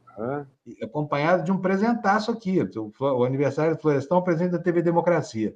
Acompanhado 0.83 1.45
de 1.45 1.53
um 1.53 1.59
presentaço 1.59 2.31
aqui. 2.31 2.59
O 3.01 3.25
aniversário 3.25 3.77
do 3.77 3.81
Florestão, 3.81 4.21
presente 4.21 4.51
da 4.51 4.59
TV 4.59 4.83
Democracia. 4.83 5.55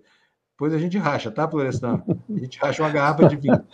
Depois 0.52 0.72
a 0.72 0.78
gente 0.78 0.96
racha, 0.96 1.30
tá, 1.32 1.48
Florestão? 1.48 2.04
A 2.30 2.38
gente 2.38 2.58
racha 2.60 2.82
uma 2.82 2.90
garrafa 2.90 3.28
de 3.28 3.36
vinho. 3.36 3.64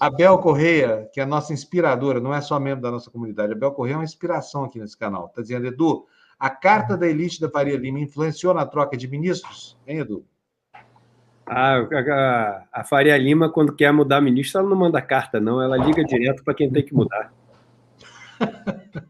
A 0.00 0.10
Bel 0.10 0.38
Correia, 0.38 1.08
que 1.12 1.20
é 1.20 1.22
a 1.22 1.26
nossa 1.26 1.52
inspiradora, 1.52 2.18
não 2.18 2.34
é 2.34 2.40
só 2.40 2.58
membro 2.58 2.82
da 2.82 2.90
nossa 2.90 3.10
comunidade. 3.10 3.52
A 3.52 3.56
Bel 3.56 3.72
Correia 3.72 3.94
é 3.94 3.98
uma 3.98 4.04
inspiração 4.04 4.64
aqui 4.64 4.80
nesse 4.80 4.96
canal. 4.96 5.26
Está 5.26 5.42
dizendo, 5.42 5.66
Edu, 5.66 6.04
A 6.38 6.48
carta 6.50 6.96
da 6.96 7.06
elite 7.06 7.40
da 7.40 7.50
Faria 7.50 7.76
Lima 7.76 7.98
influenciou 7.98 8.54
na 8.54 8.64
troca 8.64 8.96
de 8.96 9.08
ministros? 9.08 9.76
Hein, 9.86 9.98
Edu? 9.98 10.24
A, 11.48 11.78
a, 11.78 12.64
a, 12.72 12.84
Faria 12.84 13.16
Lima, 13.16 13.50
quando 13.50 13.74
quer 13.74 13.92
mudar 13.92 14.20
ministro, 14.20 14.60
ela 14.60 14.68
não 14.68 14.76
manda 14.76 15.00
carta, 15.00 15.40
não. 15.40 15.60
Ela 15.62 15.76
liga 15.76 16.04
direto 16.04 16.44
para 16.44 16.54
quem 16.54 16.70
tem 16.70 16.84
que 16.84 16.94
mudar. 16.94 17.32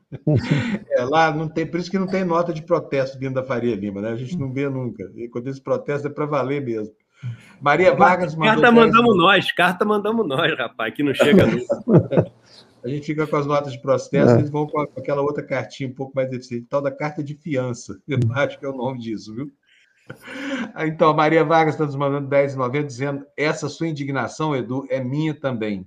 É, 0.90 1.04
lá 1.04 1.30
não 1.30 1.48
tem, 1.48 1.66
por 1.66 1.80
isso 1.80 1.90
que 1.90 1.98
não 1.98 2.06
tem 2.06 2.24
nota 2.24 2.52
de 2.52 2.62
protesto 2.62 3.18
vindo 3.18 3.34
da 3.34 3.42
Faria 3.42 3.74
Lima, 3.74 4.00
né? 4.00 4.10
A 4.10 4.16
gente 4.16 4.38
não 4.38 4.52
vê 4.52 4.68
nunca. 4.68 5.10
E 5.16 5.28
quando 5.28 5.48
esse 5.48 5.60
protesto 5.60 6.06
é 6.06 6.10
para 6.10 6.26
valer 6.26 6.62
mesmo. 6.62 6.94
Maria 7.60 7.94
Vargas 7.94 8.34
mandou. 8.34 8.54
Carta 8.54 8.72
mandamos 8.72 9.16
nós, 9.16 9.52
carta 9.52 9.84
mandamos 9.84 10.28
nós, 10.28 10.56
rapaz, 10.56 10.94
que 10.94 11.02
não 11.02 11.14
chega 11.14 11.46
nunca. 11.46 12.32
A 12.82 12.88
gente 12.88 13.06
fica 13.06 13.26
com 13.26 13.36
as 13.36 13.44
notas 13.44 13.72
de 13.72 13.82
processo, 13.82 14.30
é. 14.32 14.38
eles 14.38 14.50
vão 14.50 14.66
com 14.66 14.80
aquela 14.80 15.20
outra 15.20 15.42
cartinha 15.42 15.88
um 15.88 15.94
pouco 15.94 16.12
mais 16.14 16.32
eficiente, 16.32 16.66
tal 16.70 16.80
da 16.80 16.92
carta 16.92 17.24
de 17.24 17.34
fiança. 17.34 18.00
Eu 18.06 18.18
acho 18.34 18.58
que 18.58 18.64
é 18.64 18.68
o 18.68 18.76
nome 18.76 19.00
disso, 19.00 19.34
viu? 19.34 19.50
Então, 20.86 21.10
a 21.10 21.14
Maria 21.14 21.44
Vargas 21.44 21.74
está 21.74 21.84
nos 21.84 21.96
mandando 21.96 22.28
10,90, 22.28 22.86
dizendo: 22.86 23.26
essa 23.36 23.68
sua 23.68 23.88
indignação, 23.88 24.54
Edu, 24.54 24.86
é 24.88 25.02
minha 25.02 25.34
também. 25.34 25.86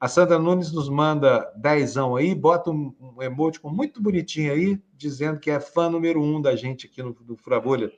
A 0.00 0.08
Sandra 0.08 0.38
Nunes 0.38 0.72
nos 0.72 0.88
manda 0.88 1.50
dezão 1.56 2.16
aí, 2.16 2.34
bota 2.34 2.70
um, 2.70 2.94
um 3.00 3.22
emoticon 3.22 3.70
muito 3.70 4.02
bonitinho 4.02 4.52
aí, 4.52 4.78
dizendo 4.96 5.40
que 5.40 5.50
é 5.50 5.58
fã 5.58 5.88
número 5.88 6.22
um 6.22 6.42
da 6.42 6.54
gente 6.54 6.86
aqui 6.86 7.02
no, 7.02 7.16
no 7.26 7.36
Furabolha. 7.36 7.90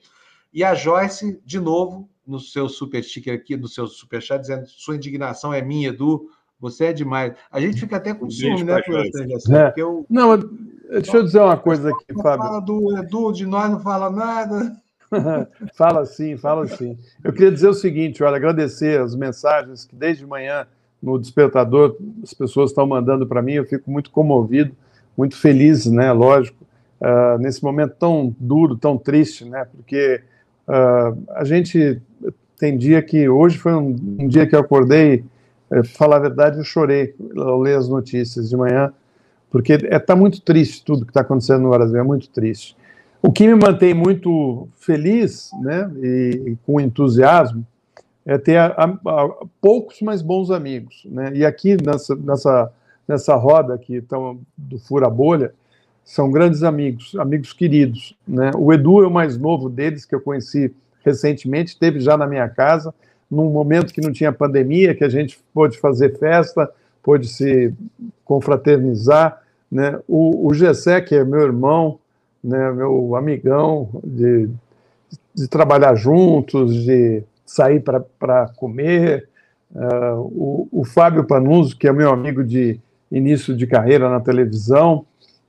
E 0.52 0.62
a 0.62 0.74
Joyce, 0.74 1.40
de 1.44 1.58
novo, 1.58 2.08
no 2.26 2.38
seu 2.38 2.68
super 2.68 3.02
sticker 3.02 3.34
aqui, 3.34 3.56
no 3.56 3.66
seu 3.66 3.86
super 3.86 4.22
chat, 4.22 4.40
dizendo: 4.40 4.66
sua 4.66 4.96
indignação 4.96 5.52
é 5.52 5.60
minha, 5.60 5.88
Edu. 5.88 6.30
Você 6.58 6.86
é 6.86 6.92
demais. 6.92 7.34
A 7.50 7.60
gente 7.60 7.80
fica 7.80 7.96
até 7.96 8.14
com 8.14 8.30
ciúme, 8.30 8.64
né, 8.64 8.80
é. 8.80 9.74
eu... 9.76 10.06
Não, 10.08 10.38
deixa 10.38 11.16
eu 11.18 11.22
dizer 11.22 11.40
uma 11.40 11.56
coisa 11.56 11.90
aqui, 11.90 12.14
Fábio. 12.14 12.46
Fala 12.46 12.60
do 12.60 12.96
Edu, 12.96 13.32
de 13.32 13.44
nós 13.44 13.70
não 13.70 13.80
fala 13.80 14.10
nada. 14.10 14.80
fala 15.74 16.04
sim, 16.04 16.36
fala 16.36 16.66
sim. 16.66 16.98
Eu 17.22 17.32
queria 17.32 17.52
dizer 17.52 17.68
o 17.68 17.74
seguinte, 17.74 18.22
olha, 18.22 18.36
agradecer 18.36 19.00
as 19.00 19.14
mensagens 19.14 19.84
que 19.84 19.94
desde 19.94 20.26
manhã 20.26 20.66
no 21.02 21.18
despertador 21.18 21.96
as 22.22 22.34
pessoas 22.34 22.70
estão 22.70 22.86
mandando 22.86 23.26
para 23.26 23.42
mim, 23.42 23.52
eu 23.52 23.64
fico 23.64 23.90
muito 23.90 24.10
comovido, 24.10 24.74
muito 25.16 25.36
feliz, 25.36 25.86
né, 25.86 26.10
lógico, 26.12 26.64
uh, 27.00 27.38
nesse 27.38 27.62
momento 27.62 27.94
tão 27.98 28.34
duro, 28.38 28.76
tão 28.76 28.98
triste, 28.98 29.44
né, 29.44 29.66
porque 29.72 30.20
uh, 30.66 31.22
a 31.30 31.44
gente 31.44 32.00
tem 32.58 32.76
dia 32.76 33.02
que, 33.02 33.28
hoje 33.28 33.58
foi 33.58 33.74
um, 33.74 33.94
um 34.18 34.28
dia 34.28 34.46
que 34.46 34.56
eu 34.56 34.60
acordei 34.60 35.24
é, 35.70 35.82
falar 35.82 36.16
a 36.16 36.20
verdade, 36.20 36.58
eu 36.58 36.64
chorei 36.64 37.14
ao 37.36 37.60
ler 37.60 37.76
as 37.76 37.88
notícias 37.88 38.48
de 38.48 38.56
manhã, 38.56 38.92
porque 39.50 39.74
está 39.74 39.88
é, 39.88 39.98
tá 39.98 40.16
muito 40.16 40.40
triste 40.40 40.84
tudo 40.84 41.04
que 41.04 41.10
está 41.10 41.20
acontecendo 41.20 41.62
no 41.62 41.70
Brasil, 41.70 41.98
é 41.98 42.02
muito 42.02 42.28
triste. 42.30 42.76
O 43.26 43.32
que 43.32 43.44
me 43.44 43.56
mantém 43.56 43.92
muito 43.92 44.68
feliz 44.78 45.50
né, 45.60 45.90
e, 46.00 46.42
e 46.46 46.58
com 46.64 46.80
entusiasmo 46.80 47.66
é 48.24 48.38
ter 48.38 48.56
a, 48.56 48.66
a, 48.66 48.84
a, 48.84 49.46
poucos, 49.60 50.00
mas 50.00 50.22
bons 50.22 50.48
amigos. 50.52 51.04
Né? 51.06 51.32
E 51.34 51.44
aqui 51.44 51.76
nessa, 51.82 52.14
nessa, 52.14 52.72
nessa 53.06 53.34
roda 53.34 53.74
aqui 53.74 54.00
tão, 54.00 54.38
do 54.56 54.78
Fura 54.78 55.10
Bolha, 55.10 55.52
são 56.04 56.30
grandes 56.30 56.62
amigos, 56.62 57.16
amigos 57.16 57.52
queridos. 57.52 58.16
Né? 58.28 58.52
O 58.56 58.72
Edu 58.72 59.02
é 59.02 59.08
o 59.08 59.10
mais 59.10 59.36
novo 59.36 59.68
deles, 59.68 60.04
que 60.04 60.14
eu 60.14 60.20
conheci 60.20 60.72
recentemente, 61.04 61.72
esteve 61.72 61.98
já 61.98 62.16
na 62.16 62.28
minha 62.28 62.48
casa, 62.48 62.94
num 63.28 63.50
momento 63.50 63.92
que 63.92 64.00
não 64.00 64.12
tinha 64.12 64.30
pandemia, 64.30 64.94
que 64.94 65.02
a 65.02 65.08
gente 65.08 65.36
pôde 65.52 65.80
fazer 65.80 66.16
festa, 66.16 66.70
pôde 67.02 67.26
se 67.26 67.74
confraternizar. 68.24 69.42
Né? 69.68 69.98
O, 70.06 70.46
o 70.46 70.54
Gessé, 70.54 71.00
que 71.00 71.16
é 71.16 71.24
meu 71.24 71.40
irmão, 71.40 71.98
né, 72.46 72.70
meu 72.72 73.16
amigão, 73.16 73.88
de, 74.04 74.48
de 75.34 75.48
trabalhar 75.48 75.96
juntos, 75.96 76.84
de 76.84 77.22
sair 77.44 77.82
para 78.18 78.46
comer. 78.56 79.28
Uh, 79.74 80.20
o, 80.20 80.68
o 80.70 80.84
Fábio 80.84 81.24
Panuso, 81.24 81.76
que 81.76 81.88
é 81.88 81.92
meu 81.92 82.10
amigo 82.10 82.44
de 82.44 82.80
início 83.10 83.54
de 83.54 83.66
carreira 83.66 84.08
na 84.08 84.20
televisão, 84.20 85.04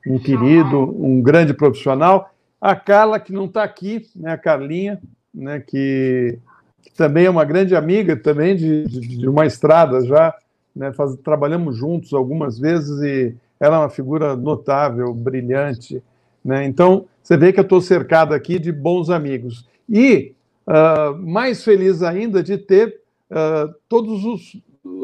um 0.05 0.17
querido, 0.17 0.79
um 0.99 1.21
grande 1.21 1.53
profissional. 1.53 2.31
A 2.59 2.75
Carla, 2.75 3.19
que 3.19 3.31
não 3.31 3.45
está 3.45 3.63
aqui, 3.63 4.07
né, 4.15 4.31
a 4.31 4.37
Carlinha, 4.37 4.99
né, 5.33 5.59
que 5.59 6.39
que 6.81 6.91
também 6.93 7.25
é 7.25 7.29
uma 7.29 7.43
grande 7.43 7.75
amiga 7.75 8.15
também 8.15 8.55
de, 8.55 8.85
de, 8.85 8.99
de 9.17 9.27
uma 9.27 9.45
estrada 9.45 10.05
já, 10.05 10.33
né, 10.75 10.93
faz, 10.93 11.15
trabalhamos 11.17 11.75
juntos 11.75 12.13
algumas 12.13 12.57
vezes 12.57 13.01
e 13.01 13.35
ela 13.59 13.77
é 13.77 13.79
uma 13.79 13.89
figura 13.89 14.35
notável, 14.35 15.13
brilhante, 15.13 16.01
né, 16.47 16.65
então 16.65 17.05
você 17.21 17.35
vê 17.35 17.51
que 17.51 17.59
eu 17.59 17.63
estou 17.63 17.81
cercado 17.81 18.33
aqui 18.33 18.57
de 18.57 18.71
bons 18.71 19.09
amigos. 19.09 19.67
E 19.89 20.33
uh, 20.65 21.13
mais 21.17 21.61
feliz 21.61 22.01
ainda 22.01 22.41
de 22.41 22.57
ter 22.57 23.01
uh, 23.29 23.75
todas 23.89 24.21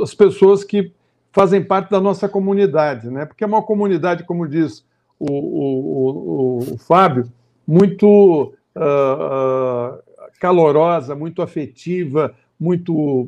as 0.01 0.13
pessoas 0.15 0.63
que 0.63 0.93
fazem 1.33 1.61
parte 1.61 1.91
da 1.91 1.99
nossa 1.99 2.29
comunidade, 2.29 3.09
né, 3.09 3.25
porque 3.25 3.43
é 3.43 3.47
uma 3.47 3.61
comunidade, 3.61 4.23
como 4.23 4.47
diz 4.47 4.85
o, 5.19 5.29
o, 5.29 6.59
o, 6.69 6.73
o 6.75 6.77
Fábio, 6.77 7.29
muito 7.67 8.53
uh, 8.73 10.01
calorosa, 10.39 11.13
muito 11.13 11.41
afetiva, 11.41 12.33
muito 12.57 13.27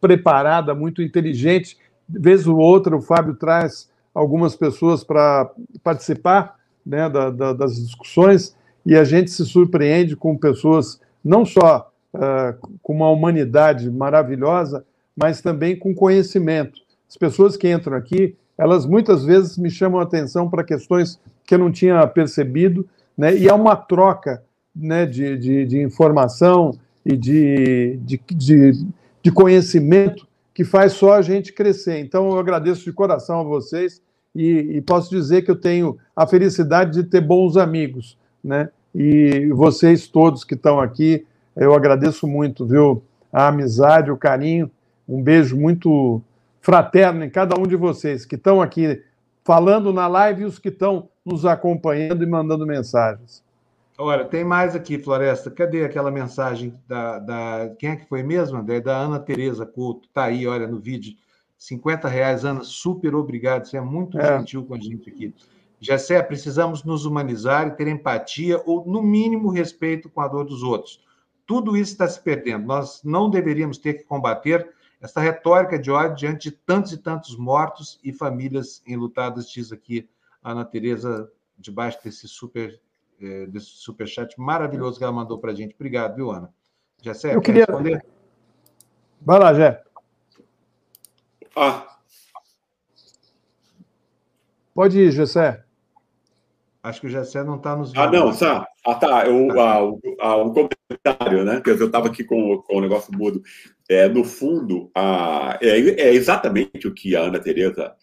preparada, 0.00 0.74
muito 0.74 1.02
inteligente. 1.02 1.76
Vez 2.08 2.46
ou 2.46 2.56
outra, 2.56 2.96
o 2.96 3.02
Fábio 3.02 3.34
traz 3.34 3.90
algumas 4.14 4.56
pessoas 4.56 5.04
para 5.04 5.50
participar 5.82 6.59
né, 6.90 7.08
da, 7.08 7.30
da, 7.30 7.52
das 7.52 7.76
discussões 7.76 8.56
e 8.84 8.96
a 8.96 9.04
gente 9.04 9.30
se 9.30 9.46
surpreende 9.46 10.16
com 10.16 10.36
pessoas 10.36 11.00
não 11.24 11.44
só 11.44 11.88
uh, 12.12 12.68
com 12.82 12.92
uma 12.94 13.08
humanidade 13.08 13.88
maravilhosa, 13.88 14.84
mas 15.16 15.40
também 15.40 15.76
com 15.76 15.94
conhecimento. 15.94 16.80
As 17.08 17.16
pessoas 17.16 17.56
que 17.56 17.70
entram 17.70 17.96
aqui, 17.96 18.34
elas 18.58 18.86
muitas 18.86 19.24
vezes 19.24 19.56
me 19.56 19.70
chamam 19.70 20.00
a 20.00 20.02
atenção 20.02 20.50
para 20.50 20.64
questões 20.64 21.20
que 21.44 21.54
eu 21.54 21.58
não 21.58 21.70
tinha 21.70 22.04
percebido, 22.08 22.88
né, 23.16 23.36
e 23.36 23.48
é 23.48 23.52
uma 23.52 23.76
troca 23.76 24.42
né, 24.74 25.06
de, 25.06 25.36
de, 25.38 25.66
de 25.66 25.80
informação 25.80 26.72
e 27.06 27.16
de, 27.16 27.98
de, 28.02 28.20
de, 28.28 28.86
de 29.22 29.32
conhecimento 29.32 30.26
que 30.52 30.64
faz 30.64 30.92
só 30.94 31.14
a 31.14 31.22
gente 31.22 31.52
crescer. 31.52 32.00
Então, 32.00 32.30
eu 32.30 32.38
agradeço 32.38 32.84
de 32.84 32.92
coração 32.92 33.40
a 33.40 33.44
vocês 33.44 34.02
e, 34.34 34.76
e, 34.76 34.80
posso 34.80 35.10
dizer 35.10 35.42
que 35.42 35.50
eu 35.50 35.56
tenho 35.56 35.98
a 36.14 36.26
felicidade 36.26 36.92
de 36.92 37.04
ter 37.04 37.20
bons 37.20 37.56
amigos, 37.56 38.16
né? 38.42 38.70
E 38.94 39.48
vocês 39.52 40.06
todos 40.08 40.44
que 40.44 40.54
estão 40.54 40.80
aqui, 40.80 41.26
eu 41.56 41.74
agradeço 41.74 42.26
muito, 42.26 42.66
viu? 42.66 43.02
A 43.32 43.48
amizade, 43.48 44.10
o 44.10 44.16
carinho, 44.16 44.70
um 45.08 45.22
beijo 45.22 45.56
muito 45.56 46.20
fraterno 46.60 47.24
em 47.24 47.30
cada 47.30 47.58
um 47.58 47.66
de 47.66 47.76
vocês 47.76 48.24
que 48.24 48.36
estão 48.36 48.60
aqui 48.60 49.02
falando 49.44 49.92
na 49.92 50.06
live 50.06 50.42
e 50.42 50.44
os 50.44 50.58
que 50.58 50.68
estão 50.68 51.08
nos 51.24 51.44
acompanhando 51.44 52.22
e 52.22 52.26
mandando 52.26 52.66
mensagens. 52.66 53.42
Olha, 53.98 54.24
tem 54.24 54.44
mais 54.44 54.74
aqui, 54.74 54.98
Floresta. 54.98 55.50
Cadê 55.50 55.84
aquela 55.84 56.10
mensagem 56.10 56.74
da, 56.88 57.18
da... 57.18 57.70
Quem 57.78 57.90
é 57.90 57.96
que 57.96 58.08
foi 58.08 58.22
mesmo, 58.22 58.56
André? 58.56 58.80
Da 58.80 58.96
Ana 58.96 59.18
Tereza 59.18 59.66
Couto. 59.66 60.08
Está 60.08 60.24
aí, 60.24 60.46
olha, 60.46 60.66
no 60.66 60.78
vídeo. 60.78 61.14
50 61.60 62.08
reais, 62.08 62.42
Ana, 62.42 62.64
super 62.64 63.14
obrigado. 63.14 63.66
Você 63.66 63.76
é 63.76 63.82
muito 63.82 64.18
é. 64.18 64.38
gentil 64.38 64.64
com 64.64 64.74
a 64.74 64.78
gente 64.78 65.10
aqui. 65.10 65.34
Jessé, 65.78 66.22
precisamos 66.22 66.82
nos 66.84 67.04
humanizar 67.04 67.68
e 67.68 67.72
ter 67.72 67.86
empatia 67.86 68.62
ou, 68.64 68.86
no 68.86 69.02
mínimo, 69.02 69.50
respeito 69.50 70.08
com 70.08 70.22
a 70.22 70.28
dor 70.28 70.46
dos 70.46 70.62
outros. 70.62 71.04
Tudo 71.46 71.76
isso 71.76 71.92
está 71.92 72.08
se 72.08 72.18
perdendo. 72.18 72.66
Nós 72.66 73.02
não 73.04 73.28
deveríamos 73.28 73.76
ter 73.76 73.92
que 73.94 74.04
combater 74.04 74.70
essa 75.02 75.20
retórica 75.20 75.78
de 75.78 75.90
ódio 75.90 76.16
diante 76.16 76.48
de 76.48 76.56
tantos 76.56 76.92
e 76.92 76.96
tantos 76.96 77.36
mortos 77.36 78.00
e 78.02 78.10
famílias 78.10 78.82
enlutadas, 78.86 79.50
diz 79.50 79.70
aqui 79.70 80.08
a 80.42 80.52
Ana 80.52 80.64
Tereza, 80.64 81.30
debaixo 81.58 81.98
desse 82.02 82.26
super 82.26 82.80
é, 83.20 83.46
desse 83.46 83.66
superchat 83.66 84.34
maravilhoso 84.40 84.96
que 84.96 85.04
ela 85.04 85.12
mandou 85.12 85.38
para 85.38 85.52
a 85.52 85.54
gente. 85.54 85.74
Obrigado, 85.74 86.16
viu, 86.16 86.30
Ana? 86.30 86.50
Já 87.02 87.12
serve, 87.12 87.36
Eu 87.36 87.42
queria... 87.42 87.66
responder? 87.66 88.02
Vai 89.20 89.38
lá, 89.38 89.52
Jé. 89.52 89.82
Ah. 91.54 91.96
Pode 94.74 94.98
ir, 94.98 95.10
Gessé. 95.10 95.64
Acho 96.82 97.02
que 97.02 97.06
o 97.06 97.10
Gessé 97.10 97.44
não 97.44 97.56
está 97.56 97.76
nos 97.76 97.92
vendo. 97.92 98.00
Ah, 98.00 98.10
não, 98.10 98.34
tá. 98.34 98.66
Ah, 98.86 98.94
tá. 98.94 99.26
Eu, 99.26 99.60
ah, 99.60 99.80
ah, 100.20 100.36
um 100.38 100.52
comentário, 100.52 101.44
né? 101.44 101.56
Porque 101.56 101.70
eu 101.70 101.86
estava 101.86 102.08
aqui 102.08 102.24
com, 102.24 102.58
com 102.62 102.76
o 102.76 102.80
negócio 102.80 103.12
mudo. 103.16 103.42
É, 103.88 104.08
no 104.08 104.24
fundo, 104.24 104.90
ah, 104.94 105.58
é, 105.60 105.78
é 105.78 106.14
exatamente 106.14 106.88
o 106.88 106.94
que 106.94 107.14
a 107.14 107.22
Ana 107.22 107.38
Tereza, 107.38 107.94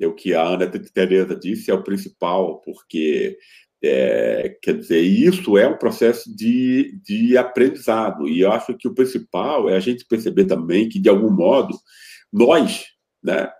é 0.00 0.06
o 0.06 0.14
que 0.14 0.34
a 0.34 0.42
Ana 0.42 0.66
Tereza 0.66 1.36
disse, 1.36 1.70
é 1.70 1.74
o 1.74 1.84
principal, 1.84 2.60
porque 2.62 3.38
é, 3.80 4.56
quer 4.60 4.78
dizer, 4.78 5.00
isso 5.00 5.56
é 5.56 5.68
um 5.68 5.78
processo 5.78 6.34
de, 6.34 6.98
de 7.04 7.38
aprendizado. 7.38 8.26
E 8.26 8.40
eu 8.40 8.50
acho 8.50 8.74
que 8.74 8.88
o 8.88 8.94
principal 8.94 9.68
é 9.68 9.76
a 9.76 9.80
gente 9.80 10.04
perceber 10.06 10.46
também 10.46 10.88
que, 10.88 10.98
de 10.98 11.08
algum 11.08 11.30
modo, 11.30 11.78
nós 12.32 12.93
né, 13.24 13.50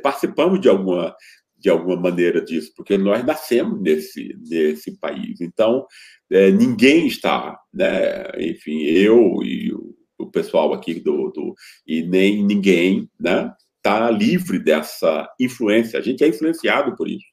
participamos 0.00 0.60
de 0.60 0.68
alguma, 0.68 1.14
de 1.58 1.68
alguma 1.68 1.96
maneira 1.96 2.40
disso, 2.40 2.72
porque 2.76 2.96
nós 2.96 3.24
nascemos 3.24 3.80
nesse, 3.82 4.36
nesse 4.48 4.96
país. 4.98 5.40
Então, 5.40 5.84
é, 6.30 6.52
ninguém 6.52 7.08
está, 7.08 7.58
né? 7.74 8.24
enfim, 8.38 8.82
eu 8.82 9.42
e 9.42 9.72
o, 9.74 9.94
o 10.16 10.30
pessoal 10.30 10.72
aqui 10.72 10.94
do, 10.94 11.30
do, 11.30 11.54
e 11.84 12.02
nem 12.02 12.44
ninguém, 12.44 13.10
né? 13.18 13.52
Está 13.78 14.10
livre 14.10 14.58
dessa 14.58 15.26
influência. 15.40 15.98
A 15.98 16.02
gente 16.02 16.22
é 16.22 16.28
influenciado 16.28 16.94
por 16.94 17.08
isso. 17.08 17.24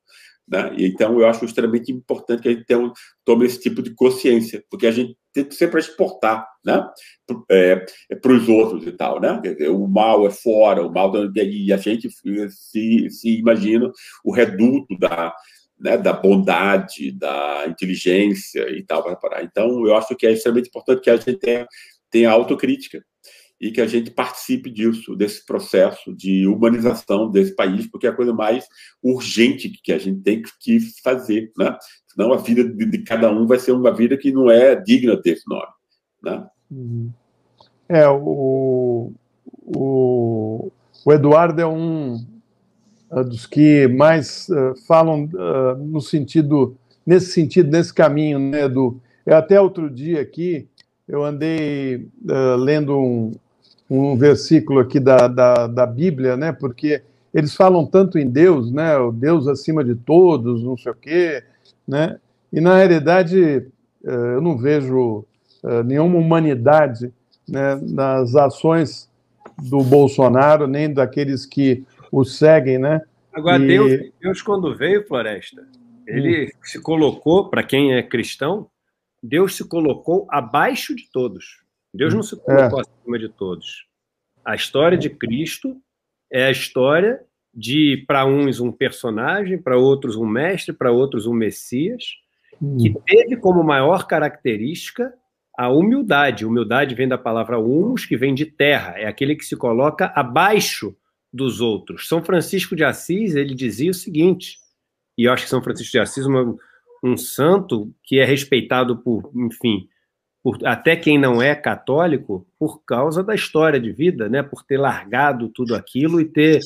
Né? 0.48 0.76
Então, 0.80 1.20
eu 1.20 1.28
acho 1.28 1.44
extremamente 1.44 1.92
importante 1.92 2.42
que 2.42 2.48
a 2.48 2.52
gente 2.54 2.66
tenha, 2.66 2.92
tome 3.26 3.46
esse 3.46 3.60
tipo 3.60 3.82
de 3.82 3.94
consciência, 3.94 4.64
porque 4.70 4.88
a 4.88 4.92
gente 4.92 5.18
sempre 5.52 5.80
exportar 5.80 6.48
né? 6.66 6.86
é, 7.50 7.86
é 8.10 8.16
para 8.16 8.32
os 8.32 8.48
outros 8.48 8.86
e 8.86 8.92
tal. 8.92 9.20
Né? 9.20 9.42
O 9.70 9.88
mal 9.88 10.26
é 10.28 10.30
fora, 10.30 10.86
o 10.86 10.92
mal. 10.92 11.12
E 11.36 11.74
a 11.74 11.78
gente 11.78 12.10
se, 12.50 13.10
se 13.10 13.40
imagina 13.40 13.92
o 14.24 14.32
reduto 14.32 14.98
da, 15.00 15.34
né, 15.80 15.98
da 15.98 16.14
bondade, 16.14 17.12
da 17.12 17.66
inteligência 17.68 18.70
e 18.70 18.84
tal 18.84 19.04
para 19.04 19.16
parar. 19.16 19.44
Então, 19.44 19.86
eu 19.86 19.96
acho 19.96 20.16
que 20.16 20.28
é 20.28 20.32
extremamente 20.32 20.70
importante 20.70 21.02
que 21.02 21.10
a 21.10 21.18
gente 21.18 21.38
tenha, 21.38 21.68
tenha 22.10 22.32
autocrítica 22.32 23.04
e 23.60 23.72
que 23.72 23.82
a 23.82 23.88
gente 23.88 24.12
participe 24.12 24.70
disso, 24.70 25.16
desse 25.16 25.46
processo 25.46 26.16
de 26.16 26.46
humanização 26.48 27.30
desse 27.30 27.56
país, 27.56 27.90
porque 27.90 28.06
é 28.06 28.10
a 28.10 28.16
coisa 28.16 28.34
mais 28.34 28.66
urgente 29.02 29.70
que 29.84 29.92
a 29.92 29.98
gente 29.98 30.22
tem 30.22 30.44
que 30.60 30.80
fazer, 31.04 31.52
né? 31.58 31.76
Senão 32.08 32.34
a 32.34 32.38
vida 32.38 32.64
de, 32.64 32.98
cada 33.00 33.32
um 33.32 33.48
vai 33.48 33.60
ser 33.60 33.72
uma 33.72 33.94
vida 33.94 34.18
que 34.18 34.32
não 34.32 34.50
é 34.50 34.76
digna 34.76 35.16
desse 35.16 35.44
nome, 35.48 35.72
né? 36.24 36.48
Uhum. 36.70 37.12
É, 37.90 38.08
o, 38.08 39.14
o, 39.46 40.72
o 41.06 41.14
Eduardo 41.14 41.62
é 41.62 41.66
um 41.66 42.16
uh, 43.12 43.24
dos 43.24 43.46
que 43.46 43.88
mais 43.88 44.48
uh, 44.50 44.76
falam 44.86 45.26
uh, 45.26 45.78
no 45.78 46.02
sentido, 46.02 46.76
nesse 47.06 47.32
sentido, 47.32 47.72
nesse 47.72 47.94
caminho, 47.94 48.40
né, 48.40 48.66
Edu? 48.66 49.02
Eu 49.26 49.36
até 49.36 49.60
outro 49.60 49.90
dia 49.90 50.22
aqui, 50.22 50.68
eu 51.08 51.24
andei 51.24 52.10
lendo 52.60 52.98
um, 52.98 53.32
um 53.90 54.18
versículo 54.18 54.80
aqui 54.80 55.00
da, 55.00 55.28
da, 55.28 55.68
da 55.68 55.86
Bíblia, 55.86 56.36
né? 56.36 56.52
Porque 56.52 57.02
eles 57.34 57.56
falam 57.56 57.86
tanto 57.86 58.18
em 58.18 58.28
Deus, 58.30 58.72
né? 58.72 58.98
O 58.98 59.12
Deus 59.12 59.48
acima 59.48 59.84
de 59.84 59.96
todos, 59.96 60.64
não 60.64 60.78
sei 60.78 60.92
o 60.92 60.96
quê, 60.96 61.44
né? 61.88 62.20
E 62.52 62.60
na 62.60 62.78
realidade 62.78 63.68
eh, 64.04 64.34
eu 64.36 64.42
não 64.42 64.58
vejo 64.58 65.26
eh, 65.64 65.84
nenhuma 65.84 66.18
humanidade 66.18 67.12
né, 67.48 67.80
nas 67.82 68.36
ações 68.36 69.10
do 69.58 69.84
Bolsonaro, 69.84 70.68
nem 70.68 70.94
daqueles 70.94 71.46
que 71.46 71.84
o 72.12 72.24
seguem, 72.24 72.78
né? 72.78 73.02
Agora, 73.34 73.64
e... 73.64 73.68
Deus, 73.68 74.12
Deus, 74.20 74.42
quando 74.42 74.76
veio, 74.76 75.06
Floresta, 75.08 75.66
ele 76.06 76.46
hum. 76.46 76.50
se 76.64 76.82
colocou, 76.82 77.50
para 77.50 77.64
quem 77.64 77.94
é 77.94 78.04
cristão, 78.04 78.68
Deus 79.22 79.56
se 79.56 79.64
colocou 79.64 80.26
abaixo 80.30 80.96
de 80.96 81.10
todos. 81.12 81.62
Deus 81.98 82.14
não 82.14 82.24
se 82.24 82.36
é. 82.36 82.38
colocou 82.38 82.80
é. 82.80 82.82
acima 82.82 83.20
de 83.20 83.30
todos. 83.30 83.88
A 84.46 84.56
história 84.56 84.98
de 84.98 85.10
Cristo 85.10 85.76
é 86.32 86.46
a 86.46 86.52
história 86.52 87.22
de, 87.54 88.06
para 88.08 88.26
uns, 88.26 88.60
um 88.60 88.72
personagem, 88.72 89.58
para 89.58 89.78
outros, 89.78 90.16
um 90.16 90.26
mestre, 90.26 90.74
para 90.74 90.92
outros, 90.92 91.26
um 91.26 91.34
Messias, 91.34 92.06
que 92.80 92.90
hum. 92.90 93.02
teve 93.06 93.36
como 93.38 93.64
maior 93.64 94.08
característica 94.08 95.14
a 95.58 95.70
humildade. 95.70 96.46
Humildade 96.46 96.94
vem 96.94 97.08
da 97.08 97.18
palavra 97.18 97.58
humus, 97.58 98.06
que 98.06 98.16
vem 98.16 98.36
de 98.36 98.46
terra, 98.46 98.94
é 98.98 99.08
aquele 99.08 99.36
que 99.36 99.44
se 99.44 99.56
coloca 99.56 100.14
abaixo 100.16 100.96
dos 101.34 101.60
outros. 101.60 102.08
São 102.08 102.24
Francisco 102.24 102.76
de 102.76 102.84
Assis, 102.84 103.36
ele 103.36 103.56
dizia 103.56 103.90
o 103.90 103.94
seguinte, 103.94 104.58
e 105.18 105.24
eu 105.24 105.34
acho 105.34 105.44
que 105.44 105.50
São 105.50 105.64
Francisco 105.64 105.92
de 105.92 106.00
Assis 106.00 106.26
é 106.26 106.30
um 107.04 107.18
santo 107.18 107.94
que 108.04 108.20
é 108.20 108.26
respeitado 108.26 108.98
por, 108.98 109.32
enfim, 109.36 109.90
por, 110.48 110.66
até 110.66 110.96
quem 110.96 111.18
não 111.18 111.42
é 111.42 111.54
católico, 111.54 112.48
por 112.58 112.82
causa 112.86 113.22
da 113.22 113.36
história 113.36 113.78
de 113.78 113.92
vida, 113.92 114.30
né? 114.30 114.42
por 114.42 114.64
ter 114.64 114.78
largado 114.78 115.50
tudo 115.50 115.76
aquilo 115.76 116.22
e 116.22 116.26
ter 116.26 116.62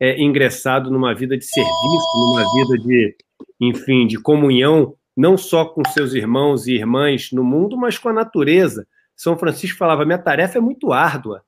é, 0.00 0.18
ingressado 0.18 0.90
numa 0.90 1.14
vida 1.14 1.36
de 1.36 1.44
serviço, 1.44 2.06
numa 2.16 2.50
vida 2.54 2.78
de, 2.82 3.14
enfim, 3.60 4.06
de 4.06 4.18
comunhão, 4.18 4.96
não 5.14 5.36
só 5.36 5.66
com 5.66 5.82
seus 5.84 6.14
irmãos 6.14 6.66
e 6.66 6.76
irmãs 6.76 7.30
no 7.30 7.44
mundo, 7.44 7.76
mas 7.76 7.98
com 7.98 8.08
a 8.08 8.12
natureza. 8.14 8.88
São 9.14 9.36
Francisco 9.36 9.76
falava: 9.76 10.06
minha 10.06 10.16
tarefa 10.16 10.56
é 10.56 10.60
muito 10.62 10.90
árdua. 10.90 11.44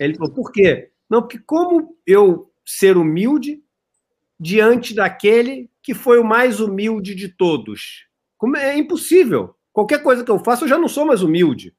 Ele 0.00 0.14
falou: 0.14 0.32
por 0.32 0.50
quê? 0.50 0.88
Não, 1.06 1.20
porque 1.20 1.38
como 1.38 1.98
eu 2.06 2.50
ser 2.64 2.96
humilde 2.96 3.60
diante 4.40 4.94
daquele 4.94 5.68
que 5.82 5.92
foi 5.92 6.18
o 6.18 6.24
mais 6.24 6.60
humilde 6.60 7.14
de 7.14 7.28
todos? 7.28 8.06
Como 8.38 8.56
é, 8.56 8.70
é 8.70 8.78
impossível. 8.78 9.54
Qualquer 9.76 10.02
coisa 10.02 10.24
que 10.24 10.30
eu 10.30 10.38
faço, 10.38 10.64
eu 10.64 10.68
já 10.68 10.78
não 10.78 10.88
sou 10.88 11.04
mais 11.04 11.22
humilde. 11.22 11.76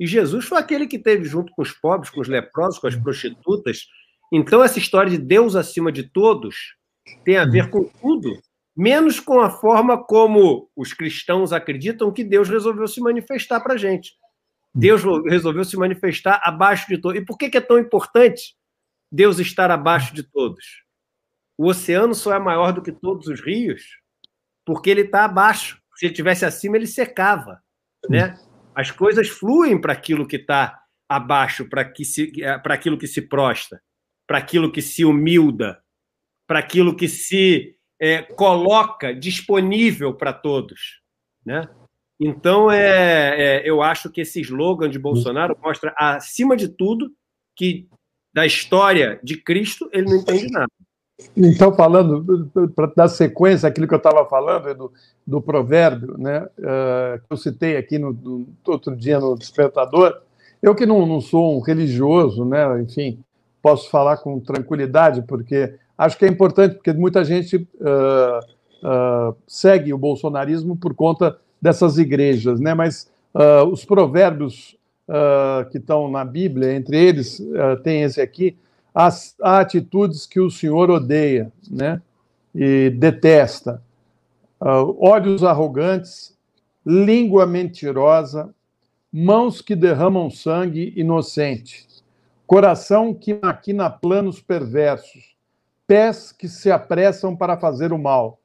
E 0.00 0.08
Jesus 0.08 0.44
foi 0.46 0.58
aquele 0.58 0.88
que 0.88 0.98
teve 0.98 1.22
junto 1.24 1.52
com 1.52 1.62
os 1.62 1.70
pobres, 1.70 2.10
com 2.10 2.20
os 2.20 2.26
leprosos, 2.26 2.80
com 2.80 2.88
as 2.88 2.96
prostitutas. 2.96 3.86
Então, 4.32 4.60
essa 4.60 4.80
história 4.80 5.08
de 5.08 5.18
Deus 5.18 5.54
acima 5.54 5.92
de 5.92 6.02
todos 6.02 6.56
tem 7.24 7.36
a 7.36 7.44
ver 7.44 7.70
com 7.70 7.84
tudo, 7.84 8.36
menos 8.76 9.20
com 9.20 9.40
a 9.40 9.50
forma 9.50 10.04
como 10.04 10.68
os 10.74 10.92
cristãos 10.92 11.52
acreditam 11.52 12.12
que 12.12 12.24
Deus 12.24 12.48
resolveu 12.48 12.88
se 12.88 13.00
manifestar 13.00 13.60
para 13.60 13.74
a 13.74 13.78
gente. 13.78 14.14
Deus 14.74 15.04
resolveu 15.24 15.64
se 15.64 15.76
manifestar 15.76 16.40
abaixo 16.42 16.88
de 16.88 16.98
todos. 16.98 17.20
E 17.20 17.24
por 17.24 17.38
que 17.38 17.56
é 17.56 17.60
tão 17.60 17.78
importante 17.78 18.56
Deus 19.12 19.38
estar 19.38 19.70
abaixo 19.70 20.12
de 20.12 20.24
todos? 20.24 20.64
O 21.56 21.68
oceano 21.68 22.16
só 22.16 22.34
é 22.34 22.38
maior 22.40 22.72
do 22.72 22.82
que 22.82 22.90
todos 22.90 23.28
os 23.28 23.40
rios 23.40 23.84
porque 24.66 24.90
ele 24.90 25.02
está 25.02 25.24
abaixo 25.24 25.80
se 25.98 26.06
ele 26.06 26.14
tivesse 26.14 26.44
acima, 26.44 26.76
ele 26.76 26.86
secava, 26.86 27.60
né? 28.08 28.38
As 28.72 28.92
coisas 28.92 29.28
fluem 29.28 29.80
para 29.80 29.92
aquilo 29.92 30.28
que 30.28 30.36
está 30.36 30.80
abaixo, 31.08 31.68
para 31.68 31.92
para 32.62 32.74
aquilo 32.74 32.96
que 32.96 33.08
se 33.08 33.22
prosta, 33.22 33.82
para 34.24 34.38
aquilo 34.38 34.70
que 34.70 34.80
se 34.80 35.04
humilda, 35.04 35.82
para 36.46 36.60
aquilo 36.60 36.94
que 36.94 37.08
se 37.08 37.74
é, 38.00 38.22
coloca 38.22 39.12
disponível 39.12 40.14
para 40.14 40.32
todos, 40.32 41.00
né? 41.44 41.68
Então, 42.20 42.70
é, 42.70 43.58
é, 43.62 43.68
eu 43.68 43.82
acho 43.82 44.08
que 44.08 44.20
esse 44.20 44.40
slogan 44.40 44.88
de 44.88 45.00
Bolsonaro 45.00 45.58
mostra, 45.60 45.92
acima 45.98 46.56
de 46.56 46.68
tudo, 46.68 47.12
que 47.56 47.88
da 48.32 48.46
história 48.46 49.18
de 49.22 49.36
Cristo 49.36 49.90
ele 49.92 50.06
não 50.06 50.16
entende 50.16 50.48
nada. 50.48 50.70
Então, 51.36 51.74
falando, 51.74 52.48
para 52.74 52.92
dar 52.94 53.08
sequência 53.08 53.68
àquilo 53.68 53.88
que 53.88 53.94
eu 53.94 53.98
estava 53.98 54.24
falando, 54.26 54.72
do, 54.74 54.92
do 55.26 55.40
provérbio, 55.40 56.16
né, 56.16 56.46
uh, 56.58 57.18
que 57.18 57.26
eu 57.30 57.36
citei 57.36 57.76
aqui 57.76 57.98
no, 57.98 58.46
outro 58.66 58.94
dia 58.94 59.18
no 59.18 59.36
Despertador, 59.36 60.20
eu 60.62 60.74
que 60.74 60.86
não, 60.86 61.06
não 61.06 61.20
sou 61.20 61.56
um 61.56 61.60
religioso, 61.60 62.44
né, 62.44 62.80
enfim, 62.80 63.18
posso 63.60 63.90
falar 63.90 64.18
com 64.18 64.38
tranquilidade, 64.38 65.22
porque 65.22 65.74
acho 65.96 66.16
que 66.16 66.24
é 66.24 66.28
importante, 66.28 66.76
porque 66.76 66.92
muita 66.92 67.24
gente 67.24 67.56
uh, 67.56 68.38
uh, 68.86 69.36
segue 69.46 69.92
o 69.92 69.98
bolsonarismo 69.98 70.76
por 70.76 70.94
conta 70.94 71.36
dessas 71.60 71.98
igrejas, 71.98 72.60
né, 72.60 72.74
mas 72.74 73.10
os 73.70 73.84
provérbios 73.84 74.76
que 75.70 75.78
estão 75.78 76.10
na 76.10 76.24
Bíblia, 76.24 76.74
entre 76.74 76.96
eles, 76.96 77.40
tem 77.84 78.02
esse 78.02 78.20
aqui, 78.20 78.56
as 78.98 79.36
atitudes 79.40 80.26
que 80.26 80.40
o 80.40 80.50
Senhor 80.50 80.90
odeia, 80.90 81.52
né? 81.70 82.02
E 82.52 82.90
detesta. 82.90 83.80
Uh, 84.60 84.96
olhos 84.98 85.44
arrogantes, 85.44 86.36
língua 86.84 87.46
mentirosa, 87.46 88.52
mãos 89.12 89.62
que 89.62 89.76
derramam 89.76 90.28
sangue 90.28 90.92
inocente, 90.96 91.86
coração 92.44 93.14
que 93.14 93.38
maquina 93.40 93.88
planos 93.88 94.40
perversos, 94.40 95.36
pés 95.86 96.32
que 96.32 96.48
se 96.48 96.68
apressam 96.68 97.36
para 97.36 97.56
fazer 97.56 97.92
o 97.92 97.98
mal, 97.98 98.40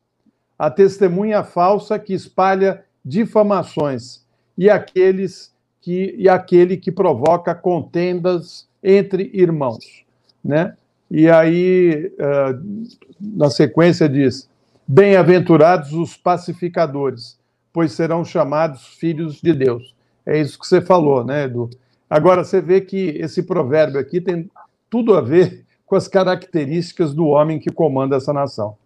a 0.60 0.70
testemunha 0.70 1.44
falsa 1.44 1.98
que 1.98 2.14
espalha 2.14 2.86
difamações 3.04 4.24
e 4.56 4.70
aqueles 4.70 5.52
que 5.82 6.14
e 6.16 6.30
aquele 6.30 6.78
que 6.78 6.92
provoca 6.92 7.56
contendas 7.56 8.70
entre 8.84 9.32
irmãos 9.34 10.04
né? 10.44 10.76
E 11.10 11.30
aí, 11.30 12.12
uh, 12.20 12.88
na 13.20 13.50
sequência, 13.50 14.10
diz: 14.10 14.50
Bem-aventurados 14.88 15.94
os 15.94 16.18
pacificadores, 16.18 17.40
pois 17.72 17.92
serão 17.92 18.26
chamados 18.26 18.88
filhos 18.88 19.42
de 19.42 19.54
Deus. 19.54 19.96
É 20.26 20.40
isso 20.40 20.60
que 20.60 20.68
você 20.68 20.82
falou, 20.82 21.24
né, 21.24 21.46
Edu? 21.46 21.70
Agora, 22.10 22.44
você 22.44 22.62
vê 22.62 22.82
que 22.82 23.10
esse 23.18 23.44
provérbio 23.44 24.00
aqui 24.00 24.22
tem 24.22 24.50
tudo 24.90 25.16
a 25.16 25.22
ver 25.22 25.66
com 25.86 25.96
as 25.96 26.08
características 26.08 27.14
do 27.14 27.26
homem 27.28 27.60
que 27.60 27.72
comanda 27.72 28.16
essa 28.16 28.34
nação. 28.34 28.78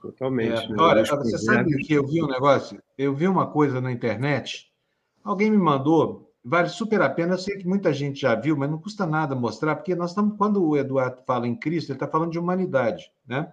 Totalmente. 0.00 0.64
É, 0.64 0.68
né? 0.68 0.76
Olha, 0.78 1.04
você 1.04 1.38
sabe 1.38 1.76
que 1.78 1.94
eu 1.94 2.06
vi 2.06 2.22
um 2.22 2.28
negócio? 2.28 2.80
Eu 2.96 3.14
vi 3.14 3.26
uma 3.26 3.46
coisa 3.46 3.80
na 3.80 3.90
internet, 3.90 4.70
alguém 5.24 5.50
me 5.50 5.56
mandou, 5.56 6.25
vale 6.46 6.68
super 6.68 7.02
a 7.02 7.10
pena. 7.10 7.34
Eu 7.34 7.38
sei 7.38 7.58
que 7.58 7.66
muita 7.66 7.92
gente 7.92 8.20
já 8.20 8.34
viu, 8.34 8.56
mas 8.56 8.70
não 8.70 8.78
custa 8.78 9.04
nada 9.04 9.34
mostrar, 9.34 9.74
porque 9.74 9.94
nós 9.96 10.10
estamos, 10.10 10.36
quando 10.38 10.64
o 10.64 10.76
Eduardo 10.76 11.20
fala 11.26 11.48
em 11.48 11.56
Cristo, 11.56 11.90
ele 11.90 11.96
está 11.96 12.06
falando 12.06 12.30
de 12.30 12.38
humanidade, 12.38 13.10
né? 13.26 13.52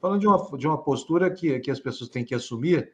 falando 0.00 0.20
de 0.20 0.26
uma, 0.28 0.56
de 0.56 0.66
uma 0.66 0.78
postura 0.78 1.28
que, 1.30 1.58
que 1.58 1.70
as 1.70 1.80
pessoas 1.80 2.08
têm 2.08 2.24
que 2.24 2.34
assumir 2.34 2.92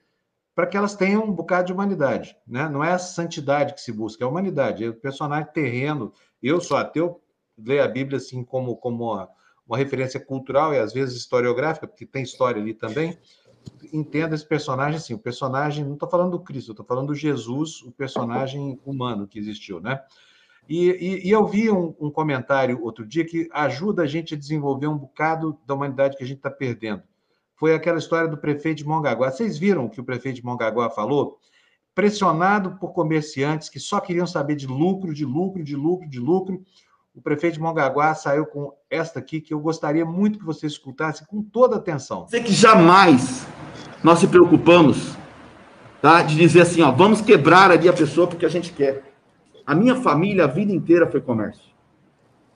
para 0.55 0.67
que 0.67 0.77
elas 0.77 0.97
tenham 0.97 1.25
um 1.25 1.33
bocado 1.33 1.67
de 1.67 1.73
humanidade. 1.75 2.35
Né? 2.47 2.69
Não 2.71 2.83
é 2.83 2.93
a 2.93 2.99
santidade 2.99 3.75
que 3.75 3.81
se 3.81 3.93
busca, 3.93 4.25
é 4.25 4.27
a 4.27 4.31
humanidade. 4.31 4.85
É 4.85 4.89
o 4.89 4.95
personagem 4.95 5.53
terreno. 5.53 6.13
Eu 6.43 6.61
sou 6.61 6.77
ateu, 6.77 7.21
leio 7.59 7.83
a 7.83 7.89
Bíblia 7.89 8.17
assim 8.17 8.43
como, 8.43 8.77
como 8.77 9.13
uma, 9.13 9.29
uma 9.67 9.77
referência 9.77 10.19
cultural 10.19 10.73
e 10.73 10.79
às 10.79 10.93
vezes 10.93 11.17
historiográfica, 11.17 11.87
porque 11.87 12.07
tem 12.07 12.23
história 12.23 12.63
ali 12.63 12.73
também. 12.73 13.19
Entenda 13.93 14.35
esse 14.35 14.47
personagem 14.47 14.97
assim, 14.97 15.15
o 15.15 15.19
personagem, 15.19 15.85
não 15.85 15.95
estou 15.95 16.09
falando 16.09 16.33
do 16.33 16.41
Cristo, 16.41 16.73
estou 16.73 16.85
falando 16.85 17.09
do 17.09 17.15
Jesus, 17.15 17.83
o 17.83 17.93
personagem 17.93 18.81
humano 18.85 19.27
que 19.27 19.39
existiu, 19.39 19.81
né? 19.81 20.01
E, 20.69 20.89
e, 20.91 21.29
e 21.29 21.31
eu 21.31 21.47
vi 21.47 21.71
um, 21.71 21.95
um, 22.01 22.11
comentário 22.11 22.83
outro 22.83 23.07
dia 23.07 23.25
que 23.25 23.49
ajuda 23.53 24.03
a 24.03 24.07
gente 24.07 24.35
a 24.35 24.39
desenvolver 24.39 24.87
um 24.87 24.97
bocado 24.97 25.59
da 25.67 25.75
humanidade 25.75 26.17
que 26.17 26.25
a 26.25 26.27
gente 26.27 26.39
está 26.39 26.51
perdendo. 26.51 27.03
Foi 27.55 27.75
aquela 27.75 27.99
história 27.99 28.29
do 28.29 28.37
prefeito 28.37 28.79
de 28.79 28.87
Mongaguá. 28.87 29.31
Vocês 29.31 29.59
viram 29.59 29.85
o 29.85 29.91
que 29.91 30.01
o 30.01 30.05
prefeito 30.05 30.37
de 30.37 30.45
Mongaguá 30.45 30.91
falou? 30.91 31.39
Pressionado 31.95 32.77
por 32.79 32.93
comerciantes 32.93 33.69
que 33.69 33.79
só 33.79 34.01
queriam 34.01 34.27
saber 34.27 34.57
de 34.57 34.67
lucro, 34.67 35.15
de 35.15 35.25
lucro, 35.25 35.63
de 35.63 35.77
lucro, 35.77 36.09
de 36.09 36.19
lucro. 36.19 36.65
O 37.15 37.21
prefeito 37.21 37.55
de 37.55 37.61
Mongaguá 37.61 38.13
saiu 38.13 38.45
com 38.45 38.73
esta 38.91 39.21
aqui 39.21 39.41
que 39.41 39.55
eu 39.55 39.61
gostaria 39.61 40.05
muito 40.05 40.37
que 40.41 40.45
vocês 40.45 40.73
escutassem 40.73 41.25
com 41.29 41.41
toda 41.43 41.77
atenção. 41.77 42.27
Sei 42.27 42.43
que 42.43 42.53
jamais 42.53 43.47
nós 44.03 44.19
se 44.19 44.27
preocupamos 44.27 45.15
tá, 46.03 46.23
de 46.23 46.35
dizer 46.35 46.63
assim, 46.63 46.83
ó, 46.83 46.91
vamos 46.91 47.21
quebrar 47.21 47.71
ali 47.71 47.89
a 47.89 47.93
pessoa 47.93 48.27
porque 48.27 48.45
a 48.45 48.49
gente 48.49 48.73
quer. 48.73 49.15
A 49.65 49.77
minha 49.77 49.95
família, 49.95 50.43
a 50.43 50.49
vida 50.49 50.73
inteira 50.73 51.09
foi 51.09 51.21
comércio. 51.21 51.73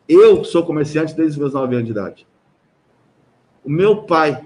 Eu 0.09 0.43
sou 0.43 0.67
comerciante 0.67 1.15
desde 1.15 1.35
os 1.35 1.39
meus 1.39 1.55
nove 1.55 1.77
anos 1.77 1.87
de 1.87 1.93
idade. 1.93 2.27
O 3.65 3.71
meu 3.71 4.03
pai 4.03 4.45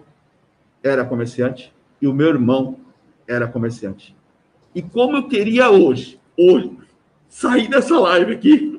era 0.82 1.06
comerciante 1.06 1.72
e 2.02 2.06
o 2.06 2.12
meu 2.12 2.28
irmão 2.28 2.76
era 3.26 3.48
comerciante. 3.48 4.14
E 4.74 4.82
como 4.82 5.16
eu 5.16 5.26
queria 5.26 5.70
hoje, 5.70 6.20
hoje, 6.36 6.76
sair 7.28 7.66
dessa 7.68 7.98
live 7.98 8.34
aqui 8.34 8.78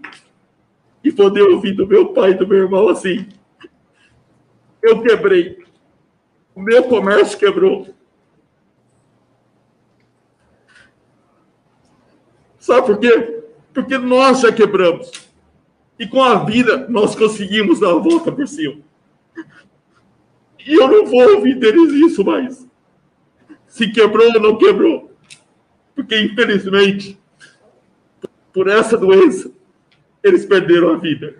e 1.03 1.11
poder 1.11 1.43
ouvir 1.43 1.73
do 1.73 1.85
meu 1.85 2.13
pai 2.13 2.31
e 2.31 2.35
do 2.35 2.47
meu 2.47 2.59
irmão 2.59 2.87
assim. 2.87 3.27
Eu 4.81 5.01
quebrei. 5.01 5.63
O 6.55 6.61
meu 6.61 6.83
comércio 6.83 7.37
quebrou. 7.37 7.93
Sabe 12.57 12.87
por 12.87 12.97
quê? 12.97 13.43
Porque 13.73 13.97
nós 13.97 14.41
já 14.41 14.51
quebramos. 14.51 15.11
E 15.99 16.07
com 16.07 16.23
a 16.23 16.43
vida 16.43 16.87
nós 16.87 17.15
conseguimos 17.15 17.79
dar 17.79 17.91
a 17.91 17.99
volta 17.99 18.31
por 18.31 18.47
cima. 18.47 18.81
E 20.65 20.73
eu 20.73 20.87
não 20.87 21.05
vou 21.05 21.35
ouvir 21.35 21.55
deles 21.55 21.91
isso 21.91 22.23
mais. 22.23 22.65
Se 23.67 23.91
quebrou 23.91 24.27
ou 24.33 24.39
não 24.39 24.57
quebrou. 24.57 25.11
Porque, 25.93 26.19
infelizmente, 26.21 27.19
por 28.53 28.67
essa 28.67 28.97
doença, 28.97 29.51
eles 30.23 30.45
perderam 30.45 30.93
a 30.93 30.97
vida. 30.97 31.35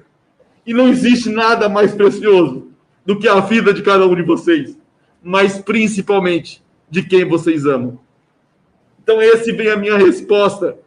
E 0.65 0.73
não 0.73 0.89
existe 0.89 1.30
nada 1.30 1.69
mais 1.69 1.93
precioso 1.93 2.68
do 3.05 3.18
que 3.18 3.27
a 3.27 3.39
vida 3.39 3.73
de 3.73 3.81
cada 3.81 4.05
um 4.05 4.15
de 4.15 4.22
vocês, 4.22 4.77
mas 5.22 5.57
principalmente 5.57 6.61
de 6.89 7.03
quem 7.03 7.26
vocês 7.26 7.65
amam. 7.65 7.99
Então, 9.01 9.22
esse 9.22 9.51
vem 9.51 9.69
a 9.69 9.77
minha 9.77 9.97
resposta 9.97 10.77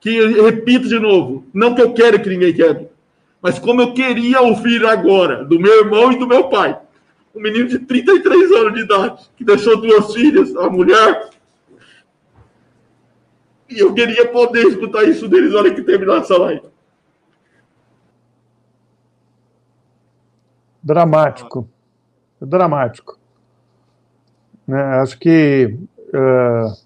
que 0.00 0.20
repito 0.42 0.88
de 0.88 0.98
novo, 0.98 1.46
não 1.54 1.74
que 1.74 1.82
eu 1.82 1.92
quero 1.92 2.20
que 2.20 2.28
ninguém 2.28 2.52
quebre, 2.52 2.88
mas 3.40 3.58
como 3.58 3.80
eu 3.80 3.94
queria 3.94 4.40
ouvir 4.40 4.84
agora 4.84 5.44
do 5.44 5.60
meu 5.60 5.84
irmão 5.84 6.10
e 6.10 6.18
do 6.18 6.26
meu 6.26 6.48
pai, 6.48 6.76
um 7.34 7.40
menino 7.40 7.68
de 7.68 7.78
33 7.78 8.52
anos 8.52 8.74
de 8.74 8.80
idade, 8.80 9.22
que 9.36 9.44
deixou 9.44 9.80
duas 9.80 10.12
filhas, 10.12 10.54
a 10.56 10.68
mulher, 10.68 11.30
e 13.70 13.78
eu 13.78 13.94
queria 13.94 14.26
poder 14.26 14.66
escutar 14.66 15.04
isso 15.04 15.28
deles 15.28 15.52
na 15.52 15.60
hora 15.60 15.74
que 15.74 15.82
terminar 15.82 16.18
essa 16.18 16.36
live. 16.36 16.71
Dramático. 20.82 21.68
Dramático. 22.40 23.18
Né? 24.66 24.82
Acho 24.82 25.18
que 25.18 25.78
uh, 26.14 26.82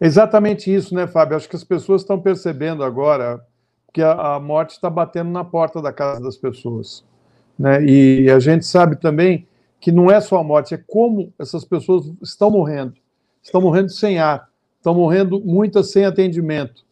Exatamente 0.00 0.72
isso, 0.72 0.94
né, 0.94 1.06
Fábio? 1.06 1.36
Acho 1.36 1.48
que 1.48 1.56
as 1.56 1.64
pessoas 1.64 2.02
estão 2.02 2.20
percebendo 2.20 2.84
agora 2.84 3.44
que 3.92 4.00
a, 4.00 4.34
a 4.34 4.40
morte 4.40 4.72
está 4.72 4.88
batendo 4.88 5.30
na 5.30 5.42
porta 5.42 5.82
da 5.82 5.92
casa 5.92 6.20
das 6.20 6.36
pessoas. 6.36 7.04
Né? 7.58 7.84
E 7.84 8.30
a 8.30 8.38
gente 8.38 8.64
sabe 8.64 8.94
também 8.96 9.46
que 9.80 9.90
não 9.90 10.10
é 10.10 10.20
só 10.20 10.38
a 10.38 10.44
morte, 10.44 10.74
é 10.74 10.82
como 10.86 11.32
essas 11.38 11.64
pessoas 11.64 12.12
estão 12.22 12.50
morrendo. 12.50 12.94
Estão 13.42 13.60
morrendo 13.60 13.90
sem 13.90 14.18
ar, 14.18 14.48
estão 14.76 14.94
morrendo 14.94 15.40
muitas 15.40 15.90
sem 15.90 16.04
atendimento, 16.04 16.84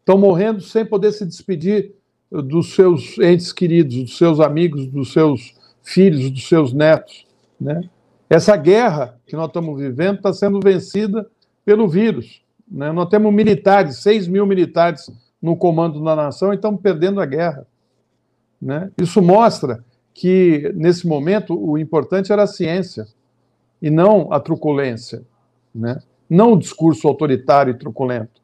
estão 0.00 0.18
morrendo 0.18 0.60
sem 0.60 0.84
poder 0.84 1.12
se 1.12 1.24
despedir 1.24 1.94
dos 2.42 2.74
seus 2.74 3.18
entes 3.18 3.52
queridos, 3.52 3.96
dos 3.96 4.18
seus 4.18 4.40
amigos, 4.40 4.86
dos 4.86 5.12
seus 5.12 5.54
filhos, 5.82 6.30
dos 6.30 6.48
seus 6.48 6.72
netos. 6.72 7.26
Né? 7.60 7.88
Essa 8.28 8.56
guerra 8.56 9.18
que 9.26 9.36
nós 9.36 9.46
estamos 9.46 9.78
vivendo 9.78 10.16
está 10.16 10.32
sendo 10.32 10.60
vencida 10.60 11.28
pelo 11.64 11.88
vírus. 11.88 12.42
Né? 12.68 12.90
Nós 12.92 13.08
temos 13.08 13.32
militares, 13.32 13.98
6 13.98 14.26
mil 14.26 14.46
militares 14.46 15.10
no 15.40 15.56
comando 15.56 16.02
da 16.02 16.16
nação 16.16 16.52
e 16.52 16.56
estamos 16.56 16.80
perdendo 16.80 17.20
a 17.20 17.26
guerra. 17.26 17.66
Né? 18.60 18.90
Isso 18.98 19.20
mostra 19.20 19.84
que, 20.12 20.72
nesse 20.74 21.06
momento, 21.06 21.54
o 21.54 21.76
importante 21.76 22.32
era 22.32 22.44
a 22.44 22.46
ciência 22.46 23.06
e 23.80 23.90
não 23.90 24.32
a 24.32 24.40
truculência, 24.40 25.22
né? 25.74 26.00
não 26.28 26.54
o 26.54 26.58
discurso 26.58 27.06
autoritário 27.06 27.72
e 27.72 27.78
truculento. 27.78 28.42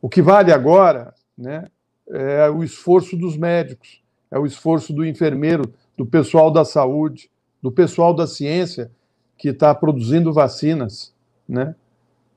O 0.00 0.08
que 0.08 0.22
vale 0.22 0.52
agora 0.52 1.12
né, 1.36 1.66
é 2.10 2.48
o 2.50 2.62
esforço 2.62 3.16
dos 3.16 3.36
médicos, 3.36 4.02
é 4.30 4.38
o 4.38 4.46
esforço 4.46 4.92
do 4.92 5.04
enfermeiro, 5.04 5.72
do 5.96 6.06
pessoal 6.06 6.50
da 6.50 6.64
saúde, 6.64 7.30
do 7.62 7.72
pessoal 7.72 8.14
da 8.14 8.26
ciência 8.26 8.90
que 9.36 9.48
está 9.48 9.74
produzindo 9.74 10.32
vacinas, 10.32 11.14
né? 11.48 11.74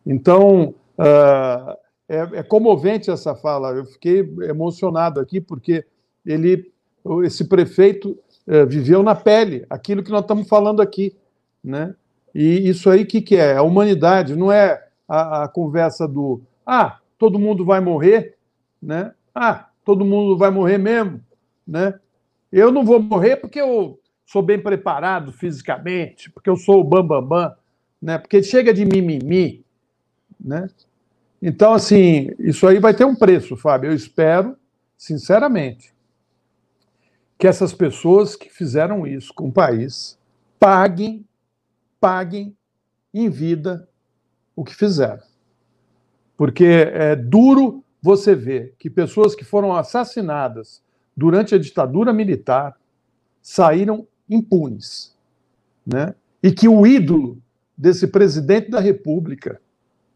Então, 0.06 0.74
uh, 0.98 1.78
é, 2.08 2.40
é, 2.40 2.44
comovente 2.44 3.12
essa 3.12 3.36
fala. 3.36 3.70
Eu 3.72 3.86
fiquei 3.86 4.20
emocionado 4.42 5.20
aqui, 5.20 5.40
porque 5.40 5.86
ele, 6.26 6.72
esse 7.24 7.46
prefeito 7.46 8.18
uh, 8.48 8.66
viveu 8.68 9.04
na 9.04 9.14
pele 9.14 9.66
aquilo 9.70 10.02
que 10.04 10.12
nós 10.12 10.22
estamos 10.22 10.48
falando 10.48 10.82
aqui. 10.82 11.16
Né? 11.64 11.94
E 12.34 12.68
isso 12.68 12.90
aí, 12.90 13.06
que, 13.06 13.22
que 13.22 13.36
é? 13.36 13.56
A 13.56 13.62
humanidade, 13.62 14.36
não 14.36 14.52
é 14.52 14.88
a, 15.08 15.44
a 15.44 15.48
conversa 15.48 16.08
do 16.08 16.42
ah, 16.66 17.00
todo 17.18 17.40
mundo 17.40 17.66
vai 17.66 17.80
morrer, 17.80 18.36
né? 18.82 19.12
Ah, 19.34 19.70
todo 19.86 20.06
mundo 20.06 20.38
vai 20.38 20.52
morrer 20.52 20.78
mesmo, 20.78 21.22
né? 21.68 22.00
Eu 22.52 22.72
não 22.72 22.84
vou 22.84 23.02
morrer 23.02 23.38
porque 23.38 23.60
eu 23.60 24.00
sou 24.26 24.42
bem 24.42 24.62
preparado 24.62 25.32
fisicamente, 25.32 26.30
porque 26.32 26.50
eu 26.50 26.56
sou 26.56 26.82
o 26.82 26.84
bambambam, 26.84 27.28
bam, 27.28 27.48
bam, 27.48 27.56
né? 28.02 28.18
Porque 28.18 28.42
chega 28.44 28.74
de 28.74 28.86
mimimi, 28.86 29.64
né? 30.40 30.70
Então, 31.42 31.74
assim, 31.74 32.30
isso 32.38 32.68
aí 32.68 32.80
vai 32.80 32.94
ter 32.94 33.06
um 33.06 33.16
preço, 33.16 33.56
Fábio. 33.56 33.92
Eu 33.92 33.96
espero, 33.96 34.58
sinceramente, 34.98 35.94
que 37.38 37.48
essas 37.48 37.74
pessoas 37.74 38.36
que 38.36 38.50
fizeram 38.50 39.08
isso 39.08 39.34
com 39.34 39.48
o 39.48 39.52
país 39.52 40.20
paguem, 40.60 41.26
paguem 42.00 42.56
em 43.14 43.30
vida 43.30 43.88
o 44.56 44.64
que 44.64 44.76
fizeram. 44.76 45.24
Porque 46.36 46.66
é 46.66 47.16
duro 47.16 47.84
você 48.02 48.36
ver 48.36 48.76
que 48.78 48.90
pessoas 48.90 49.36
que 49.36 49.44
foram 49.44 49.76
assassinadas 49.76 50.82
durante 51.16 51.54
a 51.54 51.60
ditadura 51.60 52.14
militar 52.14 52.78
saíram 53.42 54.08
impunes, 54.30 55.16
né? 55.86 56.16
E 56.42 56.52
que 56.52 56.68
o 56.68 56.86
ídolo 56.86 57.42
desse 57.78 58.08
presidente 58.08 58.70
da 58.70 58.80
República 58.80 59.60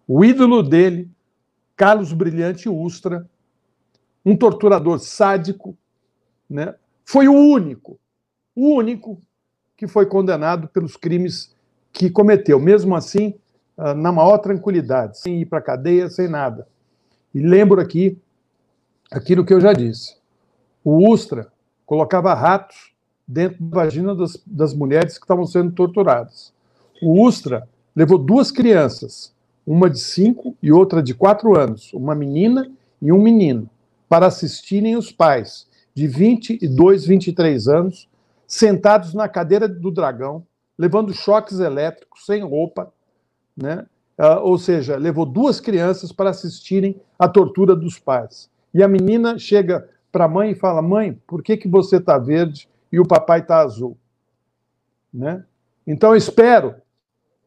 o 0.07 0.23
ídolo 0.23 0.61
dele, 0.61 1.10
Carlos 1.76 2.11
Brilhante 2.11 2.68
Ustra, 2.68 3.27
um 4.26 4.35
torturador 4.35 4.99
sádico, 4.99 5.77
né? 6.49 6.76
foi 7.05 7.27
o 7.27 7.34
único, 7.34 7.99
o 8.55 8.76
único 8.76 9.22
que 9.76 9.88
foi 9.88 10.05
condenado 10.05 10.68
pelos 10.68 10.95
crimes 10.95 11.55
que 11.91 12.10
cometeu. 12.10 12.60
Mesmo 12.60 12.95
assim, 12.95 13.34
ah, 13.77 13.93
na 13.93 14.11
maior 14.11 14.38
tranquilidade, 14.38 15.19
sem 15.19 15.41
ir 15.41 15.45
para 15.45 15.61
cadeia, 15.61 16.10
sem 16.10 16.27
nada. 16.27 16.68
E 17.34 17.39
lembro 17.39 17.81
aqui 17.81 18.18
aquilo 19.11 19.45
que 19.45 19.53
eu 19.53 19.61
já 19.61 19.73
disse. 19.73 20.15
O 20.84 21.10
Ustra 21.10 21.51
colocava 21.85 22.34
ratos 22.34 22.93
dentro 23.27 23.64
da 23.64 23.77
vagina 23.77 24.15
das, 24.15 24.41
das 24.45 24.73
mulheres 24.73 25.18
que 25.18 25.23
estavam 25.23 25.45
sendo 25.45 25.72
torturadas. 25.72 26.53
O 27.01 27.26
Ustra 27.26 27.68
levou 27.95 28.18
duas 28.18 28.51
crianças, 28.51 29.34
uma 29.65 29.89
de 29.89 29.99
cinco 29.99 30.55
e 30.61 30.72
outra 30.72 31.01
de 31.01 31.14
quatro 31.14 31.57
anos, 31.57 31.91
uma 31.93 32.14
menina 32.14 32.69
e 33.01 33.11
um 33.11 33.22
menino, 33.22 33.69
para 34.10 34.27
assistirem 34.27 34.95
os 34.95 35.11
pais 35.11 35.68
de 35.93 36.07
22, 36.07 37.05
23 37.05 37.68
anos, 37.68 38.10
sentados 38.47 39.14
na 39.14 39.27
cadeira 39.27 39.68
do 39.68 39.91
dragão, 39.91 40.45
levando 40.77 41.14
choques 41.14 41.60
elétricos, 41.60 42.26
sem 42.26 42.43
roupa, 42.43 42.91
né? 43.55 43.85
Uh, 44.18 44.40
ou 44.44 44.57
seja, 44.57 44.95
levou 44.95 45.26
duas 45.26 45.60
crianças 45.60 46.11
para 46.11 46.30
assistirem 46.30 47.02
à 47.18 47.27
tortura 47.27 47.76
dos 47.76 47.98
pais. 47.98 48.49
E 48.73 48.84
a 48.84 48.88
menina 48.88 49.40
chega 49.40 49.90
para 50.11 50.26
a 50.26 50.27
mãe 50.27 50.52
e 50.52 50.56
fala: 50.56 50.81
Mãe, 50.81 51.19
por 51.26 51.41
que, 51.41 51.57
que 51.57 51.68
você 51.68 51.98
está 51.98 52.18
verde 52.18 52.69
e 52.91 52.99
o 52.99 53.07
papai 53.07 53.40
está 53.40 53.60
azul? 53.60 53.98
Né? 55.11 55.44
Então, 55.85 56.15
espero 56.15 56.76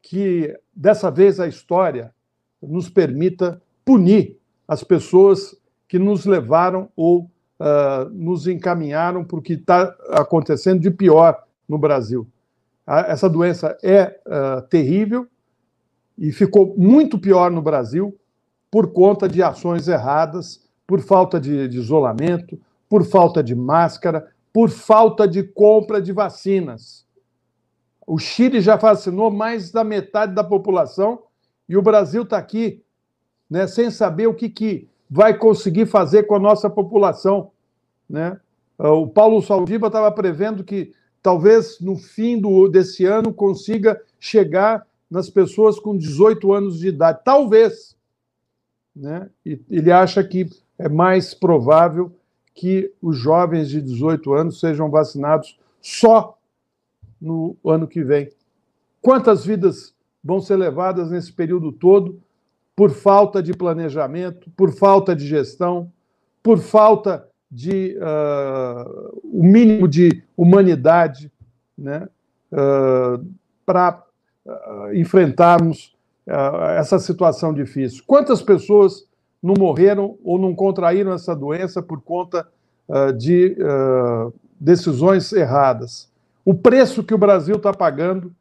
que 0.02 0.56
dessa 0.74 1.10
vez 1.10 1.38
a 1.38 1.47
história 1.47 2.12
nos 2.60 2.88
permita 2.88 3.60
punir 3.84 4.38
as 4.66 4.82
pessoas 4.82 5.56
que 5.88 5.98
nos 5.98 6.26
levaram 6.26 6.88
ou 6.97 7.30
uh, 7.60 8.09
nos 8.12 8.47
encaminharam 8.47 9.24
para 9.24 9.38
o 9.38 9.43
que 9.43 9.55
está 9.55 9.94
acontecendo 10.10 10.80
de 10.80 10.90
pior 10.90 11.44
no 11.68 11.78
Brasil. 11.78 12.26
Essa 12.86 13.28
doença 13.28 13.76
é 13.82 14.20
uh, 14.26 14.62
terrível 14.68 15.26
e 16.18 16.32
ficou 16.32 16.74
muito 16.76 17.18
pior 17.18 17.51
no 17.51 17.60
Brasil 17.60 18.16
por 18.70 18.93
conta 18.93 19.28
de 19.28 19.43
ações 19.43 19.88
erradas, 19.88 20.66
por 20.86 21.01
falta 21.01 21.40
de, 21.40 21.68
de 21.68 21.78
isolamento, 21.78 22.59
por 22.88 23.05
falta 23.05 23.43
de 23.43 23.55
máscara, 23.55 24.26
por 24.52 24.70
falta 24.70 25.26
de 25.26 25.43
compra 25.43 26.01
de 26.01 26.12
vacinas. 26.12 27.05
O 28.06 28.18
Chile 28.18 28.60
já 28.60 28.76
vacinou 28.76 29.30
mais 29.30 29.72
da 29.72 29.82
metade 29.82 30.34
da 30.34 30.44
população 30.44 31.22
e 31.68 31.76
o 31.76 31.82
Brasil 31.82 32.22
está 32.22 32.38
aqui 32.38 32.82
né, 33.51 33.66
sem 33.66 33.90
saber 33.90 34.26
o 34.26 34.34
que, 34.34 34.48
que 34.48 34.88
vai 35.10 35.36
conseguir 35.36 35.86
fazer 35.86 36.24
com 36.24 36.34
a 36.34 36.38
nossa 36.38 36.70
população. 36.70 37.51
Né? 38.09 38.38
O 38.78 39.06
Paulo 39.06 39.43
Saldiva 39.43 39.88
estava 39.88 40.10
prevendo 40.12 40.62
que 40.62 40.93
talvez 41.22 41.80
no 41.80 41.97
fim 41.97 42.40
do, 42.40 42.68
desse 42.68 43.05
ano 43.05 43.32
consiga 43.32 44.01
chegar 44.20 44.86
nas 45.10 45.30
pessoas 45.30 45.78
com 45.78 45.96
18 45.96 46.52
anos 46.52 46.78
de 46.78 46.88
idade. 46.88 47.20
Talvez. 47.24 47.96
Né? 48.94 49.28
E 49.44 49.60
ele 49.70 49.92
acha 49.92 50.22
que 50.24 50.48
é 50.78 50.88
mais 50.88 51.34
provável 51.34 52.14
que 52.54 52.92
os 53.02 53.16
jovens 53.16 53.68
de 53.68 53.80
18 53.82 54.32
anos 54.32 54.60
sejam 54.60 54.90
vacinados 54.90 55.58
só 55.80 56.38
no 57.20 57.56
ano 57.64 57.86
que 57.86 58.02
vem. 58.02 58.30
Quantas 59.00 59.44
vidas 59.44 59.94
vão 60.24 60.40
ser 60.40 60.56
levadas 60.56 61.10
nesse 61.10 61.32
período 61.32 61.70
todo 61.70 62.20
por 62.74 62.90
falta 62.90 63.42
de 63.42 63.54
planejamento, 63.54 64.50
por 64.56 64.72
falta 64.72 65.14
de 65.14 65.26
gestão, 65.26 65.92
por 66.42 66.58
falta 66.58 67.26
de 67.50 67.96
uh, 67.98 69.20
o 69.22 69.42
mínimo 69.42 69.86
de 69.86 70.22
humanidade, 70.36 71.32
né, 71.76 72.08
uh, 72.52 73.24
para 73.64 74.02
uh, 74.02 74.05
enfrentarmos 74.94 75.94
essa 76.77 76.98
situação 76.98 77.55
difícil. 77.55 78.02
Quantas 78.06 78.43
pessoas 78.43 79.06
não 79.43 79.55
morreram 79.56 80.16
ou 80.24 80.39
não 80.39 80.55
contraíram 80.55 81.12
essa 81.12 81.35
doença 81.35 81.81
por 81.81 82.01
conta 82.01 82.48
de 83.16 83.56
decisões 84.59 85.32
erradas? 85.32 86.10
O 86.44 86.52
preço 86.52 87.05
que 87.05 87.14
o 87.14 87.18
Brasil 87.18 87.56
está 87.56 87.73
pagando 87.73 88.35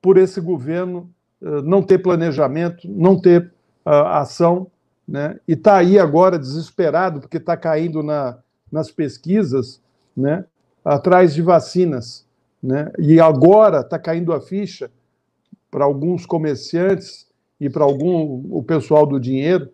por 0.00 0.16
esse 0.16 0.40
governo 0.40 1.10
não 1.40 1.82
ter 1.82 1.98
planejamento, 1.98 2.88
não 2.88 3.20
ter 3.20 3.52
ação 3.84 4.70
né? 5.06 5.38
e 5.46 5.52
está 5.52 5.76
aí 5.76 5.98
agora 5.98 6.38
desesperado 6.38 7.20
porque 7.20 7.36
está 7.36 7.56
caindo 7.56 8.02
na, 8.02 8.38
nas 8.70 8.90
pesquisas 8.90 9.80
né? 10.16 10.44
atrás 10.84 11.34
de 11.34 11.42
vacinas. 11.42 12.26
Né? 12.62 12.90
E 12.98 13.20
agora 13.20 13.80
está 13.80 13.98
caindo 13.98 14.32
a 14.32 14.40
ficha 14.40 14.90
para 15.76 15.84
alguns 15.84 16.24
comerciantes 16.24 17.26
e 17.60 17.68
para 17.68 17.84
algum 17.84 18.46
o 18.50 18.62
pessoal 18.62 19.04
do 19.04 19.20
dinheiro 19.20 19.70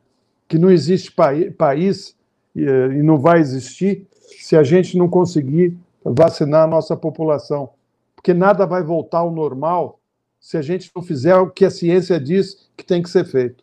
que 0.49 0.59
não 0.59 0.69
existe 0.69 1.15
país 1.57 2.19
e, 2.57 2.63
e 2.65 3.03
não 3.05 3.21
vai 3.21 3.39
existir 3.39 4.05
se 4.11 4.57
a 4.57 4.65
gente 4.65 4.99
não 4.99 5.09
conseguir 5.09 5.79
vacinar 6.05 6.65
a 6.65 6.67
nossa 6.67 6.97
população. 6.97 7.71
Porque 8.17 8.35
nada 8.35 8.67
vai 8.67 8.83
voltar 8.83 9.19
ao 9.19 9.31
normal 9.31 10.01
se 10.41 10.57
a 10.57 10.61
gente 10.61 10.91
não 10.93 11.05
fizer 11.05 11.37
o 11.37 11.49
que 11.49 11.65
a 11.65 11.71
ciência 11.71 12.19
diz 12.19 12.69
que 12.77 12.85
tem 12.85 13.01
que 13.01 13.09
ser 13.09 13.25
feito. 13.25 13.63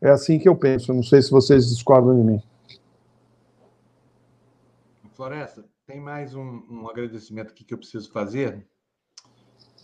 É 0.00 0.08
assim 0.08 0.38
que 0.38 0.48
eu 0.48 0.56
penso. 0.56 0.94
Não 0.94 1.02
sei 1.02 1.20
se 1.20 1.30
vocês 1.30 1.68
discordam 1.68 2.16
de 2.16 2.22
mim. 2.22 2.42
Floresta, 5.12 5.62
tem 5.86 6.00
mais 6.00 6.34
um, 6.34 6.62
um 6.70 6.88
agradecimento 6.88 7.50
aqui 7.50 7.62
que 7.62 7.74
eu 7.74 7.78
preciso 7.78 8.10
fazer. 8.10 8.66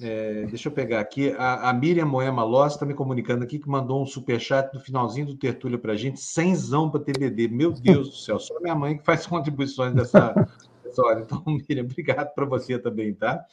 É, 0.02 0.46
deixa 0.46 0.68
eu 0.68 0.72
pegar 0.72 1.00
aqui. 1.00 1.34
A, 1.36 1.68
a 1.68 1.72
Miriam 1.74 2.06
Moema 2.06 2.42
Loss 2.42 2.74
está 2.74 2.86
me 2.86 2.94
comunicando 2.94 3.44
aqui 3.44 3.58
que 3.58 3.68
mandou 3.68 4.02
um 4.02 4.06
superchat 4.06 4.72
no 4.72 4.80
finalzinho 4.80 5.26
do 5.26 5.36
Tertúlia 5.36 5.78
para 5.78 5.92
a 5.92 5.96
gente, 5.96 6.18
zão 6.54 6.90
para 6.90 7.00
TBD. 7.00 7.48
Meu 7.48 7.70
Deus 7.70 8.08
do 8.08 8.16
céu, 8.16 8.38
só 8.38 8.58
minha 8.60 8.74
mãe 8.74 8.96
que 8.96 9.04
faz 9.04 9.26
contribuições 9.28 9.92
dessa, 9.92 10.34
dessa 10.82 11.02
hora. 11.02 11.20
Então, 11.20 11.42
Miriam, 11.68 11.84
obrigado 11.84 12.32
para 12.34 12.46
você 12.46 12.78
também, 12.78 13.12
tá? 13.12 13.44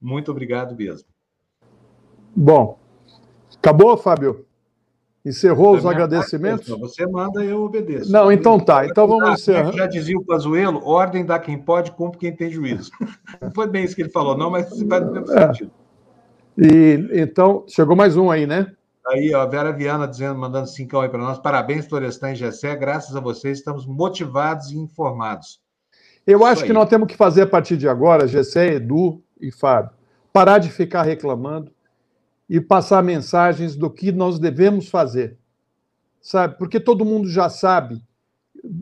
Muito 0.00 0.30
obrigado 0.30 0.74
mesmo. 0.74 1.06
Bom, 2.34 2.78
acabou, 3.58 3.96
Fábio? 3.98 4.46
Encerrou 5.22 5.76
os 5.76 5.84
agradecimentos? 5.84 6.66
Parte, 6.66 6.80
você 6.80 7.06
manda, 7.06 7.44
eu 7.44 7.62
obedeço. 7.62 8.10
Não, 8.10 8.32
então 8.32 8.58
tá. 8.58 8.86
Então 8.86 9.06
vamos 9.06 9.38
encerrar. 9.38 9.70
Já 9.72 9.86
dizia 9.86 10.16
o 10.16 10.24
Pazuelo, 10.24 10.82
ordem 10.82 11.26
dá 11.26 11.38
quem 11.38 11.58
pode, 11.58 11.92
cumpre 11.92 12.20
quem 12.20 12.34
tem 12.34 12.50
juízo. 12.50 12.90
Não 13.38 13.50
foi 13.52 13.66
bem 13.66 13.84
isso 13.84 13.94
que 13.94 14.00
ele 14.00 14.08
falou, 14.08 14.34
não, 14.34 14.50
mas 14.50 14.66
faz 14.88 15.04
no 15.04 15.12
mesmo 15.12 15.32
é. 15.32 15.46
sentido. 15.48 15.72
E, 16.60 17.08
então, 17.22 17.64
chegou 17.66 17.96
mais 17.96 18.16
um 18.16 18.30
aí, 18.30 18.46
né? 18.46 18.70
Aí, 19.06 19.32
ó, 19.34 19.46
Vera 19.48 19.72
Viana 19.72 20.06
dizendo, 20.06 20.38
mandando 20.38 20.68
cincão 20.68 21.00
aí 21.00 21.08
para 21.08 21.18
nós. 21.18 21.38
Parabéns, 21.38 21.86
Florestan 21.86 22.32
e 22.32 22.36
Gessé. 22.36 22.76
Graças 22.76 23.16
a 23.16 23.20
vocês, 23.20 23.58
estamos 23.58 23.86
motivados 23.86 24.70
e 24.70 24.76
informados. 24.76 25.60
Eu 26.26 26.40
isso 26.40 26.46
acho 26.46 26.62
aí. 26.62 26.66
que 26.66 26.72
nós 26.74 26.88
temos 26.88 27.08
que 27.08 27.16
fazer 27.16 27.42
a 27.42 27.46
partir 27.46 27.78
de 27.78 27.88
agora, 27.88 28.28
Gessé, 28.28 28.74
Edu 28.74 29.22
e 29.40 29.50
Fábio, 29.50 29.92
parar 30.32 30.58
de 30.58 30.70
ficar 30.70 31.02
reclamando, 31.02 31.72
e 32.50 32.60
passar 32.60 33.00
mensagens 33.00 33.76
do 33.76 33.88
que 33.88 34.10
nós 34.10 34.40
devemos 34.40 34.88
fazer, 34.88 35.38
sabe? 36.20 36.58
Porque 36.58 36.80
todo 36.80 37.04
mundo 37.04 37.28
já 37.28 37.48
sabe 37.48 38.02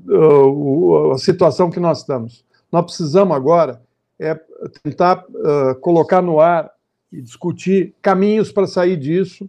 uh, 0.08 1.12
a 1.12 1.18
situação 1.18 1.70
que 1.70 1.78
nós 1.78 1.98
estamos. 1.98 2.46
Nós 2.72 2.86
precisamos 2.86 3.36
agora 3.36 3.82
é 4.18 4.34
tentar 4.82 5.22
uh, 5.28 5.78
colocar 5.80 6.22
no 6.22 6.40
ar 6.40 6.70
e 7.12 7.20
discutir 7.20 7.94
caminhos 8.02 8.52
para 8.52 8.66
sair 8.66 8.96
disso, 8.96 9.48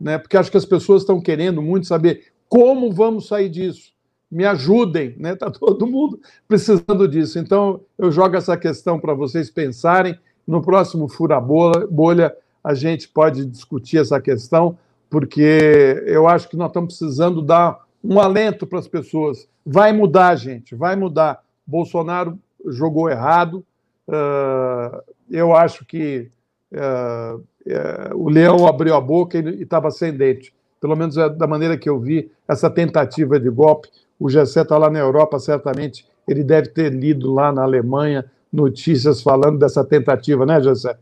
né? 0.00 0.18
Porque 0.18 0.36
acho 0.36 0.50
que 0.50 0.56
as 0.56 0.64
pessoas 0.64 1.02
estão 1.02 1.20
querendo 1.20 1.60
muito 1.62 1.86
saber 1.86 2.32
como 2.48 2.92
vamos 2.92 3.26
sair 3.26 3.48
disso. 3.48 3.92
Me 4.30 4.44
ajudem, 4.44 5.14
né? 5.18 5.32
Está 5.32 5.50
todo 5.50 5.86
mundo 5.86 6.20
precisando 6.46 7.08
disso. 7.08 7.38
Então, 7.38 7.80
eu 7.98 8.10
jogo 8.10 8.36
essa 8.36 8.56
questão 8.56 9.00
para 9.00 9.14
vocês 9.14 9.50
pensarem. 9.50 10.18
No 10.46 10.62
próximo 10.62 11.08
Fura 11.08 11.38
Bolha, 11.38 12.34
a 12.64 12.72
gente 12.72 13.06
pode 13.08 13.44
discutir 13.44 13.98
essa 13.98 14.18
questão, 14.18 14.78
porque 15.10 16.02
eu 16.06 16.26
acho 16.26 16.48
que 16.48 16.56
nós 16.56 16.68
estamos 16.68 16.96
precisando 16.96 17.42
dar 17.42 17.84
um 18.02 18.18
alento 18.18 18.66
para 18.66 18.78
as 18.78 18.88
pessoas. 18.88 19.46
Vai 19.64 19.92
mudar, 19.92 20.36
gente, 20.36 20.74
vai 20.74 20.96
mudar. 20.96 21.42
Bolsonaro 21.66 22.38
jogou 22.66 23.10
errado. 23.10 23.64
Uh, 24.08 25.02
eu 25.30 25.54
acho 25.54 25.84
que 25.84 26.30
uh, 26.72 27.38
uh, 27.38 28.16
o 28.16 28.28
leão 28.28 28.66
abriu 28.66 28.94
a 28.94 29.00
boca 29.00 29.38
e 29.38 29.62
estava 29.62 29.90
sem 29.90 30.12
dente. 30.12 30.52
Pelo 30.80 30.96
menos 30.96 31.16
é 31.16 31.28
da 31.28 31.46
maneira 31.46 31.76
que 31.76 31.88
eu 31.88 31.98
vi 31.98 32.30
essa 32.46 32.70
tentativa 32.70 33.38
de 33.38 33.50
golpe. 33.50 33.88
O 34.18 34.28
Gessé 34.28 34.62
está 34.62 34.76
lá 34.76 34.90
na 34.90 34.98
Europa, 34.98 35.38
certamente 35.38 36.06
ele 36.28 36.44
deve 36.44 36.68
ter 36.68 36.92
lido 36.92 37.32
lá 37.32 37.50
na 37.50 37.62
Alemanha 37.62 38.30
notícias 38.52 39.22
falando 39.22 39.58
dessa 39.58 39.84
tentativa, 39.84 40.44
né, 40.44 40.60
Gessé? 40.62 40.96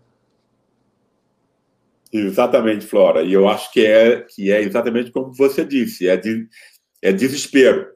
Exatamente, 2.12 2.86
Flora. 2.86 3.22
E 3.22 3.32
eu 3.32 3.48
acho 3.48 3.70
que 3.72 3.84
é, 3.84 4.20
que 4.20 4.51
é 4.51 4.62
exatamente 4.62 5.10
como 5.10 5.34
você 5.34 5.64
disse: 5.64 6.09
é, 6.09 6.16
de, 6.16 6.48
é 7.02 7.12
desespero. 7.12 7.88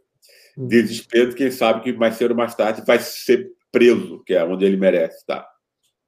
Hum. 0.59 0.67
Desespero, 0.67 1.35
quem 1.35 1.51
sabe 1.51 1.83
que 1.83 1.93
mais 1.93 2.17
cedo 2.17 2.33
ou 2.33 2.37
mais 2.37 2.55
tarde 2.55 2.83
vai 2.85 2.99
ser 2.99 3.53
preso, 3.71 4.23
que 4.27 4.35
é 4.35 4.45
onde 4.45 4.65
ele 4.65 4.77
merece 4.77 5.19
estar. 5.19 5.47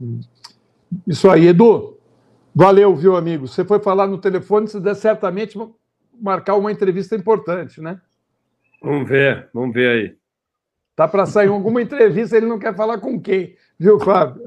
Hum. 0.01 0.21
Isso 1.07 1.31
aí, 1.31 1.49
Edu. 1.49 1.99
Valeu, 2.55 2.95
viu, 2.95 3.17
amigo? 3.17 3.49
Você 3.49 3.65
foi 3.65 3.81
falar 3.81 4.07
no 4.07 4.19
telefone, 4.19 4.69
você 4.69 4.79
deve 4.79 4.99
certamente 4.99 5.59
marcar 6.21 6.57
uma 6.57 6.71
entrevista 6.71 7.17
importante, 7.17 7.81
né? 7.81 8.01
Vamos 8.83 9.09
ver, 9.09 9.49
vamos 9.55 9.75
ver 9.75 9.89
aí. 9.89 10.17
Tá 10.95 11.09
para 11.09 11.25
sair 11.25 11.49
alguma 11.49 11.81
entrevista, 11.81 12.37
ele 12.37 12.47
não 12.47 12.59
quer 12.59 12.77
falar 12.77 12.99
com 12.99 13.21
quem, 13.21 13.57
viu, 13.79 13.99
Fábio? 13.99 14.43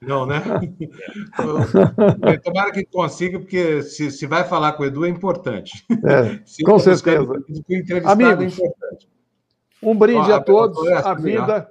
Não, 0.00 0.26
né? 0.26 0.42
Tomara 2.42 2.72
que 2.72 2.84
consiga, 2.84 3.38
porque 3.38 3.82
se, 3.82 4.10
se 4.10 4.26
vai 4.26 4.44
falar 4.44 4.72
com 4.72 4.82
o 4.82 4.86
Edu 4.86 5.04
é 5.04 5.08
importante. 5.08 5.86
É, 5.90 6.64
com 6.64 6.78
certeza. 6.78 7.22
O 7.22 7.36
entrevistado 7.70 8.22
é 8.22 8.32
Amigos, 8.32 8.58
é 8.58 8.66
importante. 8.66 9.08
Um 9.82 9.96
brinde 9.96 10.32
a, 10.32 10.40
todos, 10.40 10.86
a 10.88 11.14
vida. 11.14 11.70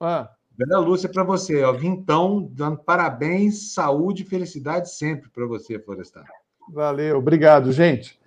Ah. 0.00 0.30
Vera 0.66 0.78
Lúcia 0.78 1.08
para 1.08 1.24
você, 1.24 1.64
ó. 1.64 1.72
Vintão, 1.72 2.46
dando 2.52 2.76
parabéns, 2.76 3.72
saúde 3.72 4.24
e 4.24 4.26
felicidade 4.26 4.90
sempre 4.90 5.30
para 5.30 5.46
você, 5.46 5.78
Florestan. 5.78 6.22
Valeu, 6.68 7.16
obrigado, 7.16 7.72
gente. 7.72 8.20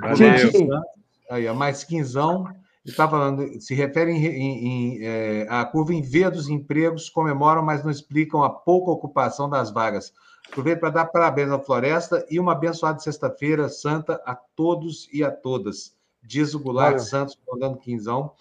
Valeu. 0.00 0.16
Gente, 0.16 0.68
aí, 1.28 1.48
ó, 1.48 1.54
mais 1.54 1.82
quinzão. 1.82 2.46
Está 2.84 3.08
falando, 3.08 3.60
se 3.60 3.74
refere 3.74 4.12
em, 4.12 4.24
em, 4.24 4.66
em, 4.66 5.04
é, 5.04 5.46
à 5.48 5.64
curva 5.64 5.92
em 5.92 6.00
V 6.00 6.30
dos 6.30 6.48
empregos, 6.48 7.08
comemoram, 7.08 7.62
mas 7.62 7.82
não 7.82 7.90
explicam 7.90 8.44
a 8.44 8.50
pouca 8.50 8.92
ocupação 8.92 9.50
das 9.50 9.72
vagas. 9.72 10.12
Aproveito 10.48 10.78
para 10.78 10.90
dar 10.90 11.06
parabéns 11.06 11.50
à 11.50 11.58
Floresta 11.58 12.24
e 12.30 12.38
uma 12.38 12.52
abençoada 12.52 13.00
sexta-feira 13.00 13.68
santa 13.68 14.22
a 14.24 14.36
todos 14.36 15.08
e 15.12 15.24
a 15.24 15.30
todas. 15.30 15.96
Diz 16.22 16.54
o 16.54 16.60
Goulart 16.60 16.92
Valeu. 16.92 17.04
Santos, 17.04 17.38
mandando 17.50 17.78
quinzão. 17.78 18.32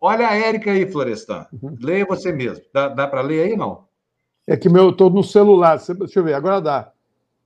Olha 0.00 0.28
a 0.28 0.34
Érica 0.34 0.70
aí, 0.70 0.90
Florestan. 0.90 1.46
Uhum. 1.52 1.76
Leia 1.80 2.06
você 2.06 2.32
mesmo. 2.32 2.64
Dá, 2.72 2.88
dá 2.88 3.06
para 3.06 3.20
ler 3.20 3.42
aí, 3.42 3.56
não? 3.56 3.84
É 4.46 4.56
que 4.56 4.68
meu, 4.68 4.90
estou 4.90 5.10
no 5.10 5.22
celular. 5.24 5.78
Deixa 5.98 6.18
eu 6.18 6.24
ver, 6.24 6.34
agora 6.34 6.60
dá. 6.60 6.92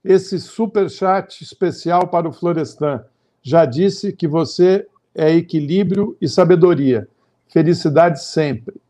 Esse 0.05 0.39
super 0.39 0.91
chat 0.91 1.41
especial 1.43 2.09
para 2.09 2.29
o 2.29 2.33
Florestan. 2.33 3.05
Já 3.43 3.65
disse 3.65 4.13
que 4.13 4.29
você 4.29 4.87
é 5.15 5.31
equilíbrio 5.31 6.17
e 6.21 6.29
sabedoria. 6.29 7.09
Felicidade 7.49 8.23
sempre. 8.23 8.81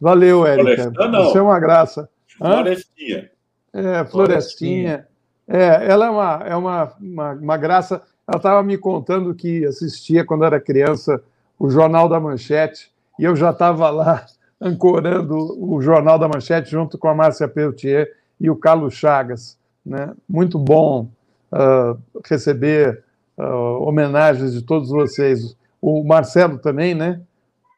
Valeu, 0.00 0.46
Érica. 0.46 0.90
Você 0.90 1.38
é 1.38 1.42
uma 1.42 1.58
graça. 1.58 2.08
Florestinha. 2.38 3.30
É, 3.72 4.04
Florestinha. 4.04 5.06
É, 5.46 5.90
ela 5.90 6.06
é, 6.06 6.10
uma, 6.10 6.42
é 6.46 6.56
uma, 6.56 6.92
uma, 7.00 7.32
uma 7.32 7.56
graça. 7.56 8.02
Ela 8.26 8.38
estava 8.38 8.62
me 8.62 8.78
contando 8.78 9.34
que 9.34 9.64
assistia, 9.66 10.24
quando 10.24 10.44
era 10.44 10.60
criança, 10.60 11.22
o 11.64 11.70
Jornal 11.70 12.10
da 12.10 12.20
Manchete, 12.20 12.92
e 13.18 13.24
eu 13.24 13.34
já 13.34 13.48
estava 13.48 13.88
lá 13.88 14.26
ancorando 14.60 15.34
o 15.58 15.80
Jornal 15.80 16.18
da 16.18 16.28
Manchete 16.28 16.70
junto 16.70 16.98
com 16.98 17.08
a 17.08 17.14
Márcia 17.14 17.48
Peltier 17.48 18.12
e 18.38 18.50
o 18.50 18.56
Carlos 18.56 18.92
Chagas. 18.92 19.58
Né? 19.84 20.12
Muito 20.28 20.58
bom 20.58 21.08
uh, 21.50 21.98
receber 22.26 23.02
uh, 23.38 23.82
homenagens 23.82 24.52
de 24.52 24.60
todos 24.60 24.90
vocês. 24.90 25.56
O 25.80 26.04
Marcelo 26.04 26.58
também, 26.58 26.94
né? 26.94 27.22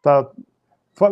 Tá, 0.03 0.29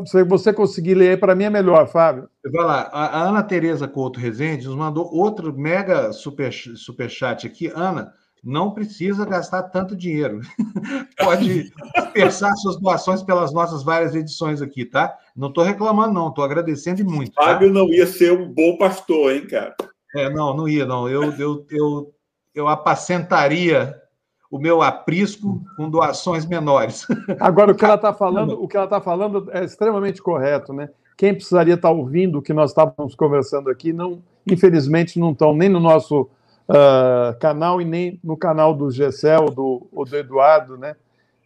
se 0.06 0.24
você 0.24 0.52
conseguir 0.52 0.94
ler 0.94 1.20
para 1.20 1.36
mim 1.36 1.44
é 1.44 1.50
melhor, 1.50 1.86
Fábio. 1.86 2.28
Vai 2.52 2.64
lá, 2.64 2.90
a 2.92 3.22
Ana 3.22 3.44
Tereza 3.44 3.86
Couto 3.86 4.18
Rezende 4.18 4.66
nos 4.66 4.76
mandou 4.76 5.08
outro 5.14 5.56
mega 5.56 6.12
super, 6.12 6.52
super 6.52 7.08
chat 7.08 7.46
aqui. 7.46 7.70
Ana, 7.72 8.12
não 8.44 8.70
precisa 8.70 9.24
gastar 9.24 9.64
tanto 9.64 9.96
dinheiro. 9.96 10.40
Pode 11.18 11.72
dispersar 11.94 12.54
suas 12.56 12.78
doações 12.78 13.22
pelas 13.22 13.52
nossas 13.52 13.82
várias 13.82 14.14
edições 14.14 14.60
aqui, 14.60 14.84
tá? 14.84 15.16
Não 15.34 15.48
estou 15.48 15.64
reclamando, 15.64 16.12
não, 16.12 16.28
estou 16.28 16.44
agradecendo 16.44 17.00
e 17.00 17.04
muito. 17.04 17.32
Tá? 17.32 17.42
Fábio 17.42 17.72
não 17.72 17.88
ia 17.88 18.06
ser 18.06 18.32
um 18.32 18.46
bom 18.46 18.76
pastor, 18.76 19.32
hein, 19.32 19.46
cara? 19.46 19.74
É, 20.14 20.28
não, 20.28 20.54
não 20.54 20.68
ia, 20.68 20.84
não. 20.84 21.08
Eu, 21.08 21.32
eu, 21.32 21.66
eu, 21.70 22.14
eu 22.54 22.68
apacentaria 22.68 23.94
o 24.50 24.58
meu 24.58 24.82
aprisco 24.82 25.60
com 25.76 25.90
doações 25.90 26.46
menores. 26.46 27.06
Agora, 27.40 27.72
o 27.72 27.74
que 27.74 27.84
ela 27.84 27.96
está 27.96 28.12
falando, 28.12 28.62
o 28.62 28.68
que 28.68 28.76
ela 28.76 28.86
está 28.86 29.00
falando 29.00 29.50
é 29.50 29.64
extremamente 29.64 30.22
correto, 30.22 30.72
né? 30.72 30.88
Quem 31.16 31.34
precisaria 31.34 31.74
estar 31.74 31.88
tá 31.88 31.94
ouvindo 31.94 32.38
o 32.38 32.42
que 32.42 32.52
nós 32.52 32.70
estávamos 32.70 33.14
conversando 33.14 33.70
aqui, 33.70 33.92
não, 33.92 34.22
infelizmente, 34.46 35.18
não 35.18 35.32
estão 35.32 35.54
nem 35.54 35.68
no 35.68 35.80
nosso 35.80 36.28
uh, 36.68 37.38
canal 37.38 37.80
e 37.80 37.84
nem 37.84 38.18
no 38.22 38.36
canal 38.36 38.74
do 38.74 38.90
Gessel 38.90 39.46
do, 39.46 39.86
ou 39.92 40.04
do 40.04 40.16
Eduardo, 40.16 40.76
né? 40.76 40.96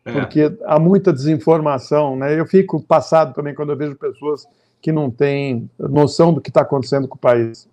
É. 0.05 0.13
Porque 0.13 0.57
há 0.65 0.79
muita 0.79 1.13
desinformação, 1.13 2.17
né? 2.17 2.39
Eu 2.39 2.47
fico 2.47 2.83
passado 2.83 3.35
também 3.35 3.55
quando 3.55 3.71
eu 3.71 3.77
vejo 3.77 3.95
pessoas 3.97 4.47
que 4.81 4.93
não 4.93 5.11
têm 5.11 5.69
noção 5.79 6.33
do 6.33 6.41
que 6.41 6.51
está 6.51 6.63
acontecendo 6.63 7.09
com 7.09 7.17
o 7.17 7.21
país. 7.21 7.69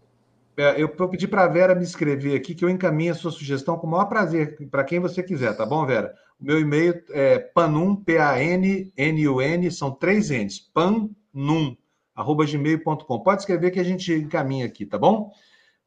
É, 0.58 0.82
eu 0.82 0.90
vou 0.98 1.10
pedir 1.10 1.28
para 1.28 1.44
a 1.44 1.48
Vera 1.48 1.76
me 1.76 1.84
escrever 1.84 2.36
aqui, 2.36 2.56
que 2.56 2.64
eu 2.64 2.70
encaminho 2.70 3.12
a 3.12 3.16
sua 3.16 3.32
sugestão 3.32 3.78
com 3.78 3.88
o 3.88 3.90
maior 3.92 4.06
prazer, 4.06 4.58
para 4.72 4.86
quem 4.86 5.00
você 5.00 5.22
quiser, 5.22 5.56
tá 5.56 5.66
bom, 5.66 5.86
Vera? 5.86 6.14
O 6.40 6.46
meu 6.46 6.60
e-mail 6.60 7.02
é 7.12 7.40
panum, 7.40 7.96
P-A-N-N-U-N, 7.96 9.72
são 9.72 9.92
três 9.92 10.30
N's, 10.30 10.60
panum, 10.60 11.76
arroba 12.16 12.46
gmail.com. 12.46 13.20
Pode 13.20 13.42
escrever 13.42 13.72
que 13.72 13.80
a 13.80 13.84
gente 13.84 14.14
encaminha 14.14 14.66
aqui, 14.66 14.86
tá 14.86 14.98
bom? 14.98 15.32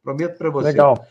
Prometo 0.03 0.37
para 0.37 0.51
você. 0.51 0.69
Legal. 0.69 1.07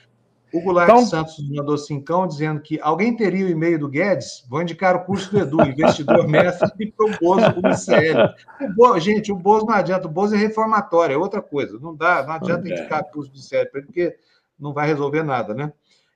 O 0.57 0.61
Goulart 0.63 0.89
então... 0.89 1.05
Santos 1.05 1.37
mandou 1.49 1.77
cincão 1.77 2.27
dizendo 2.27 2.59
que 2.59 2.79
alguém 2.81 3.15
teria 3.15 3.45
o 3.45 3.49
e-mail 3.49 3.77
do 3.77 3.87
Guedes? 3.87 4.43
Vou 4.49 4.59
indicar 4.59 4.95
o 4.95 5.05
curso 5.05 5.31
do 5.31 5.39
Edu, 5.39 5.61
investidor 5.61 6.25
mestre, 6.27 6.71
e 6.79 6.91
para 6.91 7.05
o 7.05 7.17
Bozo, 7.19 7.59
o 7.59 7.61
Michele. 7.61 8.99
gente, 8.99 9.31
o 9.31 9.35
Bozo 9.35 9.67
não 9.67 9.75
adianta, 9.75 10.07
o 10.07 10.11
Bozo 10.11 10.33
é 10.33 10.37
reformatório, 10.37 11.13
é 11.13 11.17
outra 11.17 11.43
coisa. 11.43 11.77
Não 11.79 11.95
dá, 11.95 12.25
não 12.25 12.33
adianta 12.33 12.67
indicar 12.67 13.01
o 13.01 13.11
curso 13.11 13.29
do 13.31 13.37
Michele 13.37 13.67
para 13.67 13.79
ele, 13.79 13.85
porque 13.85 14.17
não 14.59 14.73
vai 14.73 14.87
resolver 14.87 15.21
nada, 15.21 15.53
né? 15.53 15.71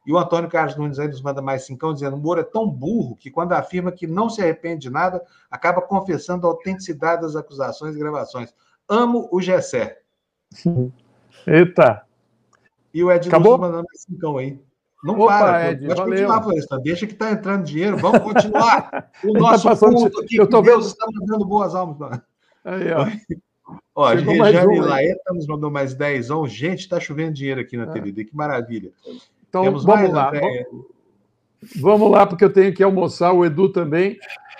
E 0.07 0.11
o 0.11 0.17
Antônio 0.17 0.49
Carlos 0.49 0.75
Nunes 0.75 0.97
aí 0.97 1.07
nos 1.07 1.21
manda 1.21 1.41
mais 1.41 1.63
cincão, 1.63 1.93
dizendo: 1.93 2.15
o 2.15 2.19
Moro 2.19 2.39
é 2.39 2.43
tão 2.43 2.67
burro 2.67 3.15
que, 3.15 3.29
quando 3.29 3.53
afirma 3.53 3.91
que 3.91 4.07
não 4.07 4.27
se 4.27 4.41
arrepende 4.41 4.81
de 4.81 4.89
nada, 4.89 5.23
acaba 5.51 5.81
confessando 5.81 6.47
a 6.47 6.49
autenticidade 6.49 7.21
das 7.21 7.35
acusações 7.35 7.95
e 7.95 7.99
gravações. 7.99 8.51
Amo 8.89 9.29
o 9.31 9.39
Gessé. 9.39 9.99
Eita! 11.45 12.03
E 12.93 13.03
o 13.03 13.11
Ed 13.11 13.27
Acabou? 13.27 13.57
mandando 13.57 13.87
cincão 13.93 14.37
aí. 14.37 14.59
Não 15.03 15.19
Opa, 15.19 15.39
para, 15.39 15.71
Ed, 15.71 15.87
pode 15.87 15.99
valeu. 15.99 16.13
continuar, 16.13 16.43
Floresta. 16.43 16.79
Deixa 16.79 17.07
que 17.07 17.13
está 17.13 17.31
entrando 17.31 17.63
dinheiro. 17.63 17.97
Vamos 17.97 18.19
continuar. 18.19 19.09
O 19.23 19.33
tá 19.33 19.39
nosso 19.39 19.69
tá 19.69 19.77
culto 19.77 20.21
aqui, 20.21 20.35
eu 20.37 20.47
tô 20.47 20.61
Deus 20.61 20.77
vendo... 20.77 20.87
está 20.87 21.05
mandando 21.11 21.45
boas 21.45 21.75
almas. 21.75 22.21
Aí, 22.63 22.91
ó. 22.91 23.07
Ó, 23.95 24.13
um, 24.13 24.81
Laeta 24.81 25.33
nos 25.33 25.47
mandou 25.47 25.69
mais 25.69 25.93
10. 25.93 26.29
Oh, 26.31 26.47
gente, 26.47 26.79
está 26.79 26.99
chovendo 26.99 27.33
dinheiro 27.33 27.61
aqui 27.61 27.77
na 27.77 27.83
é. 27.83 27.87
TVD. 27.87 28.25
Que 28.25 28.35
maravilha. 28.35 28.91
Então, 29.47 29.63
Temos 29.63 29.83
vamos 29.83 30.01
mais, 30.01 30.13
lá. 30.13 30.31
Vamos, 30.31 30.87
vamos 31.75 32.11
lá, 32.11 32.25
porque 32.25 32.43
eu 32.43 32.53
tenho 32.53 32.73
que 32.73 32.83
almoçar, 32.83 33.31
o 33.31 33.45
Edu 33.45 33.69
também. 33.69 34.17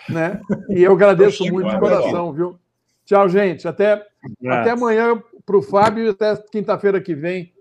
Né? 0.10 0.42
E 0.70 0.84
eu 0.84 0.94
agradeço 0.94 1.46
muito 1.46 1.70
de 1.70 1.80
coração, 1.80 2.34
viu? 2.34 2.60
Tchau, 3.06 3.30
gente. 3.30 3.68
Até, 3.68 4.06
até 4.46 4.72
amanhã 4.72 5.22
para 5.46 5.58
o 5.58 5.62
Fábio 5.62 6.06
e 6.06 6.10
até 6.10 6.36
quinta-feira 6.36 7.02
que 7.02 7.16
vem 7.16 7.52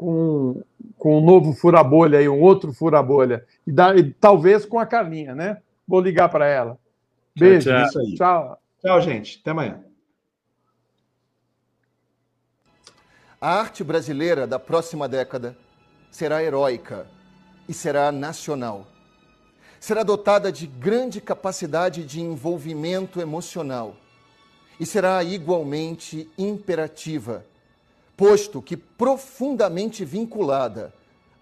com, 0.00 0.62
com 0.96 1.18
um 1.18 1.20
novo 1.22 1.52
fura-bolha 1.52 2.18
aí, 2.18 2.26
um 2.26 2.40
outro 2.40 2.72
fura-bolha. 2.72 3.44
E, 3.66 3.70
e, 3.70 4.14
talvez 4.14 4.64
com 4.64 4.78
a 4.78 4.86
Carlinha, 4.86 5.34
né? 5.34 5.58
Vou 5.86 6.00
ligar 6.00 6.30
para 6.30 6.46
ela. 6.46 6.78
Beijo. 7.38 7.68
Tchau, 7.68 7.90
tchau. 7.90 8.14
tchau. 8.16 8.58
Tchau, 8.80 9.00
gente. 9.02 9.38
Até 9.42 9.50
amanhã. 9.50 9.84
A 13.38 13.50
arte 13.60 13.84
brasileira 13.84 14.46
da 14.46 14.58
próxima 14.58 15.06
década 15.06 15.54
será 16.10 16.42
heróica 16.42 17.06
e 17.68 17.74
será 17.74 18.10
nacional. 18.10 18.86
Será 19.78 20.02
dotada 20.02 20.50
de 20.50 20.66
grande 20.66 21.20
capacidade 21.20 22.06
de 22.06 22.22
envolvimento 22.22 23.20
emocional 23.20 23.96
e 24.78 24.86
será 24.86 25.22
igualmente 25.22 26.26
imperativa 26.38 27.44
posto 28.20 28.60
que 28.60 28.76
profundamente 28.76 30.04
vinculada 30.04 30.92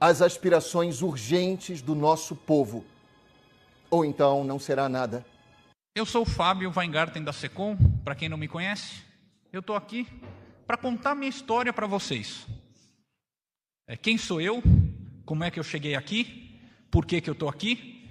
às 0.00 0.22
aspirações 0.22 1.02
urgentes 1.02 1.82
do 1.82 1.92
nosso 1.92 2.36
povo. 2.36 2.84
Ou 3.90 4.04
então 4.04 4.44
não 4.44 4.60
será 4.60 4.88
nada. 4.88 5.26
Eu 5.92 6.06
sou 6.06 6.22
o 6.22 6.24
Fábio 6.24 6.72
Weingarten 6.74 7.24
da 7.24 7.32
Secom, 7.32 7.76
para 8.04 8.14
quem 8.14 8.28
não 8.28 8.36
me 8.36 8.46
conhece. 8.46 9.02
Eu 9.52 9.58
estou 9.58 9.74
aqui 9.74 10.06
para 10.68 10.76
contar 10.76 11.16
minha 11.16 11.28
história 11.28 11.72
para 11.72 11.88
vocês. 11.88 12.46
É, 13.88 13.96
quem 13.96 14.16
sou 14.16 14.40
eu? 14.40 14.62
Como 15.24 15.42
é 15.42 15.50
que 15.50 15.58
eu 15.58 15.64
cheguei 15.64 15.96
aqui? 15.96 16.60
Por 16.92 17.04
que, 17.04 17.20
que 17.20 17.28
eu 17.28 17.32
estou 17.32 17.48
aqui? 17.48 18.08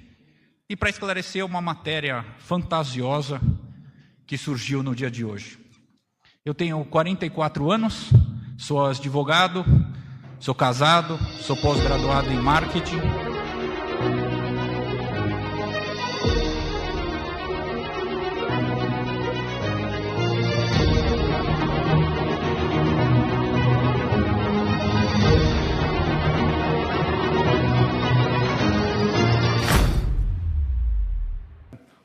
E 0.69 0.75
para 0.75 0.89
esclarecer 0.89 1.45
uma 1.45 1.61
matéria 1.61 2.21
fantasiosa 2.39 3.39
que 4.25 4.37
surgiu 4.37 4.83
no 4.83 4.93
dia 4.93 5.09
de 5.09 5.23
hoje. 5.23 5.57
Eu 6.43 6.53
tenho 6.53 6.83
44 6.83 7.71
anos, 7.71 8.09
Sou 8.57 8.83
advogado, 8.83 9.63
sou 10.39 10.53
casado, 10.53 11.15
sou 11.41 11.55
pós-graduado 11.55 12.31
em 12.31 12.41
marketing. 12.41 12.97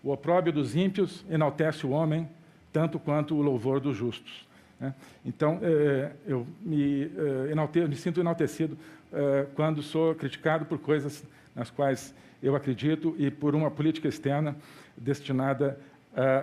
O 0.03 0.11
opróbio 0.11 0.53
dos 0.53 0.77
ímpios 0.77 1.25
enaltece 1.31 1.87
o 1.87 1.91
homem, 1.91 2.29
tanto 2.71 2.99
quanto 2.99 3.35
o 3.35 3.41
louvor 3.41 3.81
dos 3.81 3.97
justos. 3.97 4.52
Né? 4.83 4.93
Então, 5.25 5.61
é, 5.63 6.11
eu 6.27 6.45
me, 6.61 7.05
é, 7.05 7.53
enalte, 7.53 7.81
me, 7.83 7.95
sinto 7.95 8.19
enaltecido 8.19 8.77
é, 9.13 9.47
quando 9.55 9.81
sou 9.81 10.13
criticado 10.17 10.65
por 10.65 10.79
coisas 10.79 11.23
nas 11.55 11.71
quais 11.71 12.13
eu 12.43 12.57
acredito 12.57 13.15
e 13.17 13.31
por 13.31 13.55
uma 13.55 13.71
política 13.71 14.09
externa 14.09 14.57
destinada 14.97 15.79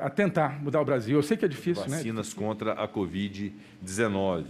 a 0.01 0.09
tentar 0.09 0.59
mudar 0.63 0.81
o 0.81 0.85
Brasil. 0.85 1.15
Eu 1.15 1.21
sei 1.21 1.37
que 1.37 1.45
é 1.45 1.47
difícil, 1.47 1.83
Vacinas 1.83 1.91
né? 1.91 1.97
Vacinas 1.97 2.33
contra 2.33 2.73
a 2.73 2.87
Covid-19. 2.87 4.45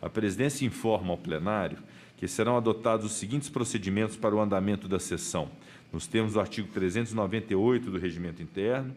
A 0.00 0.08
presidência 0.08 0.64
informa 0.64 1.10
ao 1.10 1.18
plenário 1.18 1.76
que 2.16 2.26
serão 2.26 2.56
adotados 2.56 3.04
os 3.04 3.12
seguintes 3.12 3.50
procedimentos 3.50 4.16
para 4.16 4.34
o 4.34 4.40
andamento 4.40 4.88
da 4.88 4.98
sessão, 4.98 5.50
nos 5.92 6.06
termos 6.06 6.32
do 6.32 6.40
artigo 6.40 6.68
398 6.72 7.90
do 7.90 7.98
Regimento 7.98 8.40
Interno 8.40 8.96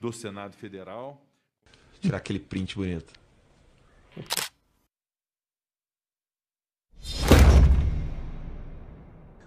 do 0.00 0.12
Senado 0.12 0.56
Federal. 0.56 1.22
Vou 1.92 2.00
tirar 2.00 2.16
aquele 2.16 2.40
print 2.40 2.74
bonito. 2.74 3.25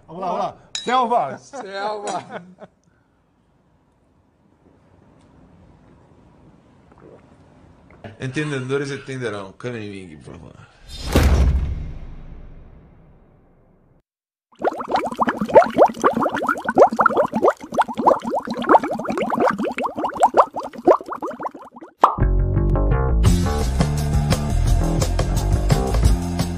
Vamos 0.08 0.22
lá, 0.22 0.28
vamos 0.28 0.40
lá. 0.40 0.58
Selva! 0.76 1.38
Selva! 1.38 2.44
Entendedores 8.20 8.91
entenderão. 8.91 9.52
Caminho, 9.54 10.20
por 10.20 10.34
favor. 10.34 10.56